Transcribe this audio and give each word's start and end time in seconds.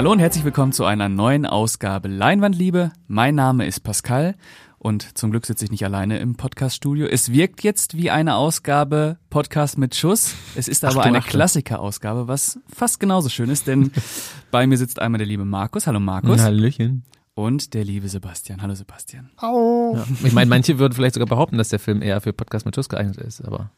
Hallo 0.00 0.12
und 0.12 0.18
herzlich 0.18 0.46
willkommen 0.46 0.72
zu 0.72 0.86
einer 0.86 1.10
neuen 1.10 1.44
Ausgabe 1.44 2.08
Leinwandliebe. 2.08 2.90
Mein 3.06 3.34
Name 3.34 3.66
ist 3.66 3.80
Pascal 3.80 4.34
und 4.78 5.18
zum 5.18 5.30
Glück 5.30 5.44
sitze 5.44 5.66
ich 5.66 5.70
nicht 5.70 5.84
alleine 5.84 6.20
im 6.20 6.36
Podcaststudio. 6.36 7.06
Es 7.06 7.32
wirkt 7.32 7.62
jetzt 7.62 7.98
wie 7.98 8.10
eine 8.10 8.36
Ausgabe 8.36 9.18
Podcast 9.28 9.76
mit 9.76 9.94
Schuss. 9.94 10.34
Es 10.54 10.68
ist 10.68 10.86
aber 10.86 11.00
Achtung, 11.00 11.16
eine. 11.16 11.20
Klassikerausgabe, 11.20 12.28
was 12.28 12.58
fast 12.74 12.98
genauso 12.98 13.28
schön 13.28 13.50
ist, 13.50 13.66
denn 13.66 13.92
bei 14.50 14.66
mir 14.66 14.78
sitzt 14.78 15.02
einmal 15.02 15.18
der 15.18 15.26
liebe 15.26 15.44
Markus. 15.44 15.86
Hallo 15.86 16.00
Markus. 16.00 16.40
Hallöchen. 16.40 17.04
Und 17.34 17.74
der 17.74 17.84
liebe 17.84 18.08
Sebastian. 18.08 18.62
Hallo 18.62 18.74
Sebastian. 18.74 19.28
Au. 19.36 19.96
Ja. 19.96 20.06
Ich 20.24 20.32
meine, 20.32 20.48
manche 20.48 20.78
würden 20.78 20.94
vielleicht 20.94 21.16
sogar 21.16 21.28
behaupten, 21.28 21.58
dass 21.58 21.68
der 21.68 21.78
Film 21.78 22.00
eher 22.00 22.22
für 22.22 22.32
Podcast 22.32 22.64
mit 22.64 22.74
Schuss 22.74 22.88
geeignet 22.88 23.18
ist, 23.18 23.44
aber 23.44 23.68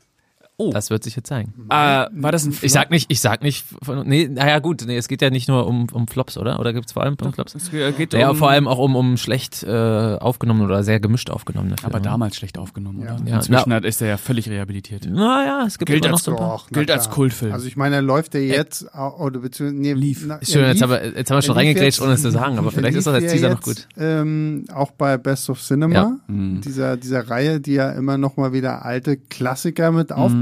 Oh. 0.58 0.70
das 0.70 0.90
wird 0.90 1.02
sich 1.02 1.16
jetzt 1.16 1.26
zeigen. 1.28 1.54
Äh, 1.70 1.72
war 2.12 2.30
das 2.30 2.44
ein 2.44 2.56
Ich 2.62 2.72
sag 2.72 2.90
nicht, 2.90 3.10
ich 3.10 3.20
sag 3.20 3.42
nicht, 3.42 3.64
von, 3.82 4.06
nee, 4.06 4.28
naja 4.30 4.58
gut, 4.60 4.84
nee, 4.86 4.96
es 4.96 5.08
geht 5.08 5.20
ja 5.22 5.30
nicht 5.30 5.48
nur 5.48 5.66
um, 5.66 5.86
um 5.92 6.06
Flops, 6.06 6.36
oder? 6.38 6.60
Oder 6.60 6.72
gibt's 6.72 6.92
vor 6.92 7.02
allem 7.02 7.16
um 7.20 7.32
Flops? 7.32 7.54
Es 7.54 7.70
geht 7.70 8.12
Ja, 8.12 8.30
um, 8.30 8.36
vor 8.36 8.50
allem 8.50 8.68
auch 8.68 8.78
um, 8.78 8.94
um 8.94 9.16
schlecht 9.16 9.62
äh, 9.64 9.70
aufgenommene 9.70 10.66
oder 10.66 10.84
sehr 10.84 11.00
gemischt 11.00 11.30
aufgenommene 11.30 11.76
Filme. 11.78 11.94
aber 11.94 12.00
damals 12.04 12.36
schlecht 12.36 12.58
aufgenommen, 12.58 13.00
oder? 13.00 13.16
Ja. 13.26 13.36
Inzwischen 13.36 13.72
hat, 13.72 13.84
ist 13.84 14.02
er 14.02 14.08
ja 14.08 14.16
völlig 14.18 14.48
rehabilitiert. 14.48 15.06
Naja, 15.10 15.64
es 15.66 15.78
gibt 15.78 15.90
Gilt 15.90 16.04
immer 16.04 16.12
noch 16.12 16.18
als 16.18 16.24
so 16.24 16.30
ein 16.32 16.36
paar. 16.36 16.48
Doch, 16.58 16.66
na 16.70 16.78
Gilt 16.78 16.90
als. 16.90 17.10
Kultfilm. 17.10 17.52
Also 17.52 17.66
ich 17.66 17.76
meine, 17.76 17.96
er 17.96 18.02
läuft 18.02 18.34
ja 18.34 18.40
jetzt 18.40 18.94
au- 18.94 19.24
oder 19.24 19.40
beziehungsweise 19.40 19.80
nee, 19.80 19.92
Lief. 19.94 20.24
na, 20.26 20.36
Ist 20.36 20.52
schön, 20.52 20.62
jetzt 20.64 20.74
lief- 20.74 20.82
haben 20.82 20.90
wir, 20.90 21.16
jetzt 21.18 21.30
haben 21.30 21.38
wir 21.38 21.42
schon 21.42 21.54
reingegrätscht, 21.56 21.98
jetzt- 21.98 22.02
ohne 22.02 22.12
es 22.14 22.22
zu 22.22 22.30
sagen, 22.30 22.58
aber 22.58 22.68
er 22.68 22.72
vielleicht 22.72 22.96
ist 22.96 23.06
das 23.06 23.14
als 23.14 23.24
ja 23.24 23.30
Teaser 23.32 23.48
noch 23.50 23.66
jetzt, 23.66 23.88
gut. 23.88 23.88
Ähm, 23.96 24.64
auch 24.72 24.92
bei 24.92 25.16
Best 25.18 25.50
of 25.50 25.60
Cinema, 25.60 25.94
Ja. 25.94 26.16
Mhm. 26.28 26.60
dieser, 26.60 26.96
dieser 26.96 27.28
Reihe, 27.28 27.60
die 27.60 27.72
ja 27.72 27.90
immer 27.90 28.16
noch 28.18 28.36
mal 28.36 28.52
wieder 28.52 28.84
alte 28.84 29.16
Klassiker 29.16 29.90
mit 29.92 30.12
aufbringen. 30.12 30.41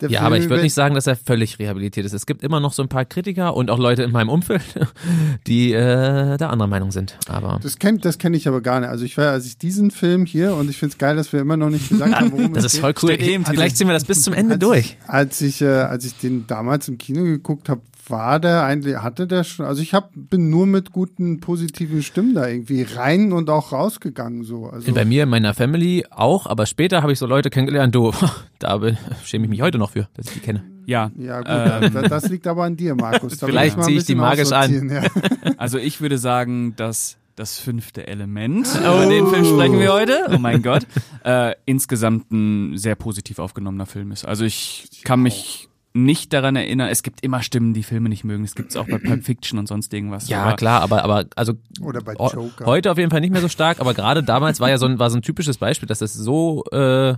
der 0.00 0.08
Mhm. 0.08 0.12
Ja, 0.14 0.20
Film 0.20 0.26
aber 0.26 0.38
ich 0.38 0.48
würde 0.48 0.62
nicht 0.62 0.72
sagen, 0.72 0.94
dass 0.94 1.06
er 1.06 1.14
völlig 1.14 1.58
rehabilitiert 1.58 2.06
ist. 2.06 2.14
Es 2.14 2.24
gibt 2.24 2.42
immer 2.42 2.58
noch 2.58 2.72
so 2.72 2.82
ein 2.82 2.88
paar 2.88 3.04
Kritiker 3.04 3.54
und 3.54 3.70
auch 3.70 3.78
Leute 3.78 4.02
in 4.02 4.12
meinem 4.12 4.30
Umfeld, 4.30 4.62
die 5.46 5.72
äh, 5.72 6.38
da 6.38 6.48
anderer 6.48 6.68
Meinung 6.68 6.90
sind. 6.90 7.18
Aber 7.28 7.60
Das 7.62 7.78
kenne 7.78 7.98
das 7.98 8.16
kenn 8.18 8.32
ich 8.32 8.48
aber 8.48 8.60
gar 8.62 8.80
nicht. 8.80 8.88
Also 8.88 9.04
ich 9.04 9.16
war, 9.18 9.28
als 9.32 9.44
ich 9.44 9.58
diesen 9.58 9.90
Film 9.90 10.24
hier, 10.24 10.54
und 10.54 10.70
ich 10.70 10.78
finde 10.78 10.92
es 10.94 10.98
geil, 10.98 11.16
dass 11.16 11.32
wir 11.34 11.40
immer 11.40 11.56
noch 11.58 11.68
nicht 11.70 11.88
gesagt 11.90 12.14
haben, 12.14 12.32
worum 12.32 12.52
das 12.54 12.64
es 12.64 12.72
ist 12.74 12.82
geht. 12.82 12.98
voll 12.98 13.10
cool. 13.10 13.20
Eh 13.20 13.34
im 13.34 13.42
Ich, 13.42 13.48
vielleicht 13.48 13.76
ziehen 13.76 13.88
wir 13.88 13.92
das 13.94 14.04
bis 14.04 14.22
zum 14.22 14.32
Ende 14.32 14.54
als, 14.54 14.60
durch. 14.60 14.96
Als 15.06 15.40
ich, 15.42 15.60
äh, 15.60 15.66
als 15.66 16.04
ich 16.06 16.16
den 16.16 16.46
damals 16.46 16.88
im 16.88 16.96
Kino 16.96 17.22
geguckt 17.24 17.68
habe, 17.68 17.82
war 18.10 18.40
der 18.40 18.64
eigentlich, 18.64 18.96
hatte 18.98 19.26
der 19.26 19.44
schon, 19.44 19.66
also 19.66 19.80
ich 19.82 19.94
hab, 19.94 20.10
bin 20.14 20.50
nur 20.50 20.66
mit 20.66 20.92
guten, 20.92 21.40
positiven 21.40 22.02
Stimmen 22.02 22.34
da 22.34 22.46
irgendwie 22.48 22.82
rein 22.82 23.32
und 23.32 23.48
auch 23.50 23.72
rausgegangen 23.72 24.44
so. 24.44 24.66
Also, 24.66 24.92
Bei 24.92 25.04
mir 25.04 25.22
in 25.24 25.28
meiner 25.28 25.54
Family 25.54 26.04
auch, 26.10 26.46
aber 26.46 26.66
später 26.66 27.02
habe 27.02 27.12
ich 27.12 27.18
so 27.18 27.26
Leute 27.26 27.50
kennengelernt, 27.50 27.94
du, 27.94 28.12
da 28.58 28.80
schäme 29.24 29.44
ich 29.44 29.50
mich 29.50 29.62
heute 29.62 29.78
noch 29.78 29.90
für, 29.92 30.08
dass 30.14 30.26
ich 30.26 30.34
die 30.34 30.40
kenne. 30.40 30.64
Ja, 30.86 31.10
ja 31.16 31.38
gut, 31.38 31.86
Ähm. 31.88 31.94
da- 31.94 32.02
das 32.08 32.28
liegt 32.28 32.46
aber 32.46 32.64
an 32.64 32.76
dir, 32.76 32.94
Markus. 32.94 33.38
Da 33.38 33.46
Vielleicht 33.48 33.76
mal 33.76 33.84
ein 33.84 33.88
zieh 33.88 33.96
ich 33.96 34.04
die 34.04 34.14
magisch 34.14 34.52
an. 34.52 34.88
Ja. 34.90 35.02
Also 35.56 35.78
ich 35.78 36.00
würde 36.00 36.18
sagen, 36.18 36.74
dass 36.76 37.16
das 37.36 37.58
fünfte 37.58 38.06
Element, 38.06 38.66
über 38.80 39.06
den 39.06 39.26
Film 39.28 39.44
sprechen 39.46 39.78
wir 39.78 39.92
heute, 39.94 40.26
oh 40.34 40.38
mein 40.38 40.62
Gott, 40.62 40.86
äh, 41.24 41.54
insgesamt 41.64 42.30
ein 42.32 42.76
sehr 42.76 42.96
positiv 42.96 43.38
aufgenommener 43.38 43.86
Film 43.86 44.10
ist. 44.12 44.24
Also 44.26 44.44
ich 44.44 45.00
kann 45.04 45.20
mich 45.22 45.69
nicht 45.92 46.32
daran 46.32 46.54
erinnern, 46.56 46.88
es 46.88 47.02
gibt 47.02 47.22
immer 47.24 47.42
Stimmen, 47.42 47.74
die 47.74 47.82
Filme 47.82 48.08
nicht 48.08 48.22
mögen. 48.24 48.44
Es 48.44 48.54
gibt 48.54 48.70
es 48.70 48.76
auch 48.76 48.86
bei 48.86 48.98
Pulp 49.04 49.24
Fiction 49.24 49.58
und 49.58 49.66
sonst 49.66 49.92
irgendwas. 49.92 50.28
Ja, 50.28 50.42
aber 50.44 50.56
klar, 50.56 50.82
aber, 50.82 51.02
aber 51.04 51.24
also 51.36 51.54
Oder 51.80 52.00
bei 52.00 52.14
o- 52.16 52.28
Joker. 52.30 52.66
heute 52.66 52.92
auf 52.92 52.98
jeden 52.98 53.10
Fall 53.10 53.20
nicht 53.20 53.32
mehr 53.32 53.40
so 53.40 53.48
stark, 53.48 53.80
aber 53.80 53.92
gerade 53.94 54.22
damals 54.22 54.60
war 54.60 54.70
ja 54.70 54.78
so 54.78 54.86
ein, 54.86 54.98
war 54.98 55.10
so 55.10 55.16
ein 55.18 55.22
typisches 55.22 55.58
Beispiel, 55.58 55.88
dass 55.88 55.98
das 55.98 56.14
so 56.14 56.62
äh, 56.70 57.14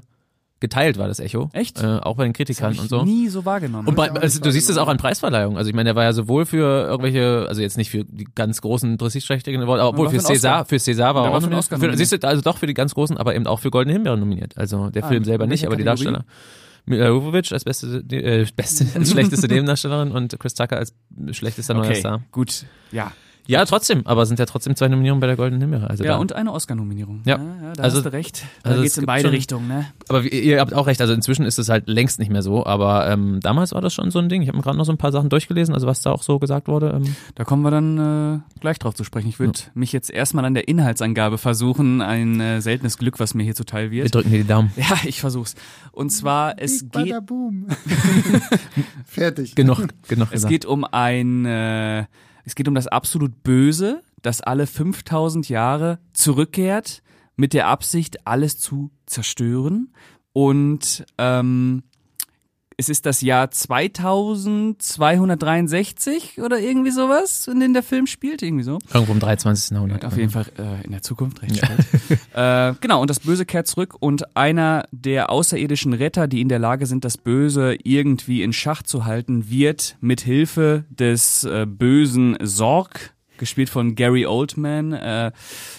geteilt 0.61 0.97
war, 0.97 1.09
das 1.09 1.19
Echo. 1.19 1.51
Echt? 1.53 1.83
Äh, 1.83 1.87
auch 1.99 2.17
bei 2.17 2.23
den 2.23 2.33
Das 2.33 2.37
Kritikern 2.39 2.73
ich 2.73 2.81
und 2.81 2.89
so. 2.89 3.03
nie 3.05 3.29
so 3.29 3.45
wahrgenommen. 3.45 3.89
Und 3.89 3.97
bei, 3.97 4.11
also, 4.13 4.41
du 4.41 4.51
siehst 4.53 4.71
es 4.71 4.79
auch 4.79 4.87
an 4.89 4.97
Preisverleihungen. 4.97 5.59
Also 5.59 5.69
ich 5.69 5.75
meine, 5.75 5.89
der 5.89 5.97
war 5.97 6.05
ja 6.05 6.13
sowohl 6.13 6.47
für 6.47 6.87
irgendwelche, 6.87 7.47
also 7.49 7.61
jetzt 7.61 7.77
nicht 7.77 7.91
für 7.91 8.05
die 8.05 8.29
ganz 8.35 8.61
großen 8.61 8.97
prestigeträchtigen 8.97 9.61
Awards, 9.61 9.81
aber 9.81 9.91
obwohl 9.91 10.09
für 10.09 10.19
César, 10.19 10.65
für 10.65 10.77
César 10.77 10.99
war 10.99 11.09
er 11.09 11.15
war 11.15 11.31
auch 11.33 11.41
nominiert. 11.41 11.59
Oscar 11.59 11.79
Für, 11.81 11.97
siehst 11.97 12.13
du, 12.13 12.27
also 12.29 12.41
doch 12.43 12.59
für 12.59 12.69
die 12.69 12.75
ganz 12.75 12.95
großen, 12.95 13.17
aber 13.19 13.35
eben 13.35 13.47
auch 13.49 13.59
für 13.59 13.71
Goldene 13.71 13.93
Himbeeren 13.93 14.21
nominiert. 14.21 14.57
Also 14.57 14.89
der 14.91 15.03
Ah, 15.05 15.09
Film 15.09 15.25
selber 15.25 15.47
nicht, 15.49 15.67
aber 15.67 15.77
die? 15.77 15.85
Darsteller. 15.85 16.25
Mila 16.85 17.09
Jovovich 17.09 17.53
als 17.53 17.65
beste, 17.65 18.05
äh, 18.11 18.47
beste, 18.57 18.87
als 18.99 19.11
schlechteste 19.13 19.47
Nebendarstellerin 19.49 20.11
und 20.13 20.39
Chris 20.39 20.55
Tucker 20.55 20.79
als 20.79 20.95
schlechtester 21.31 21.75
neuer 21.75 21.87
okay, 21.87 22.01
Star. 22.01 22.23
gut, 22.33 22.65
ja. 22.91 23.13
Ja, 23.47 23.65
trotzdem, 23.65 24.03
aber 24.07 24.25
sind 24.27 24.39
ja 24.39 24.47
trotzdem 24.47 24.77
zwei 24.77 24.89
Nominierungen 24.89 25.21
bei 25.21 25.27
der 25.27 25.37
Goldenen 25.37 25.61
Himbeere. 25.61 25.91
Also 25.91 26.05
Ja, 26.05 26.13
da. 26.13 26.19
und 26.19 26.33
eine 26.33 26.53
Oscar-Nominierung. 26.53 27.23
Ja. 27.25 27.39
ja 27.39 27.73
da 27.75 27.83
Also- 27.83 27.97
hast 27.99 28.05
du 28.07 28.13
recht. 28.13 28.45
Da 28.63 28.71
also 28.71 28.83
geht's 28.83 28.95
es 28.95 28.99
in 28.99 29.07
beide 29.07 29.23
schon- 29.25 29.31
Richtungen, 29.31 29.69
ne? 29.69 29.87
Aber 30.09 30.23
ihr 30.23 30.61
habt 30.61 30.73
auch 30.75 30.87
recht, 30.87 31.01
also 31.01 31.13
inzwischen 31.13 31.45
ist 31.45 31.59
es 31.59 31.69
halt 31.69 31.89
längst 31.89 32.19
nicht 32.21 32.31
mehr 32.31 32.43
so, 32.43 32.65
aber 32.65 33.09
ähm, 33.11 33.41
damals 33.41 33.73
war 33.73 33.81
das 33.81 33.93
schon 33.95 34.11
so 34.13 34.21
ein 34.21 34.29
Ding. 34.29 34.43
Ich 34.43 34.49
habe 34.49 34.57
mir 34.59 34.63
gerade 34.63 34.79
noch 34.79 34.85
so 34.85 34.93
ein 34.93 34.99
paar 34.99 35.11
Sachen 35.13 35.29
durchgelesen, 35.29 35.75
also 35.75 35.87
was 35.87 36.03
da 36.03 36.13
auch 36.13 36.23
so 36.23 36.39
gesagt 36.39 36.69
wurde. 36.69 36.93
Ähm, 36.95 37.17
Da 37.35 37.45
kommen 37.45 37.63
wir 37.63 37.71
dann 37.73 37.99
äh, 37.99 38.59
gleich 38.61 38.79
drauf 38.79 38.95
zu 38.95 39.03
sprechen. 39.05 39.29
Ich 39.29 39.39
würde 39.41 39.59
mich 39.75 39.93
jetzt 39.93 40.11
erstmal 40.11 40.45
an 40.45 40.55
der 40.55 40.69
Inhaltsangabe 40.69 41.37
versuchen. 41.39 42.01
Ein 42.01 42.41
äh, 42.41 42.61
seltenes 42.61 42.97
Glück, 42.97 43.19
was 43.19 43.35
mir 43.35 43.43
hier 43.43 43.55
zuteil 43.57 43.91
wir 43.91 44.05
wird. 44.05 44.15
drücken 44.15 44.31
dir 44.31 44.39
die 44.39 44.47
Daumen. 44.49 44.71
Ja, 44.77 44.97
ich 45.05 45.21
versuch's. 45.21 45.55
Und 45.91 46.11
zwar, 46.11 46.55
es 46.61 46.83
Big 46.89 46.93
geht, 46.93 47.09
Bada 47.11 47.21
Boom. 47.21 47.67
Fertig. 49.07 49.55
Genug, 49.55 49.89
genug 50.09 50.29
es 50.29 50.33
gesagt. 50.33 50.51
geht 50.51 50.65
um 50.65 50.85
ein, 50.85 51.45
äh, 51.45 52.05
es 52.45 52.55
geht 52.55 52.69
um 52.69 52.75
das 52.75 52.87
absolut 52.87 53.43
Böse, 53.43 54.03
das 54.23 54.41
alle 54.41 54.67
5000 54.67 55.49
Jahre 55.49 55.99
zurückkehrt 56.13 57.03
mit 57.37 57.53
der 57.53 57.69
Absicht, 57.69 58.27
alles 58.27 58.59
zu 58.59 58.91
zerstören. 59.07 59.93
Und 60.33 61.05
ähm, 61.19 61.83
es 62.83 62.89
ist 62.89 63.07
das 63.07 63.21
Jahr 63.21 63.53
2263 63.53 66.43
oder 66.43 66.59
irgendwie 66.59 66.91
sowas, 66.91 67.47
in 67.47 67.61
dem 67.61 67.75
der 67.75 67.85
Film 67.85 68.09
spielt, 68.09 68.43
irgendwie 68.43 68.65
so. 68.65 68.81
Irgendwo 68.93 69.13
im 69.13 69.21
23. 69.21 69.71
Jahrhundert. 69.71 70.05
Auf 70.05 70.17
jeden 70.17 70.31
Fall 70.31 70.47
äh, 70.59 70.85
in 70.85 70.91
der 70.91 71.03
Zukunft, 71.03 71.43
recht 71.43 71.59
spät. 71.59 71.79
äh, 72.35 72.75
genau, 72.81 73.01
und 73.01 73.09
das 73.09 73.21
Böse 73.21 73.47
kehrt 73.47 73.69
zurück 73.69 73.95
und 74.01 74.37
einer 74.37 74.89
der 74.91 75.31
außerirdischen 75.31 75.93
Retter, 75.93 76.27
die 76.27 76.41
in 76.41 76.49
der 76.49 76.59
Lage 76.59 76.87
sind, 76.87 77.05
das 77.05 77.19
Böse 77.19 77.77
irgendwie 77.85 78.43
in 78.43 78.53
Schach 78.53 78.83
zu 78.83 79.05
halten, 79.05 79.49
wird 79.49 79.97
mit 80.01 80.23
Hilfe 80.23 80.83
des 80.91 81.45
äh, 81.45 81.67
bösen 81.69 82.37
Sorg, 82.43 83.15
gespielt 83.39 83.71
von 83.71 83.95
Gary 83.95 84.27
Oldman, 84.27 84.93
äh, 84.93 85.31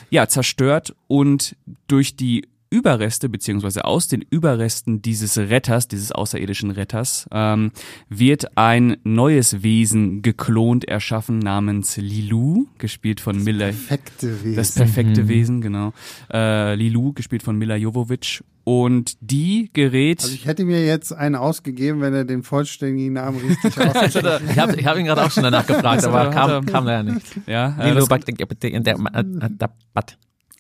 ja, 0.10 0.30
zerstört 0.30 0.96
und 1.08 1.58
durch 1.88 2.16
die 2.16 2.48
Überreste, 2.74 3.30
beziehungsweise 3.30 3.86
aus 3.86 4.08
den 4.08 4.24
Überresten 4.28 5.04
dieses 5.04 5.38
Retters, 5.38 5.88
dieses 5.88 6.12
außerirdischen 6.12 6.72
Retters, 6.72 7.28
ähm, 7.32 7.72
wird 8.10 8.58
ein 8.58 8.98
neues 9.04 9.62
Wesen 9.62 10.24
geklont 10.24 10.86
erschaffen 10.86 11.38
namens 11.38 11.98
Lilu, 11.98 12.66
gespielt 12.80 13.20
von 13.20 13.44
Mila. 13.44 13.66
Perfekte 13.68 14.44
Wesen. 14.44 14.56
Das 14.56 14.72
perfekte 14.72 15.28
Wesen, 15.28 15.62
genau. 15.62 15.94
Äh, 16.34 16.74
Lilu, 16.74 17.14
gespielt 17.14 17.44
von 17.44 17.58
Mila 17.58 17.76
Jovovich. 17.76 18.44
Und 18.66 19.18
die 19.20 19.70
gerät. 19.74 20.22
also 20.24 20.34
ich 20.34 20.46
hätte 20.46 20.64
mir 20.64 20.86
jetzt 20.86 21.12
einen 21.12 21.36
ausgegeben, 21.36 22.00
wenn 22.00 22.14
er 22.14 22.24
den 22.24 22.44
vollständigen 22.44 23.12
Namen 23.14 23.40
richtig 23.46 23.78
ausspricht. 23.86 24.16
Ich 24.50 24.58
habe 24.58 24.76
ich 24.80 24.86
hab 24.88 24.98
ihn 24.98 25.06
gerade 25.06 25.22
auch 25.24 25.32
schon 25.32 25.44
danach 25.44 25.68
gefragt, 25.68 26.04
aber 26.06 26.22
er- 26.24 26.30
kam, 26.32 26.66
kam 26.66 26.86
leider 26.86 27.04
nicht. 27.14 27.26
ja, 27.46 27.76
äh, 27.78 27.90
Lilo 27.90 28.00
das, 28.00 28.08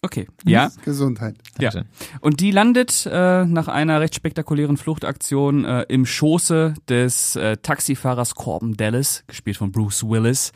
Okay. 0.03 0.27
Ja. 0.45 0.69
Gesundheit. 0.83 1.37
Ja. 1.59 1.71
Und 2.19 2.39
die 2.41 2.51
landet 2.51 3.07
äh, 3.09 3.45
nach 3.45 3.67
einer 3.69 4.01
recht 4.01 4.13
spektakulären 4.15 4.75
Fluchtaktion 4.77 5.63
äh, 5.65 5.83
im 5.87 6.05
Schoße 6.05 6.73
des 6.89 7.35
äh, 7.37 7.55
Taxifahrers 7.57 8.35
Corbin 8.35 8.75
Dallas, 8.75 9.23
gespielt 9.27 9.57
von 9.57 9.71
Bruce 9.71 10.03
Willis. 10.03 10.51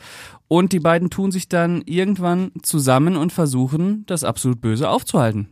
Und 0.49 0.73
die 0.73 0.79
beiden 0.79 1.09
tun 1.09 1.31
sich 1.31 1.47
dann 1.49 1.81
irgendwann 1.85 2.51
zusammen 2.61 3.15
und 3.15 3.31
versuchen, 3.33 4.05
das 4.05 4.23
absolut 4.23 4.61
Böse 4.61 4.89
aufzuhalten. 4.89 5.47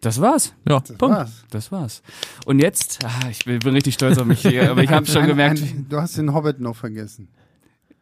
Das 0.00 0.20
war's. 0.20 0.54
Ja, 0.68 0.80
Das 0.80 0.96
Punkt. 0.96 1.16
war's. 1.16 1.44
Das 1.50 1.72
war's. 1.72 2.02
Und 2.44 2.60
jetzt, 2.60 3.04
ah, 3.04 3.28
ich 3.30 3.44
bin 3.44 3.60
richtig 3.74 3.94
stolz 3.94 4.18
auf 4.18 4.26
mich 4.26 4.40
hier, 4.40 4.70
aber 4.70 4.82
ich 4.82 4.90
habe 4.90 5.06
schon 5.06 5.22
Ein- 5.22 5.28
gemerkt, 5.28 5.60
ein- 5.62 5.86
du 5.88 6.00
hast 6.00 6.16
den 6.18 6.32
Hobbit 6.34 6.60
noch 6.60 6.76
vergessen. 6.76 7.28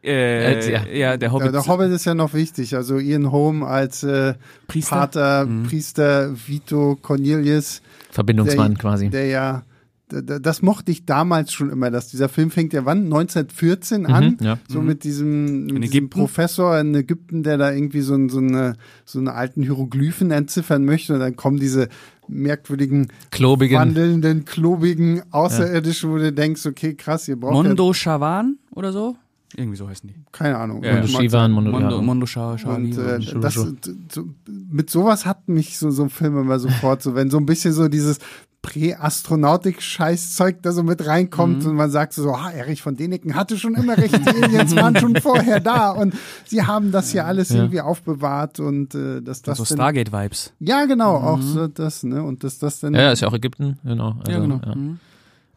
Äh, 0.05 0.71
ja. 0.71 0.85
ja. 0.87 1.17
der 1.17 1.31
Hobbit. 1.31 1.45
Der, 1.47 1.51
der 1.53 1.67
Hobbit 1.67 1.91
ist 1.91 2.05
ja 2.05 2.13
noch 2.15 2.33
wichtig. 2.33 2.75
Also 2.75 2.97
Ian 2.99 3.31
Holm 3.31 3.63
als 3.63 4.03
äh, 4.03 4.35
Priester? 4.67 4.95
Pater, 4.95 5.45
Mhm. 5.45 5.63
Priester 5.63 6.31
Vito 6.47 6.97
Cornelius, 7.01 7.81
Verbindungsmann 8.11 8.73
der, 8.73 8.79
quasi. 8.81 9.09
der 9.09 9.25
ja, 9.27 9.63
das 10.07 10.61
mochte 10.61 10.91
ich 10.91 11.05
damals 11.07 11.51
schon 11.51 11.71
immer, 11.71 11.89
dass 11.89 12.09
dieser 12.09 12.29
Film 12.29 12.51
fängt 12.51 12.73
ja 12.73 12.85
wann? 12.85 13.05
1914 13.05 14.05
an. 14.05 14.37
Mhm, 14.39 14.45
ja. 14.45 14.59
So 14.69 14.79
mit 14.81 15.03
diesem, 15.03 15.63
mit 15.65 15.69
diesem 15.71 15.83
Ägypten? 15.83 16.09
Professor 16.09 16.79
in 16.79 16.93
Ägypten, 16.93 17.41
der 17.41 17.57
da 17.57 17.71
irgendwie 17.71 18.01
so, 18.01 18.13
ein- 18.13 18.29
so, 18.29 18.37
eine, 18.37 18.75
so 19.03 19.17
eine 19.19 19.33
alten 19.33 19.63
Hieroglyphen 19.63 20.29
entziffern 20.29 20.85
möchte 20.85 21.15
und 21.15 21.21
dann 21.21 21.35
kommen 21.35 21.57
diese 21.59 21.89
merkwürdigen, 22.27 23.07
Klobigen. 23.31 23.77
wandelnden, 23.77 24.45
klobigen 24.45 25.21
Außerirdischen, 25.31 26.11
wo 26.11 26.17
du 26.17 26.31
denkst, 26.31 26.65
okay, 26.67 26.93
krass, 26.93 27.27
ihr 27.27 27.39
braucht 27.39 27.53
Mondo 27.53 27.91
Shawan 27.93 28.57
oder 28.71 28.91
so? 28.91 29.15
Irgendwie 29.57 29.77
so 29.77 29.87
heißen 29.87 30.07
die. 30.07 30.15
keine 30.31 30.57
Ahnung. 30.57 30.83
Ja, 30.83 30.93
Mondo. 30.93 31.07
Shivan, 31.07 31.51
Mondo, 31.51 31.71
Mondo. 31.71 32.01
Mondo 32.01 32.25
Sha. 32.25 32.57
Und 32.65 32.97
äh, 32.97 33.19
das, 33.39 33.53
so, 33.53 34.25
mit 34.45 34.89
sowas 34.89 35.25
hat 35.25 35.47
mich 35.47 35.77
so, 35.77 35.91
so 35.91 36.03
ein 36.03 36.09
Film 36.09 36.37
immer 36.37 36.59
sofort 36.59 37.01
so, 37.01 37.15
wenn 37.15 37.29
so 37.29 37.37
ein 37.37 37.45
bisschen 37.45 37.73
so 37.73 37.87
dieses 37.87 38.19
Prä-Astronautik-Scheißzeug 38.65 40.61
da 40.63 40.71
so 40.71 40.81
mit 40.81 41.05
reinkommt 41.05 41.63
mhm. 41.63 41.69
und 41.69 41.75
man 41.75 41.91
sagt 41.91 42.13
so, 42.13 42.33
ah, 42.33 42.49
Erich 42.49 42.81
von 42.81 42.95
Däniken 42.95 43.35
hatte 43.35 43.59
schon 43.59 43.75
immer 43.75 43.95
recht, 43.97 44.15
die 44.15 44.43
Aliens 44.43 44.75
waren 44.75 44.97
schon 44.97 45.15
vorher 45.17 45.59
da 45.59 45.91
und 45.91 46.15
sie 46.45 46.63
haben 46.63 46.91
das 46.91 47.11
hier 47.11 47.27
alles 47.27 47.49
ja. 47.49 47.57
irgendwie 47.57 47.81
aufbewahrt 47.81 48.59
und 48.59 48.95
äh, 48.95 49.21
dass 49.21 49.43
das. 49.43 49.59
So 49.59 49.65
Stargate-Vibes. 49.65 50.53
Ja, 50.59 50.85
genau, 50.85 51.19
mhm. 51.19 51.25
auch 51.25 51.41
so 51.41 51.67
das, 51.67 52.01
ne? 52.03 52.23
Und 52.23 52.43
dass 52.43 52.57
das 52.57 52.79
dann. 52.79 52.95
Ja, 52.95 53.11
ist 53.11 53.19
ja 53.21 53.27
auch 53.27 53.33
Ägypten, 53.33 53.77
genau. 53.83 54.15
Also, 54.19 54.31
ja, 54.31 54.39
genau. 54.39 54.59
Ja. 54.65 54.75
Mhm. 54.75 54.99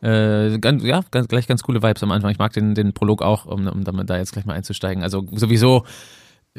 Äh, 0.00 0.58
ganz, 0.58 0.82
ja, 0.84 1.02
ganz, 1.10 1.28
gleich 1.28 1.46
ganz 1.46 1.62
coole 1.62 1.82
Vibes 1.82 2.02
am 2.02 2.12
Anfang. 2.12 2.30
Ich 2.30 2.38
mag 2.38 2.52
den, 2.52 2.74
den 2.74 2.92
Prolog 2.92 3.22
auch, 3.22 3.46
um, 3.46 3.66
um 3.66 3.84
damit 3.84 4.08
da 4.10 4.16
jetzt 4.16 4.32
gleich 4.32 4.46
mal 4.46 4.54
einzusteigen. 4.54 5.02
Also 5.02 5.26
sowieso 5.32 5.84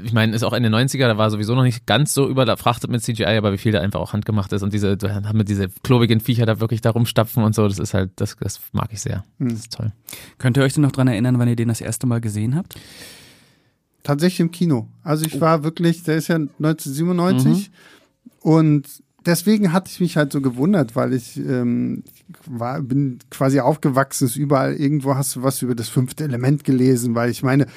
ich 0.03 0.13
meine, 0.13 0.35
ist 0.35 0.43
auch 0.43 0.53
Ende 0.53 0.69
90er, 0.69 1.07
da 1.07 1.17
war 1.17 1.29
sowieso 1.29 1.55
noch 1.55 1.63
nicht 1.63 1.85
ganz 1.85 2.13
so 2.13 2.27
überfrachtet 2.27 2.89
mit 2.89 3.01
CGI, 3.01 3.37
aber 3.37 3.53
wie 3.53 3.57
viel 3.57 3.71
da 3.71 3.81
einfach 3.81 3.99
auch 3.99 4.13
handgemacht 4.13 4.51
ist 4.53 4.61
und 4.63 4.73
diese, 4.73 4.97
haben 5.01 5.37
wir 5.37 5.43
diese 5.43 5.69
klobigen 5.83 6.19
Viecher 6.19 6.45
da 6.45 6.59
wirklich 6.59 6.81
da 6.81 6.91
rumstapfen 6.91 7.43
und 7.43 7.55
so, 7.55 7.67
das 7.67 7.79
ist 7.79 7.93
halt, 7.93 8.11
das, 8.15 8.35
das 8.39 8.59
mag 8.71 8.89
ich 8.91 9.01
sehr. 9.01 9.23
Das 9.39 9.53
ist 9.53 9.73
toll. 9.73 9.91
Könnt 10.37 10.57
ihr 10.57 10.63
euch 10.63 10.73
denn 10.73 10.83
noch 10.83 10.91
dran 10.91 11.07
erinnern, 11.07 11.39
wann 11.39 11.47
ihr 11.47 11.55
den 11.55 11.67
das 11.67 11.81
erste 11.81 12.07
Mal 12.07 12.21
gesehen 12.21 12.55
habt? 12.55 12.75
Tatsächlich 14.03 14.39
im 14.39 14.51
Kino. 14.51 14.87
Also 15.03 15.25
ich 15.25 15.35
oh. 15.35 15.41
war 15.41 15.63
wirklich, 15.63 16.03
der 16.03 16.15
ist 16.15 16.29
ja 16.29 16.35
1997 16.35 17.69
mhm. 17.69 18.41
und 18.41 18.87
deswegen 19.29 19.71
hatte 19.71 19.89
ich 19.91 19.99
mich 19.99 20.17
halt 20.17 20.31
so 20.33 20.41
gewundert, 20.41 20.95
weil 20.95 21.13
ich 21.13 21.37
ähm, 21.37 22.03
war, 22.45 22.81
bin 22.81 23.19
quasi 23.29 23.59
aufgewachsen, 23.59 24.25
ist 24.25 24.35
überall 24.35 24.75
irgendwo 24.75 25.15
hast 25.15 25.35
du 25.35 25.43
was 25.43 25.61
über 25.61 25.75
das 25.75 25.89
fünfte 25.89 26.23
Element 26.23 26.63
gelesen, 26.63 27.15
weil 27.15 27.29
ich 27.29 27.43
meine, 27.43 27.67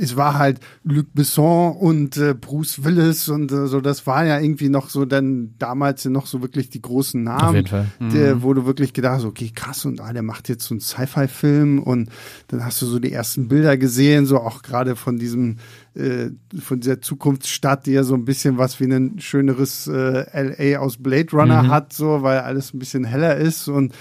es 0.00 0.16
war 0.16 0.38
halt 0.38 0.60
Luc 0.82 1.08
Besson 1.12 1.76
und 1.76 2.16
äh, 2.16 2.34
Bruce 2.34 2.84
Willis 2.84 3.28
und 3.28 3.52
äh, 3.52 3.66
so, 3.66 3.82
das 3.82 4.06
war 4.06 4.24
ja 4.24 4.40
irgendwie 4.40 4.70
noch 4.70 4.88
so 4.88 5.04
dann 5.04 5.54
damals 5.58 6.06
noch 6.06 6.26
so 6.26 6.40
wirklich 6.40 6.70
die 6.70 6.80
großen 6.80 7.22
Namen. 7.22 7.42
Auf 7.42 7.54
jeden 7.54 7.66
Fall. 7.66 7.86
Der, 8.00 8.36
mhm. 8.36 8.42
wo 8.42 8.54
du 8.54 8.64
wirklich 8.64 8.94
gedacht 8.94 9.16
hast, 9.16 9.24
okay, 9.26 9.52
krass, 9.54 9.84
und 9.84 10.00
ah, 10.00 10.12
der 10.12 10.22
macht 10.22 10.48
jetzt 10.48 10.64
so 10.64 10.74
einen 10.74 10.80
Sci-Fi-Film 10.80 11.80
und 11.80 12.08
dann 12.48 12.64
hast 12.64 12.80
du 12.80 12.86
so 12.86 12.98
die 12.98 13.12
ersten 13.12 13.48
Bilder 13.48 13.76
gesehen, 13.76 14.24
so 14.24 14.38
auch 14.38 14.62
gerade 14.62 14.96
von 14.96 15.18
diesem, 15.18 15.58
äh, 15.94 16.30
von 16.58 16.80
dieser 16.80 17.02
Zukunftsstadt, 17.02 17.84
die 17.84 17.92
ja 17.92 18.02
so 18.02 18.14
ein 18.14 18.24
bisschen 18.24 18.56
was 18.56 18.80
wie 18.80 18.84
ein 18.84 19.20
schöneres 19.20 19.86
äh, 19.86 20.24
LA 20.32 20.78
aus 20.78 20.96
Blade 20.96 21.30
Runner 21.32 21.64
mhm. 21.64 21.70
hat, 21.70 21.92
so, 21.92 22.22
weil 22.22 22.38
alles 22.38 22.72
ein 22.72 22.78
bisschen 22.78 23.04
heller 23.04 23.36
ist 23.36 23.68
und 23.68 23.94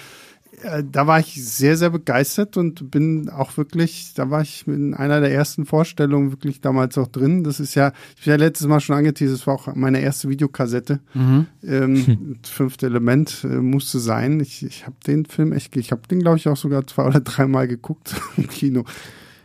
äh, 0.63 0.83
da 0.89 1.07
war 1.07 1.19
ich 1.19 1.45
sehr, 1.45 1.77
sehr 1.77 1.89
begeistert 1.89 2.57
und 2.57 2.91
bin 2.91 3.29
auch 3.29 3.57
wirklich, 3.57 4.13
da 4.15 4.29
war 4.29 4.41
ich 4.41 4.67
in 4.67 4.93
einer 4.93 5.19
der 5.21 5.31
ersten 5.31 5.65
Vorstellungen 5.65 6.31
wirklich 6.31 6.61
damals 6.61 6.97
auch 6.97 7.07
drin. 7.07 7.43
Das 7.43 7.59
ist 7.59 7.75
ja, 7.75 7.93
ich 8.17 8.25
bin 8.25 8.31
ja 8.31 8.37
letztes 8.37 8.67
Mal 8.67 8.79
schon 8.79 8.95
angeteasert, 8.95 9.39
das 9.39 9.47
war 9.47 9.55
auch 9.55 9.73
meine 9.75 10.01
erste 10.01 10.29
Videokassette. 10.29 10.99
Mhm. 11.13 11.45
Ähm, 11.63 12.39
fünfte 12.43 12.85
Element 12.85 13.43
äh, 13.43 13.47
musste 13.47 13.99
sein. 13.99 14.39
Ich, 14.39 14.65
ich 14.65 14.85
habe 14.85 14.95
den 15.05 15.25
Film 15.25 15.53
echt, 15.53 15.75
ich 15.75 15.91
habe 15.91 16.01
den 16.09 16.19
glaube 16.19 16.37
ich 16.37 16.47
auch 16.47 16.57
sogar 16.57 16.85
zwei 16.87 17.05
oder 17.05 17.21
dreimal 17.21 17.67
geguckt 17.67 18.15
im 18.37 18.47
Kino. 18.47 18.85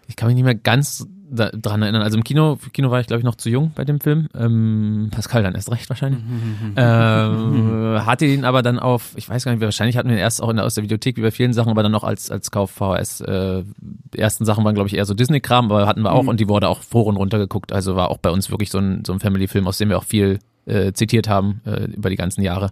Ich 0.08 0.16
kann 0.16 0.28
mich 0.28 0.34
nicht 0.34 0.44
mehr 0.44 0.54
ganz 0.54 1.06
da, 1.34 1.50
dran 1.50 1.82
erinnern. 1.82 2.02
Also 2.02 2.16
im 2.16 2.24
Kino, 2.24 2.58
Kino 2.72 2.90
war 2.90 3.00
ich 3.00 3.06
glaube 3.06 3.18
ich 3.18 3.24
noch 3.24 3.34
zu 3.34 3.50
jung 3.50 3.72
bei 3.74 3.84
dem 3.84 4.00
Film. 4.00 4.28
Ähm, 4.34 5.08
Pascal 5.10 5.42
dann 5.42 5.54
erst 5.54 5.70
recht 5.70 5.88
wahrscheinlich. 5.88 6.22
ähm, 6.76 8.06
hatte 8.06 8.26
ihn 8.26 8.44
aber 8.44 8.62
dann 8.62 8.78
auf, 8.78 9.12
ich 9.16 9.28
weiß 9.28 9.44
gar 9.44 9.52
nicht, 9.52 9.60
wahrscheinlich 9.60 9.96
hatten 9.96 10.08
wir 10.08 10.16
ihn 10.16 10.20
erst 10.20 10.42
auch 10.42 10.48
in 10.48 10.56
der, 10.56 10.64
aus 10.64 10.74
der 10.74 10.84
Videothek 10.84 11.16
wie 11.16 11.22
bei 11.22 11.30
vielen 11.30 11.52
Sachen, 11.52 11.70
aber 11.70 11.82
dann 11.82 11.92
noch 11.92 12.04
als 12.04 12.30
als 12.30 12.50
Kauf 12.50 12.70
VHS. 12.70 13.20
Äh, 13.22 13.64
die 13.80 14.18
ersten 14.18 14.44
Sachen 14.44 14.64
waren 14.64 14.74
glaube 14.74 14.88
ich 14.88 14.96
eher 14.96 15.04
so 15.04 15.14
Disney-Kram, 15.14 15.70
aber 15.70 15.86
hatten 15.86 16.02
wir 16.02 16.12
auch 16.12 16.22
mhm. 16.22 16.28
und 16.28 16.40
die 16.40 16.48
wurde 16.48 16.68
auch 16.68 16.82
vor 16.82 17.06
und 17.06 17.16
runter 17.16 17.38
geguckt. 17.38 17.72
Also 17.72 17.96
war 17.96 18.10
auch 18.10 18.18
bei 18.18 18.30
uns 18.30 18.50
wirklich 18.50 18.70
so 18.70 18.78
ein 18.78 19.04
so 19.04 19.12
ein 19.12 19.20
Family-Film, 19.20 19.66
aus 19.66 19.78
dem 19.78 19.88
wir 19.88 19.98
auch 19.98 20.04
viel 20.04 20.38
äh, 20.66 20.92
zitiert 20.92 21.28
haben 21.28 21.60
äh, 21.64 21.84
über 21.84 22.10
die 22.10 22.16
ganzen 22.16 22.42
Jahre. 22.42 22.70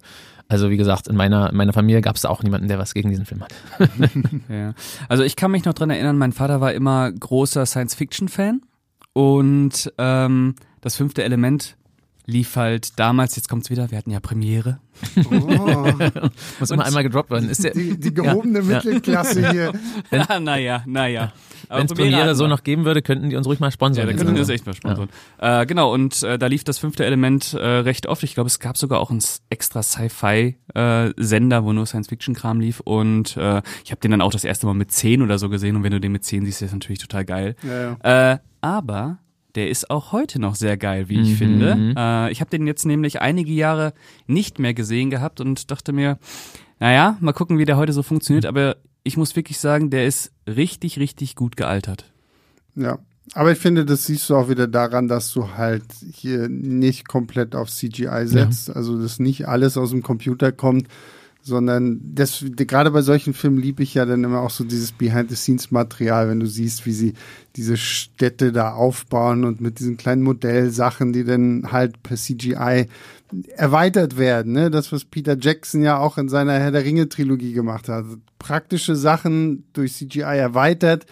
Also 0.49 0.71
wie 0.71 0.77
gesagt, 0.77 1.09
in 1.09 1.17
meiner, 1.17 1.51
in 1.51 1.57
meiner 1.57 1.73
Familie 1.73 2.03
gab 2.03 2.17
es 2.17 2.25
auch 2.25 2.43
niemanden, 2.43 2.69
der 2.69 2.79
was 2.79 2.95
gegen 2.95 3.09
diesen 3.09 3.25
Film 3.25 3.43
hat. 3.43 3.53
ja. 4.49 4.75
Also 5.09 5.23
ich 5.23 5.37
kann 5.37 5.51
mich 5.51 5.65
noch 5.65 5.75
dran 5.75 5.91
erinnern, 5.91 6.19
mein 6.19 6.33
Vater 6.33 6.61
war 6.61 6.73
immer 6.75 7.11
großer 7.11 7.65
Science-Fiction-Fan 7.65 8.61
und 9.15 9.93
ähm, 9.99 10.55
das 10.81 10.97
fünfte 10.97 11.23
Element 11.23 11.77
lief 12.27 12.57
halt 12.57 12.99
damals, 12.99 13.37
jetzt 13.37 13.49
kommt's 13.49 13.71
wieder, 13.71 13.91
wir 13.91 13.99
hatten 13.99 14.11
ja 14.11 14.21
Premiere. 14.21 14.79
Oh. 15.31 15.31
Muss 16.61 16.71
immer 16.71 16.85
einmal 16.85 17.03
gedroppt 17.03 17.31
werden. 17.31 17.49
Ist 17.49 17.65
der, 17.65 17.73
die, 17.73 17.99
die 17.99 18.15
gehobene 18.15 18.61
ja. 18.61 18.65
Mittelklasse 18.65 19.51
hier. 19.51 19.73
ja, 20.11 20.39
naja, 20.39 20.85
naja. 20.87 21.33
Wenn 21.69 21.87
es 21.87 21.93
Premiere 21.93 22.35
so 22.35 22.47
noch 22.47 22.63
geben 22.63 22.85
würde, 22.85 23.03
könnten 23.03 23.31
die 23.31 23.37
uns 23.37 23.47
ruhig 23.47 23.61
mal 23.61 23.71
sponsern. 23.71 24.03
Ja, 24.03 24.07
dann 24.07 24.17
könnten 24.17 24.35
die 24.35 24.41
uns 24.41 24.49
echt 24.49 24.67
mal 24.67 24.75
sponsern. 24.75 25.09
Ja. 25.41 25.63
Äh, 25.63 25.67
genau, 25.67 25.93
und 25.93 26.23
äh, 26.23 26.39
da 26.39 26.47
lief 26.47 26.65
das 26.65 26.79
fünfte 26.79 27.05
Element 27.05 27.55
äh, 27.55 27.59
recht 27.59 28.07
oft. 28.07 28.23
Ich 28.23 28.35
glaube, 28.35 28.49
es 28.49 28.59
gab 28.59 28.77
sogar 28.77 29.01
auch 29.01 29.11
einen 29.11 29.23
extra 29.51 29.83
Sci-Fi-Sender, 29.83 31.57
äh, 31.57 31.65
wo 31.65 31.73
nur 31.73 31.87
Science-Fiction-Kram 31.87 32.61
lief. 32.61 32.81
Und 32.81 33.37
äh, 33.37 33.63
ich 33.85 33.91
habe 33.91 34.01
den 34.01 34.11
dann 34.11 34.21
auch 34.21 34.33
das 34.33 34.45
erste 34.45 34.67
Mal 34.67 34.75
mit 34.75 34.91
10 34.91 35.23
oder 35.23 35.39
so 35.39 35.49
gesehen. 35.49 35.77
Und 35.77 35.83
wenn 35.83 35.93
du 35.93 36.01
den 36.01 36.13
mit 36.13 36.25
10 36.25 36.45
siehst, 36.45 36.63
ist 36.63 36.69
das 36.69 36.75
natürlich 36.75 37.01
total 37.01 37.25
geil. 37.25 37.57
Ja, 37.63 37.97
ja. 38.03 38.33
Äh, 38.33 38.39
aber 38.61 39.19
der 39.55 39.69
ist 39.69 39.91
auch 39.91 40.13
heute 40.13 40.39
noch 40.39 40.55
sehr 40.55 40.77
geil, 40.77 41.09
wie 41.09 41.21
ich 41.21 41.31
mhm. 41.31 41.37
finde. 41.37 41.95
Äh, 41.97 42.33
ich 42.33 42.41
habe 42.41 42.51
den 42.51 42.67
jetzt 42.67 42.87
nämlich 42.87 43.21
einige 43.21 43.53
Jahre 43.53 43.93
nicht 44.27 44.59
mehr 44.59 44.75
gesehen 44.75 45.11
gehabt 45.11 45.41
und 45.41 45.71
dachte 45.71 45.93
mir, 45.93 46.19
naja, 46.81 47.17
mal 47.21 47.33
gucken, 47.33 47.59
wie 47.59 47.65
der 47.65 47.77
heute 47.77 47.93
so 47.93 48.03
funktioniert. 48.03 48.47
Aber 48.47 48.77
ich 49.05 49.17
muss 49.17 49.37
wirklich 49.37 49.59
sagen, 49.59 49.91
der 49.91 50.07
ist 50.07 50.33
richtig, 50.47 50.99
richtig 50.99 51.37
gut 51.37 51.57
gealtert. 51.57 52.11
Ja, 52.75 52.99
aber 53.35 53.53
ich 53.53 53.59
finde, 53.59 53.85
das 53.85 54.07
siehst 54.07 54.29
du 54.29 54.37
auch 54.37 54.49
wieder 54.49 54.67
daran, 54.67 55.09
dass 55.09 55.33
du 55.33 55.57
halt 55.57 55.85
hier 56.13 56.49
nicht 56.49 57.09
komplett 57.09 57.55
auf 57.55 57.71
CGI 57.71 58.27
setzt. 58.27 58.69
Ja. 58.69 58.75
Also, 58.75 59.01
dass 59.01 59.19
nicht 59.19 59.49
alles 59.49 59.77
aus 59.77 59.91
dem 59.91 60.03
Computer 60.03 60.53
kommt, 60.53 60.89
sondern 61.43 62.01
das, 62.15 62.45
gerade 62.57 62.93
bei 62.93 63.03
solchen 63.03 63.35
Filmen 63.35 63.59
liebe 63.59 63.83
ich 63.83 63.95
ja 63.95 64.07
dann 64.07 64.23
immer 64.23 64.41
auch 64.41 64.51
so 64.51 64.63
dieses 64.63 64.93
Behind-the-Scenes-Material, 64.93 66.29
wenn 66.29 66.41
du 66.41 66.47
siehst, 66.47 66.87
wie 66.87 66.93
sie 66.93 67.15
diese 67.57 67.77
Städte 67.77 68.53
da 68.53 68.73
aufbauen 68.73 69.45
und 69.45 69.61
mit 69.61 69.81
diesen 69.81 69.97
kleinen 69.97 70.23
Modellsachen, 70.23 71.13
die 71.13 71.25
dann 71.25 71.73
halt 71.73 72.03
per 72.03 72.17
CGI 72.17 72.87
erweitert 73.57 74.17
werden. 74.19 74.53
Ne? 74.53 74.71
Das, 74.71 74.93
was 74.93 75.05
Peter 75.05 75.37
Jackson 75.39 75.83
ja 75.83 75.99
auch 75.99 76.17
in 76.17 76.29
seiner 76.29 76.55
Herr 76.55 76.71
der 76.71 76.85
Ringe-Trilogie 76.85 77.53
gemacht 77.53 77.89
hat. 77.89 78.05
Praktische 78.39 78.95
Sachen 78.95 79.65
durch 79.73 79.95
CGI 79.95 80.39
erweitert, 80.39 81.07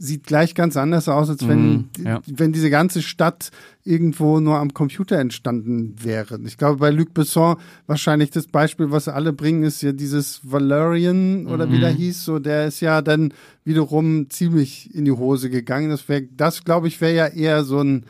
sieht 0.00 0.24
gleich 0.24 0.54
ganz 0.54 0.78
anders 0.78 1.08
aus, 1.08 1.28
als 1.28 1.46
wenn, 1.46 1.72
mm, 1.72 1.88
ja. 2.04 2.22
wenn 2.26 2.52
diese 2.52 2.70
ganze 2.70 3.02
Stadt 3.02 3.50
irgendwo 3.84 4.40
nur 4.40 4.56
am 4.56 4.72
Computer 4.72 5.18
entstanden 5.18 5.94
wäre. 6.02 6.40
Ich 6.46 6.56
glaube, 6.56 6.78
bei 6.78 6.90
Luc 6.90 7.12
Besson 7.12 7.56
wahrscheinlich 7.86 8.30
das 8.30 8.46
Beispiel, 8.46 8.90
was 8.90 9.08
alle 9.08 9.34
bringen, 9.34 9.62
ist 9.62 9.82
ja 9.82 9.92
dieses 9.92 10.40
Valerian 10.42 11.46
oder 11.46 11.66
mm. 11.66 11.72
wie 11.72 11.80
der 11.80 11.92
mhm. 11.92 11.96
hieß, 11.96 12.24
so 12.24 12.38
der 12.38 12.66
ist 12.66 12.80
ja 12.80 13.02
dann 13.02 13.34
wiederum 13.64 14.30
ziemlich 14.30 14.94
in 14.94 15.04
die 15.04 15.12
Hose 15.12 15.50
gegangen. 15.50 15.90
Das 15.90 16.08
wäre, 16.08 16.22
das 16.22 16.64
glaube 16.64 16.88
ich, 16.88 17.00
wäre 17.02 17.14
ja 17.14 17.26
eher 17.26 17.64
so 17.64 17.80
ein 17.80 18.06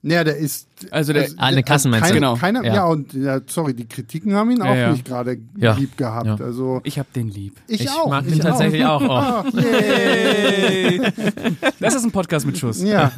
naja, 0.00 0.22
der 0.22 0.36
ist. 0.36 0.68
Also 0.90 1.12
der, 1.12 1.22
also, 1.22 1.36
eine 1.38 1.62
Kassenmensch, 1.64 2.12
genau. 2.12 2.36
Keiner, 2.36 2.64
ja. 2.64 2.74
ja. 2.74 2.86
und 2.86 3.12
ja, 3.14 3.40
sorry, 3.46 3.74
die 3.74 3.86
Kritiken 3.86 4.32
haben 4.34 4.50
ihn 4.50 4.62
auch 4.62 4.74
ja, 4.74 4.92
nicht 4.92 5.04
gerade 5.04 5.38
lieb 5.54 5.96
gehabt. 5.96 6.40
Also 6.40 6.80
ich 6.84 6.98
habe 6.98 7.08
den 7.14 7.28
lieb. 7.28 7.56
Ich, 7.66 7.82
ich 7.82 7.90
auch. 7.90 8.08
mag 8.08 8.24
ich 8.26 8.36
ihn 8.36 8.40
tatsächlich 8.40 8.84
auch. 8.84 9.02
auch. 9.02 9.44
Oh, 9.48 9.58
yay. 9.58 11.00
das 11.80 11.94
ist 11.94 12.04
ein 12.04 12.12
Podcast 12.12 12.46
mit 12.46 12.58
Schuss. 12.58 12.82
Ja. 12.82 13.12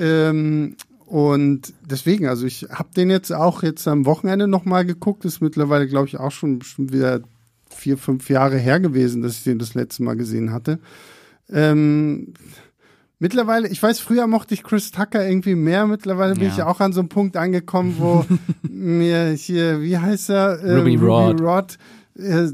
ähm, 0.00 0.76
und 1.06 1.72
deswegen, 1.82 2.28
also 2.28 2.46
ich 2.46 2.66
habe 2.70 2.90
den 2.96 3.10
jetzt 3.10 3.32
auch 3.32 3.62
jetzt 3.62 3.86
am 3.88 4.06
Wochenende 4.06 4.46
nochmal 4.46 4.84
geguckt. 4.84 5.24
Ist 5.24 5.40
mittlerweile, 5.40 5.88
glaube 5.88 6.06
ich, 6.06 6.18
auch 6.18 6.30
schon 6.30 6.60
bestimmt 6.60 6.92
wieder 6.92 7.20
vier, 7.68 7.98
fünf 7.98 8.30
Jahre 8.30 8.58
her 8.58 8.80
gewesen, 8.80 9.22
dass 9.22 9.38
ich 9.38 9.44
den 9.44 9.58
das 9.58 9.74
letzte 9.74 10.02
Mal 10.02 10.16
gesehen 10.16 10.52
hatte. 10.52 10.78
Ähm, 11.50 12.34
Mittlerweile, 13.22 13.68
ich 13.68 13.82
weiß, 13.82 14.00
früher 14.00 14.26
mochte 14.26 14.54
ich 14.54 14.62
Chris 14.62 14.92
Tucker 14.92 15.28
irgendwie 15.28 15.54
mehr. 15.54 15.86
Mittlerweile 15.86 16.32
bin 16.34 16.44
ja. 16.44 16.54
ich 16.54 16.62
auch 16.62 16.80
an 16.80 16.94
so 16.94 17.00
einem 17.00 17.10
Punkt 17.10 17.36
angekommen, 17.36 17.96
wo 17.98 18.24
mir 18.62 19.32
hier, 19.32 19.82
wie 19.82 19.98
heißt 19.98 20.30
er? 20.30 20.58
Äh, 20.60 20.76
Ruby, 20.78 20.96
Ruby 20.96 21.04
Rod. 21.04 21.40
Rod 21.42 21.78
äh, 22.18 22.48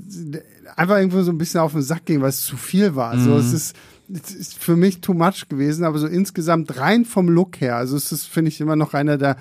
einfach 0.74 0.96
irgendwo 0.96 1.22
so 1.22 1.30
ein 1.30 1.38
bisschen 1.38 1.60
auf 1.60 1.70
den 1.70 1.82
Sack 1.82 2.06
ging, 2.06 2.20
weil 2.20 2.30
es 2.30 2.44
zu 2.44 2.56
viel 2.56 2.96
war. 2.96 3.10
Also 3.10 3.30
mhm. 3.30 3.36
es 3.36 3.52
ist, 3.52 3.76
es 4.12 4.34
ist 4.34 4.58
für 4.58 4.74
mich 4.74 5.00
too 5.00 5.14
much 5.14 5.48
gewesen, 5.48 5.84
aber 5.84 5.98
so 5.98 6.08
insgesamt 6.08 6.76
rein 6.78 7.04
vom 7.04 7.28
Look 7.28 7.60
her. 7.60 7.76
Also 7.76 7.96
es 7.96 8.10
ist, 8.10 8.26
finde 8.26 8.48
ich, 8.48 8.60
immer 8.60 8.74
noch 8.74 8.92
einer 8.92 9.18
der 9.18 9.36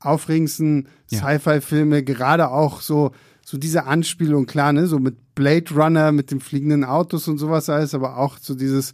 aufregendsten 0.00 0.88
ja. 1.08 1.20
Sci-Fi-Filme, 1.20 2.02
gerade 2.02 2.50
auch 2.50 2.82
so, 2.82 3.12
so 3.42 3.56
diese 3.56 3.86
Anspielung, 3.86 4.44
klar, 4.44 4.74
ne, 4.74 4.86
so 4.86 4.98
mit 4.98 5.34
Blade 5.34 5.74
Runner, 5.74 6.12
mit 6.12 6.30
den 6.30 6.40
fliegenden 6.40 6.84
Autos 6.84 7.26
und 7.26 7.38
sowas 7.38 7.70
alles, 7.70 7.94
aber 7.94 8.18
auch 8.18 8.36
so 8.38 8.54
dieses, 8.54 8.92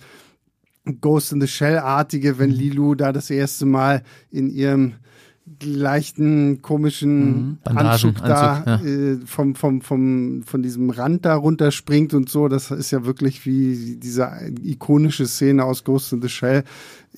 Ghost 1.00 1.32
in 1.32 1.40
the 1.40 1.46
Shell-artige, 1.46 2.38
wenn 2.38 2.50
mhm. 2.50 2.56
Lilu 2.56 2.94
da 2.94 3.12
das 3.12 3.30
erste 3.30 3.66
Mal 3.66 4.02
in 4.30 4.50
ihrem 4.50 4.94
leichten 5.62 6.62
komischen 6.62 7.48
Mhm. 7.48 7.58
Bandagen, 7.64 7.88
Anzug 7.90 8.14
da 8.24 8.62
Anzug, 8.62 8.86
äh, 8.86 9.16
vom, 9.26 9.54
vom, 9.54 9.80
vom, 9.82 10.42
von 10.42 10.62
diesem 10.62 10.88
Rand 10.88 11.26
da 11.26 11.34
runterspringt 11.34 12.14
und 12.14 12.30
so. 12.30 12.48
Das 12.48 12.70
ist 12.70 12.90
ja 12.90 13.04
wirklich 13.04 13.44
wie 13.44 13.96
diese 13.96 14.30
ikonische 14.62 15.26
Szene 15.26 15.64
aus 15.64 15.84
Ghost 15.84 16.12
in 16.14 16.22
the 16.22 16.30
Shell. 16.30 16.64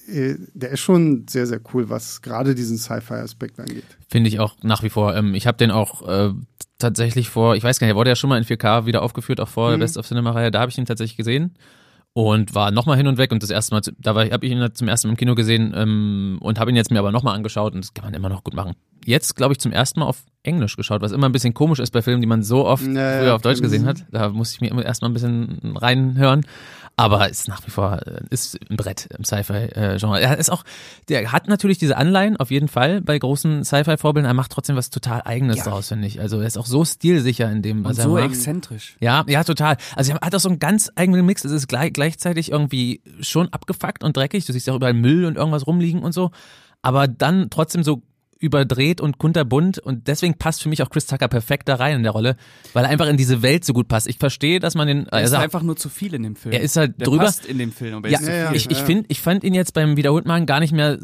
Äh, 0.08 0.34
der 0.54 0.70
ist 0.70 0.80
schon 0.80 1.26
sehr, 1.28 1.46
sehr 1.46 1.60
cool, 1.72 1.88
was 1.88 2.20
gerade 2.20 2.56
diesen 2.56 2.78
Sci-Fi-Aspekt 2.78 3.60
angeht. 3.60 3.84
Finde 4.08 4.28
ich 4.28 4.40
auch 4.40 4.56
nach 4.62 4.82
wie 4.82 4.90
vor. 4.90 5.14
Ähm, 5.14 5.34
ich 5.34 5.46
habe 5.46 5.58
den 5.58 5.70
auch 5.70 6.06
äh, 6.08 6.32
tatsächlich 6.78 7.28
vor, 7.30 7.54
ich 7.54 7.62
weiß 7.62 7.78
gar 7.78 7.86
nicht, 7.86 7.94
er 7.94 7.96
wurde 7.96 8.10
ja 8.10 8.16
schon 8.16 8.30
mal 8.30 8.38
in 8.38 8.44
4K 8.44 8.86
wieder 8.86 9.02
aufgeführt, 9.02 9.40
auch 9.40 9.48
vor 9.48 9.70
der 9.70 9.78
Best 9.78 9.96
of 9.96 10.06
Cinema-Reihe. 10.06 10.50
Da 10.50 10.60
habe 10.60 10.70
ich 10.70 10.78
ihn 10.78 10.84
tatsächlich 10.84 11.16
gesehen 11.16 11.54
und 12.16 12.54
war 12.54 12.70
nochmal 12.70 12.96
hin 12.96 13.08
und 13.08 13.18
weg 13.18 13.30
und 13.30 13.42
das 13.42 13.50
erste 13.50 13.74
Mal, 13.74 13.82
da 13.98 14.14
habe 14.14 14.46
ich 14.46 14.50
ihn 14.50 14.66
zum 14.72 14.88
ersten 14.88 15.06
Mal 15.06 15.12
im 15.12 15.16
Kino 15.18 15.34
gesehen 15.34 15.74
ähm, 15.76 16.38
und 16.40 16.58
habe 16.58 16.70
ihn 16.70 16.76
jetzt 16.76 16.90
mir 16.90 16.98
aber 16.98 17.12
nochmal 17.12 17.36
angeschaut 17.36 17.74
und 17.74 17.84
das 17.84 17.92
kann 17.92 18.06
man 18.06 18.14
immer 18.14 18.30
noch 18.30 18.42
gut 18.42 18.54
machen. 18.54 18.72
Jetzt, 19.04 19.36
glaube 19.36 19.52
ich, 19.52 19.58
zum 19.58 19.70
ersten 19.70 20.00
Mal 20.00 20.06
auf 20.06 20.24
Englisch 20.42 20.76
geschaut, 20.76 21.02
was 21.02 21.12
immer 21.12 21.28
ein 21.28 21.32
bisschen 21.32 21.52
komisch 21.52 21.78
ist 21.78 21.90
bei 21.90 22.00
Filmen, 22.00 22.22
die 22.22 22.26
man 22.26 22.42
so 22.42 22.64
oft 22.64 22.86
Naja, 22.86 23.20
früher 23.20 23.34
auf 23.34 23.42
Deutsch 23.42 23.60
gesehen 23.60 23.84
hat. 23.84 24.06
Da 24.12 24.30
musste 24.30 24.54
ich 24.54 24.60
mir 24.62 24.70
immer 24.70 24.82
erstmal 24.82 25.10
ein 25.10 25.12
bisschen 25.12 25.76
reinhören. 25.76 26.46
Aber 26.98 27.28
ist 27.28 27.46
nach 27.46 27.64
wie 27.66 27.70
vor, 27.70 28.00
äh, 28.06 28.22
ist 28.30 28.58
ein 28.70 28.76
Brett 28.78 29.06
im 29.16 29.22
Sci-Fi-Genre. 29.22 30.18
Er 30.18 30.38
ist 30.38 30.50
auch, 30.50 30.64
der 31.10 31.30
hat 31.30 31.46
natürlich 31.46 31.76
diese 31.76 31.98
Anleihen 31.98 32.38
auf 32.38 32.50
jeden 32.50 32.68
Fall 32.68 33.02
bei 33.02 33.18
großen 33.18 33.64
Sci-Fi-Vorbildern. 33.64 34.30
Er 34.30 34.34
macht 34.34 34.50
trotzdem 34.50 34.76
was 34.76 34.88
total 34.88 35.20
Eigenes 35.24 35.62
draus, 35.62 35.88
finde 35.88 36.06
ich. 36.06 36.20
Also 36.20 36.40
er 36.40 36.46
ist 36.46 36.56
auch 36.56 36.64
so 36.64 36.86
stilsicher 36.86 37.52
in 37.52 37.60
dem, 37.60 37.84
was 37.84 37.92
Und 37.92 37.98
er 37.98 38.02
so 38.04 38.14
macht. 38.14 38.24
exzentrisch. 38.24 38.96
Ja, 39.00 39.24
ja, 39.28 39.44
total. 39.44 39.76
Also 39.94 40.12
er 40.12 40.20
hat 40.26 40.34
auch 40.34 40.40
so 40.40 40.48
einen 40.48 40.58
ganz 40.58 40.90
eigenen 40.94 41.26
Mix. 41.26 41.44
Es 41.44 41.52
ist 41.52 41.68
gleich, 41.68 41.92
gleichzeitig 41.92 42.50
irgendwie 42.50 43.02
schon 43.20 43.52
abgefuckt 43.52 44.02
und 44.02 44.16
dreckig. 44.16 44.46
Du 44.46 44.54
siehst 44.54 44.66
ja 44.66 44.72
auch 44.72 44.78
überall 44.78 44.94
Müll 44.94 45.26
und 45.26 45.36
irgendwas 45.36 45.66
rumliegen 45.66 46.02
und 46.02 46.12
so. 46.12 46.30
Aber 46.80 47.08
dann 47.08 47.50
trotzdem 47.50 47.82
so 47.82 48.00
überdreht 48.38 49.00
und 49.00 49.18
kunterbunt 49.18 49.78
und 49.78 50.08
deswegen 50.08 50.34
passt 50.34 50.62
für 50.62 50.68
mich 50.68 50.82
auch 50.82 50.90
Chris 50.90 51.06
Tucker 51.06 51.28
perfekt 51.28 51.68
da 51.68 51.76
rein 51.76 51.96
in 51.96 52.02
der 52.02 52.12
Rolle, 52.12 52.36
weil 52.74 52.84
er 52.84 52.90
einfach 52.90 53.06
in 53.08 53.16
diese 53.16 53.42
Welt 53.42 53.64
so 53.64 53.72
gut 53.72 53.88
passt. 53.88 54.06
Ich 54.08 54.18
verstehe, 54.18 54.60
dass 54.60 54.74
man 54.74 54.86
den, 54.88 55.06
Er 55.06 55.22
ist 55.22 55.32
also 55.32 55.36
einfach 55.36 55.62
nur 55.62 55.76
zu 55.76 55.88
viel 55.88 56.12
in 56.14 56.22
dem 56.22 56.36
Film. 56.36 56.52
er 56.52 56.60
ist 56.60 56.76
halt 56.76 57.00
der 57.00 57.06
drüber. 57.06 57.24
passt 57.24 57.46
in 57.46 57.58
dem 57.58 57.72
Film, 57.72 57.94
aber 57.94 58.08
er 58.08 58.12
Ja, 58.12 58.18
ist 58.18 58.24
zu 58.26 58.30
Ja, 58.30 58.36
ja. 58.36 58.48
viel. 58.48 58.56
ich, 58.56 58.70
ich 58.70 58.78
finde, 58.78 59.04
ich 59.08 59.20
fand 59.20 59.42
ihn 59.44 59.54
jetzt 59.54 59.72
beim 59.74 59.96
wiederholten 59.96 60.28
Mal 60.28 60.44
gar 60.44 60.60
nicht 60.60 60.72
mehr. 60.72 60.98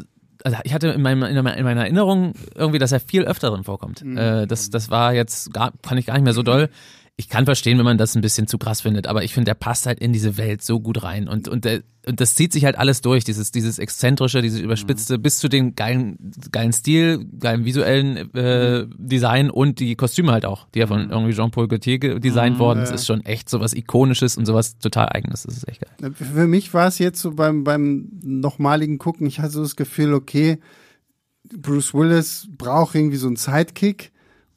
Also 0.45 0.57
ich 0.63 0.73
hatte 0.73 0.89
in, 0.89 1.01
meinem, 1.01 1.23
in 1.23 1.35
meiner 1.35 1.55
in 1.57 1.63
meiner 1.63 1.81
Erinnerung 1.81 2.33
irgendwie, 2.53 2.77
dass 2.79 2.91
er 2.91 2.99
viel 2.99 3.23
öfter 3.23 3.49
drin 3.49 3.63
vorkommt. 3.63 4.01
Äh, 4.01 4.45
das, 4.45 4.69
das 4.69 4.89
war 4.89 5.13
jetzt 5.13 5.53
gar, 5.53 5.71
fand 5.83 5.99
ich 5.99 6.05
gar 6.05 6.15
nicht 6.15 6.23
mehr 6.25 6.33
so 6.33 6.43
doll. 6.43 6.69
Ich 7.15 7.29
kann 7.29 7.45
verstehen, 7.45 7.77
wenn 7.77 7.85
man 7.85 7.99
das 7.99 8.15
ein 8.15 8.21
bisschen 8.21 8.47
zu 8.47 8.57
krass 8.57 8.81
findet, 8.81 9.05
aber 9.05 9.23
ich 9.23 9.35
finde, 9.35 9.45
der 9.45 9.53
passt 9.53 9.85
halt 9.85 9.99
in 9.99 10.13
diese 10.13 10.35
Welt 10.37 10.63
so 10.63 10.79
gut 10.79 11.03
rein 11.03 11.27
und 11.27 11.47
und, 11.47 11.63
der, 11.63 11.83
und 12.07 12.19
das 12.19 12.33
zieht 12.33 12.51
sich 12.51 12.65
halt 12.65 12.75
alles 12.75 13.01
durch, 13.01 13.23
dieses 13.23 13.51
dieses 13.51 13.77
exzentrische, 13.77 14.41
dieses 14.41 14.59
überspitzte, 14.59 15.19
bis 15.19 15.37
zu 15.37 15.47
dem 15.47 15.75
geilen 15.75 16.17
geilen 16.51 16.73
Stil, 16.73 17.23
geilen 17.37 17.65
visuellen 17.65 18.33
äh, 18.33 18.87
Design 18.97 19.51
und 19.51 19.79
die 19.79 19.95
Kostüme 19.95 20.31
halt 20.31 20.45
auch, 20.45 20.67
die 20.73 20.79
ja 20.79 20.87
von 20.87 21.11
irgendwie 21.11 21.33
Jean-Paul 21.33 21.67
Gaultier 21.67 22.19
designt 22.19 22.57
worden. 22.57 22.79
Das 22.79 22.89
ist 22.89 23.05
schon 23.05 23.23
echt 23.25 23.47
sowas 23.47 23.73
ikonisches 23.73 24.35
und 24.35 24.47
sowas 24.47 24.79
total 24.79 25.09
eigenes. 25.09 25.43
Das 25.43 25.55
ist 25.55 25.67
echt 25.67 25.81
geil. 25.81 26.13
Für 26.13 26.47
mich 26.47 26.73
war 26.73 26.87
es 26.87 26.97
jetzt 26.97 27.21
so 27.21 27.35
beim, 27.35 27.63
beim 27.63 28.09
nochmaligen 28.23 28.97
Gucken, 28.97 29.27
ich 29.27 29.39
hatte 29.39 29.51
so 29.51 29.61
das 29.61 29.75
Gefühl, 29.75 30.15
okay, 30.15 30.57
Bruce 31.55 31.93
Willis 31.93 32.47
braucht 32.57 32.95
irgendwie 32.95 33.17
so 33.17 33.27
einen 33.27 33.35
Sidekick. 33.35 34.11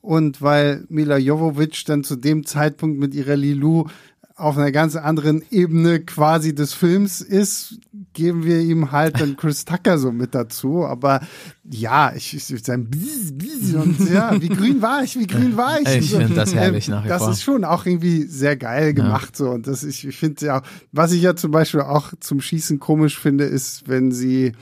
Und 0.06 0.40
weil 0.40 0.84
Mila 0.88 1.16
Jovovich 1.18 1.82
dann 1.82 2.04
zu 2.04 2.14
dem 2.14 2.46
Zeitpunkt 2.46 2.96
mit 2.96 3.12
ihrer 3.12 3.34
Lilu 3.34 3.86
auf 4.36 4.56
einer 4.56 4.70
ganz 4.70 4.94
anderen 4.94 5.42
Ebene 5.50 5.98
quasi 5.98 6.54
des 6.54 6.74
Films 6.74 7.20
ist, 7.22 7.80
geben 8.12 8.44
wir 8.44 8.60
ihm 8.60 8.92
halt 8.92 9.20
dann 9.20 9.36
Chris 9.38 9.64
Tucker 9.64 9.98
so 9.98 10.12
mit 10.12 10.32
dazu. 10.32 10.84
Aber 10.84 11.22
ja, 11.68 12.12
ich, 12.14 12.34
ich 12.34 12.44
sein 12.64 12.88
Bzz, 12.88 13.32
Bzz 13.32 13.74
und 13.74 14.08
ja, 14.08 14.40
wie 14.40 14.48
grün 14.48 14.80
war 14.80 15.02
ich, 15.02 15.18
wie 15.18 15.26
grün 15.26 15.56
war 15.56 15.80
ich. 15.80 15.88
Ich 15.88 16.10
So, 16.12 16.18
find 16.18 16.36
das 16.36 16.54
herrlich 16.54 16.86
nach 16.86 17.04
wie 17.04 17.08
Das 17.08 17.22
vor. 17.24 17.32
ist 17.32 17.42
schon 17.42 17.64
auch 17.64 17.84
irgendwie 17.84 18.22
sehr 18.28 18.56
geil 18.56 18.94
gemacht 18.94 19.36
so 19.36 19.50
und 19.50 19.66
das 19.66 19.82
ich, 19.82 20.06
ich 20.06 20.16
finde 20.16 20.46
ja, 20.46 20.62
was 20.92 21.10
ich 21.10 21.22
ja 21.22 21.34
zum 21.34 21.50
Beispiel 21.50 21.80
auch 21.80 22.12
zum 22.20 22.40
Schießen 22.40 22.78
komisch 22.78 23.18
finde, 23.18 23.44
ist, 23.44 23.88
wenn 23.88 24.12
sie 24.12 24.52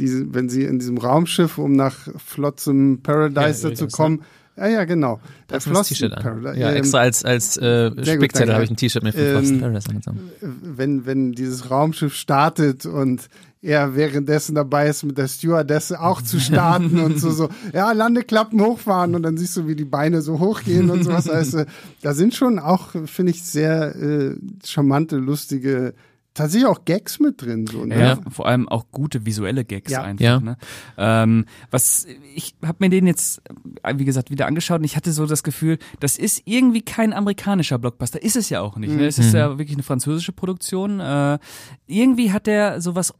diese, 0.00 0.34
wenn 0.34 0.48
sie 0.48 0.64
in 0.64 0.80
diesem 0.80 0.98
Raumschiff, 0.98 1.58
um 1.58 1.76
nach 1.76 2.08
Flotsam 2.16 2.98
Paradise 3.04 3.62
Ja, 3.62 3.68
dazu 3.70 3.86
kommen, 3.86 4.18
ja 4.20 4.24
ja 4.68 4.84
genau, 4.84 5.20
Da 5.48 5.58
du 5.58 5.70
das 5.70 5.88
T-Shirt 5.88 6.12
an. 6.12 6.42
Ja, 6.56 6.70
ähm, 6.70 6.76
extra 6.76 6.98
als, 6.98 7.24
als 7.24 7.56
äh, 7.56 7.90
Spickzettel 8.04 8.52
habe 8.52 8.64
ich 8.64 8.70
ein 8.70 8.76
T-Shirt 8.76 9.02
mit 9.02 9.14
Ähm, 9.16 9.60
Paradise 9.60 9.88
angezogen. 9.88 10.20
wenn, 10.40 11.06
wenn 11.06 11.32
dieses 11.32 11.70
Raumschiff 11.70 12.14
startet 12.14 12.86
und 12.86 13.28
er 13.62 13.94
währenddessen 13.94 14.54
dabei 14.54 14.88
ist, 14.88 15.02
mit 15.02 15.18
der 15.18 15.28
Stewardess 15.28 15.92
auch 15.92 16.22
zu 16.22 16.40
starten 16.40 16.98
und 17.00 17.20
so, 17.20 17.30
so, 17.30 17.48
ja, 17.74 17.92
Landeklappen 17.92 18.60
hochfahren 18.60 19.14
und 19.14 19.22
dann 19.22 19.36
siehst 19.36 19.56
du, 19.56 19.66
wie 19.66 19.76
die 19.76 19.84
Beine 19.84 20.22
so 20.22 20.38
hochgehen 20.38 20.90
und 20.90 21.04
sowas. 21.04 21.28
Also, 21.28 21.64
da 22.02 22.14
sind 22.14 22.34
schon 22.34 22.58
auch, 22.58 22.90
finde 23.04 23.32
ich, 23.32 23.42
sehr 23.42 23.94
äh, 23.96 24.34
charmante, 24.64 25.16
lustige, 25.16 25.94
tatsächlich 26.40 26.68
auch 26.68 26.84
Gags 26.84 27.20
mit 27.20 27.40
drin. 27.42 27.66
So, 27.66 27.84
ne? 27.84 27.98
Ja, 27.98 28.18
vor 28.30 28.46
allem 28.46 28.68
auch 28.68 28.86
gute 28.90 29.24
visuelle 29.26 29.64
Gags 29.64 29.92
Ja. 29.92 30.02
einfach. 30.02 30.24
Ja. 30.24 30.40
Ne? 30.40 30.56
Ähm, 30.98 31.44
was 31.70 32.06
ich 32.34 32.54
habe 32.64 32.78
mir 32.80 32.90
den 32.90 33.06
jetzt, 33.06 33.42
wie 33.94 34.04
gesagt, 34.04 34.30
wieder 34.30 34.46
angeschaut 34.46 34.78
und 34.78 34.84
ich 34.84 34.96
hatte 34.96 35.12
so 35.12 35.26
das 35.26 35.42
Gefühl, 35.42 35.78
das 36.00 36.18
ist 36.18 36.42
irgendwie 36.44 36.82
kein 36.82 37.12
amerikanischer 37.12 37.78
Blockbuster. 37.78 38.22
Ist 38.22 38.36
es 38.36 38.48
ja 38.50 38.60
auch 38.60 38.76
nicht. 38.76 38.94
Ne? 38.94 39.06
Es 39.06 39.18
ist 39.18 39.34
ja 39.34 39.50
wirklich 39.58 39.76
eine 39.76 39.82
französische 39.82 40.32
Produktion. 40.32 41.00
Äh, 41.00 41.38
irgendwie 41.86 42.32
hat 42.32 42.46
der 42.46 42.80
sowas 42.80 43.14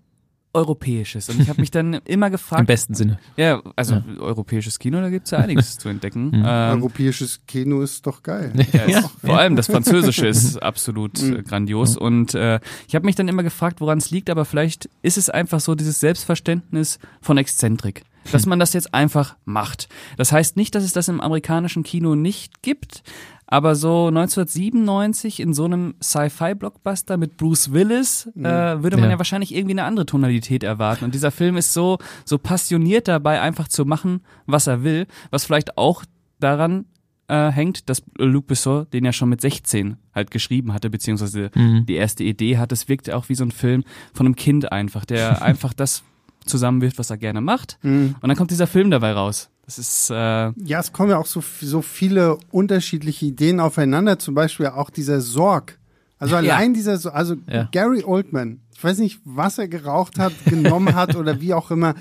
Europäisches. 0.52 1.28
Und 1.28 1.40
ich 1.40 1.48
habe 1.48 1.60
mich 1.60 1.70
dann 1.70 1.94
immer 2.04 2.26
Im 2.30 2.32
gefragt. 2.32 2.66
besten 2.66 2.94
Sinne. 2.94 3.18
Ja, 3.36 3.62
also 3.76 4.02
europäisches 4.18 4.78
Kino, 4.78 5.00
da 5.00 5.08
gibt's 5.10 5.30
ja 5.30 5.38
einiges 5.38 5.78
zu 5.78 5.88
entdecken. 5.88 6.26
Mhm. 6.28 6.44
Ähm, 6.46 6.80
Europäisches 6.82 7.40
Kino 7.46 7.82
ist 7.82 8.06
doch 8.06 8.22
geil. 8.22 8.52
ja, 8.72 8.82
ist, 8.98 9.10
vor 9.24 9.38
allem 9.38 9.56
das 9.56 9.66
Französische 9.66 10.26
ist 10.26 10.56
absolut 10.62 11.20
Mhm. 11.22 11.36
äh, 11.36 11.42
grandios. 11.42 11.96
Und 11.96 12.34
äh, 12.34 12.60
ich 12.88 12.94
habe 12.94 13.06
mich 13.06 13.14
dann 13.16 13.28
immer 13.28 13.42
gefragt, 13.42 13.80
woran 13.80 13.98
es 13.98 14.10
liegt, 14.10 14.28
aber 14.30 14.44
vielleicht 14.44 14.88
ist 15.02 15.18
es 15.18 15.30
einfach 15.30 15.60
so 15.60 15.74
dieses 15.74 16.00
Selbstverständnis 16.00 16.98
von 17.20 17.38
Exzentrik. 17.38 18.02
Dass 18.32 18.46
man 18.46 18.58
das 18.58 18.72
jetzt 18.72 18.92
einfach 18.94 19.36
macht. 19.44 19.88
Das 20.16 20.30
heißt 20.32 20.56
nicht, 20.56 20.74
dass 20.74 20.84
es 20.84 20.92
das 20.92 21.08
im 21.08 21.20
amerikanischen 21.20 21.82
Kino 21.82 22.14
nicht 22.14 22.62
gibt, 22.62 23.02
aber 23.46 23.74
so 23.74 24.06
1997 24.08 25.40
in 25.40 25.54
so 25.54 25.64
einem 25.64 25.94
Sci-Fi-Blockbuster 26.02 27.16
mit 27.16 27.36
Bruce 27.36 27.72
Willis 27.72 28.30
äh, 28.36 28.42
würde 28.42 28.96
man 28.96 29.06
Ja. 29.06 29.12
ja. 29.12 29.18
wahrscheinlich 29.18 29.54
irgendwie 29.54 29.72
eine 29.74 29.84
andere 29.84 30.06
Tonalität 30.06 30.62
erwarten. 30.62 31.04
Und 31.04 31.14
dieser 31.14 31.32
Film 31.32 31.56
ist 31.56 31.72
so, 31.72 31.98
so 32.24 32.38
passioniert 32.38 33.08
dabei, 33.08 33.40
einfach 33.40 33.66
zu 33.66 33.84
machen, 33.84 34.20
was 34.46 34.68
er 34.68 34.84
will, 34.84 35.06
was 35.30 35.44
vielleicht 35.46 35.76
auch 35.76 36.04
daran 36.38 36.84
äh, 37.26 37.50
hängt, 37.50 37.88
dass 37.88 38.02
Luc 38.18 38.46
Besson 38.46 38.86
den 38.92 39.04
ja 39.04 39.12
schon 39.12 39.28
mit 39.28 39.40
16 39.40 39.96
halt 40.14 40.30
geschrieben 40.30 40.72
hatte, 40.72 40.90
beziehungsweise 40.90 41.50
die 41.84 41.94
erste 41.94 42.24
Idee 42.24 42.58
hat. 42.58 42.72
Es 42.72 42.88
wirkt 42.88 43.10
auch 43.10 43.28
wie 43.28 43.34
so 43.34 43.44
ein 43.44 43.50
Film 43.52 43.84
von 44.14 44.26
einem 44.26 44.36
Kind 44.36 44.70
einfach, 44.70 45.04
der 45.04 45.42
einfach 45.42 45.72
das 45.72 46.02
zusammenwirft, 46.46 46.98
was 46.98 47.10
er 47.10 47.18
gerne 47.18 47.40
macht. 47.40 47.78
Und 47.82 48.16
dann 48.22 48.36
kommt 48.36 48.50
dieser 48.50 48.66
Film 48.66 48.90
dabei 48.90 49.12
raus. 49.12 49.48
Das 49.66 49.78
ist, 49.78 50.10
äh, 50.10 50.14
Ja, 50.14 50.80
es 50.80 50.92
kommen 50.92 51.10
ja 51.10 51.18
auch 51.18 51.26
so, 51.26 51.42
so 51.60 51.80
viele 51.82 52.38
unterschiedliche 52.50 53.26
Ideen 53.26 53.60
aufeinander, 53.60 54.18
zum 54.18 54.34
Beispiel 54.34 54.66
auch 54.66 54.90
dieser 54.90 55.20
Sorg. 55.20 55.78
Also 56.18 56.34
allein 56.42 56.74
dieser, 56.74 56.96
So- 56.96 57.10
also 57.10 57.36
Ja. 57.46 57.68
Gary 57.70 58.02
Oldman, 58.04 58.60
ich 58.74 58.82
weiß 58.82 58.98
nicht, 58.98 59.20
was 59.24 59.58
er 59.58 59.68
geraucht 59.68 60.18
hat, 60.18 60.32
genommen 60.46 60.94
hat 60.94 61.14
oder 61.14 61.40
wie 61.40 61.54
auch 61.54 61.70
immer, 61.70 61.94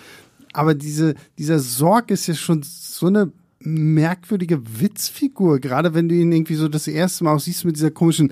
aber 0.53 0.73
diese, 0.73 1.13
dieser 1.37 1.59
Sorg 1.59 2.09
ist 2.09 2.25
ja 2.27 2.33
schon 2.33 2.63
so 2.63 3.07
eine 3.07 3.31
merkwürdige 3.61 4.61
Witzfigur, 4.81 5.59
gerade 5.59 5.93
wenn 5.93 6.09
du 6.09 6.15
ihn 6.15 6.31
irgendwie 6.31 6.55
so 6.55 6.67
das 6.67 6.87
erste 6.87 7.23
Mal 7.23 7.35
auch 7.35 7.39
siehst 7.39 7.65
mit 7.65 7.75
dieser 7.75 7.91
komischen 7.91 8.31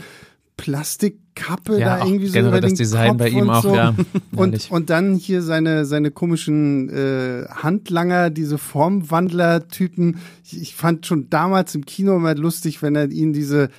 Plastikkappe 0.58 1.80
Ja, 1.80 1.98
da 1.98 2.06
irgendwie 2.06 2.28
so 2.28 2.34
generell 2.34 2.58
über 2.58 2.62
das 2.62 2.72
den 2.74 2.78
Design 2.78 3.10
Kopf 3.10 3.18
bei 3.20 3.30
ihm 3.30 3.42
und 3.42 3.50
auch, 3.52 3.64
so. 3.64 3.76
ja. 3.76 3.96
Und, 4.36 4.70
und 4.72 4.90
dann 4.90 5.16
hier 5.16 5.42
seine, 5.42 5.86
seine 5.86 6.12
komischen 6.12 6.90
äh, 6.90 7.46
Handlanger, 7.50 8.30
diese 8.30 8.58
Formwandler-Typen. 8.58 10.18
Ich, 10.44 10.62
ich 10.62 10.76
fand 10.76 11.06
schon 11.06 11.30
damals 11.30 11.74
im 11.74 11.86
Kino 11.86 12.16
immer 12.16 12.36
lustig, 12.36 12.82
wenn 12.82 12.96
er 12.96 13.10
ihnen 13.10 13.34
diese 13.34 13.70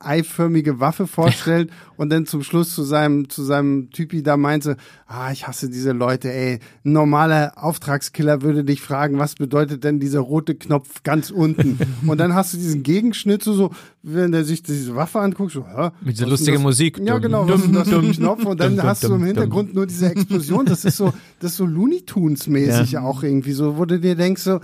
eiförmige 0.00 0.80
Waffe 0.80 1.06
vorstellt 1.18 1.70
und 1.96 2.10
dann 2.10 2.26
zum 2.26 2.42
Schluss 2.42 2.74
zu 2.74 2.82
seinem, 2.82 3.28
zu 3.28 3.42
seinem 3.42 3.90
Typi 3.90 4.22
da 4.22 4.36
meinte, 4.36 4.76
ah, 5.06 5.32
ich 5.32 5.46
hasse 5.46 5.68
diese 5.68 5.92
Leute, 5.92 6.32
ey. 6.32 6.60
Ein 6.84 6.92
normaler 6.92 7.52
Auftragskiller 7.56 8.42
würde 8.42 8.64
dich 8.64 8.80
fragen, 8.80 9.18
was 9.18 9.34
bedeutet 9.34 9.84
denn 9.84 10.00
dieser 10.00 10.20
rote 10.20 10.54
Knopf 10.54 11.02
ganz 11.02 11.30
unten? 11.30 11.78
und 12.06 12.18
dann 12.18 12.34
hast 12.34 12.54
du 12.54 12.58
diesen 12.58 12.82
Gegenschnitt 12.82 13.42
so, 13.42 13.52
so 13.52 13.70
wenn 14.02 14.32
er 14.32 14.44
sich 14.44 14.62
diese 14.62 14.94
Waffe 14.94 15.20
anguckt, 15.20 15.52
so, 15.52 15.66
hä? 15.66 15.90
Mit 16.00 16.16
dieser 16.16 16.28
lustigen? 16.28 16.62
Musik. 16.62 16.98
Ja, 17.04 17.18
genau, 17.18 17.48
was 17.48 17.64
ist 17.64 17.74
das 17.74 17.88
für 17.88 17.98
ein 17.98 18.12
Knopf? 18.12 18.44
Und 18.44 18.60
dann 18.60 18.82
hast 18.82 19.04
du 19.04 19.14
im. 19.14 19.24
Hintergrund 19.24 19.74
nur 19.74 19.86
diese 19.86 20.10
Explosion. 20.10 20.64
Das 20.66 20.84
ist 20.84 20.96
so, 20.96 21.12
das 21.40 21.52
ist 21.52 21.56
so 21.58 21.66
Looney 21.66 22.02
Tunes 22.02 22.46
mäßig 22.46 22.92
Ja. 22.92 23.02
auch 23.02 23.22
irgendwie 23.22 23.52
so, 23.52 23.76
wo 23.76 23.84
du 23.84 23.98
dir 24.00 24.14
denkst 24.14 24.42
so, 24.42 24.60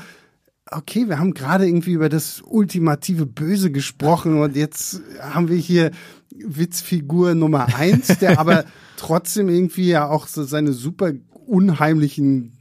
okay, 0.70 1.08
wir 1.08 1.18
haben 1.18 1.34
gerade 1.34 1.66
irgendwie 1.66 1.92
über 1.92 2.08
das 2.08 2.42
ultimative 2.44 3.26
Böse 3.26 3.70
gesprochen 3.70 4.40
und 4.40 4.56
jetzt 4.56 5.00
haben 5.20 5.48
wir 5.48 5.56
hier 5.56 5.90
Witzfigur 6.34 7.34
Nummer 7.34 7.74
eins, 7.76 8.18
der 8.18 8.38
aber 8.38 8.64
trotzdem 8.96 9.48
irgendwie 9.48 9.88
ja 9.88 10.08
auch 10.08 10.26
so 10.26 10.44
seine 10.44 10.72
super 10.72 11.12
unheimlichen 11.46 12.52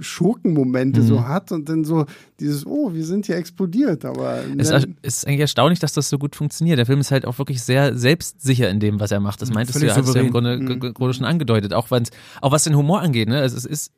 Schurkenmomente 0.00 1.00
mhm. 1.00 1.06
so 1.06 1.28
hat 1.28 1.52
und 1.52 1.68
dann 1.68 1.84
so 1.84 2.06
dieses, 2.40 2.66
oh, 2.66 2.94
wir 2.94 3.04
sind 3.04 3.26
hier 3.26 3.36
explodiert, 3.36 4.04
aber. 4.04 4.42
Es 4.56 4.70
ist 5.02 5.26
eigentlich 5.26 5.40
erstaunlich, 5.40 5.78
dass 5.78 5.92
das 5.92 6.08
so 6.08 6.18
gut 6.18 6.36
funktioniert. 6.36 6.78
Der 6.78 6.86
Film 6.86 7.00
ist 7.00 7.10
halt 7.10 7.24
auch 7.24 7.38
wirklich 7.38 7.62
sehr 7.62 7.96
selbstsicher 7.96 8.68
in 8.70 8.80
dem, 8.80 9.00
was 9.00 9.10
er 9.10 9.20
macht. 9.20 9.42
Das 9.42 9.52
meintest 9.52 9.80
du 9.80 9.86
ja, 9.86 9.96
hast 9.96 10.08
du 10.08 10.18
ja 10.18 10.24
im 10.24 10.30
Grunde, 10.30 10.58
mhm. 10.58 11.12
schon 11.12 11.24
angedeutet. 11.24 11.72
Auch, 11.74 11.88
auch 12.40 12.52
was 12.52 12.64
den 12.64 12.76
Humor 12.76 13.00
angeht, 13.00 13.28
ne? 13.28 13.40
Also 13.40 13.56
es 13.56 13.64
ist 13.64 13.92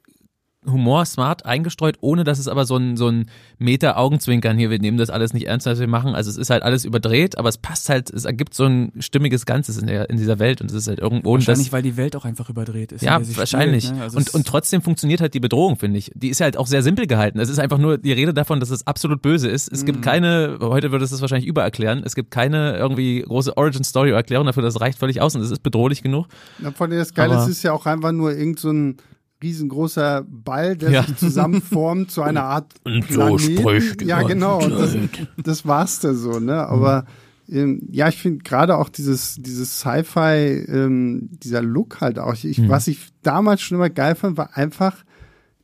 Humor 0.67 1.07
smart 1.07 1.47
eingestreut, 1.47 1.97
ohne 2.03 2.23
dass 2.23 2.39
es 2.39 2.47
aber 2.47 2.67
so 2.67 2.77
ein, 2.77 2.99
so 2.99 3.09
ein 3.09 3.31
Meter-Augenzwinkern 3.59 4.59
hier, 4.59 4.69
wir 4.69 4.79
nehmen 4.79 4.99
das 4.99 5.09
alles 5.09 5.33
nicht 5.33 5.47
ernst, 5.47 5.67
was 5.67 5.81
wir 5.81 5.89
machen. 5.89 6.15
Also 6.15 6.31
es 6.31 6.37
ist 6.37 6.51
halt 6.51 6.63
alles 6.63 6.85
überdreht, 6.85 7.39
aber 7.39 7.49
es 7.49 7.57
passt 7.57 7.89
halt, 7.89 8.11
es 8.11 8.27
ergibt 8.27 8.53
so 8.53 8.67
ein 8.67 8.93
stimmiges 8.99 9.47
Ganzes 9.47 9.79
in, 9.79 9.87
der, 9.87 10.11
in 10.11 10.19
dieser 10.19 10.39
Welt 10.39 10.61
und 10.61 10.71
es 10.71 10.77
ist 10.77 10.89
halt 10.89 10.99
irgendwo. 10.99 11.33
Wahrscheinlich, 11.33 11.69
das, 11.69 11.73
weil 11.73 11.83
die 11.83 11.97
Welt 11.97 12.15
auch 12.15 12.27
einfach 12.27 12.51
überdreht 12.51 12.93
ist. 12.93 13.03
Ja, 13.03 13.21
wahrscheinlich. 13.37 13.85
Spielt, 13.85 13.99
ne? 13.99 14.03
also 14.03 14.19
und, 14.19 14.35
und 14.35 14.47
trotzdem 14.47 14.83
funktioniert 14.83 15.23
halt 15.23 15.33
die 15.33 15.41
Bedrohung, 15.41 15.77
finde 15.77 15.99
ich. 15.99 16.13
Die 16.15 16.29
ist 16.29 16.43
halt 16.43 16.59
auch 16.59 16.67
sehr 16.67 16.83
simpel 16.83 17.07
gehalten. 17.07 17.41
Es 17.41 17.49
ist 17.49 17.59
einfach 17.59 17.79
nur 17.79 17.97
die 17.97 18.13
Rede 18.13 18.35
davon, 18.35 18.61
dass 18.61 18.69
es 18.69 18.87
absolut 18.87 19.23
böse 19.23 19.49
ist. 19.49 19.73
Es 19.73 19.83
mhm. 19.83 19.87
gibt 19.87 20.03
keine, 20.03 20.59
heute 20.61 20.93
würde 20.93 21.07
es 21.07 21.11
das 21.11 21.23
wahrscheinlich 21.23 21.49
übererklären, 21.49 22.03
es 22.05 22.15
gibt 22.15 22.31
keine 22.31 22.77
irgendwie 22.77 23.23
große 23.23 23.57
Origin-Story-Erklärung 23.57 24.45
dafür, 24.45 24.63
das 24.63 24.79
reicht 24.81 24.99
völlig 24.99 25.23
aus 25.23 25.35
und 25.35 25.41
es 25.41 25.51
ist 25.51 25.63
bedrohlich 25.63 26.03
genug. 26.03 26.27
Na, 26.59 26.71
von 26.71 26.91
das 26.91 27.15
Geile 27.15 27.37
ist, 27.37 27.49
ist 27.49 27.63
ja 27.63 27.73
auch 27.73 27.87
einfach 27.87 28.13
nur 28.13 28.33
irgend 28.33 28.59
so 28.59 28.71
ein 28.71 28.97
riesengroßer 29.43 30.25
Ball, 30.29 30.77
der 30.77 30.91
ja. 30.91 31.03
sich 31.03 31.17
zusammenformt 31.17 32.11
zu 32.11 32.23
einer 32.23 32.45
Art 32.45 32.75
Und 32.85 33.11
so 33.11 33.39
spricht 33.39 34.03
Ja, 34.03 34.23
genau. 34.23 34.67
Das, 34.69 34.97
das 35.43 35.67
war's 35.67 36.01
da 36.01 36.15
so, 36.15 36.41
ne? 36.41 36.67
Aber 36.67 37.07
ähm, 37.51 37.83
ja, 37.91 38.09
ich 38.09 38.17
finde 38.17 38.45
gerade 38.45 38.77
auch 38.77 38.89
dieses, 38.89 39.37
dieses 39.39 39.81
Sci-Fi, 39.81 40.65
ähm, 40.69 41.31
dieser 41.43 41.63
Look 41.63 42.01
halt 42.01 42.19
auch. 42.19 42.35
Ich, 42.35 42.59
mhm. 42.59 42.69
Was 42.69 42.87
ich 42.87 43.09
damals 43.23 43.63
schon 43.63 43.77
immer 43.77 43.91
geil 43.91 44.15
fand, 44.15 44.37
war 44.37 44.57
einfach 44.57 45.05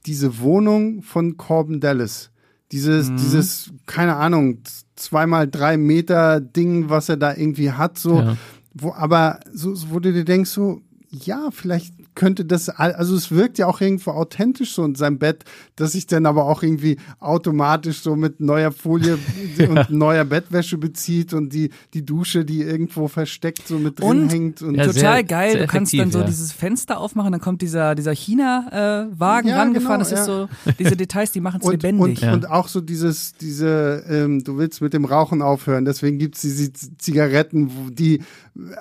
diese 0.06 0.40
Wohnung 0.40 1.02
von 1.02 1.36
Corbin 1.36 1.80
Dallas. 1.80 2.30
Dieses, 2.72 3.10
mhm. 3.10 3.16
dieses, 3.16 3.72
keine 3.86 4.16
Ahnung, 4.16 4.62
zweimal 4.96 5.48
drei 5.48 5.76
Meter 5.76 6.40
Ding, 6.40 6.88
was 6.90 7.08
er 7.08 7.16
da 7.16 7.34
irgendwie 7.34 7.70
hat, 7.70 7.98
so, 7.98 8.18
ja. 8.18 8.36
wo, 8.74 8.92
aber 8.92 9.40
so, 9.52 9.74
wo 9.90 10.00
du 10.00 10.12
dir 10.12 10.24
denkst, 10.24 10.50
so, 10.50 10.80
ja, 11.10 11.50
vielleicht 11.52 11.94
könnte 12.16 12.44
das, 12.44 12.68
also 12.68 13.14
es 13.14 13.30
wirkt 13.30 13.58
ja 13.58 13.66
auch 13.66 13.80
irgendwo 13.80 14.10
authentisch 14.10 14.74
so 14.74 14.84
in 14.84 14.96
seinem 14.96 15.18
Bett, 15.18 15.44
dass 15.76 15.92
sich 15.92 16.06
dann 16.06 16.26
aber 16.26 16.46
auch 16.46 16.62
irgendwie 16.62 16.96
automatisch 17.20 18.00
so 18.00 18.16
mit 18.16 18.40
neuer 18.40 18.72
Folie 18.72 19.18
und 19.68 19.90
neuer 19.90 20.24
Bettwäsche 20.24 20.78
bezieht 20.78 21.32
und 21.34 21.52
die, 21.52 21.70
die 21.94 22.04
Dusche, 22.04 22.44
die 22.44 22.62
irgendwo 22.62 23.06
versteckt 23.06 23.68
so 23.68 23.78
mit 23.78 24.00
drin 24.00 24.08
und, 24.08 24.32
hängt. 24.32 24.62
Und 24.62 24.74
ja, 24.74 24.86
total 24.86 25.00
sehr, 25.00 25.24
geil. 25.24 25.52
Sehr 25.52 25.60
du 25.60 25.66
kannst 25.68 25.96
dann 25.96 26.10
so 26.10 26.20
ja. 26.20 26.26
dieses 26.26 26.52
Fenster 26.52 26.98
aufmachen, 26.98 27.30
dann 27.30 27.40
kommt 27.40 27.62
dieser, 27.62 27.94
dieser 27.94 28.14
China-Wagen 28.14 29.48
äh, 29.48 29.50
ja, 29.50 29.58
rangefahren. 29.58 30.02
Genau, 30.02 30.10
das 30.10 30.20
ist 30.20 30.24
so, 30.24 30.48
diese 30.78 30.96
Details, 30.96 31.30
die 31.32 31.40
machen 31.40 31.60
es 31.62 31.70
lebendig. 31.70 32.22
Und, 32.22 32.32
und 32.32 32.50
auch 32.50 32.68
so 32.68 32.80
dieses, 32.80 33.34
diese, 33.34 34.02
ähm, 34.08 34.42
du 34.42 34.56
willst 34.56 34.80
mit 34.80 34.94
dem 34.94 35.04
Rauchen 35.04 35.42
aufhören, 35.42 35.84
deswegen 35.84 36.18
gibt's 36.18 36.40
diese 36.40 36.72
Zigaretten, 36.72 37.94
die 37.94 38.22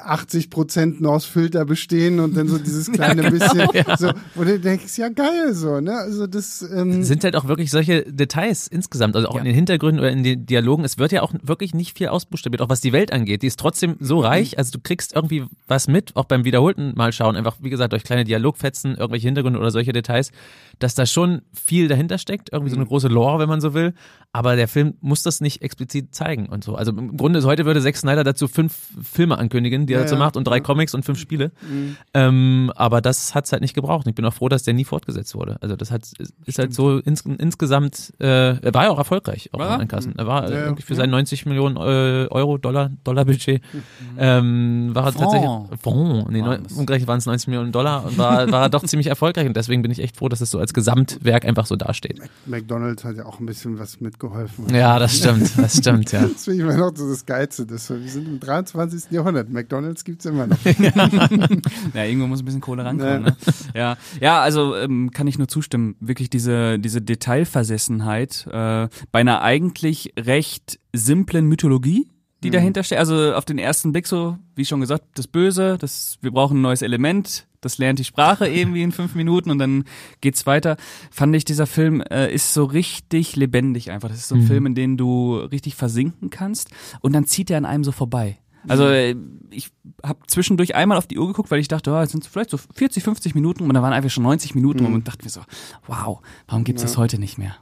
80 0.03 0.49
Prozent 0.49 1.01
nur 1.01 1.11
aus 1.11 1.25
Filter 1.25 1.65
bestehen 1.65 2.19
und 2.19 2.35
dann 2.37 2.47
so 2.47 2.57
dieses 2.57 2.91
kleine 2.91 3.23
ja, 3.23 3.29
genau, 3.29 3.45
bisschen, 3.47 3.69
ja. 3.73 3.97
so, 3.97 4.11
wo 4.35 4.43
du 4.43 4.59
denkst, 4.59 4.97
ja 4.97 5.09
geil, 5.09 5.53
so, 5.53 5.79
ne? 5.81 5.93
Also 5.93 6.27
das 6.27 6.61
ähm 6.61 7.03
sind 7.03 7.23
halt 7.23 7.35
auch 7.35 7.47
wirklich 7.47 7.71
solche 7.71 8.03
Details 8.03 8.67
insgesamt, 8.67 9.15
also 9.15 9.27
auch 9.27 9.35
ja. 9.35 9.39
in 9.39 9.45
den 9.45 9.55
Hintergründen 9.55 9.99
oder 9.99 10.11
in 10.11 10.23
den 10.23 10.45
Dialogen. 10.45 10.83
Es 10.83 10.97
wird 10.97 11.11
ja 11.11 11.21
auch 11.21 11.33
wirklich 11.41 11.73
nicht 11.73 11.97
viel 11.97 12.07
ausbuchstabiert, 12.07 12.61
auch 12.61 12.69
was 12.69 12.81
die 12.81 12.93
Welt 12.93 13.11
angeht. 13.11 13.41
Die 13.41 13.47
ist 13.47 13.59
trotzdem 13.59 13.97
so 13.99 14.17
mhm. 14.17 14.25
reich, 14.25 14.57
also 14.57 14.71
du 14.71 14.79
kriegst 14.79 15.15
irgendwie 15.15 15.45
was 15.67 15.87
mit, 15.87 16.15
auch 16.15 16.25
beim 16.25 16.45
wiederholten 16.45 16.93
Mal 16.95 17.11
schauen, 17.11 17.35
einfach 17.35 17.57
wie 17.61 17.69
gesagt 17.69 17.91
durch 17.93 18.03
kleine 18.03 18.23
Dialogfetzen, 18.23 18.95
irgendwelche 18.95 19.27
Hintergründe 19.27 19.59
oder 19.59 19.71
solche 19.71 19.93
Details, 19.93 20.31
dass 20.79 20.95
da 20.95 21.05
schon 21.05 21.41
viel 21.53 21.87
dahinter 21.87 22.17
steckt, 22.17 22.51
irgendwie 22.51 22.69
so 22.69 22.75
eine 22.75 22.85
mhm. 22.85 22.89
große 22.89 23.07
Lore, 23.07 23.39
wenn 23.39 23.49
man 23.49 23.61
so 23.61 23.73
will. 23.73 23.93
Aber 24.31 24.55
der 24.55 24.67
Film 24.67 24.95
muss 24.99 25.23
das 25.23 25.39
nicht 25.39 25.61
explizit 25.61 26.13
zeigen 26.13 26.47
und 26.47 26.63
so. 26.63 26.75
Also 26.75 26.91
im 26.91 27.15
Grunde 27.15 27.41
heute 27.43 27.65
würde 27.65 27.81
Zack 27.81 27.95
Snyder 27.95 28.23
dazu 28.23 28.47
fünf 28.47 28.75
Filme 29.01 29.37
ankündigen, 29.37 29.64
die 29.69 29.93
er 29.93 30.01
dazu 30.01 30.15
macht 30.15 30.37
und 30.37 30.45
drei 30.45 30.59
Comics 30.59 30.93
und 30.93 31.03
fünf 31.03 31.19
Spiele. 31.19 31.51
Mhm. 31.69 31.97
Ähm, 32.13 32.71
aber 32.75 33.01
das 33.01 33.35
hat 33.35 33.45
es 33.45 33.51
halt 33.51 33.61
nicht 33.61 33.73
gebraucht. 33.73 34.07
Ich 34.07 34.15
bin 34.15 34.25
auch 34.25 34.33
froh, 34.33 34.49
dass 34.49 34.63
der 34.63 34.73
nie 34.73 34.85
fortgesetzt 34.85 35.35
wurde. 35.35 35.57
Also 35.61 35.75
das 35.75 35.91
hat 35.91 36.03
ist 36.45 36.59
halt 36.59 36.73
so 36.73 36.99
ins, 36.99 37.21
insgesamt, 37.21 38.13
äh, 38.19 38.57
er 38.57 38.73
war 38.73 38.85
ja 38.85 38.89
auch 38.91 38.97
erfolgreich 38.97 39.49
auch 39.53 39.59
war 39.59 39.81
in 39.81 39.87
Kassen. 39.87 40.13
Er 40.17 40.27
war 40.27 40.51
ja, 40.51 40.75
für 40.75 40.95
sein 40.95 41.09
90 41.09 41.45
Millionen 41.45 41.77
äh, 41.77 42.27
Euro, 42.29 42.57
Dollar, 42.57 42.91
Dollar 43.03 43.25
Budget, 43.25 43.61
mhm. 43.73 43.81
ähm, 44.17 44.89
war 44.93 45.05
er 45.05 45.13
tatsächlich, 45.13 45.49
Fonds, 45.81 46.29
nee, 46.29 46.41
umgerechnet 46.75 47.07
waren 47.07 47.19
es 47.19 47.25
90 47.25 47.47
Millionen 47.47 47.71
Dollar 47.71 48.05
und 48.05 48.17
war, 48.17 48.51
war 48.51 48.63
er 48.63 48.69
doch 48.69 48.83
ziemlich 48.85 49.07
erfolgreich 49.07 49.47
und 49.47 49.55
deswegen 49.55 49.81
bin 49.81 49.91
ich 49.91 49.99
echt 49.99 50.17
froh, 50.17 50.29
dass 50.29 50.41
es 50.41 50.51
so 50.51 50.59
als 50.59 50.73
Gesamtwerk 50.73 51.45
einfach 51.45 51.65
so 51.65 51.75
dasteht. 51.75 52.19
McDonalds 52.45 53.03
hat 53.03 53.17
ja 53.17 53.25
auch 53.25 53.39
ein 53.39 53.45
bisschen 53.45 53.79
was 53.79 54.01
mitgeholfen. 54.01 54.73
Ja, 54.73 54.99
das 54.99 55.17
stimmt, 55.17 55.57
das 55.57 55.77
stimmt, 55.77 56.11
ja. 56.11 56.21
das 56.33 56.45
finde 56.45 56.63
ich 56.63 56.69
immer 56.69 56.77
noch 56.77 56.95
so 56.95 57.09
das 57.09 57.25
Geilste. 57.25 57.65
Das, 57.65 57.89
wir 57.89 58.09
sind 58.09 58.27
im 58.27 58.39
23. 58.39 59.11
Jahrhundert. 59.11 59.49
McDonalds 59.55 60.03
gibt 60.03 60.19
es 60.19 60.27
immer 60.27 60.45
noch. 60.45 60.57
ja, 61.93 62.03
irgendwo 62.03 62.27
muss 62.27 62.41
ein 62.41 62.45
bisschen 62.45 62.61
Kohle 62.61 62.85
rankommen. 62.85 63.23
Ne? 63.23 63.35
Ja, 63.73 63.97
ja, 64.21 64.41
also 64.41 64.75
ähm, 64.75 65.11
kann 65.11 65.25
ich 65.25 65.37
nur 65.37 65.47
zustimmen. 65.47 65.95
Wirklich 65.99 66.29
diese, 66.29 66.77
diese 66.77 67.01
Detailversessenheit 67.01 68.45
äh, 68.47 68.87
bei 69.11 69.19
einer 69.19 69.41
eigentlich 69.41 70.13
recht 70.19 70.79
simplen 70.93 71.47
Mythologie, 71.47 72.07
die 72.43 72.49
mhm. 72.49 72.53
dahinter 72.53 72.83
steht. 72.83 72.99
Also 72.99 73.33
auf 73.33 73.45
den 73.45 73.57
ersten 73.57 73.91
Blick 73.91 74.07
so, 74.07 74.37
wie 74.55 74.65
schon 74.65 74.81
gesagt, 74.81 75.05
das 75.15 75.27
Böse, 75.27 75.77
das, 75.79 76.17
wir 76.21 76.31
brauchen 76.31 76.59
ein 76.59 76.61
neues 76.61 76.81
Element, 76.81 77.47
das 77.61 77.79
lernt 77.79 77.97
die 77.97 78.03
Sprache 78.03 78.47
irgendwie 78.47 78.83
in 78.83 78.91
fünf 78.91 79.15
Minuten 79.15 79.49
und 79.49 79.57
dann 79.57 79.85
geht's 80.21 80.45
weiter. 80.45 80.77
Fand 81.09 81.35
ich, 81.35 81.45
dieser 81.45 81.65
Film 81.65 82.01
äh, 82.01 82.31
ist 82.31 82.53
so 82.53 82.63
richtig 82.63 83.35
lebendig 83.35 83.89
einfach. 83.89 84.09
Das 84.09 84.19
ist 84.19 84.27
so 84.27 84.35
ein 84.35 84.41
mhm. 84.41 84.47
Film, 84.47 84.65
in 84.67 84.75
den 84.75 84.97
du 84.97 85.37
richtig 85.37 85.75
versinken 85.75 86.29
kannst 86.29 86.69
und 87.01 87.13
dann 87.13 87.25
zieht 87.25 87.49
er 87.49 87.57
an 87.57 87.65
einem 87.65 87.83
so 87.83 87.91
vorbei. 87.91 88.37
Also 88.67 88.85
mhm. 88.85 88.91
äh, 88.91 89.15
ich 89.51 89.71
habe 90.03 90.19
zwischendurch 90.27 90.75
einmal 90.75 90.97
auf 90.97 91.07
die 91.07 91.17
Uhr 91.17 91.27
geguckt, 91.27 91.51
weil 91.51 91.59
ich 91.59 91.67
dachte, 91.67 91.91
oh, 91.91 91.99
jetzt 91.99 92.11
sind 92.11 92.23
es 92.23 92.29
vielleicht 92.29 92.49
so 92.49 92.57
40, 92.57 93.03
50 93.03 93.35
Minuten 93.35 93.63
und 93.63 93.73
dann 93.73 93.83
waren 93.83 93.93
einfach 93.93 94.09
schon 94.09 94.23
90 94.23 94.55
Minuten 94.55 94.85
mhm. 94.85 94.93
und 94.93 95.07
dachte 95.07 95.23
mir 95.23 95.29
so, 95.29 95.41
wow, 95.87 96.19
warum 96.47 96.63
gibt's 96.63 96.81
ja. 96.81 96.87
das 96.87 96.97
heute 96.97 97.19
nicht 97.19 97.37
mehr? 97.37 97.55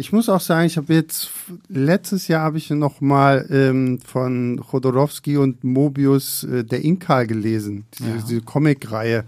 Ich 0.00 0.12
muss 0.12 0.28
auch 0.28 0.40
sagen, 0.40 0.66
ich 0.66 0.76
habe 0.76 0.94
jetzt 0.94 1.30
letztes 1.66 2.28
Jahr 2.28 2.42
habe 2.42 2.58
ich 2.58 2.70
noch 2.70 3.00
mal 3.00 3.46
ähm, 3.50 3.98
von 3.98 4.60
Chodorowski 4.64 5.36
und 5.36 5.64
Mobius 5.64 6.44
äh, 6.44 6.62
der 6.62 6.84
Inka 6.84 7.24
gelesen, 7.24 7.84
diese, 7.98 8.08
ja. 8.08 8.16
diese 8.16 8.40
Comic-Reihe. 8.42 9.24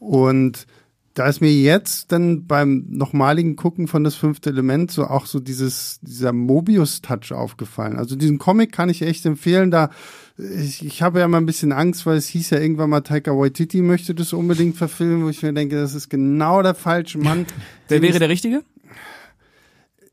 Und 0.00 0.66
da 1.14 1.26
ist 1.26 1.40
mir 1.40 1.52
jetzt 1.52 2.12
dann 2.12 2.46
beim 2.46 2.84
nochmaligen 2.88 3.56
Gucken 3.56 3.88
von 3.88 4.04
das 4.04 4.14
fünfte 4.14 4.50
Element 4.50 4.92
so 4.92 5.06
auch 5.06 5.26
so 5.26 5.40
dieses 5.40 5.98
dieser 6.02 6.32
Mobius-Touch 6.32 7.32
aufgefallen. 7.32 7.96
Also 7.96 8.14
diesen 8.14 8.38
Comic 8.38 8.70
kann 8.72 8.88
ich 8.88 9.02
echt 9.02 9.26
empfehlen. 9.26 9.70
Da 9.70 9.90
ich, 10.38 10.84
ich 10.84 11.02
habe 11.02 11.18
ja 11.18 11.28
mal 11.28 11.38
ein 11.38 11.46
bisschen 11.46 11.72
Angst, 11.72 12.06
weil 12.06 12.16
es 12.16 12.28
hieß 12.28 12.50
ja 12.50 12.60
irgendwann 12.60 12.90
mal 12.90 13.00
Taika 13.00 13.32
Waititi 13.32 13.82
möchte 13.82 14.14
das 14.14 14.32
unbedingt 14.32 14.76
verfilmen, 14.76 15.24
wo 15.24 15.28
ich 15.28 15.42
mir 15.42 15.52
denke, 15.52 15.76
das 15.76 15.94
ist 15.94 16.08
genau 16.08 16.62
der 16.62 16.74
falsche 16.74 17.18
Mann. 17.18 17.46
Wer 17.88 18.02
wäre 18.02 18.18
der 18.18 18.28
Richtige? 18.28 18.62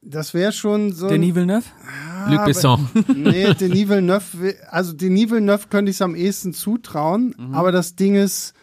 Das 0.02 0.34
wäre 0.34 0.54
schon 0.54 0.94
so. 0.94 1.10
Denis 1.10 1.36
Villeneuve? 1.36 1.66
Ah, 1.86 2.32
Luc 2.32 2.46
Besson. 2.46 2.88
Nee, 3.16 3.54
Denis 3.54 3.90
Villeneuve, 3.90 4.56
also 4.70 4.94
Denis 4.94 5.30
Villeneuve 5.30 5.68
könnte 5.70 5.92
ich 5.92 5.98
es 5.98 6.02
am 6.02 6.16
ehesten 6.16 6.54
zutrauen, 6.54 7.36
mhm. 7.38 7.54
aber 7.54 7.72
das 7.72 7.96
Ding 7.96 8.16
ist, 8.16 8.54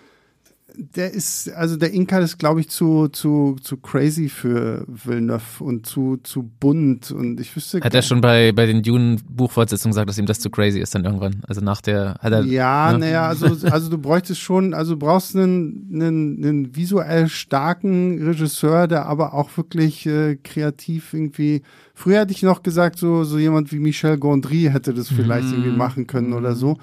der 0.77 1.13
ist, 1.13 1.51
also 1.53 1.77
der 1.77 1.93
Inka 1.93 2.19
ist, 2.19 2.39
glaube 2.39 2.61
ich, 2.61 2.69
zu, 2.69 3.09
zu, 3.09 3.57
zu 3.63 3.77
crazy 3.77 4.29
für 4.29 4.85
Villeneuve 4.89 5.63
und 5.63 5.87
zu, 5.87 6.19
zu 6.23 6.43
bunt 6.43 7.11
und 7.11 7.41
ich 7.41 7.55
wüsste. 7.55 7.81
Hat 7.81 7.95
er 7.95 8.03
schon 8.03 8.21
bei, 8.21 8.53
bei 8.53 8.67
den 8.67 8.83
Dune-Buchfortsetzungen 8.83 9.93
gesagt, 9.93 10.09
dass 10.09 10.19
ihm 10.19 10.27
das 10.27 10.41
zu 10.41 10.51
crazy 10.51 10.81
ist 10.81 10.95
dann 10.95 11.05
irgendwann? 11.05 11.43
Also 11.47 11.61
nach 11.61 11.81
der, 11.81 12.17
hat 12.21 12.33
er. 12.33 12.45
Ja, 12.45 12.93
ne? 12.93 12.99
naja, 12.99 13.29
also, 13.29 13.47
also 13.69 13.91
du 13.91 13.99
bräuchtest 13.99 14.41
schon, 14.41 14.75
also 14.75 14.95
du 14.95 14.99
brauchst 14.99 15.37
einen, 15.37 15.91
einen, 15.93 16.45
einen 16.45 16.77
visuell 16.77 17.29
starken 17.29 18.23
Regisseur, 18.27 18.89
der 18.89 19.07
aber 19.07 19.35
auch 19.35 19.57
wirklich 19.57 20.07
äh, 20.07 20.37
kreativ 20.37 21.15
irgendwie, 21.15 21.63
früher 21.95 22.21
hätte 22.21 22.33
ich 22.33 22.43
noch 22.43 22.63
gesagt, 22.63 22.99
so, 22.99 23.25
so 23.25 23.39
jemand 23.39 23.73
wie 23.73 23.79
Michel 23.79 24.19
Gondry 24.19 24.69
hätte 24.73 24.93
das 24.95 25.09
vielleicht 25.09 25.49
mm. 25.49 25.53
irgendwie 25.53 25.77
machen 25.77 26.07
können 26.07 26.33
oder 26.33 26.55
so. 26.55 26.79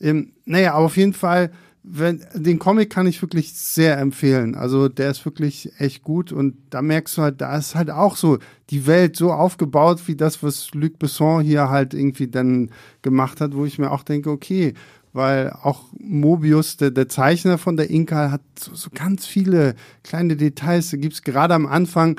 Ähm, 0.00 0.32
naja, 0.44 0.74
aber 0.74 0.86
auf 0.86 0.96
jeden 0.96 1.12
Fall, 1.12 1.50
wenn, 1.84 2.24
den 2.34 2.58
Comic 2.58 2.90
kann 2.90 3.06
ich 3.06 3.20
wirklich 3.22 3.54
sehr 3.54 3.98
empfehlen. 3.98 4.54
Also 4.54 4.88
der 4.88 5.10
ist 5.10 5.24
wirklich 5.24 5.72
echt 5.78 6.02
gut 6.02 6.30
und 6.32 6.54
da 6.70 6.80
merkst 6.80 7.16
du 7.16 7.22
halt, 7.22 7.40
da 7.40 7.56
ist 7.56 7.74
halt 7.74 7.90
auch 7.90 8.16
so 8.16 8.38
die 8.70 8.86
Welt 8.86 9.16
so 9.16 9.32
aufgebaut 9.32 10.00
wie 10.06 10.14
das, 10.14 10.42
was 10.42 10.72
Luc 10.74 10.98
Besson 10.98 11.42
hier 11.42 11.70
halt 11.70 11.92
irgendwie 11.92 12.28
dann 12.28 12.70
gemacht 13.02 13.40
hat, 13.40 13.54
wo 13.54 13.64
ich 13.64 13.78
mir 13.78 13.90
auch 13.90 14.04
denke, 14.04 14.30
okay, 14.30 14.74
weil 15.12 15.50
auch 15.50 15.86
Mobius, 15.98 16.76
der, 16.76 16.90
der 16.90 17.08
Zeichner 17.08 17.58
von 17.58 17.76
der 17.76 17.90
Inka, 17.90 18.30
hat 18.30 18.42
so, 18.58 18.74
so 18.74 18.88
ganz 18.94 19.26
viele 19.26 19.74
kleine 20.04 20.36
Details. 20.36 20.90
Da 20.90 20.96
gibt's 20.96 21.22
gerade 21.22 21.54
am 21.54 21.66
Anfang, 21.66 22.18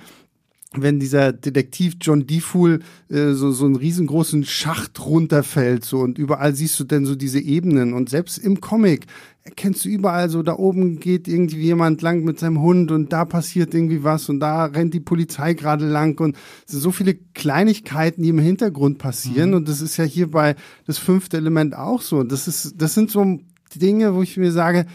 wenn 0.75 0.99
dieser 0.99 1.33
Detektiv 1.33 1.95
John 2.01 2.25
Defool 2.25 2.79
äh, 3.09 3.31
so, 3.33 3.51
so 3.51 3.65
einen 3.65 3.75
riesengroßen 3.75 4.43
Schacht 4.45 5.05
runterfällt 5.05 5.85
so 5.85 5.99
und 5.99 6.17
überall 6.17 6.55
siehst 6.55 6.79
du 6.79 6.83
dann 6.83 7.05
so 7.05 7.15
diese 7.15 7.39
Ebenen 7.39 7.93
und 7.93 8.09
selbst 8.09 8.37
im 8.37 8.61
Comic 8.61 9.05
erkennst 9.43 9.83
du 9.83 9.89
überall 9.89 10.29
so, 10.29 10.41
da 10.41 10.55
oben 10.55 10.99
geht 10.99 11.27
irgendwie 11.27 11.61
jemand 11.61 12.01
lang 12.01 12.23
mit 12.23 12.39
seinem 12.39 12.61
Hund 12.61 12.91
und 12.91 13.11
da 13.11 13.25
passiert 13.25 13.73
irgendwie 13.73 14.03
was 14.03 14.29
und 14.29 14.39
da 14.39 14.65
rennt 14.65 14.93
die 14.93 15.01
Polizei 15.01 15.53
gerade 15.53 15.85
lang 15.85 16.19
und 16.21 16.37
es 16.65 16.71
sind 16.71 16.81
so 16.81 16.91
viele 16.91 17.15
Kleinigkeiten, 17.33 18.23
die 18.23 18.29
im 18.29 18.39
Hintergrund 18.39 18.99
passieren 18.99 19.49
mhm. 19.49 19.57
und 19.57 19.69
das 19.69 19.81
ist 19.81 19.97
ja 19.97 20.05
hier 20.05 20.31
bei 20.31 20.55
das 20.85 20.97
fünfte 20.97 21.37
Element 21.37 21.75
auch 21.75 22.01
so. 22.01 22.23
Das 22.23 22.47
ist, 22.47 22.75
das 22.77 22.93
sind 22.93 23.11
so 23.11 23.39
Dinge, 23.75 24.15
wo 24.15 24.21
ich 24.21 24.37
mir 24.37 24.51
sage, 24.51 24.85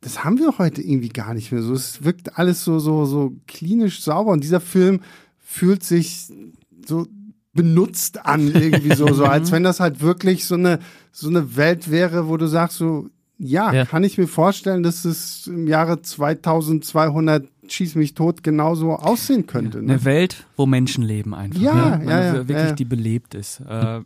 das 0.00 0.24
haben 0.24 0.38
wir 0.38 0.58
heute 0.58 0.82
irgendwie 0.82 1.08
gar 1.08 1.34
nicht 1.34 1.50
mehr 1.52 1.62
so. 1.62 1.72
Es 1.72 2.04
wirkt 2.04 2.38
alles 2.38 2.64
so, 2.64 2.78
so, 2.78 3.04
so 3.04 3.32
klinisch 3.46 4.02
sauber 4.02 4.32
und 4.32 4.44
dieser 4.44 4.60
Film 4.60 5.00
fühlt 5.38 5.82
sich 5.82 6.28
so 6.86 7.06
benutzt 7.52 8.24
an, 8.24 8.52
irgendwie 8.54 8.94
so, 8.94 9.12
so, 9.12 9.24
als 9.26 9.50
wenn 9.50 9.64
das 9.64 9.80
halt 9.80 10.00
wirklich 10.00 10.44
so 10.44 10.54
eine, 10.54 10.78
so 11.10 11.28
eine 11.28 11.56
Welt 11.56 11.90
wäre, 11.90 12.28
wo 12.28 12.36
du 12.36 12.46
sagst 12.46 12.78
so, 12.78 13.08
ja, 13.38 13.72
ja, 13.72 13.84
kann 13.84 14.04
ich 14.04 14.18
mir 14.18 14.26
vorstellen, 14.26 14.82
dass 14.82 15.04
es 15.04 15.46
im 15.46 15.66
Jahre 15.68 16.02
2200 16.02 17.48
schieß 17.72 17.94
mich 17.94 18.14
tot 18.14 18.42
genauso 18.42 18.92
aussehen 18.92 19.46
könnte. 19.46 19.82
Ne? 19.82 19.94
Eine 19.94 20.04
Welt, 20.04 20.46
wo 20.56 20.66
Menschen 20.66 21.04
leben 21.04 21.34
einfach. 21.34 21.60
Ja, 21.60 21.96
ne? 21.96 22.04
ja, 22.10 22.24
ja, 22.24 22.34
wirklich 22.34 22.56
ja. 22.68 22.72
die 22.72 22.84
belebt 22.84 23.34
ist. 23.34 23.60
Äh, 23.60 24.00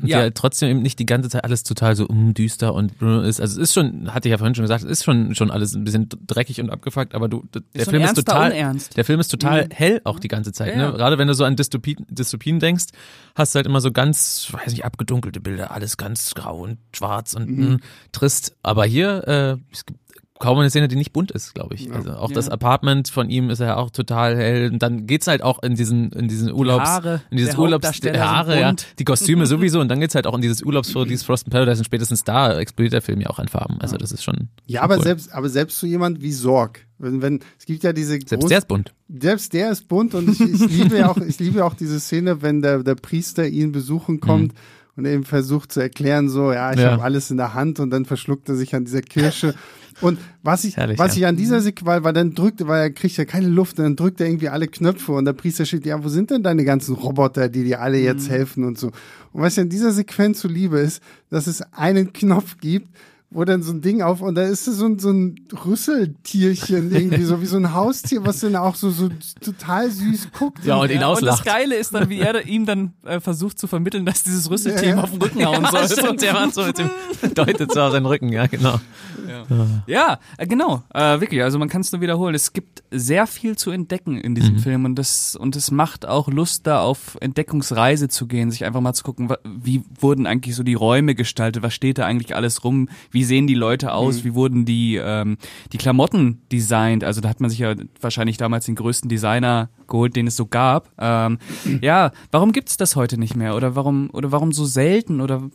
und 0.00 0.08
ja. 0.08 0.24
ja 0.24 0.30
trotzdem 0.30 0.68
eben 0.68 0.82
nicht 0.82 0.98
die 0.98 1.06
ganze 1.06 1.28
Zeit 1.28 1.44
alles 1.44 1.62
total 1.62 1.96
so 1.96 2.06
um, 2.06 2.34
düster 2.34 2.74
und 2.74 3.00
ist. 3.00 3.40
Also 3.40 3.60
es 3.60 3.70
ist 3.70 3.74
schon, 3.74 4.12
hatte 4.12 4.28
ich 4.28 4.32
ja 4.32 4.38
vorhin 4.38 4.54
schon 4.54 4.64
gesagt, 4.64 4.84
es 4.84 4.90
ist 4.90 5.04
schon 5.04 5.34
schon 5.34 5.50
alles 5.50 5.74
ein 5.74 5.84
bisschen 5.84 6.08
dreckig 6.26 6.60
und 6.60 6.70
abgefuckt, 6.70 7.14
aber 7.14 7.28
du 7.28 7.44
der 7.52 7.62
ist 7.72 7.90
Film 7.90 8.02
ist 8.02 8.14
total 8.14 8.52
unernst. 8.52 8.96
der 8.96 9.04
Film 9.04 9.20
ist 9.20 9.28
total 9.28 9.64
mhm. 9.64 9.70
hell 9.70 10.00
auch 10.04 10.18
die 10.18 10.28
ganze 10.28 10.52
Zeit, 10.52 10.76
ja. 10.76 10.90
ne? 10.90 10.96
Gerade 10.96 11.18
wenn 11.18 11.28
du 11.28 11.34
so 11.34 11.44
an 11.44 11.56
Dystopien, 11.56 12.04
Dystopien 12.08 12.58
denkst, 12.58 12.86
hast 13.34 13.54
du 13.54 13.58
halt 13.58 13.66
immer 13.66 13.80
so 13.80 13.92
ganz, 13.92 14.48
weiß 14.50 14.72
nicht, 14.72 14.84
abgedunkelte 14.84 15.40
Bilder, 15.40 15.70
alles 15.70 15.96
ganz 15.96 16.34
grau 16.34 16.62
und 16.62 16.78
schwarz 16.92 17.34
und 17.34 17.48
mhm. 17.48 17.68
mh, 17.68 17.78
trist, 18.12 18.56
aber 18.62 18.84
hier 18.84 19.26
äh, 19.28 19.56
es 19.72 19.86
gibt 19.86 20.00
kaum 20.38 20.58
eine 20.58 20.70
Szene, 20.70 20.88
die 20.88 20.96
nicht 20.96 21.12
bunt 21.12 21.30
ist, 21.30 21.54
glaube 21.54 21.74
ich. 21.74 21.86
Ja. 21.86 21.94
Also 21.94 22.12
auch 22.12 22.30
ja. 22.30 22.34
das 22.34 22.48
Apartment 22.48 23.08
von 23.08 23.30
ihm 23.30 23.50
ist 23.50 23.60
ja 23.60 23.76
auch 23.76 23.90
total 23.90 24.36
hell. 24.36 24.70
Und 24.72 24.82
dann 24.82 25.06
geht's 25.06 25.26
halt 25.26 25.42
auch 25.42 25.62
in 25.62 25.74
diesen, 25.74 26.10
in 26.12 26.28
diesen 26.28 26.52
Urlaubs, 26.52 26.84
die 26.84 26.90
Haare, 26.90 27.22
in 27.30 27.36
dieses 27.38 27.56
Urlaubs, 27.56 28.00
die 28.00 28.10
Haare, 28.10 28.60
ja, 28.60 28.74
die 28.98 29.04
Kostüme 29.04 29.46
sowieso. 29.46 29.80
Und 29.80 29.88
dann 29.88 30.00
geht's 30.00 30.14
halt 30.14 30.26
auch 30.26 30.34
in 30.34 30.40
dieses 30.40 30.62
Urlaubsparadies 30.62 31.22
Frost 31.22 31.46
and 31.46 31.52
Paradise 31.52 31.78
und 31.78 31.84
spätestens 31.84 32.24
da 32.24 32.58
explodiert 32.58 32.94
der 32.94 33.02
Film 33.02 33.20
ja 33.20 33.30
auch 33.30 33.38
an 33.38 33.48
Farben. 33.48 33.80
Also 33.80 33.96
das 33.96 34.12
ist 34.12 34.24
schon. 34.24 34.48
Ja, 34.66 34.80
schon 34.80 34.84
aber 34.84 34.96
cool. 34.98 35.04
selbst, 35.04 35.32
aber 35.32 35.48
selbst 35.48 35.78
so 35.78 35.86
jemand 35.86 36.22
wie 36.22 36.32
Sorg, 36.32 36.86
wenn, 36.98 37.22
wenn, 37.22 37.40
es 37.58 37.66
gibt 37.66 37.82
ja 37.82 37.92
diese 37.92 38.18
Selbst 38.26 38.50
der 38.50 38.58
ist 38.58 38.68
bunt. 38.68 38.92
Selbst 39.08 39.52
der 39.52 39.70
ist 39.70 39.88
bunt 39.88 40.14
und 40.14 40.28
ich, 40.28 40.40
ich 40.40 40.68
liebe 40.68 40.98
ja 40.98 41.10
auch, 41.10 41.18
ich 41.18 41.38
liebe 41.38 41.64
auch 41.64 41.74
diese 41.74 42.00
Szene, 42.00 42.42
wenn 42.42 42.62
der, 42.62 42.82
der 42.82 42.94
Priester 42.94 43.46
ihn 43.46 43.72
besuchen 43.72 44.20
kommt. 44.20 44.54
Mhm 44.54 44.58
und 44.96 45.04
eben 45.04 45.24
versucht 45.24 45.72
zu 45.72 45.80
erklären, 45.80 46.28
so, 46.28 46.52
ja, 46.52 46.72
ich 46.72 46.80
ja. 46.80 46.92
habe 46.92 47.02
alles 47.02 47.30
in 47.30 47.36
der 47.36 47.54
Hand 47.54 47.80
und 47.80 47.90
dann 47.90 48.04
verschluckt 48.04 48.48
er 48.48 48.56
sich 48.56 48.74
an 48.74 48.84
dieser 48.84 49.02
Kirsche. 49.02 49.54
Und 50.02 50.18
was 50.42 50.64
ich, 50.64 50.76
Herrlich, 50.76 50.98
was 50.98 51.16
ja. 51.16 51.22
ich 51.22 51.26
an 51.26 51.36
dieser 51.36 51.62
Sequenz, 51.62 52.04
weil 52.04 52.12
dann 52.12 52.34
drückt, 52.34 52.66
weil 52.66 52.82
er 52.82 52.90
kriegt 52.90 53.16
ja 53.16 53.24
keine 53.24 53.48
Luft, 53.48 53.78
und 53.78 53.84
dann 53.84 53.96
drückt 53.96 54.20
er 54.20 54.26
irgendwie 54.26 54.50
alle 54.50 54.68
Knöpfe 54.68 55.12
und 55.12 55.24
der 55.24 55.32
Priester 55.32 55.64
steht, 55.64 55.86
ja, 55.86 56.04
wo 56.04 56.08
sind 56.08 56.30
denn 56.30 56.42
deine 56.42 56.64
ganzen 56.64 56.94
Roboter, 56.96 57.48
die 57.48 57.64
dir 57.64 57.80
alle 57.80 57.98
jetzt 57.98 58.28
mhm. 58.28 58.32
helfen 58.32 58.64
und 58.64 58.78
so. 58.78 58.88
Und 59.32 59.42
was 59.42 59.54
ich 59.54 59.60
an 59.60 59.70
dieser 59.70 59.92
Sequenz 59.92 60.40
so 60.40 60.48
liebe, 60.48 60.78
ist, 60.78 61.02
dass 61.30 61.46
es 61.46 61.62
einen 61.72 62.12
Knopf 62.12 62.58
gibt, 62.60 62.88
wo 63.30 63.44
dann 63.44 63.62
so 63.62 63.72
ein 63.72 63.80
Ding 63.80 64.02
auf 64.02 64.20
und 64.20 64.36
da 64.36 64.42
ist 64.42 64.64
so 64.64 64.86
ein, 64.86 64.98
so 64.98 65.10
ein 65.10 65.34
Rüsseltierchen 65.64 66.94
irgendwie, 66.94 67.24
so 67.24 67.40
wie 67.40 67.46
so 67.46 67.56
ein 67.56 67.74
Haustier, 67.74 68.24
was 68.24 68.40
dann 68.40 68.54
auch 68.54 68.76
so, 68.76 68.90
so 68.90 69.10
total 69.40 69.90
süß 69.90 70.28
guckt. 70.32 70.64
Ja, 70.64 70.76
und 70.76 70.90
ihn 70.90 71.00
ja, 71.00 71.08
auslacht. 71.08 71.40
Und 71.40 71.46
das 71.46 71.54
Geile 71.54 71.74
ist 71.74 71.92
dann, 71.92 72.08
wie 72.08 72.20
er 72.20 72.46
ihm 72.46 72.66
dann 72.66 72.92
äh, 73.04 73.18
versucht 73.18 73.58
zu 73.58 73.66
vermitteln, 73.66 74.06
dass 74.06 74.22
dieses 74.22 74.48
Rüsseltier 74.48 74.90
ja. 74.90 75.00
auf 75.02 75.10
den 75.10 75.20
Rücken 75.20 75.44
hauen 75.44 75.66
soll. 75.70 75.86
Ja, 75.86 76.08
und 76.08 76.22
der 76.22 76.34
war 76.34 76.50
so 76.50 76.62
mit 76.62 76.78
dem, 76.78 76.90
deutet 77.34 77.72
so 77.72 77.80
auf 77.80 77.92
seinen 77.92 78.06
Rücken, 78.06 78.32
ja, 78.32 78.46
genau. 78.46 78.80
Ja, 79.28 79.66
ja 79.86 80.18
äh, 80.38 80.46
genau, 80.46 80.84
äh, 80.94 81.20
wirklich, 81.20 81.42
also 81.42 81.58
man 81.58 81.68
kann 81.68 81.80
es 81.80 81.90
nur 81.90 82.00
wiederholen. 82.00 82.34
Es 82.34 82.52
gibt 82.52 82.84
sehr 82.92 83.26
viel 83.26 83.56
zu 83.56 83.70
entdecken 83.70 84.20
in 84.20 84.34
diesem 84.36 84.54
mhm. 84.54 84.60
Film 84.60 84.84
und 84.84 84.94
das, 84.94 85.34
und 85.34 85.56
es 85.56 85.70
macht 85.70 86.06
auch 86.06 86.28
Lust, 86.28 86.66
da 86.66 86.80
auf 86.80 87.16
Entdeckungsreise 87.20 88.08
zu 88.08 88.26
gehen, 88.26 88.50
sich 88.50 88.64
einfach 88.64 88.80
mal 88.80 88.94
zu 88.94 89.02
gucken, 89.02 89.32
wie 89.44 89.82
wurden 89.98 90.26
eigentlich 90.26 90.54
so 90.54 90.62
die 90.62 90.74
Räume 90.74 91.14
gestaltet, 91.14 91.62
was 91.62 91.74
steht 91.74 91.98
da 91.98 92.06
eigentlich 92.06 92.36
alles 92.36 92.62
rum, 92.62 92.88
wie 93.16 93.24
sehen 93.24 93.46
die 93.46 93.54
Leute 93.54 93.94
aus, 93.94 94.18
mhm. 94.18 94.24
wie 94.24 94.34
wurden 94.34 94.64
die, 94.66 94.96
ähm, 95.02 95.38
die 95.72 95.78
Klamotten 95.78 96.42
designt. 96.52 97.02
Also 97.02 97.22
da 97.22 97.30
hat 97.30 97.40
man 97.40 97.48
sich 97.48 97.60
ja 97.60 97.74
wahrscheinlich 97.98 98.36
damals 98.36 98.66
den 98.66 98.74
größten 98.74 99.08
Designer 99.08 99.70
geholt, 99.88 100.14
den 100.16 100.26
es 100.26 100.36
so 100.36 100.44
gab. 100.44 100.90
Ähm, 100.98 101.38
ja, 101.80 102.12
warum 102.30 102.52
gibt's 102.52 102.76
das 102.76 102.94
heute 102.94 103.18
nicht 103.18 103.34
mehr? 103.34 103.56
Oder 103.56 103.74
warum, 103.74 104.10
oder 104.12 104.32
warum 104.32 104.52
so 104.52 104.66
selten? 104.66 105.22
Oder 105.22 105.48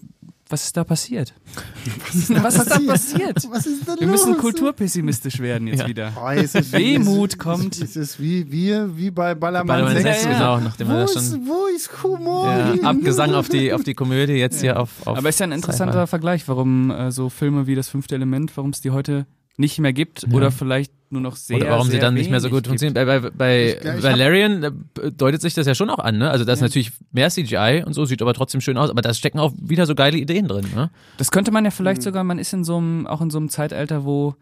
was 0.51 0.65
ist 0.65 0.75
da 0.77 0.83
passiert? 0.83 1.33
Was 2.07 2.15
ist 2.15 2.29
da, 2.29 2.43
was 2.43 2.55
ist 2.55 2.71
da 2.71 2.79
passiert? 2.79 3.47
Was 3.49 3.65
ist 3.65 3.87
da 3.87 3.95
Wir 3.99 4.07
los? 4.07 4.25
müssen 4.25 4.37
kulturpessimistisch 4.37 5.39
werden 5.39 5.67
jetzt 5.67 5.81
ja. 5.81 5.87
wieder. 5.87 6.13
Oh, 6.21 6.29
ist 6.29 6.71
Wehmut 6.73 7.39
kommt. 7.39 7.81
Es 7.81 7.95
ist 7.95 8.19
wie, 8.19 8.51
wie, 8.51 8.73
wie 8.97 9.11
bei 9.11 9.33
Ballermann, 9.33 9.67
Ballermann 9.67 10.01
6. 10.01 10.23
Ja, 10.23 10.33
genau, 10.33 10.59
nachdem 10.59 10.89
wo, 10.89 10.97
ist, 10.99 11.13
schon, 11.13 11.47
wo 11.47 11.67
ist 11.67 12.03
Humor? 12.03 12.47
Ja, 12.47 12.89
Abgesang 12.89 13.33
auf 13.33 13.49
die, 13.49 13.73
auf 13.73 13.83
die 13.83 13.93
Komödie 13.93 14.33
jetzt 14.33 14.61
hier 14.61 14.79
auf, 14.79 14.89
auf 15.05 15.17
Aber 15.17 15.29
ist 15.29 15.39
ja 15.39 15.45
ein 15.45 15.51
interessanter 15.51 16.07
Vergleich, 16.07 16.47
warum 16.47 16.91
äh, 16.91 17.11
so 17.11 17.29
Filme 17.29 17.67
wie 17.67 17.75
Das 17.75 17.89
fünfte 17.89 18.15
Element, 18.15 18.55
warum 18.55 18.71
es 18.71 18.81
die 18.81 18.91
heute 18.91 19.25
nicht 19.57 19.79
mehr 19.79 19.93
gibt 19.93 20.23
ja. 20.23 20.33
oder 20.33 20.51
vielleicht 20.51 20.91
nur 21.11 21.21
noch 21.21 21.35
sehr 21.35 21.57
Oder 21.57 21.69
warum 21.69 21.87
sehr 21.87 21.93
sie 21.93 21.99
dann 21.99 22.13
nicht 22.13 22.29
mehr 22.29 22.39
so 22.39 22.49
gut 22.49 22.67
funktionieren. 22.67 22.93
Bei, 22.93 23.19
bei, 23.19 23.29
bei 23.29 23.77
ich, 23.97 24.03
Valerian 24.03 24.85
deutet 25.17 25.41
sich 25.41 25.53
das 25.53 25.67
ja 25.67 25.75
schon 25.75 25.89
auch 25.89 25.99
an, 25.99 26.17
ne? 26.17 26.29
Also 26.29 26.45
da 26.45 26.53
ist 26.53 26.59
ja. 26.59 26.65
natürlich 26.65 26.91
mehr 27.11 27.29
CGI 27.29 27.83
und 27.85 27.93
so, 27.93 28.05
sieht 28.05 28.21
aber 28.21 28.33
trotzdem 28.33 28.61
schön 28.61 28.77
aus, 28.77 28.89
aber 28.89 29.01
da 29.01 29.13
stecken 29.13 29.39
auch 29.39 29.53
wieder 29.61 29.85
so 29.85 29.95
geile 29.95 30.17
Ideen 30.17 30.47
drin, 30.47 30.65
ne? 30.73 30.89
Das 31.17 31.31
könnte 31.31 31.51
man 31.51 31.65
ja 31.65 31.71
vielleicht 31.71 32.01
mhm. 32.01 32.05
sogar, 32.05 32.23
man 32.23 32.39
ist 32.39 32.53
in 32.53 32.63
so 32.63 32.77
einem, 32.77 33.07
auch 33.07 33.21
in 33.21 33.29
so 33.29 33.37
einem 33.37 33.49
Zeitalter, 33.49 34.05
wo 34.05 34.35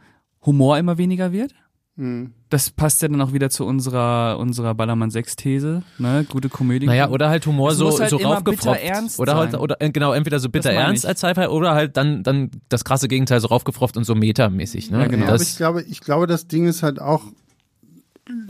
Humor 0.45 0.77
immer 0.77 0.97
weniger 0.97 1.31
wird. 1.31 1.53
Mhm. 1.99 2.31
Das 2.49 2.69
passt 2.69 3.01
ja 3.01 3.09
dann 3.09 3.19
auch 3.21 3.33
wieder 3.33 3.49
zu 3.49 3.65
unserer, 3.65 4.39
unserer 4.39 4.73
Ballermann 4.73 5.11
6 5.11 5.35
These, 5.35 5.83
ne? 5.97 6.25
Gute 6.29 6.47
Komödie. 6.47 6.85
Naja, 6.85 7.09
oder 7.09 7.29
halt 7.29 7.45
Humor 7.45 7.75
so, 7.75 7.99
halt 7.99 8.09
so 8.09 8.17
raufgefropft. 8.17 9.19
Oder 9.19 9.35
halt, 9.35 9.53
oder, 9.55 9.81
äh, 9.81 9.91
genau, 9.91 10.13
entweder 10.13 10.39
so 10.39 10.47
bitter 10.47 10.71
ernst 10.71 11.05
als 11.05 11.19
Sci-Fi 11.19 11.47
oder 11.47 11.73
halt 11.75 11.97
dann, 11.97 12.23
dann 12.23 12.51
das 12.69 12.85
krasse 12.85 13.09
Gegenteil 13.09 13.41
so 13.41 13.49
raufgefropft 13.49 13.97
und 13.97 14.05
so 14.05 14.15
metamäßig, 14.15 14.91
ne? 14.91 14.99
Ja, 15.01 15.07
genau. 15.07 15.27
Das, 15.27 15.41
ich 15.41 15.57
glaube, 15.57 15.81
ich 15.81 15.99
glaube, 15.99 16.25
das 16.25 16.47
Ding 16.47 16.67
ist 16.67 16.83
halt 16.83 17.01
auch, 17.01 17.23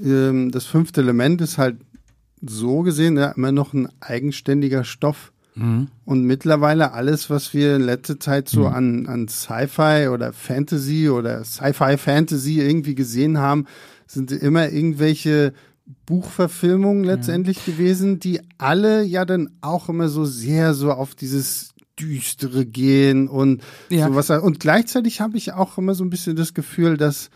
ähm, 0.03 0.51
das 0.51 0.65
fünfte 0.65 1.01
Element 1.01 1.41
ist 1.41 1.57
halt 1.57 1.77
so 2.41 2.81
gesehen 2.83 3.17
ja 3.17 3.31
immer 3.31 3.51
noch 3.51 3.73
ein 3.73 3.89
eigenständiger 3.99 4.83
Stoff. 4.83 5.33
Mhm. 5.59 5.87
Und 6.05 6.23
mittlerweile 6.23 6.93
alles, 6.93 7.29
was 7.29 7.53
wir 7.53 7.75
in 7.75 7.83
letzter 7.83 8.19
Zeit 8.19 8.49
so 8.49 8.61
mhm. 8.61 8.73
an, 8.73 9.05
an 9.07 9.27
Sci-Fi 9.27 10.07
oder 10.07 10.33
Fantasy 10.33 11.09
oder 11.09 11.43
Sci-Fi-Fantasy 11.43 12.61
irgendwie 12.61 12.95
gesehen 12.95 13.37
haben, 13.37 13.65
sind 14.07 14.31
immer 14.31 14.69
irgendwelche 14.69 15.53
Buchverfilmungen 16.05 17.03
letztendlich 17.03 17.65
ja. 17.65 17.73
gewesen, 17.73 18.19
die 18.19 18.41
alle 18.57 19.03
ja 19.03 19.25
dann 19.25 19.49
auch 19.61 19.89
immer 19.89 20.09
so 20.09 20.25
sehr 20.25 20.73
so 20.73 20.91
auf 20.91 21.15
dieses 21.15 21.73
Düstere 21.99 22.65
gehen 22.65 23.27
und 23.27 23.61
ja. 23.89 24.07
sowas. 24.07 24.29
Und 24.29 24.59
gleichzeitig 24.59 25.21
habe 25.21 25.37
ich 25.37 25.53
auch 25.53 25.77
immer 25.77 25.95
so 25.95 26.03
ein 26.03 26.09
bisschen 26.09 26.35
das 26.35 26.53
Gefühl, 26.53 26.97
dass 26.97 27.29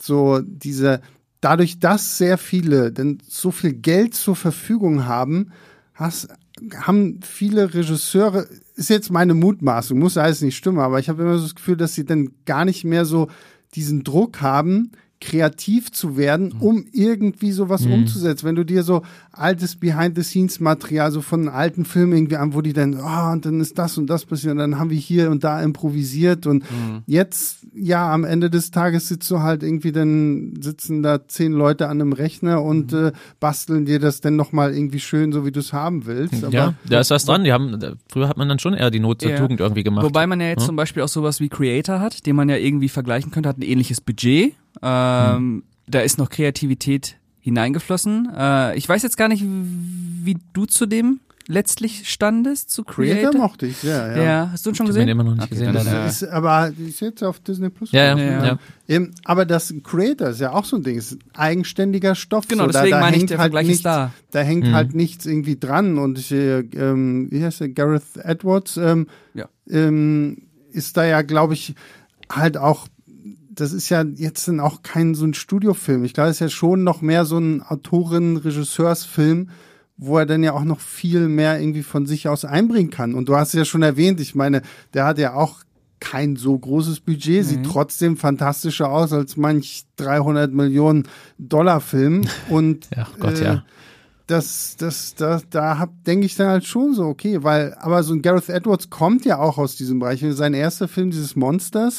so 0.00 0.40
diese, 0.42 1.00
dadurch, 1.40 1.78
dass 1.78 2.18
sehr 2.18 2.38
viele 2.38 2.92
denn 2.92 3.18
so 3.26 3.50
viel 3.50 3.72
Geld 3.72 4.14
zur 4.14 4.36
Verfügung 4.36 5.06
haben, 5.06 5.52
hast, 5.94 6.28
haben 6.74 7.20
viele 7.22 7.74
Regisseure, 7.74 8.46
ist 8.76 8.90
jetzt 8.90 9.10
meine 9.10 9.34
Mutmaßung, 9.34 9.98
muss 9.98 10.16
alles 10.16 10.42
nicht 10.42 10.56
stimmen, 10.56 10.78
aber 10.78 10.98
ich 10.98 11.08
habe 11.08 11.22
immer 11.22 11.36
so 11.36 11.44
das 11.44 11.54
Gefühl, 11.54 11.76
dass 11.76 11.94
sie 11.94 12.04
dann 12.04 12.30
gar 12.46 12.64
nicht 12.64 12.84
mehr 12.84 13.04
so 13.04 13.28
diesen 13.74 14.04
Druck 14.04 14.40
haben, 14.40 14.92
kreativ 15.20 15.92
zu 15.92 16.16
werden, 16.16 16.54
mhm. 16.54 16.62
um 16.62 16.84
irgendwie 16.92 17.52
sowas 17.52 17.82
mhm. 17.82 17.92
umzusetzen. 17.92 18.46
Wenn 18.46 18.54
du 18.54 18.64
dir 18.64 18.82
so 18.82 19.02
altes 19.32 19.76
Behind-the-Scenes-Material 19.76 21.12
so 21.12 21.20
von 21.20 21.48
alten 21.48 21.84
Filmen 21.84 22.14
irgendwie 22.14 22.36
an, 22.36 22.54
wo 22.54 22.62
die 22.62 22.72
dann, 22.72 22.98
oh, 22.98 23.32
und 23.32 23.44
dann 23.44 23.60
ist 23.60 23.78
das 23.78 23.98
und 23.98 24.08
das 24.08 24.24
passiert 24.24 24.52
und 24.52 24.58
dann 24.58 24.78
haben 24.78 24.90
wir 24.90 24.96
hier 24.96 25.30
und 25.30 25.44
da 25.44 25.62
improvisiert 25.62 26.46
und 26.46 26.62
mhm. 26.62 27.02
jetzt, 27.06 27.58
ja, 27.74 28.12
am 28.12 28.24
Ende 28.24 28.48
des 28.48 28.70
Tages 28.70 29.08
sitzt 29.08 29.30
du 29.30 29.40
halt 29.40 29.62
irgendwie, 29.62 29.92
dann 29.92 30.54
sitzen 30.60 31.02
da 31.02 31.26
zehn 31.28 31.52
Leute 31.52 31.88
an 31.88 32.00
einem 32.00 32.14
Rechner 32.14 32.62
und 32.62 32.92
mhm. 32.92 33.08
äh, 33.08 33.12
basteln 33.40 33.84
dir 33.84 33.98
das 33.98 34.22
dann 34.22 34.36
nochmal 34.36 34.74
irgendwie 34.74 35.00
schön, 35.00 35.32
so 35.32 35.44
wie 35.44 35.52
du 35.52 35.60
es 35.60 35.74
haben 35.74 36.06
willst. 36.06 36.42
Aber, 36.42 36.52
ja, 36.52 36.74
da 36.88 37.00
ist 37.00 37.10
was 37.10 37.26
dran. 37.26 37.44
Die 37.44 37.52
haben, 37.52 37.78
früher 38.10 38.26
hat 38.26 38.38
man 38.38 38.48
dann 38.48 38.58
schon 38.58 38.72
eher 38.72 38.90
die 38.90 39.00
Not 39.00 39.20
zur 39.20 39.32
ja. 39.32 39.38
Tugend 39.38 39.60
irgendwie 39.60 39.82
gemacht. 39.82 40.04
Wobei 40.04 40.26
man 40.26 40.40
ja 40.40 40.48
jetzt 40.48 40.60
ja? 40.60 40.66
zum 40.66 40.76
Beispiel 40.76 41.02
auch 41.02 41.08
sowas 41.08 41.40
wie 41.40 41.50
Creator 41.50 42.00
hat, 42.00 42.24
den 42.24 42.36
man 42.36 42.48
ja 42.48 42.56
irgendwie 42.56 42.88
vergleichen 42.88 43.30
könnte, 43.30 43.50
hat 43.50 43.58
ein 43.58 43.62
ähnliches 43.62 44.00
Budget 44.00 44.54
ähm, 44.82 45.36
hm. 45.36 45.62
Da 45.86 46.00
ist 46.00 46.18
noch 46.18 46.30
Kreativität 46.30 47.16
hineingeflossen. 47.40 48.28
Äh, 48.36 48.76
ich 48.76 48.88
weiß 48.88 49.02
jetzt 49.02 49.16
gar 49.16 49.28
nicht, 49.28 49.42
wie, 49.44 50.36
du 50.52 50.66
zu 50.66 50.86
dem 50.86 51.20
letztlich 51.48 52.08
standest 52.08 52.70
zu 52.70 52.84
Creator 52.84 53.22
Creator? 53.32 53.40
mochte 53.40 53.66
ich 53.66 53.78
sehr, 53.78 54.16
ja. 54.16 54.22
Ja, 54.22 54.48
hast 54.52 54.64
du 54.64 54.70
ihn 54.70 54.76
schon 54.76 54.86
Ich 54.86 54.90
habe 54.92 55.00
ihn 55.00 55.06
gesehen? 55.06 55.08
immer 55.08 55.24
noch 55.24 55.34
nicht 55.34 55.42
Okay, 55.46 55.54
gesehen. 55.54 55.72
leider. 55.74 56.04
äh, 56.04 56.08
Ist, 56.08 56.22
aber 56.28 56.72
ist 56.78 57.00
jetzt 57.00 57.24
auf 57.24 57.40
Disney 57.40 57.70
Plus. 57.70 57.90
Ja, 57.90 58.04
ja, 58.04 58.16
Ja, 58.18 58.24
ja. 58.30 58.44
ja. 58.44 58.58
Eben, 58.86 59.12
aber 59.24 59.44
das 59.46 59.74
Creator 59.82 60.28
ist 60.28 60.40
ja 60.40 60.52
auch 60.52 60.64
so 60.64 60.76
ein 60.76 60.84
Ding, 60.84 60.96
ist 60.96 61.12
ein 61.14 61.18
eigenständiger 61.34 62.14
Stoff. 62.14 62.46
Genau, 62.46 62.66
so, 62.66 62.72
deswegen 62.72 62.90
da, 62.92 62.96
da 62.98 63.00
meine 63.04 63.16
ich, 63.16 63.20
hängt 63.22 63.30
der 63.30 63.38
halt 63.38 63.52
Vergleich 63.52 63.64
ist 63.64 63.68
nichts, 63.68 63.82
da. 63.82 64.12
Da 64.30 64.40
hängt 64.42 64.68
Mhm. 64.68 64.74
halt 64.74 64.94
nichts 64.94 65.26
irgendwie 65.26 65.56
dran 65.58 65.98
und 65.98 66.18
ich, 66.20 66.30
äh, 66.30 66.60
ähm, 66.60 67.26
wie 67.32 67.42
heißt 67.42 67.60
der, 67.60 67.70
Gareth 67.70 68.16
Edwards, 68.22 68.76
ähm, 68.76 69.08
Ja. 69.34 69.48
ähm, 69.68 70.42
ist 70.70 70.96
da 70.96 71.04
ja, 71.04 71.22
glaube 71.22 71.54
ich, 71.54 71.74
halt 72.30 72.56
auch, 72.58 72.86
das 73.52 73.72
ist 73.72 73.88
ja 73.88 74.02
jetzt 74.02 74.46
dann 74.48 74.60
auch 74.60 74.82
kein 74.82 75.14
so 75.14 75.24
ein 75.24 75.34
Studiofilm. 75.34 76.04
Ich 76.04 76.14
glaube, 76.14 76.30
es 76.30 76.36
ist 76.36 76.40
ja 76.40 76.48
schon 76.48 76.84
noch 76.84 77.02
mehr 77.02 77.24
so 77.24 77.38
ein 77.38 77.62
Autoren-Regisseursfilm, 77.62 79.50
wo 79.96 80.18
er 80.18 80.26
dann 80.26 80.42
ja 80.42 80.52
auch 80.52 80.64
noch 80.64 80.80
viel 80.80 81.28
mehr 81.28 81.60
irgendwie 81.60 81.82
von 81.82 82.06
sich 82.06 82.28
aus 82.28 82.44
einbringen 82.44 82.90
kann. 82.90 83.14
Und 83.14 83.28
du 83.28 83.36
hast 83.36 83.48
es 83.48 83.54
ja 83.54 83.64
schon 83.64 83.82
erwähnt, 83.82 84.20
ich 84.20 84.34
meine, 84.34 84.62
der 84.94 85.04
hat 85.04 85.18
ja 85.18 85.34
auch 85.34 85.62
kein 85.98 86.36
so 86.36 86.58
großes 86.58 87.00
Budget, 87.00 87.44
sieht 87.44 87.64
trotzdem 87.66 88.16
fantastischer 88.16 88.90
aus 88.90 89.12
als 89.12 89.36
manch 89.36 89.84
300 89.96 90.52
Millionen 90.52 91.06
Dollar 91.38 91.80
Film. 91.80 92.22
Und 92.48 92.88
Ja, 92.96 93.06
Gott, 93.18 93.38
äh, 93.40 93.44
ja. 93.44 93.64
Das, 94.30 94.76
das, 94.78 95.14
das, 95.14 95.48
da 95.50 95.78
hab, 95.78 96.04
denke 96.04 96.26
ich 96.26 96.36
dann 96.36 96.48
halt 96.48 96.64
schon 96.64 96.94
so, 96.94 97.04
okay, 97.04 97.42
weil, 97.42 97.74
aber 97.80 98.02
so 98.02 98.14
ein 98.14 98.22
Gareth 98.22 98.48
Edwards 98.48 98.88
kommt 98.88 99.24
ja 99.24 99.38
auch 99.38 99.58
aus 99.58 99.76
diesem 99.76 99.98
Bereich. 99.98 100.24
Sein 100.30 100.54
erster 100.54 100.86
Film, 100.86 101.10
dieses 101.10 101.34
Monsters, 101.34 101.98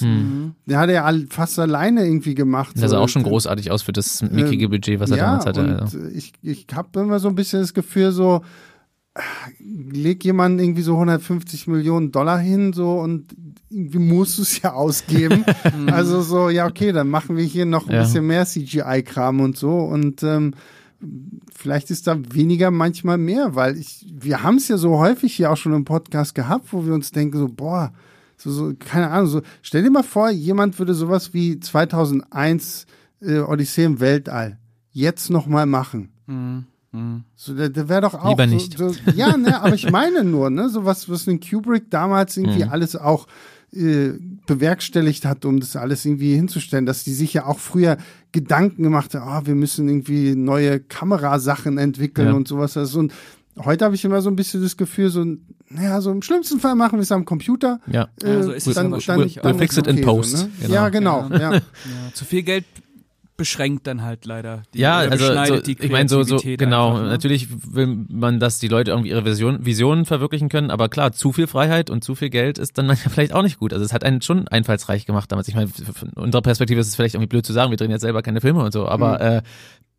der 0.65 0.79
hat 0.79 0.89
er 0.89 0.95
ja 0.95 1.13
fast 1.29 1.59
alleine 1.59 2.05
irgendwie 2.05 2.35
gemacht. 2.35 2.71
Das 2.75 2.91
sah 2.91 2.97
so. 2.97 2.97
auch 2.97 3.09
schon 3.09 3.23
großartig 3.23 3.71
aus 3.71 3.81
für 3.81 3.91
das 3.91 4.21
mickige 4.21 4.69
Budget, 4.69 4.99
was 4.99 5.11
er 5.11 5.17
ja, 5.17 5.25
damals 5.25 5.45
hatte. 5.45 5.61
Und 5.61 5.79
also. 5.81 5.99
ich, 6.13 6.33
ich 6.41 6.67
habe 6.73 6.99
immer 7.01 7.19
so 7.19 7.27
ein 7.27 7.35
bisschen 7.35 7.59
das 7.61 7.73
Gefühl, 7.73 8.11
so, 8.11 8.41
leg 9.59 10.23
jemand 10.23 10.61
irgendwie 10.61 10.83
so 10.83 10.93
150 10.93 11.67
Millionen 11.67 12.11
Dollar 12.11 12.39
hin, 12.39 12.71
so, 12.71 12.93
und 12.93 13.27
irgendwie 13.69 13.99
musst 13.99 14.37
du 14.37 14.43
es 14.43 14.61
ja 14.61 14.73
ausgeben. 14.73 15.43
also 15.91 16.21
so, 16.21 16.49
ja, 16.49 16.65
okay, 16.65 16.91
dann 16.91 17.09
machen 17.09 17.35
wir 17.35 17.43
hier 17.43 17.65
noch 17.65 17.87
ein 17.87 17.95
Ja. 17.95 18.03
bisschen 18.03 18.25
mehr 18.25 18.45
CGI-Kram 18.45 19.41
und 19.41 19.57
so 19.57 19.79
und 19.79 20.23
ähm, 20.23 20.53
vielleicht 21.53 21.89
ist 21.91 22.07
da 22.07 22.17
weniger 22.33 22.71
manchmal 22.71 23.17
mehr, 23.17 23.55
weil 23.55 23.77
ich, 23.77 24.05
wir 24.11 24.43
haben 24.43 24.57
es 24.57 24.67
ja 24.67 24.77
so 24.77 24.99
häufig 24.99 25.33
hier 25.35 25.51
auch 25.51 25.57
schon 25.57 25.73
im 25.73 25.85
Podcast 25.85 26.35
gehabt, 26.35 26.71
wo 26.71 26.85
wir 26.85 26.93
uns 26.93 27.11
denken, 27.11 27.37
so, 27.37 27.47
boah, 27.47 27.93
so, 28.37 28.51
so, 28.51 28.73
keine 28.79 29.09
Ahnung, 29.09 29.27
so, 29.27 29.41
stell 29.61 29.83
dir 29.83 29.91
mal 29.91 30.03
vor, 30.03 30.29
jemand 30.29 30.79
würde 30.79 30.93
sowas 30.93 31.33
wie 31.33 31.59
2001 31.59 32.85
äh, 33.21 33.39
Odyssee 33.39 33.83
im 33.85 33.99
Weltall 33.99 34.57
jetzt 34.91 35.29
nochmal 35.29 35.65
machen. 35.65 36.09
So, 37.35 37.53
der, 37.53 37.69
der 37.69 37.87
wäre 37.87 38.01
doch 38.01 38.13
auch 38.15 38.29
Lieber 38.31 38.47
so, 38.47 38.53
nicht. 38.53 38.77
So, 38.77 38.93
ja, 39.15 39.37
ne, 39.37 39.61
aber 39.61 39.75
ich 39.75 39.89
meine 39.89 40.23
nur, 40.23 40.49
ne, 40.49 40.69
so 40.69 40.85
was, 40.85 41.07
was 41.09 41.27
ein 41.27 41.39
Kubrick 41.39 41.89
damals 41.89 42.35
irgendwie 42.37 42.65
Mhm. 42.65 42.69
alles 42.71 42.95
auch 42.95 43.27
äh, 43.73 44.11
bewerkstelligt 44.47 45.23
hat, 45.23 45.45
um 45.45 45.61
das 45.61 45.77
alles 45.77 46.05
irgendwie 46.05 46.35
hinzustellen, 46.35 46.85
dass 46.85 47.05
die 47.05 47.13
sich 47.13 47.33
ja 47.33 47.45
auch 47.45 47.59
früher 47.59 47.97
Gedanken 48.31 48.83
gemacht 48.83 49.15
ah, 49.15 49.41
wir 49.45 49.55
müssen 49.55 49.87
irgendwie 49.89 50.35
neue 50.35 50.79
Kamerasachen 50.79 51.77
entwickeln 51.77 52.29
Ja. 52.29 52.33
und 52.33 52.47
sowas. 52.47 52.77
Also, 52.77 52.99
und 52.99 53.13
heute 53.63 53.85
habe 53.85 53.95
ich 53.95 54.05
immer 54.05 54.21
so 54.21 54.29
ein 54.29 54.35
bisschen 54.35 54.61
das 54.61 54.77
Gefühl, 54.77 55.09
so, 55.09 55.25
naja, 55.69 56.01
so 56.01 56.11
im 56.11 56.21
schlimmsten 56.21 56.59
Fall 56.59 56.75
machen 56.75 56.97
wir 56.97 57.03
es 57.03 57.11
am 57.11 57.25
Computer. 57.25 57.79
Ja. 57.91 58.07
Äh, 58.23 58.33
Ja, 58.33 58.43
so 58.43 58.51
ist 58.51 58.67
es 58.67 58.75
dann, 58.75 58.77
aber 58.77 58.83
dann, 58.83 58.91
wahrscheinlich 58.93 59.35
dann 59.35 59.45
auch. 59.45 59.55
We'll 59.55 59.59
fix 59.59 59.77
it 59.77 59.87
in 59.87 59.95
okay 59.97 60.05
post. 60.05 60.37
So, 60.37 60.45
ne? 60.45 60.51
Genau. 60.61 60.73
Ja, 60.73 60.89
genau. 60.89 61.29
Ja. 61.31 61.53
Ja, 61.53 61.61
zu 62.13 62.25
viel 62.25 62.43
Geld 62.43 62.65
beschränkt 63.41 63.87
dann 63.87 64.03
halt 64.03 64.25
leider. 64.25 64.61
Die, 64.71 64.81
Ja, 64.81 64.99
also 64.99 65.25
so, 65.25 65.61
ich 65.65 65.89
meine 65.89 66.07
so 66.07 66.21
so 66.21 66.37
genau. 66.37 66.89
einfach, 66.89 67.01
ne? 67.05 67.09
Natürlich 67.09 67.47
will 67.73 68.05
man, 68.07 68.39
dass 68.39 68.59
die 68.59 68.67
Leute 68.67 68.91
irgendwie 68.91 69.09
ihre 69.09 69.25
Vision, 69.25 69.65
Visionen 69.65 70.05
verwirklichen 70.05 70.47
können, 70.47 70.69
aber 70.69 70.89
klar, 70.89 71.11
zu 71.11 71.31
viel 71.31 71.47
Freiheit 71.47 71.89
und 71.89 72.03
zu 72.03 72.13
viel 72.13 72.29
Geld 72.29 72.59
ist 72.59 72.77
dann 72.77 72.95
vielleicht 72.95 73.33
auch 73.33 73.41
nicht 73.41 73.57
gut. 73.57 73.73
Also 73.73 73.83
es 73.83 73.93
hat 73.93 74.03
einen 74.03 74.21
schon 74.21 74.47
einfallsreich 74.47 75.07
gemacht 75.07 75.31
damals. 75.31 75.47
Ich 75.47 75.55
meine, 75.55 75.69
von 75.69 76.09
unserer 76.09 76.43
Perspektive 76.43 76.79
ist 76.79 76.87
es 76.87 76.95
vielleicht 76.95 77.15
irgendwie 77.15 77.29
blöd 77.29 77.43
zu 77.43 77.51
sagen, 77.53 77.71
wir 77.71 77.77
drehen 77.77 77.89
jetzt 77.89 78.01
selber 78.01 78.21
keine 78.21 78.41
Filme 78.41 78.63
und 78.63 78.71
so, 78.73 78.87
aber 78.87 79.13
Mhm. 79.13 79.37
äh, 79.37 79.41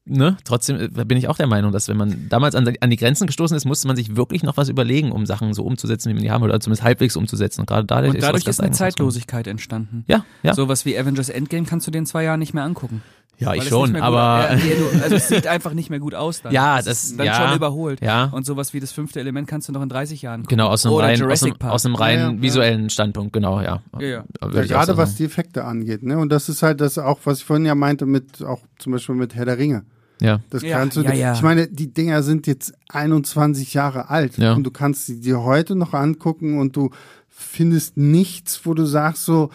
ne, 0.05 0.37
trotzdem 0.45 0.81
äh, 0.81 1.05
bin 1.05 1.17
ich 1.19 1.29
auch 1.29 1.37
der 1.37 1.47
Meinung, 1.47 1.71
dass 1.73 1.89
wenn 1.89 1.97
man 1.97 2.29
damals 2.29 2.55
an, 2.55 2.73
an 2.81 2.91
die 2.91 2.97
Grenzen 2.97 3.27
gestoßen 3.27 3.57
ist, 3.57 3.65
musste 3.65 3.87
man 3.87 3.97
sich 3.97 4.17
wirklich 4.17 4.43
noch 4.43 4.57
was 4.57 4.69
überlegen, 4.69 5.13
um 5.13 5.27
Sachen 5.27 5.55
so 5.55 5.63
umzusetzen, 5.63 6.11
wie 6.11 6.15
man 6.15 6.23
die 6.23 6.31
haben 6.31 6.43
will, 6.43 6.51
oder 6.51 6.61
zumindest 6.61 6.83
halbwegs 6.83 7.17
umzusetzen. 7.17 7.61
Und 7.61 7.67
gerade 7.67 7.87
dadurch, 7.87 8.15
Und 8.15 8.23
dadurch 8.23 8.41
ist 8.41 8.47
ganz 8.47 8.61
eine 8.61 8.73
Zeitlosigkeit 8.73 9.47
entstanden. 9.47 10.05
Ja, 10.09 10.25
ja. 10.43 10.55
Sowas 10.55 10.85
wie 10.85 10.99
Avengers 10.99 11.29
Endgame 11.29 11.67
kannst 11.67 11.87
du 11.87 11.91
dir 11.93 11.99
in 11.99 12.07
zwei 12.07 12.25
Jahren 12.25 12.41
nicht 12.41 12.53
mehr 12.55 12.65
angucken. 12.65 13.03
Ja, 13.43 13.55
ich 13.55 13.65
schon, 13.69 13.97
aber 13.97 14.49
Gut, 14.57 14.65
ja, 14.65 14.75
du, 14.77 15.03
also 15.03 15.17
es 15.17 15.29
sieht 15.29 15.47
einfach 15.47 15.75
nicht 15.75 15.91
mehr 15.91 15.99
gut 16.01 16.15
aus 16.15 16.43
dann. 16.43 16.53
Ja, 16.53 16.79
Es 16.79 16.85
das- 16.87 17.05
ist 17.05 17.19
dann 17.19 17.27
ja, 17.27 17.35
schon 17.49 17.57
überholt. 17.57 18.01
ja. 18.01 18.25
Und 18.27 18.47
sowas 18.47 18.73
wie 18.75 18.81
das 18.81 18.93
fünfte 18.93 19.21
Element 19.21 19.47
kannst 19.49 19.69
du 19.69 19.73
noch 19.73 19.83
in 19.83 19.89
30 19.89 20.23
Jahren 20.23 20.43
gucken. 20.43 20.57
genau 20.57 20.69
aus 20.71 20.85
einem 20.87 20.95
Oder 20.95 21.07
rein, 21.07 21.23
aus 21.23 21.43
einem, 21.43 21.55
aus 21.61 21.87
einem 21.87 21.95
rein 21.95 22.19
Ja, 22.19 22.25
ja, 22.29 22.33
ja. 22.33 22.43
visuellen 22.43 22.91
Standpunkt, 22.91 23.33
genau, 23.33 23.61
ja. 23.61 23.83
Ja, 23.99 24.07
ja. 24.07 24.25
Ja, 24.41 24.63
gerade 24.63 24.93
so 24.93 24.97
was 24.97 25.15
die 25.17 25.25
Effekte 25.25 25.65
angeht, 25.65 26.03
ne? 26.03 26.19
Und 26.19 26.31
das 26.31 26.49
ist 26.49 26.63
halt 26.63 26.81
das 26.81 26.99
auch, 26.99 27.19
was 27.25 27.39
ich 27.39 27.45
vorhin 27.45 27.67
ja 27.67 27.75
meinte, 27.75 28.07
mit 28.07 28.43
auch 28.45 28.61
zum 28.79 28.93
Beispiel 28.93 29.15
mit 29.15 29.35
Herr 29.35 29.45
der 29.45 29.59
Ringe. 29.59 29.85
Ja. 30.21 30.39
Das 30.51 30.63
Ja, 30.63 30.79
kannst 30.79 30.97
du, 30.97 31.01
ja, 31.03 31.13
ja. 31.15 31.33
ich 31.35 31.43
meine, 31.43 31.67
die 31.67 31.93
Dinger 31.93 32.23
sind 32.23 32.47
jetzt 32.47 32.73
21 32.91 33.75
Jahre 33.75 34.09
alt 34.09 34.39
Ja. 34.39 34.53
und 34.53 34.63
du 34.65 34.71
kannst 34.71 35.07
sie 35.07 35.21
dir 35.21 35.43
heute 35.43 35.75
noch 35.75 35.95
angucken 35.95 36.61
und 36.61 36.77
du 36.77 36.91
findest 37.29 37.97
nichts, 37.97 38.61
wo 38.65 38.75
du 38.75 38.85
sagst 38.85 39.25
so, 39.25 39.51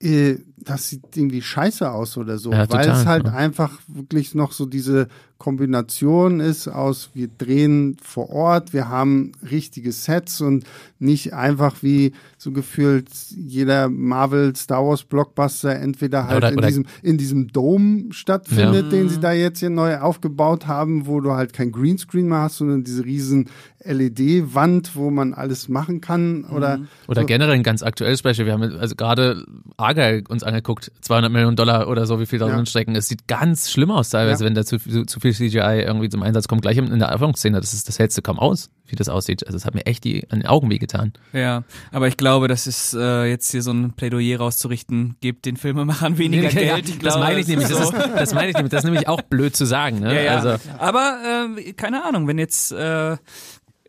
äh, 0.00 0.36
das 0.66 0.88
sieht 0.90 1.16
irgendwie 1.16 1.40
scheiße 1.40 1.90
aus 1.90 2.16
oder 2.18 2.36
so, 2.38 2.50
Ja, 2.52 2.58
weil 2.58 2.66
total, 2.66 2.88
es 3.00 3.06
halt 3.06 3.26
ja. 3.26 3.32
einfach 3.34 3.78
wirklich 3.88 4.34
noch 4.34 4.52
so 4.52 4.66
diese 4.66 5.08
Kombination 5.38 6.40
ist 6.40 6.66
aus, 6.66 7.10
wir 7.14 7.28
drehen 7.28 7.96
vor 8.02 8.30
Ort, 8.30 8.72
wir 8.72 8.88
haben 8.88 9.32
richtige 9.50 9.92
Sets 9.92 10.40
und 10.40 10.64
nicht 10.98 11.34
einfach 11.34 11.82
wie 11.82 12.12
so 12.38 12.52
gefühlt 12.52 13.08
jeder 13.36 13.88
Marvel 13.90 14.56
Star 14.56 14.84
Wars 14.86 15.04
Blockbuster 15.04 15.76
entweder 15.76 16.26
halt 16.26 16.38
Oder- 16.38 16.52
in 16.52 16.58
oder- 16.58 16.66
diesem 16.68 16.86
in 17.02 17.18
diesem 17.18 17.48
Dome 17.48 18.04
stattfindet, 18.12 18.84
Ja. 18.86 18.90
den 18.90 19.08
sie 19.10 19.20
da 19.20 19.32
jetzt 19.32 19.60
hier 19.60 19.70
neu 19.70 19.98
aufgebaut 19.98 20.66
haben, 20.66 21.06
wo 21.06 21.20
du 21.20 21.32
halt 21.32 21.52
kein 21.52 21.70
Greenscreen 21.70 22.28
mehr 22.28 22.40
hast, 22.42 22.56
sondern 22.56 22.82
diese 22.82 23.04
riesen 23.04 23.48
LED-Wand, 23.84 24.96
wo 24.96 25.10
man 25.10 25.34
alles 25.34 25.68
machen 25.68 26.00
kann 26.00 26.44
oder 26.44 26.80
Oder 27.08 27.20
so. 27.20 27.26
generell 27.26 27.54
ein 27.54 27.62
ganz 27.62 27.82
aktuelles 27.82 28.22
Beispiel. 28.22 28.46
Wir 28.46 28.52
haben 28.54 28.62
also 28.62 28.94
gerade 28.96 29.44
Argyle 29.76 30.24
uns 30.28 30.42
angeguckt, 30.42 30.55
200 30.62 31.30
Millionen 31.32 31.56
Dollar 31.56 31.88
oder 31.88 32.06
so, 32.06 32.20
wie 32.20 32.26
viel 32.26 32.38
da 32.38 32.48
Ja. 32.48 32.54
drin 32.56 32.66
stecken. 32.66 32.94
Es 32.94 33.08
sieht 33.08 33.26
ganz 33.28 33.70
schlimm 33.70 33.90
aus 33.90 34.10
teilweise, 34.10 34.44
Ja. 34.44 34.48
wenn 34.48 34.54
da 34.54 34.64
zu, 34.64 34.78
zu, 34.78 35.04
zu 35.04 35.20
viel 35.20 35.32
CGI 35.34 35.82
irgendwie 35.84 36.08
zum 36.08 36.22
Einsatz 36.22 36.48
kommt. 36.48 36.62
Gleich 36.62 36.76
in 36.76 36.98
der 36.98 37.10
Anfangsszene, 37.12 37.60
das, 37.60 37.72
ist, 37.74 37.88
das 37.88 37.98
hältst 37.98 38.16
du 38.18 38.22
kaum 38.22 38.38
aus, 38.38 38.70
wie 38.86 38.96
das 38.96 39.08
aussieht. 39.08 39.46
Also 39.46 39.56
es 39.56 39.64
hat 39.64 39.74
mir 39.74 39.86
echt 39.86 40.04
die, 40.04 40.24
an 40.30 40.40
den 40.40 40.46
Augen 40.46 40.70
wehgetan. 40.70 41.12
Ja, 41.32 41.64
aber 41.92 42.08
ich 42.08 42.16
glaube, 42.16 42.48
das 42.48 42.66
ist 42.66 42.94
äh, 42.94 43.24
jetzt 43.26 43.50
hier 43.50 43.62
so 43.62 43.72
ein 43.72 43.92
Plädoyer 43.92 44.38
rauszurichten, 44.38 45.16
gebt 45.20 45.44
den 45.46 45.56
Filmemachern 45.56 46.18
weniger 46.18 46.48
Geld. 46.48 46.88
Ich 46.88 46.98
das 46.98 46.98
glaube, 47.14 47.20
meine 47.20 47.36
ich 47.40 47.42
es 47.42 47.48
nämlich. 47.48 47.68
ist 47.70 47.78
Das, 47.78 47.88
so. 47.88 47.96
ist, 47.96 48.08
das 48.16 48.34
meine 48.34 48.48
ich 48.50 48.54
nämlich. 48.54 48.70
Das 48.70 48.80
ist 48.80 48.84
nämlich 48.90 49.08
auch 49.08 49.22
blöd 49.22 49.54
zu 49.56 49.64
sagen. 49.64 50.00
Ne? 50.00 50.14
Ja, 50.14 50.20
ja. 50.22 50.36
Also, 50.36 50.56
Aber 50.78 51.18
äh, 51.58 51.72
keine 51.72 52.04
Ahnung, 52.04 52.26
wenn 52.28 52.38
jetzt 52.38 52.72
äh, 52.72 53.16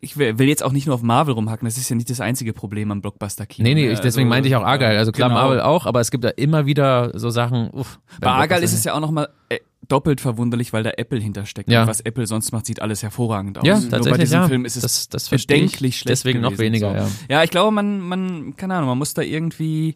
ich 0.01 0.17
will 0.17 0.47
jetzt 0.47 0.63
auch 0.63 0.71
nicht 0.71 0.85
nur 0.85 0.95
auf 0.95 1.01
Marvel 1.01 1.33
rumhacken, 1.33 1.65
das 1.65 1.77
ist 1.77 1.89
ja 1.89 1.95
nicht 1.95 2.09
das 2.09 2.21
einzige 2.21 2.53
Problem 2.53 2.91
am 2.91 3.01
Blockbuster-Kino. 3.01 3.67
nee, 3.67 3.73
nee, 3.75 3.85
ne? 3.87 3.91
ich, 3.93 3.99
deswegen 3.99 4.27
Also, 4.27 4.29
meinte 4.35 4.49
ich 4.49 4.55
auch 4.55 4.63
Argyle. 4.63 4.97
Also 4.97 5.11
klar, 5.11 5.29
genau. 5.29 5.41
Marvel 5.41 5.61
auch, 5.61 5.85
aber 5.85 5.99
es 6.01 6.11
gibt 6.11 6.23
da 6.23 6.29
immer 6.29 6.65
wieder 6.65 7.11
so 7.17 7.29
Sachen. 7.29 7.69
Uff, 7.71 7.99
Bei 8.21 8.29
Argyle 8.31 8.61
ist 8.61 8.73
es 8.73 8.83
ja 8.83 8.93
auch 8.93 8.99
nochmal 8.99 9.29
äh, 9.49 9.59
doppelt 9.87 10.19
verwunderlich, 10.21 10.73
weil 10.73 10.83
da 10.83 10.91
Apple 10.97 11.19
hintersteckt. 11.19 11.71
Ja. 11.71 11.81
Und 11.83 11.87
was 11.87 12.01
Apple 12.01 12.27
sonst 12.27 12.51
macht, 12.51 12.65
sieht 12.65 12.81
alles 12.81 13.03
hervorragend 13.03 13.57
aus. 13.57 13.65
Ja, 13.65 13.79
Nur 13.79 13.83
bei 13.89 13.97
tatsächlich, 13.97 14.21
diesem 14.21 14.41
ja. 14.41 14.47
Film 14.47 14.65
ist 14.65 14.75
es 14.75 14.81
Das- 14.81 15.09
das 15.09 15.29
bedenklich 15.29 15.97
schlecht 15.99 16.09
Deswegen 16.09 16.41
noch 16.41 16.51
gewesen, 16.51 16.65
weniger, 16.73 16.91
so. 16.91 16.95
ja. 17.29 17.37
Ja, 17.37 17.43
ich 17.43 17.49
glaube, 17.49 17.71
man, 17.71 17.99
man, 18.01 18.55
keine 18.57 18.75
Ahnung, 18.75 18.89
man 18.89 18.97
muss 18.97 19.13
da 19.13 19.21
irgendwie 19.21 19.95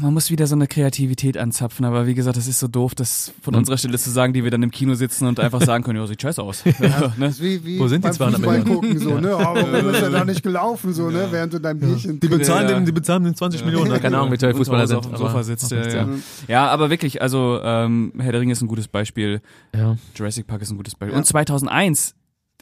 man 0.00 0.12
muss 0.12 0.30
wieder 0.30 0.46
so 0.46 0.54
eine 0.56 0.66
Kreativität 0.66 1.38
anzapfen, 1.38 1.84
aber 1.84 2.06
wie 2.06 2.14
gesagt, 2.14 2.36
das 2.36 2.46
ist 2.48 2.58
so 2.58 2.66
doof, 2.68 2.94
das 2.94 3.32
von 3.42 3.54
Und- 3.54 3.60
unserer 3.60 3.78
Stelle 3.78 3.96
zu 3.98 4.10
sagen, 4.10 4.32
die 4.32 4.42
wir 4.42 4.50
dann 4.50 4.62
im 4.62 4.70
Kino 4.70 4.94
sitzen 4.94 5.26
und 5.26 5.38
einfach 5.38 5.62
sagen 5.62 5.84
können, 5.84 5.98
ja, 6.00 6.06
sieht 6.06 6.20
scheiße 6.20 6.42
aus. 6.42 6.64
Das 6.80 7.16
ne? 7.16 7.34
wie, 7.38 7.64
wie 7.64 7.78
Wo 7.78 7.86
sind 7.88 8.04
die 8.04 8.08
beim 8.08 8.14
200 8.16 8.40
Fußball 8.40 8.58
Millionen? 8.58 8.80
gucken, 8.80 8.98
so, 8.98 9.18
ne? 9.18 9.34
Aber 9.36 9.72
warum 9.72 9.88
ist 9.90 10.02
er 10.02 10.10
da 10.10 10.24
nicht 10.24 10.42
gelaufen, 10.42 10.92
so, 10.92 11.10
ne? 11.10 11.28
Während 11.30 11.52
du 11.54 11.60
dein 11.60 11.78
Bierchen 11.78 12.18
die 12.18 12.28
bezahlen, 12.28 12.68
Ja. 12.68 12.74
den, 12.74 12.86
die 12.86 12.92
bezahlen 12.92 13.24
den 13.24 13.34
20 13.34 13.64
Millionen. 13.64 14.00
Keine 14.00 14.18
Ahnung, 14.18 14.32
wie 14.32 14.38
teuer 14.38 14.54
Fußballer 14.54 14.86
sind. 14.86 14.96
Auf 14.98 15.06
dem 15.06 15.14
aber 15.14 15.28
Sofa 15.28 15.42
sitzt, 15.44 15.70
ja, 15.70 15.86
ja. 15.88 16.08
ja, 16.48 16.66
aber 16.68 16.90
wirklich, 16.90 17.22
also 17.22 17.60
ähm, 17.62 18.12
Herr 18.18 18.32
der 18.32 18.40
Ringe 18.40 18.52
ist 18.52 18.62
ein 18.62 18.68
gutes 18.68 18.88
Beispiel, 18.88 19.40
ja. 19.74 19.96
Jurassic 20.16 20.46
Park 20.46 20.62
ist 20.62 20.70
ein 20.70 20.76
gutes 20.76 20.94
Beispiel. 20.96 21.12
Ja. 21.12 21.18
Und 21.18 21.24
2001, 21.24 22.14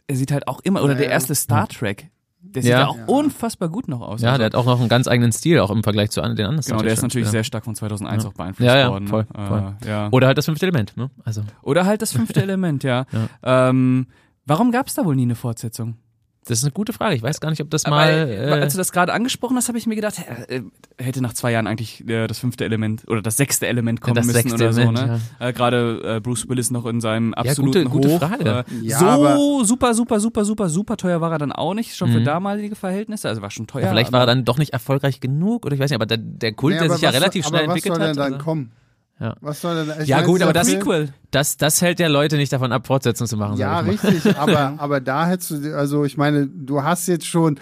er 0.06 0.16
sieht 0.16 0.32
halt 0.32 0.46
auch 0.48 0.60
immer, 0.60 0.82
oder 0.82 0.92
Ja, 0.92 0.98
der 0.98 1.06
ja. 1.06 1.12
erste 1.12 1.34
Star 1.34 1.66
Trek, 1.68 2.08
der 2.54 2.62
sieht 2.62 2.70
Ja. 2.70 2.80
ja 2.80 2.88
auch 2.88 2.96
Ja. 2.96 3.04
unfassbar 3.06 3.68
gut 3.68 3.88
noch 3.88 4.00
aus. 4.00 4.20
Ja, 4.22 4.30
Also, 4.30 4.38
der 4.38 4.46
hat 4.46 4.54
auch 4.54 4.66
noch 4.66 4.80
einen 4.80 4.88
ganz 4.88 5.06
eigenen 5.08 5.32
Stil, 5.32 5.58
auch 5.60 5.70
im 5.70 5.82
Vergleich 5.82 6.10
zu 6.10 6.20
den 6.20 6.30
anderen. 6.30 6.60
Genau, 6.60 6.82
der 6.82 6.92
ist 6.92 7.02
natürlich 7.02 7.26
ja. 7.26 7.32
sehr 7.32 7.44
stark 7.44 7.64
von 7.64 7.74
2001 7.74 8.24
Ja. 8.24 8.28
auch 8.30 8.34
beeinflusst 8.34 8.66
Ja, 8.66 8.78
ja, 8.78 8.90
worden. 8.90 9.08
voll, 9.08 9.26
Äh, 9.34 9.46
voll. 9.46 9.74
ja. 9.86 10.08
Oder 10.10 10.26
halt 10.26 10.38
das 10.38 10.46
fünfte 10.46 10.66
Element, 10.66 10.96
ne? 10.96 11.10
Also. 11.24 11.42
Oder 11.62 11.84
halt 11.86 12.02
das 12.02 12.12
fünfte 12.12 12.42
Element, 12.42 12.82
ja. 12.84 13.06
Ähm, 13.42 14.06
warum 14.46 14.70
gab 14.72 14.86
es 14.88 14.94
da 14.94 15.04
wohl 15.04 15.16
nie 15.16 15.22
eine 15.22 15.34
Fortsetzung? 15.36 15.96
Das 16.50 16.58
ist 16.58 16.64
eine 16.64 16.72
gute 16.72 16.92
Frage. 16.92 17.14
Ich 17.14 17.22
weiß 17.22 17.40
gar 17.40 17.50
nicht, 17.50 17.60
ob 17.62 17.70
das 17.70 17.84
Aber, 17.84 17.96
mal. 17.96 18.08
äh, 18.10 18.48
Äh, 18.48 18.60
als 18.60 18.72
du 18.74 18.78
das 18.78 18.90
gerade 18.92 19.12
angesprochen 19.12 19.56
hast, 19.56 19.68
habe 19.68 19.78
ich 19.78 19.86
mir 19.86 19.94
gedacht, 19.94 20.16
äh, 20.48 20.62
hätte 20.98 21.20
nach 21.22 21.32
zwei 21.32 21.52
Jahren 21.52 21.66
eigentlich 21.68 22.06
äh, 22.08 22.26
das 22.26 22.40
fünfte 22.40 22.64
Element 22.64 23.04
oder 23.06 23.22
das 23.22 23.36
sechste 23.36 23.66
Element 23.68 24.00
kommen 24.00 24.16
Das 24.16 24.26
müssen 24.26 24.36
sechste 24.48 24.56
oder 24.56 24.72
so. 24.72 24.90
Ne? 24.90 25.20
Äh, 25.38 25.52
gerade 25.52 26.16
äh, 26.16 26.20
Bruce 26.20 26.48
Willis 26.48 26.70
noch 26.70 26.86
in 26.86 27.00
seinem 27.00 27.30
Ja, 27.36 27.50
absoluten 27.50 27.84
gute- 27.84 28.08
gute 28.08 28.08
Hoch. 28.08 28.18
Frage. 28.18 28.64
Äh, 28.68 28.74
Ja, 28.82 28.98
so 28.98 29.62
super, 29.64 29.94
super, 29.94 30.18
super, 30.20 30.44
super, 30.44 30.68
super 30.68 30.96
teuer 30.96 31.20
war 31.20 31.30
er 31.32 31.38
dann 31.38 31.52
auch 31.52 31.74
nicht, 31.74 31.94
schon 31.96 32.10
für 32.10 32.20
Mhm. 32.20 32.24
damalige 32.24 32.74
Verhältnisse. 32.74 33.28
Also 33.28 33.40
war 33.42 33.50
schon 33.50 33.66
teuer. 33.68 33.82
ja, 33.84 33.88
vielleicht 33.90 34.10
war 34.12 34.20
er 34.20 34.26
dann 34.26 34.44
doch 34.44 34.58
nicht 34.58 34.72
erfolgreich 34.72 35.20
genug 35.20 35.64
oder 35.66 35.74
ich 35.74 35.80
weiß 35.80 35.90
nicht, 35.90 35.96
aber 35.96 36.06
der, 36.06 36.18
der 36.18 36.52
Kult, 36.52 36.74
Nee, 36.74 36.80
der 36.80 36.90
sich 36.90 37.02
ja 37.02 37.10
relativ 37.10 37.46
schnell 37.46 37.62
aber 37.64 37.74
entwickelt 37.74 37.92
was 37.92 37.98
soll 37.98 38.08
hat. 38.08 38.16
denn 38.16 38.22
dann 38.22 38.32
also- 38.34 38.44
kommen? 38.44 38.72
Ja. 39.20 39.37
Was 39.42 39.61
soll 39.61 39.85
denn? 39.87 40.00
Ich 40.02 40.09
Ja, 40.09 40.16
meine, 40.16 40.28
gut, 40.28 40.42
aber 40.42 40.52
das- 40.54 40.66
Sequel. 40.66 41.12
Das, 41.30 41.56
das 41.59 41.80
hält 41.83 42.00
ja 42.00 42.09
Leute 42.09 42.37
nicht 42.37 42.52
davon 42.52 42.72
ab, 42.72 42.87
Fortsetzungen 42.87 43.28
zu 43.28 43.37
machen. 43.37 43.56
Ja, 43.59 43.80
richtig, 43.80 44.37
aber, 44.37 44.74
aber 44.78 45.00
da 45.00 45.26
hättest 45.26 45.50
du, 45.50 45.76
also 45.76 46.04
ich 46.04 46.16
meine, 46.16 46.46
du 46.48 46.83
hast 46.83 47.06
jetzt 47.06 47.26
schon, 47.26 47.61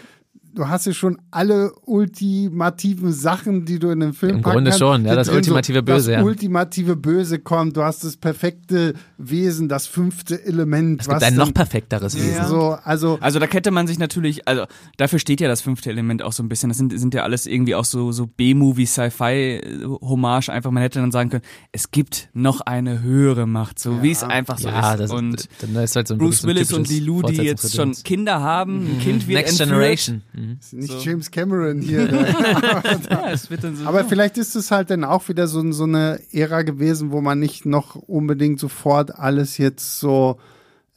du 0.58 0.68
hast 0.68 0.86
ja 0.86 0.92
schon 0.92 1.18
alle 1.30 1.72
ultimativen 1.86 3.12
Sachen, 3.12 3.64
die 3.64 3.78
du 3.78 3.90
in 3.90 4.00
den 4.00 4.12
Film 4.12 4.36
Im 4.36 4.42
packen 4.42 4.54
Grunde 4.56 4.70
kannst. 4.70 4.80
schon, 4.80 5.04
ja, 5.04 5.10
Da 5.10 5.16
das 5.16 5.28
ultimative 5.28 5.82
Böse, 5.82 6.10
Das 6.12 6.20
ja. 6.20 6.24
ultimative 6.24 6.96
Böse 6.96 7.38
kommt, 7.38 7.76
du 7.76 7.82
hast 7.84 8.02
das 8.02 8.16
perfekte 8.16 8.94
Wesen, 9.18 9.68
das 9.68 9.86
fünfte 9.86 10.44
Element. 10.44 11.00
Es 11.02 11.06
gibt 11.06 11.16
was 11.16 11.22
ein 11.22 11.34
noch 11.36 11.54
perfekteres 11.54 12.16
Wesen. 12.16 12.34
Ja. 12.34 12.48
So, 12.48 12.76
also, 12.82 13.18
Also 13.20 13.38
da 13.38 13.46
hätte 13.46 13.70
man 13.70 13.86
sich 13.86 13.98
natürlich, 13.98 14.48
also 14.48 14.64
dafür 14.96 15.18
steht 15.20 15.40
ja 15.40 15.48
das 15.48 15.60
fünfte 15.60 15.90
Element 15.90 16.22
auch 16.22 16.32
so 16.32 16.42
ein 16.42 16.48
bisschen. 16.48 16.68
Das 16.70 16.78
sind, 16.78 16.98
sind 16.98 17.14
ja 17.14 17.22
alles 17.22 17.46
irgendwie 17.46 17.74
auch 17.76 17.84
so, 17.84 18.10
so 18.10 18.26
B-Movie, 18.26 18.86
Sci-Fi-Hommage. 18.86 20.48
Einfach, 20.50 20.70
man 20.70 20.82
hätte 20.82 20.98
dann 21.00 21.12
sagen 21.12 21.30
können, 21.30 21.44
es 21.72 21.90
gibt 21.90 22.28
noch 22.32 22.60
eine 22.62 23.02
höhere 23.02 23.46
Macht, 23.46 23.78
so 23.78 24.02
wie 24.02 24.10
es 24.10 24.22
einfach 24.22 24.58
so 24.58 24.68
Ja, 24.68 24.94
ist. 24.94 25.00
das, 25.00 25.10
und 25.12 25.48
dann 25.60 25.76
ist 25.84 25.94
halt 25.96 26.08
so 26.08 26.14
ein 26.14 26.18
Bruce 26.18 26.44
Willis 26.44 26.68
so 26.68 26.76
ein 26.76 26.80
und 26.80 26.88
Lilu, 26.88 27.22
die 27.22 27.36
jetzt 27.42 27.74
schon. 27.74 27.92
Kinder 28.04 28.40
haben, 28.40 28.86
ein 28.96 28.98
Kind 29.00 29.26
wird 29.28 29.38
Next 29.38 29.60
entführt. 29.60 29.78
Generation. 29.80 30.22
Mhm. 30.32 30.47
Nicht 30.72 30.92
So. 30.92 30.98
James 30.98 31.30
Cameron 31.30 31.80
hier. 31.80 32.08
Ja, 33.10 33.30
es 33.30 33.50
wird 33.50 33.64
dann 33.64 33.76
so 33.76 33.86
Aber 33.86 34.04
vielleicht 34.04 34.38
ist 34.38 34.56
es 34.56 34.70
halt 34.70 34.90
dann 34.90 35.04
auch 35.04 35.28
wieder 35.28 35.46
so, 35.46 35.70
so 35.72 35.84
eine 35.84 36.20
Ära 36.32 36.62
gewesen, 36.62 37.10
wo 37.12 37.20
man 37.20 37.38
nicht 37.38 37.66
noch 37.66 37.94
unbedingt 37.96 38.58
sofort 38.60 39.18
alles 39.18 39.58
jetzt 39.58 39.98
so 40.00 40.38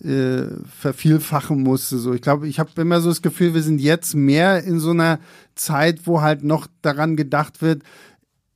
äh, 0.04 0.44
vervielfachen 0.80 1.62
musste. 1.62 1.98
So, 1.98 2.14
ich 2.14 2.22
glaube, 2.22 2.48
ich 2.48 2.60
habe 2.60 2.70
immer 2.82 3.02
so 3.02 3.10
das 3.10 3.22
Gefühl, 3.22 3.54
wir 3.54 3.62
sind 3.64 3.80
jetzt 3.80 4.16
mehr 4.16 4.64
in 4.64 4.80
so 4.80 4.92
einer 4.92 5.20
Zeit, 5.56 6.08
wo 6.08 6.22
halt 6.22 6.44
noch 6.44 6.68
daran 6.82 7.16
gedacht 7.16 7.62
wird. 7.62 7.84